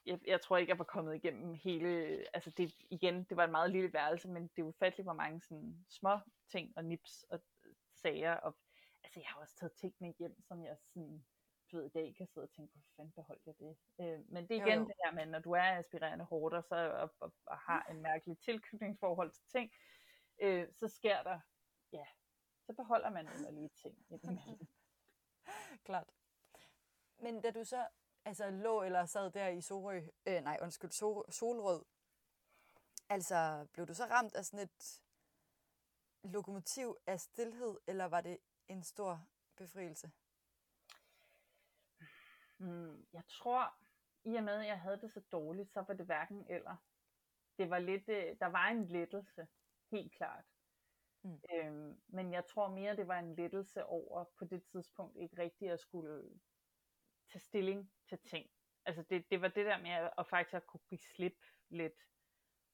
jeg, 0.07 0.21
jeg 0.27 0.41
tror 0.41 0.57
ikke, 0.57 0.71
jeg 0.71 0.79
var 0.79 0.85
kommet 0.85 1.15
igennem 1.15 1.55
hele... 1.55 1.89
Altså, 2.35 2.51
det, 2.51 2.75
igen, 2.91 3.25
det 3.25 3.37
var 3.37 3.45
et 3.45 3.51
meget 3.51 3.71
lille 3.71 3.93
værelse, 3.93 4.29
men 4.29 4.43
det 4.43 4.63
er 4.63 4.67
ufatteligt, 4.67 5.07
hvor 5.07 5.13
mange 5.13 5.41
sådan, 5.41 5.85
små 5.89 6.19
ting 6.49 6.73
og 6.77 6.85
nips 6.85 7.25
og 7.31 7.41
sager. 7.95 8.35
Og, 8.35 8.57
altså, 9.05 9.21
jeg 9.21 9.29
har 9.29 9.41
også 9.41 9.57
taget 9.57 9.73
ting 9.73 9.95
med 9.99 10.13
hjem, 10.19 10.43
som 10.43 10.65
jeg 10.65 10.77
sådan 10.79 11.25
du 11.73 11.77
ved, 11.77 11.85
i 11.85 11.89
dag 11.89 12.15
kan 12.17 12.27
sidde 12.27 12.45
og 12.45 12.51
tænke, 12.51 12.73
hvor 12.75 12.83
fanden 12.97 13.13
beholdt 13.13 13.47
jeg 13.47 13.55
det? 13.59 13.77
Øh, 14.01 14.21
men 14.29 14.49
det 14.49 14.57
er 14.57 14.67
igen 14.67 14.79
jo, 14.79 14.81
jo. 14.81 14.87
det 14.87 14.95
her 15.05 15.13
med, 15.13 15.27
når 15.27 15.39
du 15.39 15.53
er 15.53 15.79
aspirerende 15.79 16.25
hårder, 16.25 16.61
så, 16.61 16.75
og, 16.75 17.15
og, 17.21 17.33
og 17.47 17.59
har 17.59 17.87
en 17.91 18.03
mærkelig 18.03 18.39
tilknytningsforhold 18.39 19.31
til 19.31 19.45
ting, 19.49 19.73
øh, 20.43 20.69
så 20.73 20.89
sker 20.89 21.23
der, 21.23 21.41
ja, 21.93 22.05
så 22.67 22.73
beholder 22.73 23.11
man 23.11 23.29
underlige 23.29 23.69
ting. 23.69 24.07
Klart. 25.87 26.11
Men 27.19 27.41
da 27.41 27.51
du 27.51 27.65
så 27.65 27.87
altså, 28.25 28.51
lå 28.51 28.83
eller 28.83 29.07
sad 29.07 29.31
der 29.31 29.49
i 29.49 29.61
Sorø, 29.61 30.01
øh, 30.27 30.43
nej, 30.43 30.59
undskyld, 30.63 30.91
Sol, 30.91 31.33
Solrød, 31.33 31.85
altså 33.09 33.67
blev 33.73 33.87
du 33.87 33.95
så 33.95 34.05
ramt 34.05 34.35
af 34.35 34.45
sådan 34.45 34.67
et 34.67 35.03
lokomotiv 36.25 36.97
af 37.07 37.21
stillhed, 37.21 37.79
eller 37.87 38.05
var 38.05 38.21
det 38.21 38.39
en 38.69 38.83
stor 38.83 39.27
befrielse? 39.57 40.11
Hmm, 42.61 43.07
jeg 43.13 43.23
tror, 43.29 43.75
i 44.25 44.35
og 44.35 44.45
med 44.45 44.61
at 44.61 44.67
jeg 44.67 44.81
havde 44.81 45.01
det 45.01 45.11
så 45.11 45.21
dårligt, 45.33 45.73
så 45.73 45.81
var 45.81 45.95
det 45.95 46.07
hverken 46.07 46.47
eller. 46.51 46.77
Det 47.59 47.71
var 47.71 47.79
lidt, 47.79 48.09
øh, 48.09 48.37
der 48.41 48.47
var 48.47 48.69
en 48.69 48.85
lettelse, 48.85 49.49
helt 49.91 50.15
klart. 50.15 50.45
Mm. 51.23 51.41
Øhm, 51.55 52.01
men 52.07 52.33
jeg 52.33 52.47
tror 52.47 52.69
mere, 52.69 52.97
det 52.97 53.09
var 53.09 53.19
en 53.19 53.35
lettelse 53.35 53.85
over 53.85 54.25
på 54.39 54.45
det 54.45 54.65
tidspunkt 54.65 55.17
ikke 55.17 55.39
rigtigt 55.39 55.73
at 55.73 55.81
skulle 55.81 56.41
tage 57.33 57.41
stilling 57.41 57.93
til 58.09 58.19
ting. 58.19 58.51
Altså 58.85 59.03
det, 59.03 59.31
det 59.31 59.41
var 59.41 59.49
det 59.49 59.67
der 59.67 59.79
med 59.79 59.91
at, 59.91 60.11
at 60.19 60.27
faktisk 60.27 60.55
at 60.55 60.67
kunne 60.67 60.81
give 60.89 60.99
slip 60.99 61.45
lidt 61.69 62.09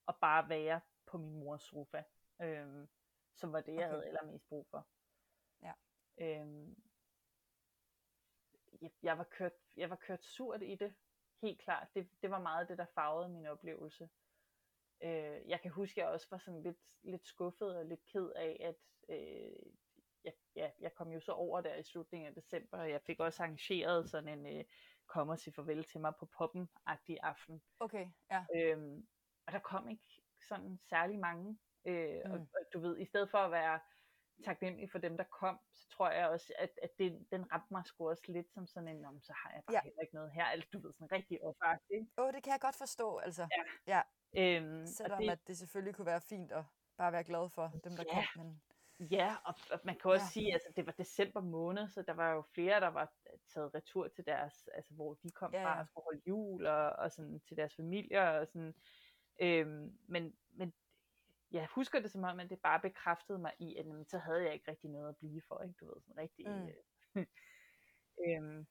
og 0.06 0.16
bare 0.20 0.48
være 0.48 0.80
på 1.06 1.18
min 1.18 1.38
mors 1.38 1.62
sofa, 1.62 2.02
øhm, 2.42 2.88
som 3.36 3.52
var 3.52 3.60
det, 3.60 3.74
jeg 3.74 3.84
okay. 3.84 3.88
havde 3.88 4.06
allermest 4.06 4.48
brug 4.48 4.66
for. 4.70 4.88
Ja. 5.62 5.72
Øhm, 6.18 6.76
jeg, 8.82 8.90
jeg, 9.02 9.18
var 9.18 9.24
kørt, 9.24 9.52
jeg 9.76 9.90
var 9.90 9.96
kørt 9.96 10.24
surt 10.24 10.62
i 10.62 10.74
det, 10.74 10.94
helt 11.42 11.60
klart. 11.60 11.88
Det, 11.94 12.08
det 12.22 12.30
var 12.30 12.40
meget 12.40 12.68
det, 12.68 12.78
der 12.78 12.86
farvede 12.94 13.28
min 13.28 13.46
oplevelse. 13.46 14.08
Øh, 15.02 15.48
jeg 15.48 15.60
kan 15.60 15.70
huske, 15.70 16.00
at 16.00 16.04
jeg 16.04 16.12
også 16.12 16.26
var 16.30 16.38
sådan 16.38 16.62
lidt, 16.62 16.78
lidt 17.02 17.26
skuffet 17.26 17.76
og 17.76 17.84
lidt 17.84 18.04
ked 18.04 18.32
af, 18.36 18.56
at 18.60 18.76
øh, 19.08 19.72
jeg, 20.24 20.32
ja, 20.56 20.70
jeg 20.80 20.94
kom 20.94 21.12
jo 21.12 21.20
så 21.20 21.32
over 21.32 21.60
der 21.60 21.74
i 21.74 21.82
slutningen 21.82 22.28
af 22.28 22.34
december, 22.34 22.78
og 22.78 22.90
jeg 22.90 23.02
fik 23.02 23.20
også 23.20 23.42
arrangeret 23.42 24.10
sådan 24.10 24.38
en 24.38 24.58
øh, 24.58 24.64
kom 25.06 25.28
og 25.28 25.38
sige 25.38 25.54
farvel 25.54 25.84
til 25.84 26.00
mig 26.00 26.12
på 26.18 26.26
poppen-agtig 26.26 27.18
aften. 27.22 27.62
Okay, 27.80 28.06
ja. 28.30 28.44
Øhm, 28.56 29.06
og 29.46 29.52
der 29.52 29.58
kom 29.58 29.88
ikke 29.88 30.22
sådan 30.48 30.78
særlig 30.88 31.18
mange. 31.18 31.58
Øh, 31.84 32.20
mm. 32.24 32.30
og, 32.30 32.38
og 32.38 32.72
du 32.72 32.80
ved, 32.80 32.98
i 32.98 33.04
stedet 33.04 33.30
for 33.30 33.38
at 33.38 33.50
være 33.50 33.80
taknemmelig 34.44 34.90
for 34.90 34.98
dem, 34.98 35.16
der 35.16 35.24
kom, 35.24 35.60
så 35.72 35.88
tror 35.88 36.10
jeg 36.10 36.28
også, 36.28 36.52
at, 36.58 36.70
at 36.82 36.90
det, 36.98 37.26
den 37.30 37.52
ramte 37.52 37.66
mig 37.70 37.86
sgu 37.86 38.08
også 38.08 38.22
lidt 38.28 38.50
som 38.52 38.66
sådan 38.66 38.88
en, 38.88 39.04
om 39.04 39.20
så 39.20 39.32
har 39.32 39.50
jeg 39.50 39.62
bare 39.66 39.74
ja. 39.76 39.80
heller 39.82 40.00
ikke 40.00 40.14
noget 40.14 40.32
her, 40.32 40.50
eller 40.52 40.66
du 40.72 40.78
ved, 40.78 40.92
sådan 40.92 41.12
rigtig 41.12 41.42
opagtigt. 41.42 42.10
Åh, 42.18 42.24
oh, 42.24 42.32
det 42.32 42.42
kan 42.42 42.52
jeg 42.52 42.60
godt 42.60 42.76
forstå, 42.76 43.16
altså. 43.16 43.48
Ja. 43.56 43.62
ja. 43.94 44.02
Øhm, 44.36 44.86
Selvom 44.86 45.22
det, 45.22 45.30
at 45.30 45.46
det 45.46 45.58
selvfølgelig 45.58 45.94
kunne 45.94 46.06
være 46.06 46.20
fint 46.20 46.52
at 46.52 46.64
bare 46.96 47.12
være 47.12 47.24
glad 47.24 47.50
for 47.50 47.68
dem, 47.84 47.92
der 47.96 48.04
ja. 48.12 48.26
kom. 48.34 48.44
Men... 48.44 48.62
Ja, 49.10 49.36
og, 49.44 49.54
og 49.70 49.80
man 49.84 49.96
kan 49.96 50.10
også 50.10 50.24
Ja. 50.24 50.30
sige, 50.32 50.48
at 50.48 50.54
altså, 50.54 50.68
det 50.76 50.86
var 50.86 50.92
december 50.92 51.40
måned, 51.40 51.88
så 51.88 52.02
der 52.02 52.12
var 52.12 52.30
jo 52.32 52.42
flere, 52.42 52.80
der 52.80 52.88
var 52.88 53.12
taget 53.54 53.74
retur 53.74 54.08
til 54.08 54.26
deres, 54.26 54.68
altså 54.74 54.94
hvor 54.94 55.14
de 55.14 55.30
kom 55.30 55.54
Ja, 55.54 55.64
fra 55.64 55.80
og 55.80 55.86
skulle 55.86 56.04
holde 56.04 56.22
jul 56.26 56.66
og, 56.66 56.90
og 56.90 57.12
sådan 57.12 57.40
til 57.40 57.56
deres 57.56 57.76
familier 57.76 58.28
og 58.28 58.46
sådan. 58.46 58.74
Øhm, 59.40 59.98
men 60.08 60.36
jeg 61.56 61.68
husker 61.74 62.00
det 62.00 62.10
som 62.10 62.24
om, 62.24 62.40
at 62.40 62.50
det 62.50 62.60
bare 62.60 62.80
bekræftede 62.80 63.38
mig 63.38 63.52
i, 63.58 63.76
at 63.76 63.86
jamen, 63.86 64.06
så 64.06 64.18
havde 64.18 64.42
jeg 64.44 64.52
ikke 64.52 64.70
rigtig 64.70 64.90
noget 64.90 65.08
at 65.08 65.16
blive 65.16 65.42
for, 65.48 65.62
ikke? 65.62 65.74
Du 65.80 65.84
ved, 65.84 66.00
sådan 66.02 66.18
rigtig... 66.18 66.48
Mm. 66.48 66.68
Mm. 67.14 67.26
øhm, 68.26 68.66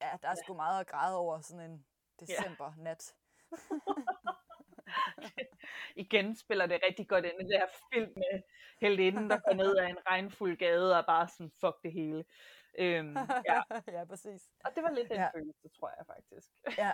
Ja, 0.00 0.16
der 0.22 0.28
er 0.28 0.34
sgu 0.34 0.54
meget 0.54 0.80
at 0.80 0.86
græde 0.86 1.16
over 1.16 1.40
sådan 1.40 1.70
en 1.70 1.86
decembernat. 2.20 3.14
igen 5.96 6.36
spiller 6.36 6.66
det 6.66 6.80
rigtig 6.86 7.08
godt 7.08 7.24
ind 7.24 7.40
i 7.40 7.44
det 7.44 7.58
her 7.58 7.68
film 7.92 8.12
med 8.16 8.42
heldinden, 8.80 9.30
der 9.30 9.38
går 9.38 9.52
ned 9.54 9.76
ad 9.76 9.86
en 9.86 10.06
regnfuld 10.06 10.56
gade 10.56 10.98
og 10.98 11.06
bare 11.06 11.28
sådan, 11.28 11.50
fuck 11.50 11.82
det 11.82 11.92
hele. 11.92 12.24
Øhm, 12.78 13.16
ja. 13.46 13.62
ja, 13.96 14.04
præcis. 14.04 14.50
Og 14.64 14.70
det 14.74 14.82
var 14.82 14.90
lidt 14.90 15.08
den 15.08 15.16
Ja. 15.16 15.22
ja. 15.22 15.30
følelse, 15.34 15.68
tror 15.68 15.88
jeg 15.96 16.06
faktisk. 16.06 16.48
Ja. 16.78 16.92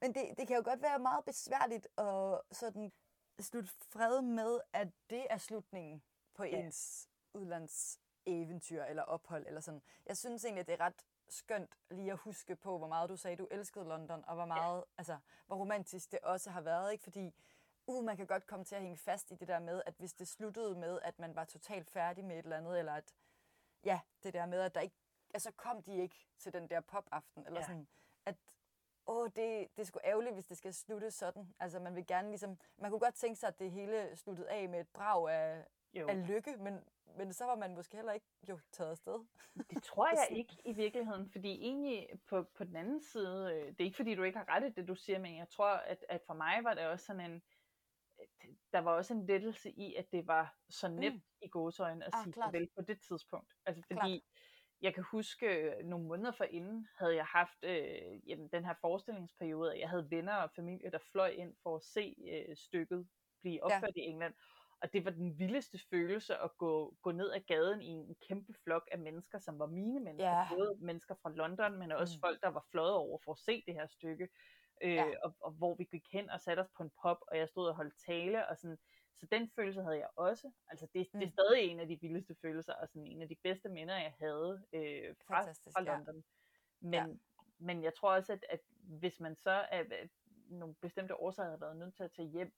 Men 0.00 0.14
det, 0.14 0.22
det 0.38 0.48
kan 0.48 0.56
jo 0.56 0.62
godt 0.64 0.82
være 0.82 0.98
meget 0.98 1.24
besværligt 1.24 1.88
at 1.98 2.40
sådan 2.52 2.92
slutte 3.40 3.70
fred 3.70 4.22
med, 4.22 4.60
at 4.72 4.88
det 5.10 5.26
er 5.30 5.38
slutningen 5.38 6.02
på 6.34 6.44
Ja. 6.44 6.58
ens 6.64 7.08
udlands 7.34 8.00
eventyr 8.26 8.82
eller 8.82 9.02
ophold 9.02 9.46
eller 9.46 9.60
sådan. 9.60 9.82
Jeg 10.06 10.16
synes 10.16 10.44
egentlig, 10.44 10.60
at 10.60 10.66
det 10.66 10.72
er 10.72 10.80
ret 10.80 11.06
skønt 11.28 11.78
lige 11.90 12.12
at 12.12 12.18
huske 12.18 12.56
på, 12.56 12.78
hvor 12.78 12.86
meget 12.88 13.10
du 13.10 13.16
sagde, 13.16 13.36
du 13.36 13.48
elskede 13.50 13.84
London, 13.84 14.24
og 14.26 14.34
hvor 14.34 14.44
meget, 14.44 14.84
altså, 14.98 15.18
hvor 15.46 15.56
romantisk 15.56 16.12
det 16.12 16.20
også 16.20 16.50
har 16.50 16.60
været, 16.60 16.92
ikke? 16.92 17.04
Fordi, 17.04 17.34
uh, 17.86 18.04
man 18.04 18.16
kan 18.16 18.26
godt 18.26 18.46
komme 18.46 18.64
til 18.64 18.74
at 18.74 18.82
hænge 18.82 18.96
fast 18.96 19.30
i 19.30 19.34
det 19.34 19.48
der 19.48 19.58
med, 19.58 19.82
at 19.86 19.94
hvis 19.98 20.12
det 20.14 20.28
sluttede 20.28 20.74
med, 20.74 21.00
at 21.02 21.18
man 21.18 21.34
var 21.36 21.44
totalt 21.44 21.90
færdig 21.90 22.24
med 22.24 22.38
et 22.38 22.42
eller 22.42 22.56
andet, 22.56 22.78
eller 22.78 22.92
at, 22.94 23.14
ja, 23.84 24.00
det 24.22 24.34
der 24.34 24.46
med, 24.46 24.60
at 24.60 24.74
der 24.74 24.80
ikke, 24.80 24.96
altså 25.34 25.50
kom 25.52 25.82
de 25.82 25.96
ikke 25.96 26.26
til 26.38 26.52
den 26.52 26.68
der 26.70 26.80
popaften, 26.80 27.46
eller 27.46 27.60
Ja. 27.60 27.66
sådan, 27.66 27.88
at, 28.26 28.36
åh, 29.06 29.24
det, 29.26 29.68
det 29.76 29.78
er 29.82 29.84
sgu 29.84 29.98
ærgerligt, 30.04 30.34
hvis 30.34 30.46
det 30.46 30.56
skal 30.56 30.74
slutte 30.74 31.10
sådan. 31.10 31.54
Altså, 31.60 31.80
man 31.80 31.94
vil 31.96 32.06
gerne 32.06 32.28
ligesom, 32.28 32.58
man 32.78 32.90
kunne 32.90 33.00
godt 33.00 33.14
tænke 33.14 33.36
sig, 33.36 33.48
at 33.48 33.58
det 33.58 33.70
hele 33.70 34.16
sluttede 34.16 34.50
af 34.50 34.68
med 34.68 34.80
et 34.80 34.88
brag 34.88 35.30
af, 35.30 35.64
Jo. 35.94 36.08
af 36.08 36.28
lykke, 36.28 36.56
men, 36.56 36.84
men 37.16 37.32
så 37.32 37.44
var 37.44 37.54
man 37.56 37.74
måske 37.74 37.96
heller 37.96 38.12
ikke 38.12 38.26
jo 38.48 38.58
taget 38.72 38.90
afsted. 38.90 39.24
Det 39.70 39.82
tror 39.82 40.06
jeg 40.08 40.26
ikke 40.38 40.56
i 40.64 40.72
virkeligheden, 40.72 41.30
fordi 41.30 41.60
egentlig 41.60 42.08
på, 42.28 42.42
på 42.42 42.64
den 42.64 42.76
anden 42.76 43.00
side, 43.00 43.54
øh, 43.54 43.66
det 43.68 43.80
er 43.80 43.84
ikke 43.84 43.96
fordi 43.96 44.14
du 44.14 44.22
ikke 44.22 44.38
har 44.38 44.48
ret 44.48 44.64
i 44.64 44.68
det, 44.72 44.88
du 44.88 44.94
siger, 44.94 45.18
men 45.18 45.36
jeg 45.36 45.48
tror, 45.48 45.68
at, 45.68 46.04
at 46.08 46.22
for 46.26 46.34
mig 46.34 46.64
var 46.64 46.74
det 46.74 46.86
også 46.86 47.04
sådan 47.06 47.30
en, 47.30 47.42
øh, 48.20 48.26
der 48.72 48.78
var 48.78 48.92
også 48.92 49.14
en 49.14 49.26
lettelse 49.26 49.70
i, 49.70 49.94
at 49.94 50.12
det 50.12 50.26
var 50.26 50.56
så 50.68 50.88
nemt 50.88 51.14
mm. 51.14 51.22
i 51.42 51.48
gåsøjne 51.48 52.04
at 52.04 52.10
Ah, 52.14 52.22
sige 52.24 52.32
klart. 52.32 52.46
farvel 52.46 52.68
på 52.76 52.82
det 52.82 53.00
tidspunkt. 53.00 53.52
Altså 53.66 53.82
Klart. 53.82 54.10
Jeg 54.82 54.94
kan 54.94 55.04
huske, 55.10 55.46
øh, 55.46 55.84
nogle 55.84 56.06
måneder 56.06 56.32
forinden 56.32 56.88
havde 56.98 57.16
jeg 57.16 57.24
haft 57.24 57.58
øh, 57.62 58.28
jamen, 58.30 58.48
den 58.48 58.64
her 58.64 58.74
forestillingsperiode, 58.80 59.74
at 59.74 59.80
jeg 59.80 59.88
havde 59.88 60.10
venner 60.10 60.34
og 60.34 60.50
familie, 60.56 60.90
der 60.90 60.98
fløj 61.12 61.28
ind 61.28 61.54
for 61.62 61.76
at 61.76 61.82
se 61.82 62.14
øh, 62.32 62.56
stykket 62.56 63.08
blive 63.42 63.62
opført 63.62 63.96
ja. 63.96 64.00
i 64.02 64.04
England. 64.04 64.34
Og 64.80 64.92
det 64.92 65.04
var 65.04 65.10
den 65.10 65.38
vildeste 65.38 65.78
følelse 65.90 66.36
at 66.36 66.50
gå, 66.58 66.96
gå 67.02 67.12
ned 67.12 67.32
ad 67.32 67.40
gaden 67.40 67.82
i 67.82 67.86
en 67.86 68.16
kæmpe 68.28 68.54
flok 68.64 68.88
af 68.92 68.98
mennesker, 68.98 69.38
som 69.38 69.58
var 69.58 69.66
mine 69.66 70.00
mennesker. 70.00 70.30
Ja. 70.30 70.48
Både 70.54 70.76
mennesker 70.80 71.14
fra 71.22 71.30
London, 71.30 71.78
men 71.78 71.92
også 71.92 72.16
mm. 72.16 72.20
folk, 72.20 72.42
der 72.42 72.48
var 72.48 72.64
fløjet 72.70 72.94
over 72.94 73.18
for 73.24 73.32
at 73.32 73.38
se 73.38 73.62
det 73.66 73.74
her 73.74 73.86
stykke. 73.86 74.28
Øh, 74.82 74.92
Ja. 74.94 75.04
og, 75.22 75.34
og 75.40 75.52
hvor 75.52 75.74
vi 75.74 75.84
gik 75.84 76.06
hen 76.12 76.30
og 76.30 76.40
satte 76.40 76.60
os 76.60 76.70
på 76.76 76.82
en 76.82 76.90
pop, 77.02 77.18
og 77.28 77.38
jeg 77.38 77.48
stod 77.48 77.68
og 77.68 77.76
holdt 77.76 77.94
tale. 78.06 78.48
Og 78.48 78.56
sådan. 78.56 78.78
Så 79.20 79.26
den 79.26 79.50
følelse 79.56 79.82
havde 79.82 79.98
jeg 79.98 80.10
også. 80.16 80.52
Altså 80.68 80.86
det, 80.94 81.08
mm. 81.14 81.20
det 81.20 81.26
er 81.26 81.30
Mm. 81.30 81.32
stadig 81.32 81.62
en 81.70 81.80
af 81.80 81.88
de 81.88 82.00
vildeste 82.00 82.36
følelser, 82.42 82.72
og 82.74 82.88
sådan 82.88 83.06
en 83.06 83.22
af 83.22 83.28
de 83.28 83.36
bedste 83.42 83.68
minder, 83.68 83.96
jeg 83.96 84.14
havde 84.18 84.66
øh, 84.72 85.16
fra, 85.26 85.38
Fantastisk, 85.38 85.74
fra 85.76 85.82
ja. 85.82 85.96
London. 85.96 86.24
Men, 86.80 86.92
Ja. 86.92 87.06
men 87.58 87.82
jeg 87.82 87.94
tror 87.94 88.12
også, 88.14 88.32
at, 88.32 88.44
at 88.50 88.60
hvis 88.82 89.20
man 89.20 89.36
så 89.36 89.66
af 89.70 90.08
nogle 90.48 90.74
bestemte 90.74 91.14
årsager 91.16 91.50
har 91.50 91.56
været 91.56 91.76
nødt 91.76 91.96
til 91.96 92.02
at 92.02 92.12
tage 92.12 92.28
hjem, 92.28 92.52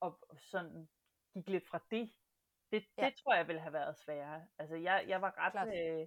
og 0.00 0.18
og 0.28 0.40
sådan 0.40 0.88
gik 1.34 1.48
lidt 1.48 1.68
fra 1.68 1.84
det, 1.90 2.12
det, 2.72 2.84
Ja. 2.98 3.06
det 3.06 3.16
tror 3.16 3.34
jeg 3.34 3.46
ville 3.46 3.60
have 3.60 3.72
været 3.72 3.98
sværere. 3.98 4.48
Altså 4.58 4.76
jeg, 4.76 5.04
jeg 5.08 5.22
var 5.22 5.34
ret, 5.38 5.52
Klart. 5.52 5.68
øh, 5.68 6.06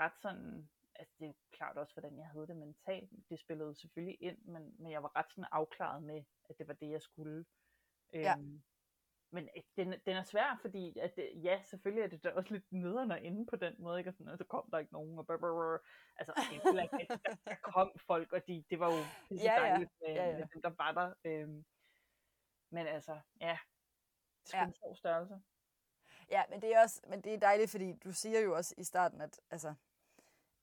ret 0.00 0.18
sådan, 0.18 0.70
altså 0.94 1.14
det 1.20 1.28
er 1.28 1.32
klart 1.52 1.76
også, 1.78 1.94
hvordan 1.94 2.18
jeg 2.18 2.26
havde 2.26 2.46
det 2.46 2.56
mentalt. 2.56 3.10
Det 3.30 3.40
spillede 3.40 3.74
selvfølgelig 3.80 4.22
ind, 4.22 4.38
men, 4.44 4.74
men 4.82 4.92
jeg 4.92 5.02
var 5.02 5.16
ret 5.16 5.30
sådan 5.30 5.48
afklaret 5.52 6.02
med, 6.02 6.24
at 6.48 6.58
det 6.58 6.68
var 6.68 6.74
det, 6.74 6.90
jeg 6.90 7.02
skulle. 7.02 7.44
Ja. 8.12 8.34
Men 9.32 9.48
øh, 9.56 9.62
den, 9.76 9.94
den 10.06 10.16
er 10.16 10.22
svær, 10.22 10.58
fordi 10.60 10.98
at 10.98 11.16
det, 11.16 11.30
ja, 11.44 11.62
selvfølgelig 11.64 12.02
er 12.04 12.08
det 12.08 12.24
da 12.24 12.30
også 12.30 12.52
lidt 12.54 12.72
nederen 12.72 13.10
at 13.12 13.22
inde 13.22 13.46
på 13.46 13.56
den 13.56 13.74
måde, 13.78 13.98
ikke? 13.98 14.10
Og 14.10 14.14
sådan, 14.14 14.28
og 14.32 14.38
så 14.38 14.44
kom 14.44 14.70
der 14.70 14.78
ikke 14.78 14.92
nogen, 14.92 15.18
og 15.18 15.26
blablabla. 15.26 15.78
altså, 16.16 16.32
det 16.50 16.52
ikke, 16.54 17.06
der, 17.08 17.36
der 17.44 17.54
kom 17.62 17.92
folk, 18.06 18.32
og 18.32 18.46
de, 18.46 18.64
det 18.70 18.80
var 18.80 18.86
jo 18.86 19.02
pisse 19.28 19.46
Ja, 19.46 19.54
ja. 19.62 19.68
dejligt 19.68 19.90
med, 20.00 20.08
Ja, 20.14 20.26
ja. 20.30 20.38
med 20.38 20.46
dem, 20.54 20.62
der 20.62 20.70
var 20.70 20.92
der. 20.92 21.14
Øhm, 21.24 21.64
men 22.70 22.86
altså, 22.86 23.20
ja, 23.40 23.58
det 24.46 24.54
er 24.54 24.58
Ja. 24.58 24.62
ja. 24.62 24.66
en 24.66 24.74
stor 24.74 24.94
størrelse. 24.94 25.40
Ja, 26.30 26.42
men 26.50 26.62
det 26.62 26.74
er 26.74 26.82
også, 26.82 27.02
men 27.08 27.20
det 27.20 27.34
er 27.34 27.38
dejligt, 27.38 27.70
fordi 27.70 27.92
du 28.04 28.12
siger 28.12 28.40
jo 28.40 28.56
også 28.56 28.74
i 28.78 28.84
starten, 28.84 29.20
at, 29.20 29.40
altså, 29.50 29.74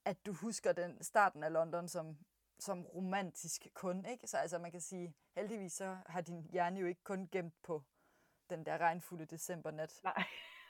at 0.06 0.26
du 0.26 0.34
husker 0.34 0.74
den 0.74 1.04
starten 1.04 1.44
af 1.44 1.54
London 1.54 1.88
som, 1.88 2.18
som 2.60 2.86
romantisk 2.86 3.68
kun, 3.74 4.06
ikke? 4.06 4.28
Så 4.28 4.38
altså, 4.38 4.60
man 4.60 4.72
kan 4.72 4.82
sige, 4.82 5.16
heldigvis 5.36 5.74
så 5.74 5.98
har 6.06 6.22
din 6.22 6.50
hjerne 6.52 6.80
jo 6.80 6.86
ikke 6.88 7.04
kun 7.04 7.30
gemt 7.32 7.56
på 7.64 7.84
den 8.50 8.66
der 8.66 8.78
regnfulde 8.78 9.26
decembernat. 9.26 9.94
Nej. 10.04 10.24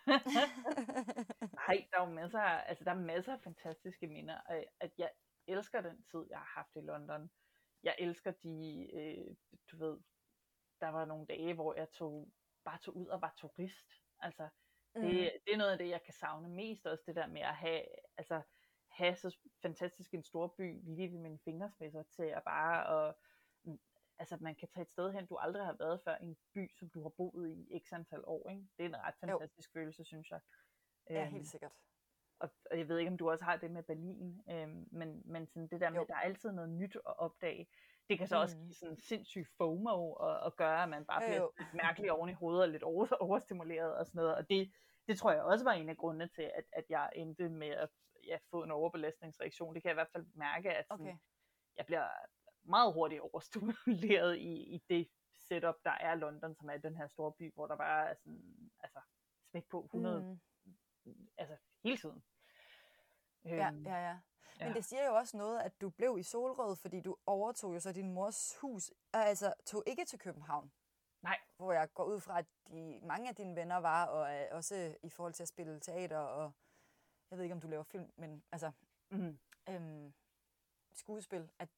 Nej, 1.54 1.88
der 1.92 1.98
er 2.00 2.06
jo 2.08 2.14
masser, 2.14 2.40
af- 2.40 2.64
altså 2.70 2.84
der 2.84 2.92
er 2.92 2.96
masser 3.00 3.34
af 3.34 3.42
fantastiske 3.42 4.08
minder, 4.08 4.38
og 4.50 4.66
at 4.80 4.92
jeg 4.98 5.12
elsker 5.48 5.82
den 5.82 6.04
tid, 6.04 6.26
jeg 6.30 6.38
har 6.38 6.52
haft 6.56 6.76
i 6.76 6.80
London. 6.82 7.32
Jeg 7.84 7.96
elsker 8.00 8.32
de, 8.32 8.90
øh, 8.94 9.36
du 9.72 9.78
ved, 9.78 10.00
der 10.82 10.88
var 10.90 11.06
nogle 11.06 11.26
dage, 11.26 11.54
hvor 11.54 11.74
jeg 11.74 11.90
tog, 11.92 12.30
bare 12.64 12.78
tog 12.78 12.96
ud 12.98 13.08
og 13.08 13.22
var 13.22 13.34
turist. 13.38 13.92
Altså, 14.20 14.44
det, 14.96 15.04
Mm. 15.04 15.10
det 15.46 15.54
er 15.54 15.58
noget 15.58 15.72
af 15.72 15.78
det, 15.78 15.90
jeg 15.90 16.04
kan 16.04 16.14
savne 16.14 16.50
mest 16.50 16.86
også, 16.88 17.04
det 17.08 17.16
der 17.16 17.28
med 17.28 17.42
at 17.42 17.56
have, 17.56 17.84
altså, 18.18 18.42
have 18.88 19.16
så 19.16 19.38
fantastisk 19.62 20.14
en 20.14 20.24
stor 20.24 20.48
by 20.58 20.82
lige 20.96 21.12
ved 21.12 21.20
mine 21.20 21.40
fingerspidser 21.46 22.04
til 22.04 22.24
at 22.24 22.44
bare, 22.44 22.86
og, 22.86 23.18
altså 24.20 24.38
man 24.42 24.56
kan 24.56 24.68
tage 24.68 24.82
et 24.82 24.92
sted 24.92 25.12
hen, 25.14 25.26
du 25.26 25.36
aldrig 25.36 25.66
har 25.66 25.74
været 25.80 26.02
før, 26.04 26.18
i 26.22 26.24
en 26.26 26.38
by, 26.54 26.72
som 26.76 26.90
du 26.90 27.02
har 27.02 27.10
boet 27.10 27.50
i 27.52 27.80
x 27.86 27.94
antal 27.94 28.24
år, 28.28 28.50
ikke? 28.50 28.68
Det 28.78 28.84
er 28.86 28.90
en 28.90 28.96
ret 28.98 29.16
fantastisk 29.20 29.70
jo. 29.76 29.80
følelse, 29.80 30.04
synes 30.04 30.32
jeg. 30.32 30.40
Ja, 31.10 31.24
Øhm, 31.26 31.34
helt 31.34 31.48
sikkert. 31.48 31.72
og, 32.40 32.50
og 32.72 32.78
jeg 32.80 32.88
ved 32.90 32.98
ikke, 32.98 33.12
om 33.12 33.18
du 33.18 33.30
også 33.30 33.44
har 33.46 33.58
det 33.58 33.72
med 33.72 33.84
Berlin, 33.84 34.42
øhm, 34.50 34.88
men, 34.92 35.22
men 35.26 35.48
sådan 35.48 35.68
det 35.68 35.82
der 35.82 35.90
med, 35.90 35.98
Jo. 35.98 36.02
at 36.04 36.08
der 36.08 36.16
er 36.16 36.20
altid 36.20 36.52
noget 36.52 36.70
nyt 36.70 36.96
at 36.96 37.20
opdage. 37.20 37.68
Det 38.10 38.18
kan 38.18 38.28
så 38.28 38.36
mm. 38.36 38.42
også 38.42 38.58
give 38.58 38.74
sådan 38.74 38.98
sindssyg 38.98 39.46
FOMO 39.58 40.12
og, 40.14 40.40
og 40.40 40.56
gøre, 40.56 40.84
at 40.84 40.90
man 40.90 41.06
bare 41.06 41.22
bliver 41.22 41.42
jo. 41.42 41.52
lidt 41.60 41.74
mærkelig 41.74 42.12
oven 42.12 42.30
i 42.30 42.34
hovedet 42.34 42.64
og 42.64 42.70
lidt 42.70 42.84
over, 42.84 43.08
overstimuleret 43.20 43.96
og 43.98 44.06
sådan 44.06 44.20
noget. 44.20 44.36
Og 44.36 44.50
det, 44.50 44.72
det 45.08 45.18
tror 45.20 45.32
jeg 45.32 45.44
også 45.44 45.64
var 45.66 45.72
en 45.72 45.90
af 45.90 45.98
grundene 45.98 46.28
til, 46.28 46.42
at, 46.56 46.64
at 46.74 46.86
jeg 46.90 47.10
endte 47.16 47.50
med 47.50 47.68
at 47.70 47.90
ja, 48.28 48.38
få 48.52 48.64
en 48.64 48.72
overbelastningsreaktion. 48.72 49.76
Det 49.76 49.84
kan 49.84 49.90
jeg 49.90 49.94
i 49.94 50.02
hvert 50.02 50.12
fald 50.12 50.26
mærke, 50.34 50.74
at 50.74 50.88
sådan, 50.88 51.06
Okay. 51.06 51.18
jeg 51.78 51.86
bliver 51.86 52.08
meget 52.68 52.94
hurtigt 52.94 53.22
overstimuleret 53.22 54.38
i, 54.38 54.76
i 54.76 54.84
det 54.90 55.10
setup, 55.34 55.76
der 55.84 55.92
er 55.92 56.16
London, 56.16 56.56
som 56.56 56.70
er 56.70 56.78
den 56.78 56.96
her 56.96 57.08
store 57.08 57.32
by, 57.32 57.54
hvor 57.54 57.68
der 57.68 57.76
bare 57.76 58.10
er 58.10 58.14
sådan, 58.16 58.72
altså, 58.80 59.00
smæk 59.52 59.66
på 59.70 59.84
100, 59.84 60.40
mm. 61.04 61.28
Altså 61.38 61.58
hele 61.84 61.98
tiden. 61.98 62.24
Ja, 63.46 63.68
Øhm, 63.70 63.86
ja, 63.86 64.08
ja. 64.08 64.20
Men 64.60 64.68
Ja. 64.68 64.74
det 64.74 64.86
siger 64.86 65.06
jo 65.06 65.16
også 65.16 65.38
noget, 65.38 65.60
at 65.60 65.82
du 65.82 65.90
blev 65.90 66.18
i 66.20 66.24
Solrød, 66.24 66.76
fordi 66.76 67.02
du 67.02 67.18
overtog 67.26 67.74
jo 67.74 67.80
så 67.80 67.92
din 67.94 68.14
mors 68.14 68.58
hus, 68.62 68.90
og 69.14 69.20
altså 69.26 69.54
tog 69.66 69.84
ikke 69.88 70.06
til 70.06 70.20
København. 70.20 70.72
Nej. 71.22 71.40
Hvor 71.58 71.72
jeg 71.72 71.94
går 71.94 72.04
ud 72.04 72.20
fra, 72.20 72.40
at 72.40 72.46
de, 72.70 73.00
mange 73.04 73.30
af 73.30 73.36
dine 73.36 73.56
venner 73.56 73.78
var, 73.78 74.06
og 74.06 74.32
er 74.32 74.56
også 74.56 74.96
i 75.04 75.10
forhold 75.10 75.34
til 75.34 75.44
at 75.44 75.48
spille 75.48 75.80
teater, 75.80 76.18
og 76.18 76.52
jeg 77.32 77.38
ved 77.38 77.44
ikke, 77.46 77.56
om 77.56 77.62
du 77.62 77.68
laver 77.68 77.84
film, 77.84 78.12
men 78.16 78.44
altså 78.52 78.72
Mm. 79.10 79.40
øhm, 79.70 80.14
skuespil, 80.94 81.50
at, 81.60 81.70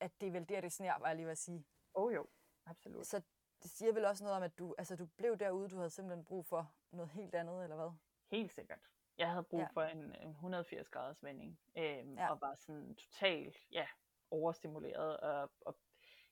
at 0.00 0.20
det 0.20 0.26
er 0.26 0.30
vel 0.30 0.48
der, 0.48 0.60
det 0.60 0.72
snær, 0.72 0.98
var 0.98 1.06
jeg 1.06 1.16
lige 1.16 1.26
ved 1.26 1.32
at 1.32 1.38
sige. 1.38 1.64
Oh 1.94 2.14
jo, 2.14 2.26
absolut. 2.66 3.06
Så 3.06 3.22
det 3.62 3.70
siger 3.70 3.92
vel 3.92 4.04
også 4.04 4.24
noget 4.24 4.36
om, 4.36 4.42
at 4.42 4.58
du, 4.58 4.74
altså, 4.78 4.96
du 4.96 5.06
blev 5.06 5.38
derude, 5.38 5.68
du 5.68 5.76
havde 5.76 5.90
simpelthen 5.90 6.24
brug 6.24 6.46
for 6.46 6.74
noget 6.90 7.10
helt 7.10 7.34
andet, 7.34 7.62
eller 7.62 7.76
hvad? 7.76 7.90
Helt 8.30 8.52
sikkert. 8.52 8.78
Jeg 9.18 9.30
havde 9.30 9.44
brug 9.44 9.60
Ja. 9.60 9.66
for 9.72 9.82
en, 9.82 10.14
en 10.14 10.30
180 10.30 10.88
graders 10.88 11.22
vending, 11.22 11.58
øhm, 11.78 12.14
Ja. 12.14 12.30
og 12.30 12.40
var 12.40 12.54
sådan 12.54 12.94
totalt 12.94 13.56
ja, 13.72 13.86
overstimuleret. 14.30 15.16
Og, 15.20 15.50
og 15.60 15.76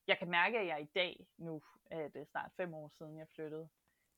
jeg 0.06 0.18
kan 0.18 0.30
mærke, 0.30 0.58
at 0.58 0.66
jeg 0.66 0.80
i 0.82 0.90
dag, 0.94 1.26
nu 1.36 1.62
er 1.90 2.08
det 2.08 2.28
snart 2.28 2.52
fem 2.56 2.74
år 2.74 2.88
siden, 2.88 3.18
jeg 3.18 3.28
flyttede, 3.28 3.68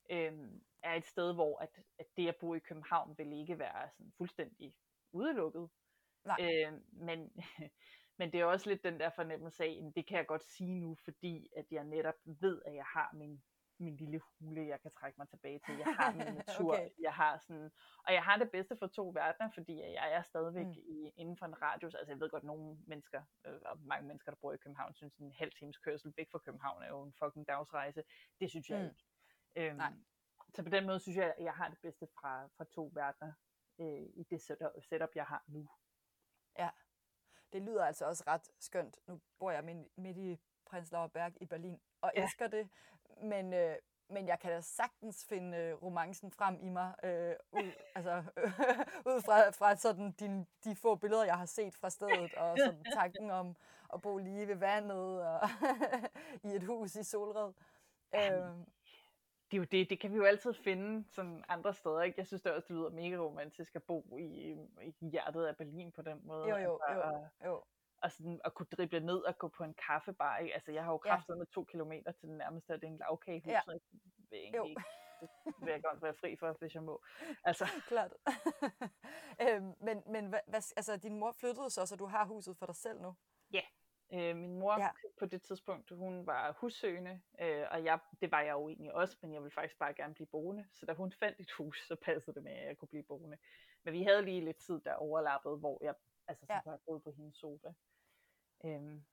øhm, 0.09 0.63
er 0.83 0.93
et 0.93 1.05
sted, 1.05 1.33
hvor 1.33 1.57
at, 1.59 1.79
at 1.99 2.07
det 2.17 2.27
at 2.27 2.35
bo 2.35 2.53
i 2.53 2.59
København 2.59 3.17
vil 3.17 3.33
ikke 3.33 3.59
være 3.59 3.89
sådan 3.89 4.11
fuldstændig 4.17 4.75
udelukket. 5.11 5.69
Nej. 6.25 6.37
Øhm, 6.41 6.85
men, 6.91 7.31
men 8.17 8.31
det 8.31 8.39
er 8.39 8.45
også 8.45 8.69
lidt 8.69 8.83
den 8.83 8.99
der 8.99 9.09
fornemmelse 9.09 9.63
af, 9.63 9.83
at 9.87 9.95
det 9.95 10.07
kan 10.07 10.17
jeg 10.17 10.27
godt 10.27 10.43
sige 10.43 10.75
nu, 10.75 10.95
fordi 10.95 11.49
at 11.57 11.65
jeg 11.71 11.83
netop 11.83 12.15
ved, 12.25 12.61
at 12.65 12.75
jeg 12.75 12.85
har 12.85 13.09
min 13.13 13.43
min 13.79 13.95
lille 13.95 14.19
hule, 14.39 14.67
jeg 14.67 14.81
kan 14.81 14.91
trække 14.91 15.15
mig 15.17 15.29
tilbage 15.29 15.59
til. 15.65 15.77
Jeg 15.77 15.95
har 15.95 16.11
min 16.11 16.33
natur. 16.47 16.73
Okay. 16.73 16.89
Jeg 16.99 17.13
har 17.13 17.37
sådan, 17.37 17.71
og 18.07 18.13
jeg 18.13 18.23
har 18.23 18.37
det 18.37 18.51
bedste 18.51 18.77
for 18.77 18.87
to 18.87 19.09
verdener, 19.15 19.49
fordi 19.53 19.79
jeg 19.81 20.13
er 20.13 20.21
stadigvæk 20.23 20.65
Mm. 20.65 20.71
i, 20.71 21.11
inden 21.15 21.37
for 21.37 21.45
en 21.45 21.61
radius. 21.61 21.95
Altså 21.95 22.11
jeg 22.11 22.19
ved 22.19 22.29
godt, 22.29 22.43
nogle 22.43 22.77
mennesker, 22.87 23.21
øh, 23.45 23.59
og 23.65 23.79
mange 23.79 24.07
mennesker, 24.07 24.31
der 24.31 24.37
bor 24.41 24.53
i 24.53 24.57
København, 24.57 24.93
synes 24.93 25.15
en 25.15 25.31
halv 25.31 25.51
times 25.59 25.77
kørsel 25.77 26.13
væk 26.17 26.31
fra 26.31 26.39
København 26.39 26.83
er 26.83 26.87
jo 26.87 27.03
en 27.03 27.13
fucking 27.23 27.47
dagsrejse. 27.47 28.03
Det 28.39 28.49
synes 28.49 28.69
jeg 28.69 28.79
Mm. 28.79 28.85
ikke. 28.85 29.03
Øhm, 29.69 29.77
Nej. 29.77 29.93
Så 30.55 30.63
på 30.63 30.69
den 30.69 30.85
måde 30.85 30.99
synes 30.99 31.17
jeg, 31.17 31.33
at 31.37 31.43
jeg 31.43 31.53
har 31.53 31.69
det 31.69 31.77
bedste 31.81 32.07
fra, 32.19 32.47
fra 32.57 32.63
to 32.71 32.91
verdener 32.93 33.33
øh, 33.79 34.05
i 34.13 34.23
det 34.29 34.41
setup, 34.41 34.71
setup, 34.89 35.09
jeg 35.15 35.25
har 35.25 35.43
nu. 35.47 35.69
Det 37.57 37.65
lyder 37.65 37.85
altså 37.85 38.05
også 38.05 38.23
ret 38.27 38.51
skønt. 38.59 38.99
Nu 39.07 39.19
bor 39.39 39.51
jeg 39.51 39.63
midt, 39.97 40.17
i 40.17 40.39
Prenzlauer 40.65 41.07
Berg 41.07 41.33
i 41.41 41.45
Berlin, 41.45 41.79
og 42.01 42.11
Ja. 42.15 42.23
elsker 42.23 42.47
det. 42.47 42.69
Men, 43.21 43.53
øh, 43.53 43.75
men 44.09 44.27
jeg 44.27 44.39
kan 44.39 44.51
da 44.51 44.61
sagtens 44.61 45.25
finde 45.25 45.57
øh, 45.57 45.83
romancen 45.83 46.31
frem 46.31 46.59
i 46.61 46.69
mig, 46.69 46.95
øh, 47.03 47.35
ud, 47.51 47.71
altså, 47.95 48.23
ud 49.11 49.21
fra, 49.21 49.49
fra 49.49 49.75
sådan 49.75 50.11
de, 50.11 50.45
de 50.63 50.75
få 50.75 50.95
billeder, 50.95 51.25
jeg 51.25 51.37
har 51.37 51.45
set 51.45 51.75
fra 51.75 51.89
stedet, 51.89 52.33
og 52.33 52.57
sådan 52.65 52.83
tanken 52.93 53.31
om 53.31 53.55
at 53.93 54.01
bo 54.01 54.17
lige 54.17 54.47
ved 54.47 54.55
vandet 54.55 55.27
og 55.27 55.49
i 56.43 56.55
et 56.55 56.63
hus 56.63 56.95
i 56.95 57.03
Solred. 57.03 57.53
Øh, 58.15 58.55
det 59.51 59.57
er 59.57 59.61
jo 59.61 59.63
det, 59.63 59.89
det 59.89 59.99
kan 59.99 60.11
vi 60.11 60.17
jo 60.17 60.23
altid 60.23 60.53
finde 60.53 61.05
sådan 61.11 61.43
andre 61.47 61.73
steder, 61.73 62.01
ikke? 62.01 62.19
Jeg 62.19 62.27
synes 62.27 62.41
det 62.41 62.51
også, 62.53 62.67
det 62.67 62.75
lyder 62.75 62.89
mega 62.89 63.15
romantisk 63.15 63.75
at 63.75 63.83
bo 63.83 64.17
i, 64.19 64.55
i 64.81 64.93
hjertet 65.11 65.45
af 65.45 65.57
Berlin 65.57 65.91
på 65.91 66.01
den 66.01 66.21
måde. 66.23 66.49
jo, 66.49 66.57
jo, 66.57 66.79
altså, 66.87 66.93
jo, 66.93 67.01
Og, 67.15 67.29
jo. 67.45 67.63
og, 68.01 68.11
sådan, 68.11 68.41
at 68.45 68.53
kunne 68.53 68.65
drible 68.65 68.99
ned 68.99 69.17
og 69.17 69.37
gå 69.37 69.47
på 69.47 69.63
en 69.63 69.73
kaffebar, 69.87 70.37
ikke? 70.37 70.53
Altså, 70.53 70.71
jeg 70.71 70.83
har 70.83 70.91
jo 70.91 71.01
Ja. 71.05 71.11
kraftet 71.15 71.37
med 71.37 71.45
to 71.45 71.63
kilometer 71.63 72.11
til 72.11 72.29
den 72.29 72.37
nærmeste, 72.37 72.71
og 72.71 72.81
det 72.81 72.87
er 72.87 72.91
en 72.91 72.97
lavkagehus, 72.97 73.47
Ja. 73.51 73.61
jeg 73.67 73.79
vil 74.31 74.39
Jo. 74.55 74.65
ikke, 74.65 74.81
det 75.45 75.53
vil 75.65 75.71
jeg 75.71 75.83
godt 75.83 76.01
være 76.03 76.13
fri 76.13 76.35
for, 76.35 76.55
hvis 76.59 76.75
jeg 76.75 76.83
må. 76.83 77.03
Altså, 77.43 77.65
Klart. 77.91 78.13
øhm, 79.41 79.73
men 79.81 80.03
men 80.11 80.25
hvad, 80.25 80.39
hvad, 80.47 80.61
altså, 80.77 80.97
din 80.97 81.19
mor 81.19 81.31
flyttede 81.31 81.69
så, 81.69 81.85
så 81.85 81.95
du 81.95 82.05
har 82.05 82.25
huset 82.25 82.57
for 82.57 82.65
dig 82.65 82.75
selv 82.75 83.01
nu? 83.01 83.15
Øh, 84.13 84.35
min 84.35 84.59
mor 84.59 84.79
Ja. 84.81 84.89
på 85.19 85.25
det 85.25 85.41
tidspunkt, 85.41 85.89
hun 85.91 86.27
var 86.27 86.51
hussøgende, 86.51 87.21
øh, 87.41 87.65
og 87.71 87.83
jeg, 87.83 87.99
det 88.21 88.31
var 88.31 88.41
jeg 88.41 88.51
jo 88.51 88.69
egentlig 88.69 88.93
også, 88.93 89.17
men 89.21 89.33
jeg 89.33 89.41
ville 89.41 89.53
faktisk 89.53 89.79
bare 89.79 89.93
gerne 89.93 90.13
blive 90.13 90.27
boende. 90.27 90.67
Så 90.73 90.85
da 90.85 90.93
hun 90.93 91.11
fandt 91.11 91.39
et 91.39 91.51
hus, 91.51 91.87
så 91.87 91.95
passede 91.95 92.35
det 92.35 92.43
med, 92.43 92.51
at 92.51 92.67
jeg 92.67 92.77
kunne 92.77 92.87
blive 92.87 93.03
boende. 93.03 93.37
Men 93.83 93.93
vi 93.93 94.03
havde 94.03 94.21
lige 94.21 94.41
lidt 94.45 94.57
tid, 94.57 94.79
der 94.81 94.93
overlappede, 94.93 95.57
hvor 95.57 95.83
jeg 95.83 95.95
altså, 96.27 96.45
så 96.45 96.53
Ja. 96.53 96.59
var 96.65 96.77
boet 96.85 97.03
på 97.03 97.11
hendes 97.11 97.35
sofa. 97.35 97.73
Øhm, 98.65 99.05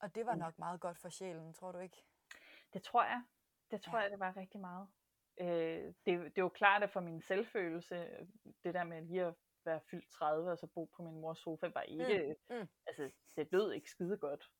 Og 0.00 0.14
det 0.14 0.26
var 0.26 0.34
nok 0.34 0.58
meget 0.58 0.80
godt 0.80 0.98
for 0.98 1.08
sjælen, 1.08 1.54
tror 1.54 1.72
du 1.72 1.78
ikke? 1.78 2.04
det 2.72 2.82
tror 2.82 3.04
jeg. 3.04 3.22
Det 3.70 3.82
tror 3.82 3.96
Ja. 3.98 4.02
jeg, 4.02 4.10
det 4.10 4.18
var 4.18 4.36
rigtig 4.36 4.60
meget. 4.60 4.88
Øh, 5.40 5.94
det, 6.06 6.36
det 6.36 6.38
jo 6.38 6.48
klart, 6.48 6.82
at 6.82 6.90
for 6.90 7.00
min 7.00 7.20
selvfølelse, 7.22 8.26
det 8.64 8.74
der 8.74 8.84
med 8.84 9.02
lige 9.02 9.24
at 9.24 9.34
være 9.66 9.80
fyldt 9.90 10.10
30 10.10 10.50
og 10.50 10.58
så 10.58 10.66
bo 10.66 10.84
på 10.84 11.02
min 11.02 11.20
mors 11.20 11.38
sofa, 11.38 11.70
var 11.74 11.82
ikke, 11.82 12.36
Mm, 12.50 12.56
mm. 12.56 12.68
altså 12.86 13.10
det 13.36 13.52
lød 13.52 13.72
ikke 13.72 13.90
skide 13.90 14.16
godt. 14.18 14.50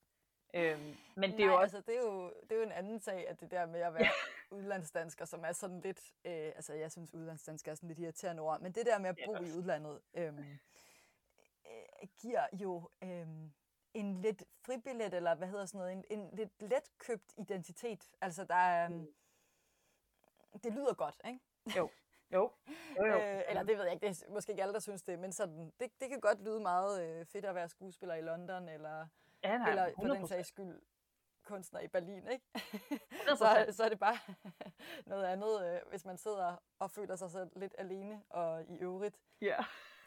Øhm, 0.54 0.96
men 1.16 1.30
det 1.30 1.38
Nej, 1.38 1.46
er 1.48 1.52
jo 1.52 1.60
også, 1.60 1.76
altså, 1.76 1.90
det 1.92 1.98
er 1.98 2.02
jo, 2.02 2.32
det 2.42 2.52
er 2.52 2.56
jo 2.56 2.62
en 2.62 2.72
anden 2.72 3.00
sag, 3.00 3.28
at 3.28 3.40
det 3.40 3.50
der 3.50 3.66
med 3.66 3.80
at 3.80 3.94
være 3.94 4.08
udlandsdansker, 4.58 5.24
som 5.24 5.44
er 5.44 5.52
sådan 5.52 5.80
lidt, 5.80 6.12
øh, 6.24 6.32
altså 6.56 6.74
jeg 6.74 6.92
synes 6.92 7.14
udlandsdansker 7.14 7.70
er 7.70 7.74
sådan 7.74 7.88
lidt 7.88 7.98
irriterende 7.98 8.42
ord, 8.42 8.60
men 8.60 8.72
det 8.72 8.86
der 8.86 8.98
med 8.98 9.08
at 9.10 9.18
bo 9.26 9.34
i 9.34 9.52
udlandet, 9.58 10.00
øh, 10.14 10.38
øh, 11.66 12.08
giver 12.20 12.46
jo 12.52 12.90
øh, 13.02 13.28
en 13.94 14.14
lidt 14.22 14.44
fribillet, 14.66 15.14
eller 15.14 15.34
hvad 15.34 15.48
hedder 15.48 15.66
sådan 15.66 15.78
noget, 15.78 15.92
en, 15.92 16.04
en 16.20 16.30
lidt 16.36 16.62
letkøbt 16.62 17.34
identitet. 17.38 18.10
Altså 18.20 18.44
der 18.44 18.54
er, 18.54 18.84
øh, 18.90 18.96
Mm. 18.96 19.14
det 20.62 20.72
lyder 20.72 20.94
godt, 20.94 21.20
ikke? 21.24 21.40
jo, 21.76 21.90
jo, 22.32 22.50
jo, 22.98 23.04
jo. 23.06 23.18
Øh, 23.18 23.42
eller 23.48 23.62
det 23.62 23.76
ved 23.78 23.84
jeg 23.84 23.92
ikke, 23.92 24.06
det 24.06 24.22
er 24.22 24.32
måske 24.32 24.50
ikke 24.52 24.62
alle, 24.62 24.74
der 24.74 24.80
synes 24.80 25.02
det, 25.02 25.18
men 25.18 25.32
sådan, 25.32 25.72
det, 25.80 26.00
det 26.00 26.08
kan 26.08 26.20
godt 26.20 26.40
lyde 26.44 26.60
meget 26.60 27.02
øh, 27.02 27.26
fedt 27.26 27.44
at 27.44 27.54
være 27.54 27.68
skuespiller 27.68 28.14
i 28.14 28.20
London, 28.20 28.68
eller, 28.68 29.06
ja, 29.44 29.58
nej, 29.58 29.70
eller 29.70 29.94
på 30.02 30.08
den 30.08 30.22
100%. 30.22 30.26
sags 30.26 30.48
skyld 30.48 30.82
kunstner 31.42 31.80
i 31.80 31.88
Berlin, 31.88 32.28
ikke? 32.28 32.44
100%. 33.12 33.36
så, 33.36 33.66
så 33.70 33.84
er 33.84 33.88
det 33.88 33.98
bare 33.98 34.18
noget 35.06 35.24
andet, 35.24 35.66
øh, 35.66 35.80
hvis 35.90 36.04
man 36.04 36.18
sidder 36.18 36.56
og 36.78 36.90
føler 36.90 37.16
sig 37.16 37.30
selv 37.30 37.50
lidt 37.56 37.74
alene, 37.78 38.22
og 38.30 38.64
i 38.64 38.76
øvrigt 38.78 39.16
Ja, 39.40 39.56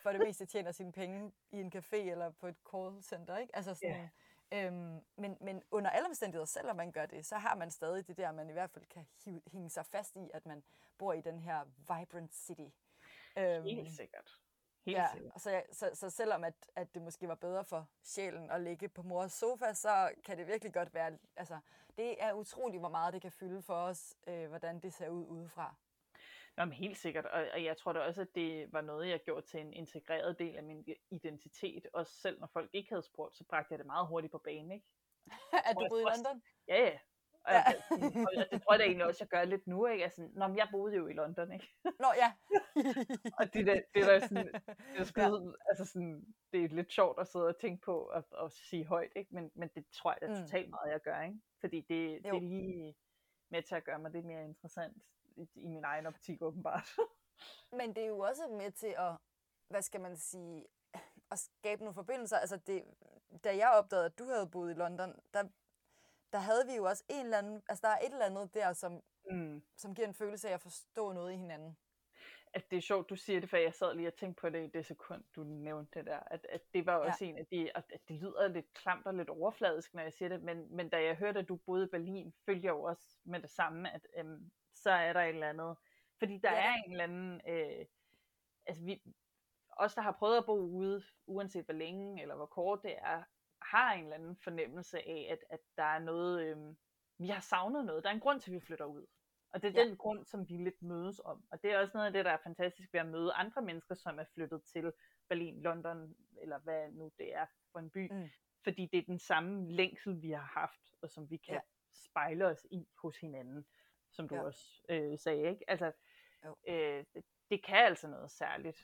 for 0.04 0.12
det 0.12 0.20
meste 0.20 0.46
tjener 0.46 0.72
sine 0.72 0.92
penge 0.92 1.32
i 1.52 1.60
en 1.60 1.72
café 1.76 1.96
eller 1.96 2.30
på 2.30 2.48
et 2.48 2.56
callcenter, 2.72 3.38
ikke? 3.38 3.56
Altså 3.56 3.74
sådan, 3.76 4.10
øhm, 4.52 5.00
men, 5.16 5.38
men 5.42 5.64
under 5.72 5.90
alle 5.90 6.08
omstændigheder, 6.08 6.46
selvom 6.46 6.76
man 6.76 6.92
gør 6.92 7.06
det, 7.06 7.26
så 7.26 7.36
har 7.36 7.56
man 7.56 7.72
stadig 7.72 8.08
det 8.08 8.18
der, 8.18 8.32
man 8.32 8.50
i 8.50 8.54
hvert 8.54 8.70
fald 8.70 8.86
kan 8.86 9.08
hive, 9.26 9.42
hænge 9.52 9.70
sig 9.70 9.86
fast 9.86 10.16
i, 10.16 10.30
at 10.34 10.46
man 10.46 10.64
bor 10.98 11.14
i 11.14 11.22
den 11.22 11.40
her 11.40 11.64
vibrant 11.80 12.36
city. 12.36 12.70
Øhm, 13.38 13.64
helt 13.64 13.96
sikkert. 13.96 14.42
Helt 14.86 14.98
ja, 14.98 15.08
sikkert. 15.14 15.42
så, 15.42 15.64
så, 15.72 15.90
så 15.94 16.10
selvom 16.10 16.44
at, 16.44 16.54
at 16.76 16.94
det 16.94 17.02
måske 17.02 17.28
var 17.28 17.36
bedre 17.36 17.66
for 17.66 17.88
sjælen 18.04 18.52
at 18.52 18.62
ligge 18.62 18.90
på 18.90 19.04
mors 19.04 19.34
sofa, 19.34 19.74
så 19.74 20.12
kan 20.26 20.38
det 20.38 20.48
virkelig 20.48 20.74
godt 20.74 20.94
være, 20.94 21.18
altså 21.36 21.60
det 21.98 22.24
er 22.24 22.34
utroligt, 22.34 22.82
hvor 22.82 22.90
meget 22.90 23.14
det 23.14 23.22
kan 23.22 23.32
fylde 23.32 23.62
for 23.62 23.74
os, 23.74 24.16
øh, 24.28 24.48
hvordan 24.50 24.80
det 24.80 24.94
ser 24.94 25.10
ud 25.10 25.26
udefra. 25.26 25.76
Nå, 26.58 26.66
men 26.66 26.74
helt 26.74 26.98
sikkert, 26.98 27.26
og, 27.26 27.48
og 27.54 27.64
jeg 27.64 27.78
tror 27.78 27.94
da 27.94 28.00
også, 28.00 28.22
at 28.22 28.28
det 28.36 28.74
var 28.74 28.82
noget, 28.82 29.10
jeg 29.10 29.20
gjorde 29.26 29.46
til 29.48 29.60
en 29.60 29.74
integreret 29.74 30.40
del 30.40 30.56
af 30.56 30.64
min 30.64 30.86
identitet. 31.12 31.88
Også 31.94 32.14
selv 32.22 32.40
når 32.40 32.48
folk 32.48 32.70
ikke 32.74 32.90
havde 32.90 33.04
spurgt, 33.04 33.36
så 33.38 33.44
bragte 33.50 33.72
jeg 33.72 33.80
det 33.80 33.86
meget 33.86 34.08
hurtigt 34.08 34.32
på 34.32 34.38
banen, 34.38 34.72
ikke? 34.72 34.86
at 35.70 35.76
du 35.76 35.82
jeg 35.82 35.90
boede 35.90 36.02
i 36.02 36.06
London? 36.06 36.42
Ja, 36.68 36.76
ja. 36.86 37.00
Og, 37.44 37.54
Ja. 37.54 37.64
ja. 37.68 37.74
og 38.42 38.52
det 38.52 38.62
tror 38.62 38.74
jeg 38.74 38.80
da 38.80 38.84
egentlig 38.86 39.06
også, 39.06 39.18
jeg 39.24 39.28
gør 39.28 39.44
lidt 39.46 39.68
nu, 39.68 39.86
ikke? 39.88 40.04
Altså, 40.04 40.30
Nå, 40.34 40.48
men 40.48 40.58
jeg 40.58 40.68
boede 40.72 40.96
jo 40.96 41.08
i 41.08 41.14
London, 41.14 41.52
ikke? 41.52 41.68
Nå 42.04 42.08
ja. 42.24 42.34
Og 43.40 43.54
det 43.54 43.66
der, 43.68 43.82
det 43.94 44.06
der 44.06 44.20
sådan, 44.20 44.48
det 44.48 45.00
er, 45.00 45.04
skide, 45.04 45.56
altså 45.70 45.86
sådan, 45.86 46.26
det 46.54 46.64
er 46.64 46.68
lidt 46.68 46.92
sjovt 46.94 47.20
at 47.20 47.28
sidde 47.28 47.48
og 47.48 47.60
tænke 47.60 47.82
på 47.86 48.00
og, 48.00 48.24
og 48.32 48.52
sige 48.52 48.86
højt, 48.86 49.12
ikke? 49.16 49.36
Men, 49.36 49.52
men 49.56 49.70
det 49.76 49.86
tror 49.92 50.12
jeg 50.12 50.22
da 50.22 50.28
Mm. 50.28 50.36
totalt 50.36 50.70
meget, 50.70 50.92
jeg 50.92 51.02
gør, 51.02 51.22
ikke? 51.22 51.40
Fordi 51.60 51.82
det, 51.82 52.24
det 52.24 52.26
er 52.26 52.40
lige 52.40 52.96
med 53.52 53.62
til 53.64 53.76
at 53.76 53.84
gøre 53.84 54.00
mig 54.00 54.12
lidt 54.12 54.26
mere 54.26 54.44
interessant 54.44 54.98
i, 55.38 55.68
min 55.68 55.84
egen 55.84 56.06
optik, 56.06 56.42
åbenbart. 56.42 56.90
Men 57.78 57.96
det 57.96 58.04
er 58.04 58.08
jo 58.08 58.20
også 58.20 58.48
med 58.48 58.72
til 58.72 58.96
at, 58.98 59.16
hvad 59.68 59.82
skal 59.82 60.02
man 60.02 60.18
sige, 60.18 60.66
at 61.32 61.40
skabe 61.40 61.82
nogle 61.82 61.94
forbindelser. 61.94 62.38
Altså 62.38 62.58
det, 62.58 62.84
da 63.44 63.56
jeg 63.56 63.72
opdagede, 63.72 64.06
at 64.06 64.20
du 64.20 64.26
havde 64.26 64.48
boet 64.48 64.72
i 64.72 64.74
London, 64.74 65.20
der, 65.34 65.44
der 66.34 66.40
havde 66.40 66.66
vi 66.68 66.76
jo 66.76 66.84
også 66.84 67.04
en 67.10 67.26
eller 67.26 67.38
anden, 67.38 67.64
altså 67.70 67.82
der 67.88 67.94
er 67.94 68.00
et 68.00 68.12
eller 68.12 68.26
andet 68.26 68.54
der, 68.54 68.74
som, 68.74 69.04
mm. 69.32 69.64
som 69.78 69.96
giver 69.96 70.08
en 70.08 70.14
følelse 70.14 70.50
af 70.50 70.54
at 70.54 70.62
forstå 70.62 71.14
noget 71.14 71.34
i 71.34 71.36
hinanden. 71.36 71.78
at 72.54 72.72
det 72.72 72.78
er 72.78 72.82
sjovt, 72.82 73.10
du 73.10 73.16
siger 73.16 73.40
det, 73.40 73.50
for 73.50 73.58
jeg 73.58 73.74
sad 73.74 73.96
lige 73.96 74.08
og 74.08 74.16
tænkte 74.16 74.42
på 74.42 74.50
det 74.50 74.64
i 74.64 74.68
det 74.68 74.86
sekund, 74.86 75.24
du 75.36 75.44
nævnte 75.44 76.00
det 76.00 76.06
der, 76.06 76.20
at, 76.20 76.46
at 76.50 76.62
det 76.74 76.86
var 76.86 76.96
også 76.96 77.26
ja. 77.26 77.30
en 77.30 77.38
af 77.38 77.46
de, 77.46 77.78
at, 77.78 77.84
at 77.94 78.02
det 78.08 78.16
lyder 78.16 78.48
lidt 78.48 78.74
klamt 78.74 79.06
og 79.06 79.14
lidt 79.14 79.30
overfladisk, 79.30 79.94
når 79.94 80.02
jeg 80.02 80.14
siger 80.14 80.30
det, 80.30 80.44
men, 80.44 80.76
men 80.76 80.90
da 80.90 81.04
jeg 81.04 81.16
hørte, 81.16 81.40
at 81.40 81.48
du 81.48 81.56
boede 81.56 81.84
i 81.86 81.90
Berlin, 81.90 82.34
følger 82.46 82.64
jeg 82.64 82.70
jo 82.70 82.84
også 82.84 83.18
med 83.24 83.40
det 83.42 83.50
samme, 83.50 83.94
at 83.94 84.08
øhm, 84.18 84.52
så 84.84 84.90
er 84.92 85.14
der 85.14 85.22
et 85.22 85.30
eller 85.30 85.50
andet, 85.50 85.78
fordi 86.20 86.38
der 86.38 86.52
Ja. 86.52 86.66
er 86.70 86.74
en 86.74 86.92
eller 86.92 87.04
anden, 87.04 87.42
øh, 87.48 87.86
altså 88.66 88.84
vi, 88.84 89.02
os 89.72 89.94
der 89.96 90.02
har 90.02 90.12
prøvet 90.12 90.38
at 90.38 90.46
bo 90.46 90.54
ude, 90.58 91.04
uanset 91.28 91.66
hvor 91.66 91.74
længe 91.74 92.22
eller 92.22 92.36
hvor 92.36 92.46
kort 92.46 92.80
det 92.84 92.96
er, 92.98 93.24
har 93.62 93.94
en 93.94 94.04
eller 94.04 94.16
anden 94.16 94.38
fornemmelse 94.38 94.98
af, 95.00 95.28
at, 95.32 95.40
at 95.50 95.60
der 95.78 95.84
er 95.84 96.00
noget, 96.00 96.46
øh, 96.46 96.76
vi 97.18 97.28
har 97.28 97.40
savnet 97.40 97.86
noget, 97.86 98.04
der 98.04 98.10
er 98.10 98.14
en 98.14 98.20
grund 98.20 98.40
til, 98.42 98.52
at 98.52 98.56
vi 98.56 98.60
flytter 98.66 98.86
ud. 98.86 99.06
Og 99.54 99.62
det 99.62 99.68
er 99.76 99.82
Ja. 99.82 99.88
den 99.88 99.98
grund, 99.98 100.26
som 100.26 100.50
vi 100.50 100.54
lidt 100.58 100.82
mødes 100.82 101.20
om. 101.26 101.48
Og 101.52 101.64
det 101.64 101.72
er 101.72 101.80
også 101.80 101.92
noget 101.98 102.08
af 102.08 102.14
det, 102.14 102.26
der 102.26 102.32
er 102.32 102.38
fantastisk 102.44 102.94
ved 102.94 103.00
at 103.00 103.06
møde 103.08 103.34
andre 103.34 103.62
mennesker, 103.62 103.96
som 103.96 104.20
er 104.20 104.26
flyttet 104.34 104.64
til 104.64 104.94
Berlin, 105.30 105.62
London, 105.62 106.16
eller 106.42 106.60
hvad 106.60 106.92
nu 106.92 107.12
det 107.18 107.36
er 107.36 107.46
for 107.72 107.80
en 107.80 107.90
by. 107.90 108.12
Mm. 108.14 108.30
Fordi 108.64 108.86
det 108.92 109.00
er 109.00 109.04
den 109.06 109.20
samme 109.20 109.72
længsel, 109.72 110.22
vi 110.22 110.32
har 110.32 110.52
haft, 110.60 110.82
og 111.02 111.10
som 111.10 111.30
vi 111.30 111.38
kan 111.38 111.54
ja. 111.54 111.60
spejle 111.94 112.46
os 112.46 112.68
i 112.72 112.88
hos 113.02 113.18
hinanden, 113.20 113.66
som 114.18 114.28
du 114.30 114.36
Ja. 114.36 114.42
også 114.42 114.82
øh, 114.90 115.20
sagde. 115.20 115.50
Ikke? 115.50 115.66
Altså, 115.68 115.92
Jo. 116.46 116.56
øh, 116.68 117.06
det, 117.14 117.24
det 117.50 117.64
kan 117.64 117.78
altså 117.86 118.08
noget 118.08 118.32
særligt 118.32 118.78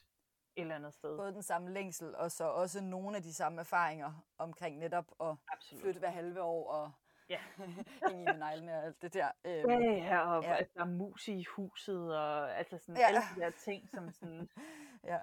et 0.55 0.61
eller 0.61 0.75
andet 0.75 0.93
sted. 0.93 1.17
Både 1.17 1.33
den 1.33 1.43
samme 1.43 1.73
længsel, 1.73 2.15
og 2.15 2.31
så 2.31 2.43
også 2.43 2.81
nogle 2.81 3.17
af 3.17 3.23
de 3.23 3.33
samme 3.33 3.59
erfaringer 3.59 4.27
omkring 4.37 4.77
netop 4.79 5.05
at 5.21 5.35
Absolut. 5.47 5.81
flytte 5.81 5.99
hver 5.99 6.09
halve 6.09 6.41
år 6.41 6.71
og 6.71 6.91
Ja. 7.29 7.39
hænge 8.09 8.21
i 8.21 8.25
med 8.25 8.37
neglene 8.37 8.77
og 8.77 8.83
alt 8.85 9.01
det 9.01 9.13
der. 9.13 9.31
Øhm, 9.45 9.69
Ja, 9.69 9.91
ja, 9.91 10.35
og 10.35 10.43
Ja. 10.43 10.57
at 10.59 10.73
der 10.73 10.81
er 10.81 10.85
mus 10.85 11.27
i 11.27 11.43
huset, 11.43 12.17
og 12.17 12.57
altså 12.57 12.77
sådan 12.77 12.97
Ja. 12.97 13.07
alle 13.07 13.19
de 13.35 13.41
der 13.41 13.49
ting, 13.49 13.89
som 13.89 14.11
sådan... 14.11 14.49
Ja. 15.11 15.19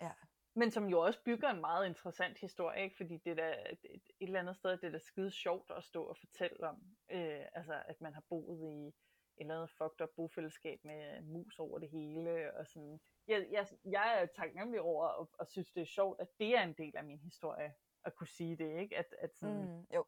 Ja. 0.00 0.12
Men 0.56 0.70
som 0.70 0.88
jo 0.88 1.00
også 1.00 1.22
bygger 1.24 1.48
en 1.50 1.60
meget 1.60 1.86
interessant 1.86 2.38
historie, 2.38 2.82
ikke? 2.82 2.96
fordi 2.96 3.16
det 3.16 3.38
er 3.38 3.54
et 3.80 4.02
eller 4.20 4.40
andet 4.40 4.56
sted, 4.56 4.70
det 4.70 4.84
er 4.84 4.90
da 4.90 4.98
skide 4.98 5.30
sjovt 5.30 5.70
at 5.70 5.84
stå 5.84 6.04
og 6.04 6.16
fortælle 6.16 6.68
om, 6.68 6.82
øh, 7.10 7.44
altså 7.52 7.82
at 7.86 8.00
man 8.00 8.14
har 8.14 8.22
boet 8.28 8.60
i 8.70 8.94
et 9.36 9.40
eller 9.40 9.54
andet 9.54 9.70
fucked 9.70 10.00
up 10.00 10.08
bofællesskab 10.16 10.84
med 10.84 11.20
mus 11.20 11.58
over 11.58 11.78
det 11.78 11.90
hele, 11.90 12.54
og 12.54 12.66
sådan. 12.66 13.00
Jeg, 13.26 13.46
jeg, 13.50 13.66
jeg 13.84 14.22
er 14.22 14.26
taknemmelig 14.26 14.80
over, 14.80 15.06
og, 15.06 15.30
og 15.38 15.46
synes 15.46 15.72
det 15.72 15.80
er 15.80 15.86
sjovt, 15.86 16.20
at 16.20 16.28
det 16.38 16.56
er 16.56 16.62
en 16.62 16.72
del 16.72 16.96
af 16.96 17.04
min 17.04 17.18
historie, 17.18 17.74
at 18.04 18.14
kunne 18.14 18.26
sige 18.26 18.56
det, 18.56 18.80
ikke? 18.80 18.96
At, 18.96 19.14
at 19.18 19.36
sådan, 19.36 19.68
mm. 19.68 19.86
Jo. 19.94 20.04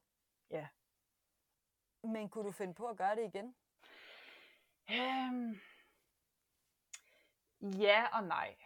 Ja. 0.50 0.68
Men 2.02 2.28
kunne 2.28 2.44
du 2.44 2.52
finde 2.52 2.74
på 2.74 2.86
at 2.86 2.96
gøre 2.96 3.16
det 3.16 3.24
igen? 3.24 3.54
Øhm, 4.90 5.56
ja 7.62 8.06
og 8.12 8.24
nej. 8.24 8.56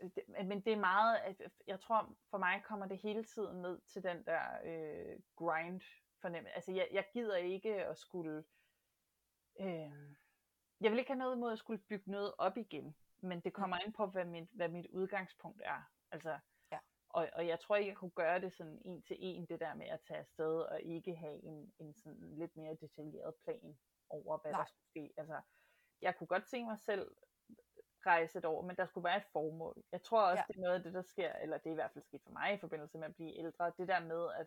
Det, 0.00 0.46
men 0.46 0.60
det 0.60 0.72
er 0.72 0.76
meget, 0.76 1.16
at 1.16 1.42
jeg 1.66 1.80
tror 1.80 2.16
for 2.30 2.38
mig 2.38 2.62
kommer 2.64 2.86
det 2.86 2.98
hele 2.98 3.24
tiden 3.24 3.62
ned 3.62 3.80
til 3.80 4.02
den 4.02 4.24
der 4.24 4.42
øh, 4.64 5.20
grind 5.36 5.80
fornemmelse. 6.20 6.54
Altså 6.54 6.72
jeg, 6.72 6.88
jeg 6.92 7.04
gider 7.12 7.36
ikke 7.36 7.84
at 7.84 7.98
skulle, 7.98 8.44
øh, 9.60 10.16
jeg 10.80 10.90
vil 10.90 10.98
ikke 10.98 11.10
have 11.10 11.18
noget 11.18 11.36
imod 11.36 11.52
at 11.52 11.58
skulle 11.58 11.82
bygge 11.88 12.10
noget 12.10 12.34
op 12.38 12.56
igen, 12.56 12.96
men 13.22 13.40
det 13.40 13.52
kommer 13.52 13.78
ind 13.78 13.94
på, 13.94 14.06
hvad 14.06 14.24
mit, 14.24 14.48
hvad 14.52 14.68
mit 14.68 14.86
udgangspunkt 14.86 15.62
er. 15.64 15.82
Altså, 16.12 16.38
Ja. 16.72 16.78
og, 17.08 17.28
og 17.32 17.46
jeg 17.46 17.60
tror 17.60 17.76
ikke, 17.76 17.88
jeg 17.88 17.96
kunne 17.96 18.10
gøre 18.10 18.40
det 18.40 18.52
sådan 18.52 18.82
en 18.84 19.02
til 19.02 19.16
en, 19.20 19.46
det 19.46 19.60
der 19.60 19.74
med 19.74 19.86
at 19.86 20.00
tage 20.08 20.20
afsted 20.20 20.58
og 20.60 20.82
ikke 20.82 21.16
have 21.16 21.44
en, 21.44 21.72
en 21.78 21.94
sådan 21.94 22.38
lidt 22.38 22.56
mere 22.56 22.76
detaljeret 22.80 23.34
plan 23.44 23.78
over, 24.08 24.38
hvad 24.38 24.52
Nej. 24.52 24.60
der 24.60 24.66
skulle 24.66 24.88
ske. 24.90 25.14
Altså, 25.16 25.40
jeg 26.02 26.16
kunne 26.16 26.26
godt 26.26 26.48
se 26.48 26.64
mig 26.64 26.78
selv 26.78 27.16
rejse 28.06 28.38
et 28.38 28.44
år, 28.44 28.62
men 28.62 28.76
der 28.76 28.86
skulle 28.86 29.04
være 29.04 29.16
et 29.16 29.32
formål. 29.32 29.82
Jeg 29.92 30.02
tror 30.02 30.22
også, 30.22 30.44
ja. 30.48 30.52
det 30.52 30.56
er 30.56 30.60
noget 30.60 30.74
af 30.74 30.82
det, 30.82 30.94
der 30.94 31.02
sker, 31.02 31.32
eller 31.32 31.58
det 31.58 31.66
er 31.66 31.70
i 31.70 31.74
hvert 31.74 31.92
fald 31.92 32.04
sket 32.04 32.22
for 32.24 32.30
mig 32.30 32.54
i 32.54 32.58
forbindelse 32.58 32.98
med 32.98 33.08
at 33.08 33.14
blive 33.14 33.38
ældre, 33.38 33.72
det 33.78 33.88
der 33.88 34.00
med 34.00 34.28
at, 34.40 34.46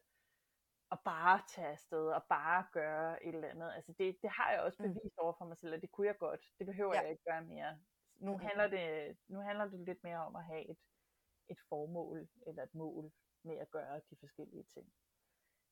at 0.91 0.99
bare 1.05 1.41
tage 1.47 1.67
afsted 1.67 2.07
og 2.07 2.23
bare 2.29 2.67
gøre 2.71 3.23
et 3.23 3.35
eller 3.35 3.47
andet. 3.47 3.71
Altså 3.75 3.93
det, 3.93 4.17
det 4.21 4.29
har 4.29 4.51
jeg 4.51 4.61
også 4.61 4.83
Mm. 4.83 4.93
bevist 4.93 5.17
over 5.17 5.33
for 5.37 5.45
mig 5.45 5.57
selv, 5.57 5.73
at 5.73 5.81
det 5.81 5.91
kunne 5.91 6.07
jeg 6.07 6.17
godt. 6.17 6.45
Det 6.59 6.65
behøver 6.67 6.95
Ja. 6.95 7.01
jeg 7.01 7.09
ikke 7.11 7.23
gøre 7.23 7.41
mere. 7.45 7.79
Nu 8.15 8.31
Mhm. 8.37 8.45
handler 8.45 8.67
det, 8.67 9.17
nu 9.27 9.39
handler 9.39 9.65
det 9.65 9.79
lidt 9.79 10.03
mere 10.03 10.17
om 10.17 10.35
at 10.35 10.43
have 10.45 10.69
et, 10.69 10.77
et 11.47 11.59
formål 11.69 12.29
eller 12.47 12.63
et 12.63 12.75
mål 12.75 13.11
med 13.43 13.57
at 13.57 13.69
gøre 13.69 14.01
de 14.09 14.15
forskellige 14.19 14.63
ting. 14.63 14.93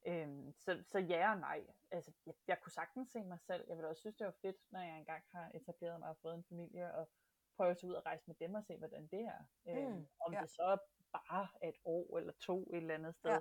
Øhm, 0.08 0.54
så, 0.60 0.84
så 0.88 1.00
ja 1.00 1.32
og 1.32 1.40
nej. 1.40 1.68
Altså, 1.92 2.12
jeg, 2.26 2.34
jeg 2.48 2.62
kunne 2.62 2.72
sagtens 2.72 3.10
se 3.12 3.24
mig 3.24 3.40
selv. 3.40 3.66
Jeg 3.68 3.78
ville 3.78 3.90
også 3.90 4.00
synes, 4.00 4.16
det 4.16 4.26
var 4.26 4.36
fedt, 4.42 4.56
når 4.72 4.80
jeg 4.80 4.98
engang 5.00 5.24
har 5.32 5.52
etableret 5.54 6.00
mig 6.00 6.10
og 6.10 6.18
fået 6.22 6.36
en 6.36 6.46
familie, 6.50 6.94
og 6.96 7.10
prøve 7.58 7.72
at 7.72 7.78
tage 7.78 7.90
ud 7.90 7.96
og 7.96 8.06
rejse 8.06 8.24
med 8.28 8.36
dem 8.36 8.54
og 8.56 8.64
se, 8.64 8.78
hvordan 8.78 9.08
det 9.08 9.20
er. 9.22 9.44
Øhm, 9.68 9.92
Mm, 9.96 10.08
om 10.26 10.34
ja. 10.34 10.42
det 10.42 10.50
så 10.50 10.78
bare 11.12 11.48
er 11.62 11.68
et 11.68 11.78
år 11.86 12.18
eller 12.18 12.34
to 12.34 12.62
et 12.74 12.78
eller 12.78 12.96
andet 12.96 13.16
sted. 13.16 13.40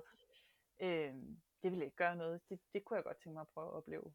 Ja. 0.79 0.85
Øhm, 0.87 1.41
det 1.67 1.71
ville 1.71 1.85
ikke 1.85 1.97
gøre 1.97 2.15
noget. 2.15 2.49
Det, 2.49 2.59
det 2.73 2.85
kunne 2.85 2.97
jeg 2.97 3.03
godt 3.03 3.17
tænke 3.17 3.33
mig 3.33 3.41
at 3.41 3.47
prøve 3.47 3.67
at 3.67 3.73
opleve. 3.73 4.13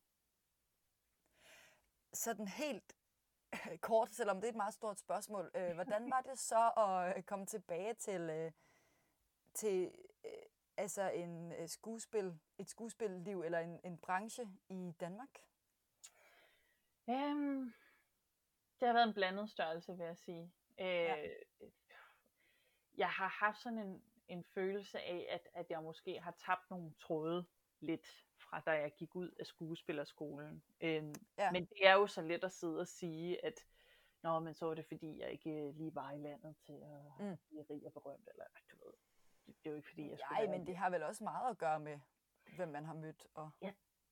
Sådan 2.12 2.49
helt 2.49 2.97
kort, 3.81 4.15
selvom 4.15 4.37
det 4.37 4.45
er 4.45 4.49
et 4.53 4.57
meget 4.57 4.74
stort 4.74 4.99
spørgsmål. 4.99 5.51
Øh, 5.55 5.74
hvordan 5.79 6.11
var 6.11 6.20
det 6.20 6.39
så 6.39 6.73
at 6.77 7.16
øh, 7.16 7.23
komme 7.23 7.47
tilbage 7.47 7.95
til, 7.95 8.20
øh, 8.20 8.53
til 9.55 9.95
øh, 10.24 10.31
altså 10.77 11.11
en 11.11 11.53
øh, 11.53 11.69
skuespil, 11.69 12.41
et 12.59 12.69
skuespilliv 12.69 13.43
eller 13.43 13.59
en, 13.59 13.81
en 13.85 13.99
branche 13.99 14.49
i 14.69 14.93
Danmark? 15.01 15.39
Øhm, 17.09 17.73
det 18.81 18.89
har 18.89 18.93
været 18.93 19.09
en 19.09 19.15
blandet 19.15 19.51
størrelse, 19.51 19.97
vil 19.97 20.07
jeg 20.07 20.19
sige. 20.19 20.53
Øh, 20.81 20.87
Ja. 20.87 21.16
Jeg 22.97 23.11
har 23.11 23.29
haft 23.29 23.59
sådan 23.59 23.79
en, 23.79 24.03
en 24.32 24.44
følelse 24.44 25.00
af, 25.00 25.26
at, 25.30 25.48
at 25.54 25.70
jeg 25.70 25.82
måske 25.82 26.20
har 26.20 26.30
tabt 26.38 26.70
nogle 26.70 26.92
tråde 27.00 27.44
lidt 27.80 28.26
fra 28.36 28.60
da 28.60 28.70
jeg 28.70 28.92
gik 28.98 29.14
ud 29.16 29.30
af 29.40 29.46
skuespillerskolen. 29.46 30.62
Øhm, 30.80 31.14
Ja. 31.38 31.50
Men 31.50 31.64
det 31.64 31.86
er 31.86 31.92
jo 31.92 32.06
så 32.06 32.22
let 32.22 32.44
at 32.44 32.52
sidde 32.52 32.80
og 32.80 32.86
sige, 32.88 33.44
at 33.44 33.66
Nå, 34.22 34.40
men 34.40 34.54
så 34.54 34.66
var 34.66 34.74
det 34.74 34.86
fordi, 34.86 35.20
jeg 35.20 35.30
ikke 35.30 35.50
øh, 35.50 35.74
lige 35.74 35.94
var 35.94 36.12
i 36.12 36.18
landet 36.18 36.56
til 36.56 36.72
at 36.72 37.26
Mm. 37.26 37.36
blive 37.48 37.62
rig 37.70 37.86
og 37.86 37.92
berømt, 37.92 38.28
eller 38.30 38.44
du 38.70 38.76
ved. 38.84 38.92
Det, 39.46 39.54
det 39.59 39.66
er 39.66 39.70
jo 39.70 39.76
ikke 39.76 39.88
fordi, 39.88 40.10
jeg 40.10 40.18
skulle 40.18 40.46
Nej, 40.46 40.59
men 40.59 40.66
det 40.66 40.76
har 40.76 40.90
vel 40.90 41.02
også 41.02 41.24
meget 41.24 41.50
at 41.50 41.59
gøre 41.59 41.80
med, 41.80 41.98
hvem 42.56 42.68
man 42.68 42.84
har 42.84 42.94
mødt. 42.94 43.26
Og... 43.34 43.50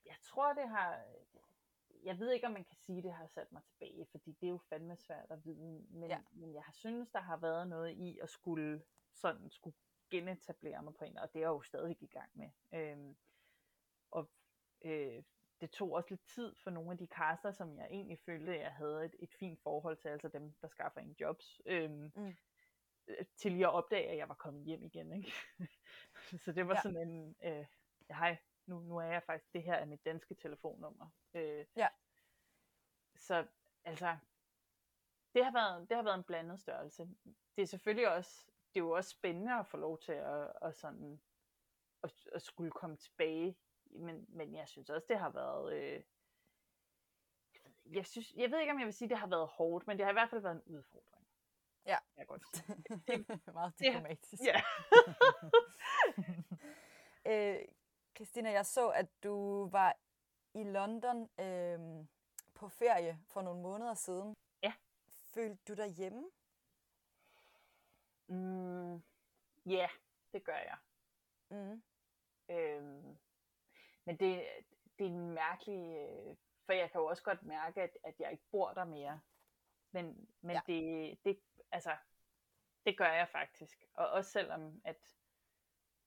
jeg 0.05 0.17
tror, 0.23 0.53
det 0.53 0.69
har... 0.69 1.03
Jeg 2.03 2.19
ved 2.19 2.31
ikke, 2.31 2.47
om 2.47 2.53
man 2.53 2.65
kan 2.65 2.77
sige, 2.77 2.99
at 2.99 3.05
det 3.05 3.13
har 3.13 3.27
sat 3.27 3.53
mig 3.53 3.63
tilbage, 3.63 4.07
fordi 4.07 4.33
det 4.33 4.47
er 4.47 4.51
jo 4.51 4.59
fandme 4.59 4.97
svært 4.97 5.31
at 5.31 5.45
vide. 5.45 5.87
Men, 5.91 6.11
ja. 6.11 6.21
men 6.33 6.55
jeg 6.55 6.63
har 6.63 6.73
synes, 6.73 7.11
der 7.11 7.21
har 7.21 7.37
været 7.37 7.69
noget 7.69 7.91
i 7.91 8.19
at 8.19 8.31
skulle, 8.31 8.83
sådan, 9.13 9.51
skulle 9.51 9.77
genetablere 10.11 10.83
mig 10.83 10.95
på 10.95 11.05
en, 11.05 11.19
og 11.19 11.29
det 11.33 11.37
er 11.37 11.41
jeg 11.41 11.49
jo 11.49 11.63
stadig 11.63 11.97
i 12.03 12.07
gang 12.07 12.31
med. 12.35 12.51
Øhm, 12.75 13.17
og 14.11 14.31
øh, 14.83 15.23
det 15.61 15.71
tog 15.71 15.93
også 15.93 16.11
lidt 16.11 16.27
tid 16.27 16.55
for 16.63 16.71
nogle 16.71 16.91
af 16.93 16.99
de 16.99 17.07
kaster, 17.07 17.53
som 17.53 17.79
jeg 17.79 17.87
egentlig 17.91 18.19
følte, 18.19 18.59
jeg 18.59 18.73
havde 18.75 19.05
et, 19.05 19.15
et 19.19 19.35
fint 19.35 19.63
forhold 19.63 19.97
til, 19.97 20.09
altså 20.09 20.29
dem, 20.29 20.53
der 20.61 20.69
skaffer 20.69 21.01
en 21.01 21.17
jobs. 21.21 21.61
Øhm, 21.67 22.13
Mm. 22.17 22.37
øh, 23.07 23.27
til 23.37 23.53
lige 23.53 23.67
at 23.67 23.73
opdage, 23.73 24.09
at 24.09 24.17
jeg 24.17 24.29
var 24.29 24.35
kommet 24.35 24.65
hjem 24.65 24.85
igen. 24.85 25.13
Ikke? 25.13 25.33
så 26.45 26.53
det 26.53 26.67
var 26.69 26.75
ja. 26.75 26.81
sådan 26.83 27.09
en, 27.09 27.37
øh, 27.45 27.67
ja, 28.09 28.15
hej, 28.15 28.37
nu, 28.67 28.81
nu 28.81 28.97
er 28.97 29.05
jeg 29.05 29.23
faktisk, 29.23 29.53
det 29.53 29.63
her 29.63 29.75
er 29.75 29.85
mit 29.85 30.05
danske 30.05 30.35
telefonnummer. 30.35 31.11
Øh, 31.35 31.67
Ja. 31.77 31.89
Så 33.17 33.47
altså, 33.85 34.17
det 35.35 35.45
har, 35.45 35.53
været, 35.53 35.89
det 35.89 35.97
har 35.97 36.05
været 36.05 36.19
en 36.19 36.25
blandet 36.25 36.61
størrelse. 36.61 37.09
Det 37.57 37.63
er 37.63 37.67
selvfølgelig 37.67 38.09
også, 38.13 38.51
det 38.75 38.81
er 38.81 38.85
jo 38.85 38.91
også 38.91 39.11
spændende 39.11 39.55
at 39.59 39.67
få 39.67 39.77
lov 39.77 39.99
til 39.99 40.13
at, 40.13 40.53
at, 40.63 40.77
sådan, 40.77 41.21
at, 42.03 42.13
at 42.33 42.43
skulle 42.43 42.71
komme 42.71 42.97
tilbage, 42.97 43.57
men, 43.85 44.27
men 44.29 44.55
jeg 44.55 44.69
synes 44.69 44.91
også, 44.91 45.07
det 45.09 45.19
har 45.19 45.31
været, 45.31 45.73
øh, 45.73 46.03
jeg, 47.95 48.07
synes, 48.07 48.33
jeg 48.37 48.51
ved 48.51 48.61
ikke, 48.61 48.73
om 48.73 48.79
jeg 48.79 48.87
vil 48.87 48.95
sige, 48.95 49.09
det 49.09 49.19
har 49.19 49.27
været 49.27 49.49
hårdt, 49.49 49.87
men 49.87 49.97
det 49.99 50.05
har 50.07 50.11
i 50.13 50.15
hvert 50.15 50.31
fald 50.31 50.41
været 50.43 50.55
en 50.55 50.63
udfordring. 50.77 51.27
Ja. 51.87 51.99
Jeg 52.17 52.27
godt 52.27 52.43
sige. 52.57 52.77
meget 53.53 53.73
det- 53.79 53.87
diplomatisk. 53.87 54.43
Ja. 54.43 54.61
øh, 57.31 57.65
Christina, 58.17 58.51
jeg 58.51 58.67
så, 58.67 58.89
at 58.89 59.07
du 59.25 59.67
var 59.69 59.97
i 60.55 60.63
London 60.65 61.23
øh, 61.41 62.07
på 62.55 62.69
ferie 62.69 63.19
for 63.27 63.43
nogle 63.43 63.63
måneder 63.63 63.95
siden. 63.95 64.37
Ja. 64.63 64.73
Følte 65.35 65.63
du 65.69 65.75
dig 65.83 65.89
hjemme? 65.89 66.31
Mm, 68.31 68.95
ja, 69.67 69.73
yeah, 69.73 69.91
det 70.33 70.45
gør 70.45 70.57
jeg. 70.57 70.79
Mm. 71.51 71.83
Øhm, 72.51 73.19
men 74.05 74.17
det, 74.17 74.47
det 74.99 75.07
er 75.07 75.11
en 75.11 75.31
mærkelig, 75.31 75.97
øh, 75.97 76.37
for 76.67 76.73
jeg 76.73 76.91
kan 76.91 77.01
jo 77.01 77.07
også 77.07 77.23
godt 77.23 77.43
mærke, 77.43 77.83
at, 77.83 77.99
at 78.05 78.15
jeg 78.21 78.33
ikke 78.33 78.45
bor 78.51 78.73
der 78.73 78.85
mere. 78.85 79.21
Men, 79.93 80.29
men 80.41 80.57
Ja. 80.57 80.61
det, 80.67 81.19
det, 81.25 81.41
altså, 81.73 81.97
det 82.87 82.99
gør 82.99 83.13
jeg 83.13 83.29
faktisk. 83.29 83.85
Og 83.95 84.09
også 84.09 84.31
selvom, 84.31 84.81
at 84.85 85.17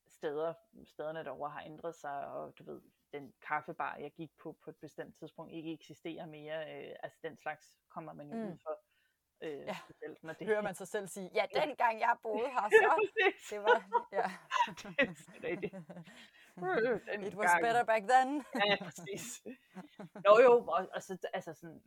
steder, 0.07 0.53
stederne 0.85 1.23
derovre 1.23 1.49
har 1.49 1.61
ændret 1.61 1.95
sig, 1.95 2.27
og 2.27 2.57
du 2.57 2.63
ved, 2.63 2.81
den 3.13 3.33
kaffebar, 3.41 3.95
jeg 3.95 4.11
gik 4.11 4.37
på 4.37 4.57
på 4.63 4.69
et 4.69 4.77
bestemt 4.77 5.15
tidspunkt, 5.15 5.53
ikke 5.53 5.73
eksisterer 5.73 6.25
mere. 6.25 6.75
Øh, 6.75 6.95
altså 7.03 7.19
den 7.23 7.37
slags 7.37 7.77
kommer 7.89 8.13
man 8.13 8.29
jo 8.29 8.35
mm. 8.35 8.51
ud 8.51 8.57
for. 8.63 8.82
Øh, 9.43 9.59
Ja. 9.69 9.77
specielt, 9.83 10.23
når 10.23 10.33
det 10.33 10.47
Hører 10.47 10.61
man 10.61 10.75
sig 10.75 10.87
selv 10.87 11.07
sige, 11.07 11.29
ja, 11.33 11.45
Ja. 11.55 11.61
dengang 11.65 11.99
jeg 11.99 12.17
boede 12.23 12.47
her, 12.55 12.69
så 12.69 12.89
det 13.51 13.59
var, 13.67 13.77
ja. 14.11 14.27
det 14.97 15.07
er 15.37 15.43
rigtigt. 15.49 15.73
Øh, 16.57 16.99
den 17.07 17.23
It 17.27 17.35
was 17.35 17.49
gang. 17.51 17.61
better 17.65 17.83
back 17.91 18.03
then. 18.13 18.29
Ja, 18.65 18.75
præcis. 18.85 19.25
Jo, 20.27 20.33
jo, 20.47 20.53
og, 20.67 20.89
og 20.95 21.01
så, 21.03 21.17
altså 21.33 21.53
sådan 21.53 21.81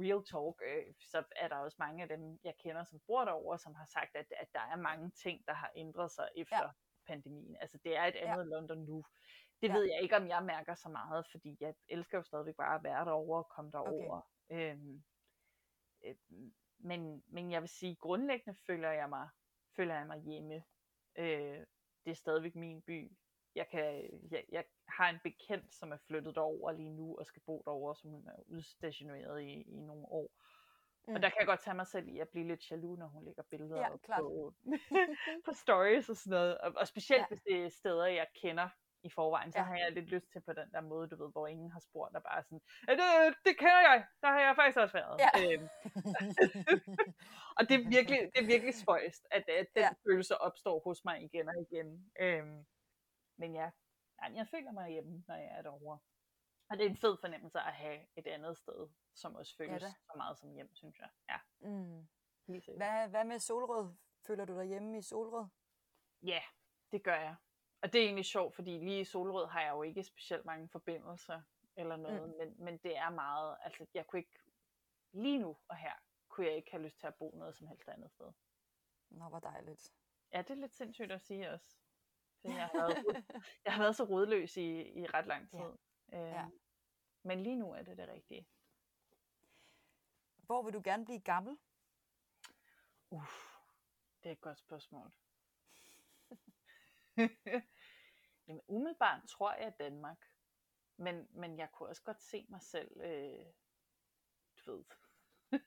real 0.00 0.22
talk, 0.32 0.56
øh, 0.70 0.94
så 1.12 1.18
er 1.36 1.48
der 1.48 1.56
også 1.56 1.76
mange 1.78 2.02
af 2.02 2.08
dem, 2.08 2.38
jeg 2.44 2.54
kender, 2.62 2.84
som 2.84 3.00
bor 3.06 3.24
derovre, 3.24 3.58
som 3.58 3.74
har 3.74 3.86
sagt, 3.86 4.16
at, 4.16 4.26
at 4.42 4.48
der 4.52 4.60
er 4.72 4.76
mange 4.76 5.10
ting, 5.10 5.46
der 5.46 5.54
har 5.54 5.70
ændret 5.76 6.10
sig 6.10 6.28
efter 6.36 6.62
ja. 6.62 6.68
pandemien. 7.06 7.56
Altså, 7.60 7.78
det 7.84 7.96
er 7.96 8.04
et 8.04 8.16
andet 8.16 8.44
ja. 8.50 8.50
London 8.54 8.78
nu. 8.78 9.04
Det 9.62 9.68
Ja. 9.68 9.74
ved 9.74 9.84
jeg 9.84 10.00
ikke, 10.02 10.16
om 10.16 10.28
jeg 10.28 10.42
mærker 10.44 10.74
så 10.74 10.88
meget, 10.88 11.26
fordi 11.30 11.56
jeg 11.60 11.74
elsker 11.88 12.18
jo 12.18 12.22
stadigvæk 12.22 12.56
bare 12.56 12.74
at 12.74 12.84
være 12.84 13.04
derovre 13.04 13.38
og 13.38 13.48
komme 13.48 13.70
derover. 13.70 14.20
Okay. 14.50 14.70
Øhm, 14.72 15.04
øh, 16.04 16.14
men, 16.86 17.22
men 17.26 17.50
jeg 17.50 17.60
vil 17.60 17.68
sige, 17.68 17.96
grundlæggende 17.96 18.58
føler 18.66 18.90
jeg 18.90 19.08
mig, 19.08 19.28
føler 19.76 19.94
jeg 19.94 20.06
mig 20.06 20.18
hjemme. 20.18 20.64
Øh, 21.18 21.66
det 22.04 22.10
er 22.10 22.14
stadigvæk 22.14 22.54
min 22.54 22.82
by 22.82 23.16
jeg, 23.56 23.68
kan, 23.68 24.10
jeg, 24.30 24.44
jeg 24.52 24.64
har 24.88 25.08
en 25.10 25.18
bekendt, 25.22 25.74
som 25.74 25.92
er 25.92 25.96
flyttet 25.96 26.34
derover 26.34 26.72
lige 26.72 26.90
nu, 26.90 27.16
og 27.18 27.26
skal 27.26 27.42
bo 27.46 27.62
derovre, 27.66 27.96
som 27.96 28.10
hun 28.10 28.28
er 28.28 28.42
udstationeret 28.46 29.42
i, 29.42 29.52
i 29.62 29.80
nogle 29.80 30.06
år. 30.08 30.30
Mm. 31.08 31.14
Og 31.14 31.22
der 31.22 31.28
kan 31.28 31.38
jeg 31.38 31.46
godt 31.46 31.60
tage 31.60 31.74
mig 31.74 31.86
selv 31.86 32.08
i 32.08 32.18
at 32.18 32.28
blive 32.28 32.46
lidt 32.46 32.70
jaloux, 32.70 32.98
når 32.98 33.06
hun 33.06 33.24
lægger 33.24 33.42
billeder 33.42 33.76
Ja, 33.80 33.92
op 33.92 34.02
klart. 34.02 34.20
på, 34.20 34.54
på 35.46 35.52
stories 35.52 36.08
og 36.08 36.16
sådan 36.16 36.30
noget. 36.30 36.58
Og, 36.58 36.72
og 36.76 36.88
specielt 36.88 37.20
ja. 37.20 37.26
hvis 37.28 37.42
det 37.42 37.64
er 37.64 37.68
steder, 37.68 38.06
jeg 38.06 38.26
kender 38.34 38.68
i 39.06 39.10
forvejen, 39.18 39.52
så 39.52 39.58
Ja. 39.58 39.64
har 39.64 39.76
jeg 39.76 39.92
lidt 39.92 40.08
lyst 40.14 40.28
til 40.32 40.40
på 40.48 40.52
den 40.52 40.68
der 40.74 40.80
måde, 40.80 41.08
du 41.08 41.16
ved, 41.24 41.32
hvor 41.32 41.46
ingen 41.46 41.70
har 41.70 41.80
spurgt, 41.80 42.14
der 42.14 42.20
bare 42.20 42.42
sådan, 42.42 42.60
ja, 42.88 42.92
det, 42.92 43.34
det 43.46 43.54
kender 43.58 43.80
jeg, 43.90 44.06
der 44.22 44.28
har 44.34 44.40
jeg 44.40 44.54
faktisk 44.56 44.78
også 44.78 44.96
været. 45.00 45.16
Ja. 45.24 45.30
Øhm, 45.42 45.68
og 47.58 47.62
det 47.68 47.74
er 47.80 47.88
virkelig, 47.96 48.20
det 48.34 48.40
er 48.42 48.46
virkelig 48.54 48.74
spøjst, 48.74 49.26
at, 49.30 49.44
at 49.48 49.66
den 49.74 49.82
Ja. 49.82 49.90
følelse 50.06 50.38
opstår 50.40 50.80
hos 50.86 51.04
mig 51.04 51.22
igen 51.22 51.48
og 51.48 51.54
igen. 51.66 52.10
Øhm, 52.20 52.66
men 53.38 53.54
ja, 53.54 53.70
jeg 54.34 54.46
føler 54.50 54.72
mig 54.72 54.90
hjemme, 54.90 55.24
når 55.28 55.34
jeg 55.34 55.50
er 55.58 55.62
derovre. 55.62 55.98
Og 56.70 56.76
det 56.78 56.86
er 56.86 56.90
en 56.90 56.96
fed 56.96 57.16
fornemmelse 57.20 57.58
at 57.58 57.72
have 57.72 57.98
et 58.16 58.26
andet 58.26 58.58
sted, 58.58 58.88
som 59.14 59.34
også 59.34 59.56
føles 59.56 59.82
da. 59.82 59.86
ja, 59.86 59.92
så 59.92 60.12
meget 60.16 60.38
som 60.38 60.50
hjem, 60.52 60.74
synes 60.74 60.98
jeg. 60.98 61.08
Ja, 61.30 61.38
Mm. 61.68 62.08
Hvad, 62.76 63.08
hvad 63.08 63.24
med 63.24 63.38
Solrød? 63.38 63.94
Føler 64.26 64.44
du 64.44 64.58
dig 64.58 64.66
hjemme 64.66 64.98
i 64.98 65.02
Solrød? 65.02 65.46
Ja, 66.22 66.40
det 66.92 67.04
gør 67.04 67.14
jeg. 67.14 67.36
Og 67.86 67.92
det 67.92 68.00
er 68.00 68.04
egentlig 68.04 68.24
sjovt, 68.24 68.54
fordi 68.54 68.70
lige 68.78 69.00
i 69.00 69.04
Solrød 69.04 69.46
har 69.46 69.60
jeg 69.60 69.70
jo 69.70 69.82
ikke 69.82 70.04
specielt 70.04 70.44
mange 70.44 70.68
forbindelser 70.68 71.42
eller 71.76 71.96
noget, 71.96 72.28
mm. 72.28 72.36
men, 72.38 72.54
men 72.64 72.78
det 72.78 72.96
er 72.96 73.10
meget, 73.10 73.56
altså 73.60 73.86
jeg 73.94 74.06
kunne 74.06 74.18
ikke, 74.18 74.38
lige 75.12 75.38
nu 75.38 75.56
og 75.68 75.76
her, 75.76 75.92
kunne 76.28 76.46
jeg 76.46 76.56
ikke 76.56 76.70
have 76.70 76.82
lyst 76.82 77.00
til 77.00 77.06
at 77.06 77.14
bo 77.14 77.34
noget 77.38 77.56
som 77.56 77.66
helst 77.66 77.88
andet 77.88 78.10
sted. 78.10 78.32
Nå, 79.10 79.28
hvor 79.28 79.38
dejligt. 79.38 79.92
Ja, 80.32 80.42
det 80.42 80.50
er 80.50 80.54
lidt 80.54 80.74
sindssygt 80.74 81.12
at 81.12 81.22
sige 81.22 81.50
også. 81.50 81.76
For 82.40 82.48
jeg, 82.48 82.66
har 82.66 82.78
været, 82.78 83.26
jeg 83.64 83.74
har 83.74 83.82
været 83.82 83.96
så 83.96 84.04
rodløs 84.04 84.56
i, 84.56 84.82
i 84.82 85.06
ret 85.06 85.26
lang 85.26 85.50
tid. 85.50 85.58
Ja. 86.12 86.18
Øh, 86.18 86.32
Ja. 86.32 86.46
Men 87.22 87.42
lige 87.42 87.56
nu 87.56 87.72
er 87.72 87.82
det 87.82 87.98
det 87.98 88.08
rigtige. 88.08 88.48
Hvor 90.36 90.62
vil 90.62 90.72
du 90.72 90.80
gerne 90.84 91.04
blive 91.04 91.20
gammel? 91.20 91.58
Uff, 93.10 93.56
det 94.22 94.28
er 94.28 94.32
et 94.32 94.40
godt 94.40 94.58
spørgsmål. 94.58 95.12
Jamen, 98.48 98.62
umiddelbart 98.68 99.22
tror 99.28 99.52
jeg 99.52 99.78
Danmark. 99.78 100.26
Men, 100.96 101.28
men 101.30 101.58
jeg 101.58 101.72
kunne 101.72 101.88
også 101.88 102.02
godt 102.02 102.22
se 102.22 102.46
mig 102.48 102.62
selv, 102.62 103.00
øh, 103.00 103.46
du 104.66 104.72
ved, 104.72 104.84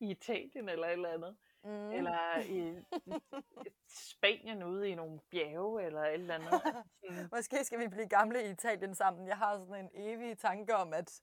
i 0.00 0.10
Italien 0.10 0.68
eller 0.68 0.86
et 0.86 0.92
eller 0.92 1.12
andet. 1.12 1.36
Mm. 1.64 1.90
Eller 1.90 2.38
i 2.40 2.84
Spanien 3.88 4.62
ude 4.62 4.90
i 4.90 4.94
nogle 4.94 5.20
bjerge 5.30 5.82
eller 5.82 6.00
et 6.00 6.14
eller 6.14 6.34
andet. 6.34 6.84
Måske 7.32 7.64
skal 7.64 7.78
vi 7.78 7.88
blive 7.88 8.08
gamle 8.08 8.46
i 8.46 8.50
Italien 8.50 8.94
sammen. 8.94 9.28
Jeg 9.28 9.38
har 9.38 9.58
sådan 9.58 9.84
en 9.84 9.90
evig 9.94 10.38
tanke 10.38 10.76
om, 10.76 10.92
at 10.92 11.20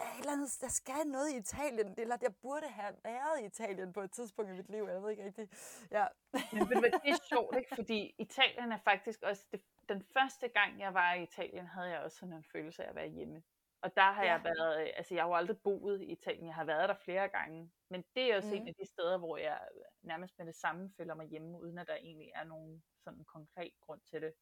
et 0.00 0.18
eller 0.18 0.32
andet, 0.32 0.58
der 0.60 0.68
skal 0.68 1.06
noget 1.06 1.30
i 1.32 1.36
Italien. 1.36 1.94
Eller 1.98 2.16
jeg 2.22 2.36
burde 2.42 2.68
have 2.68 2.94
været 3.04 3.40
i 3.42 3.44
Italien 3.44 3.92
på 3.92 4.00
et 4.00 4.10
tidspunkt 4.12 4.50
i 4.50 4.54
mit 4.54 4.68
liv. 4.70 4.84
Jeg 4.88 5.02
ved 5.02 5.10
ikke 5.10 5.24
rigtigt. 5.24 5.86
Ja. 5.90 6.06
Men 6.52 6.68
ved 6.82 6.92
det 6.92 7.10
er 7.10 7.18
sjovt, 7.28 7.56
ikke? 7.56 7.74
Fordi 7.74 8.14
Italien 8.18 8.72
er 8.72 8.78
faktisk 8.78 9.22
også... 9.22 9.44
Det, 9.52 9.62
den 9.88 10.02
første 10.12 10.48
gang, 10.48 10.80
jeg 10.80 10.94
var 10.94 11.14
i 11.14 11.22
Italien, 11.22 11.66
havde 11.66 11.88
jeg 11.88 12.00
også 12.00 12.16
sådan 12.16 12.32
en 12.34 12.44
følelse 12.52 12.84
af 12.84 12.88
at 12.88 12.94
være 12.94 13.08
hjemme. 13.08 13.42
Og 13.82 13.96
der 13.96 14.12
har 14.12 14.24
Ja. 14.24 14.32
jeg 14.32 14.44
været... 14.44 14.80
øh, 14.82 14.88
Altså, 14.96 15.14
jeg 15.14 15.22
har 15.22 15.28
jo 15.28 15.34
aldrig 15.36 15.58
boet 15.62 16.00
i 16.02 16.04
Italien. 16.04 16.46
Jeg 16.46 16.54
har 16.54 16.64
været 16.64 16.88
der 16.88 16.94
flere 16.94 17.28
gange. 17.28 17.70
Men 17.90 18.04
det 18.14 18.32
er 18.32 18.36
også 18.36 18.48
mm. 18.48 18.54
en 18.54 18.68
af 18.68 18.74
de 18.74 18.86
steder, 18.86 19.18
hvor 19.18 19.36
jeg 19.36 19.60
nærmest 20.02 20.38
med 20.38 20.46
det 20.46 20.54
samme 20.54 20.92
føler 20.96 21.14
mig 21.14 21.26
hjemme, 21.26 21.60
uden 21.60 21.78
at 21.78 21.86
der 21.86 21.94
egentlig 21.94 22.30
er 22.34 22.44
nogen 22.44 22.82
sådan 23.04 23.24
konkret 23.24 23.72
grund 23.80 24.00
til 24.10 24.22
det. 24.22 24.32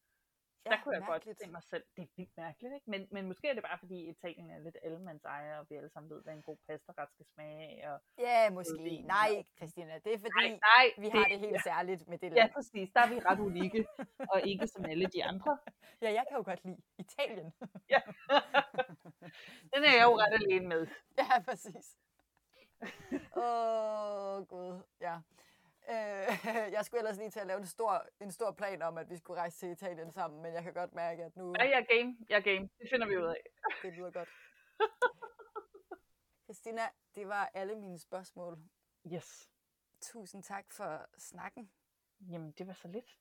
Ja, 0.65 0.69
der 0.71 0.77
kunne 0.83 0.95
jeg 0.95 1.01
mærkeligt. 1.09 1.37
godt 1.37 1.45
se 1.47 1.51
mig 1.51 1.63
selv. 1.63 1.83
Det 1.95 2.01
er 2.03 2.07
vildt 2.17 2.37
mærkeligt, 2.37 2.73
ikke? 2.73 2.89
Men, 2.93 3.07
men 3.11 3.27
måske 3.27 3.47
er 3.49 3.53
det 3.53 3.63
bare, 3.63 3.77
fordi 3.79 4.09
Italien 4.09 4.49
er 4.51 4.59
lidt 4.59 4.77
allemands 4.83 5.23
ejer, 5.23 5.57
og 5.59 5.65
vi 5.69 5.75
alle 5.75 5.89
sammen 5.89 6.09
ved, 6.09 6.23
hvad 6.23 6.33
en 6.33 6.41
god 6.41 6.57
pastaret 6.67 7.09
skal 7.13 7.25
smage 7.33 7.57
af. 7.83 7.91
Og... 7.93 7.99
Ja, 8.17 8.49
måske. 8.49 8.73
Rødvin, 8.73 9.05
Nej, 9.05 9.29
ja. 9.31 9.41
Christina. 9.57 9.93
Det 10.05 10.13
er 10.13 10.19
fordi, 10.19 10.47
Nej, 10.47 10.59
nej, 10.69 10.85
vi 11.03 11.09
har 11.09 11.23
det 11.31 11.39
helt 11.39 11.63
særligt 11.63 12.07
med 12.07 12.17
det 12.17 12.29
Ja, 12.29 12.35
land. 12.35 12.51
præcis. 12.53 12.89
Der 12.95 13.01
er 13.01 13.09
vi 13.13 13.19
ret 13.19 13.39
unikke, 13.39 13.87
og 14.33 14.41
ikke 14.41 14.67
som 14.67 14.85
alle 14.85 15.05
de 15.05 15.23
andre. 15.23 15.57
Ja, 16.01 16.09
jeg 16.13 16.25
kan 16.29 16.37
jo 16.37 16.43
godt 16.43 16.63
lide 16.65 16.81
Italien. 16.99 17.53
Den 19.73 19.81
er 19.89 19.93
jeg 19.97 20.03
jo 20.09 20.13
ret 20.19 20.33
alene 20.33 20.67
med. 20.67 20.87
ja, 21.17 21.39
præcis. 21.47 21.97
Åh, 23.35 24.37
oh, 24.37 24.45
gud. 24.47 24.81
Ja. 25.01 25.17
Øh, 25.89 26.27
jeg 26.75 26.85
skulle 26.85 26.99
ellers 26.99 27.17
lige 27.17 27.29
til 27.29 27.39
at 27.39 27.47
lave 27.47 27.59
en 27.59 27.65
stor, 27.65 28.07
en 28.21 28.31
stor 28.31 28.51
plan 28.51 28.81
om, 28.81 28.97
at 28.97 29.09
vi 29.09 29.17
skulle 29.17 29.39
rejse 29.39 29.57
til 29.57 29.69
Italien 29.71 30.11
sammen, 30.11 30.41
men 30.41 30.53
jeg 30.53 30.63
kan 30.63 30.73
godt 30.73 30.93
mærke, 30.93 31.23
at 31.23 31.35
nu 31.35 31.53
Ja, 31.59 31.63
jeg 31.63 31.79
er 31.79 31.95
game. 31.95 32.17
Jeg 32.29 32.37
er 32.37 32.41
game. 32.41 32.69
Det 32.79 32.89
finder 32.89 33.07
vi 33.07 33.17
ud 33.17 33.23
af. 33.25 33.41
det 33.83 33.93
lyder 33.93 34.11
godt. 34.11 34.29
Christina, 36.45 36.81
det 37.15 37.27
var 37.27 37.51
alle 37.53 37.75
mine 37.75 37.99
spørgsmål. 37.99 38.57
Yes. 39.13 39.49
Tusind 40.01 40.43
tak 40.43 40.65
for 40.71 41.05
snakken. 41.17 41.71
Jamen, 42.29 42.51
det 42.51 42.67
var 42.67 42.73
så 42.73 42.87
lidt. 42.87 43.20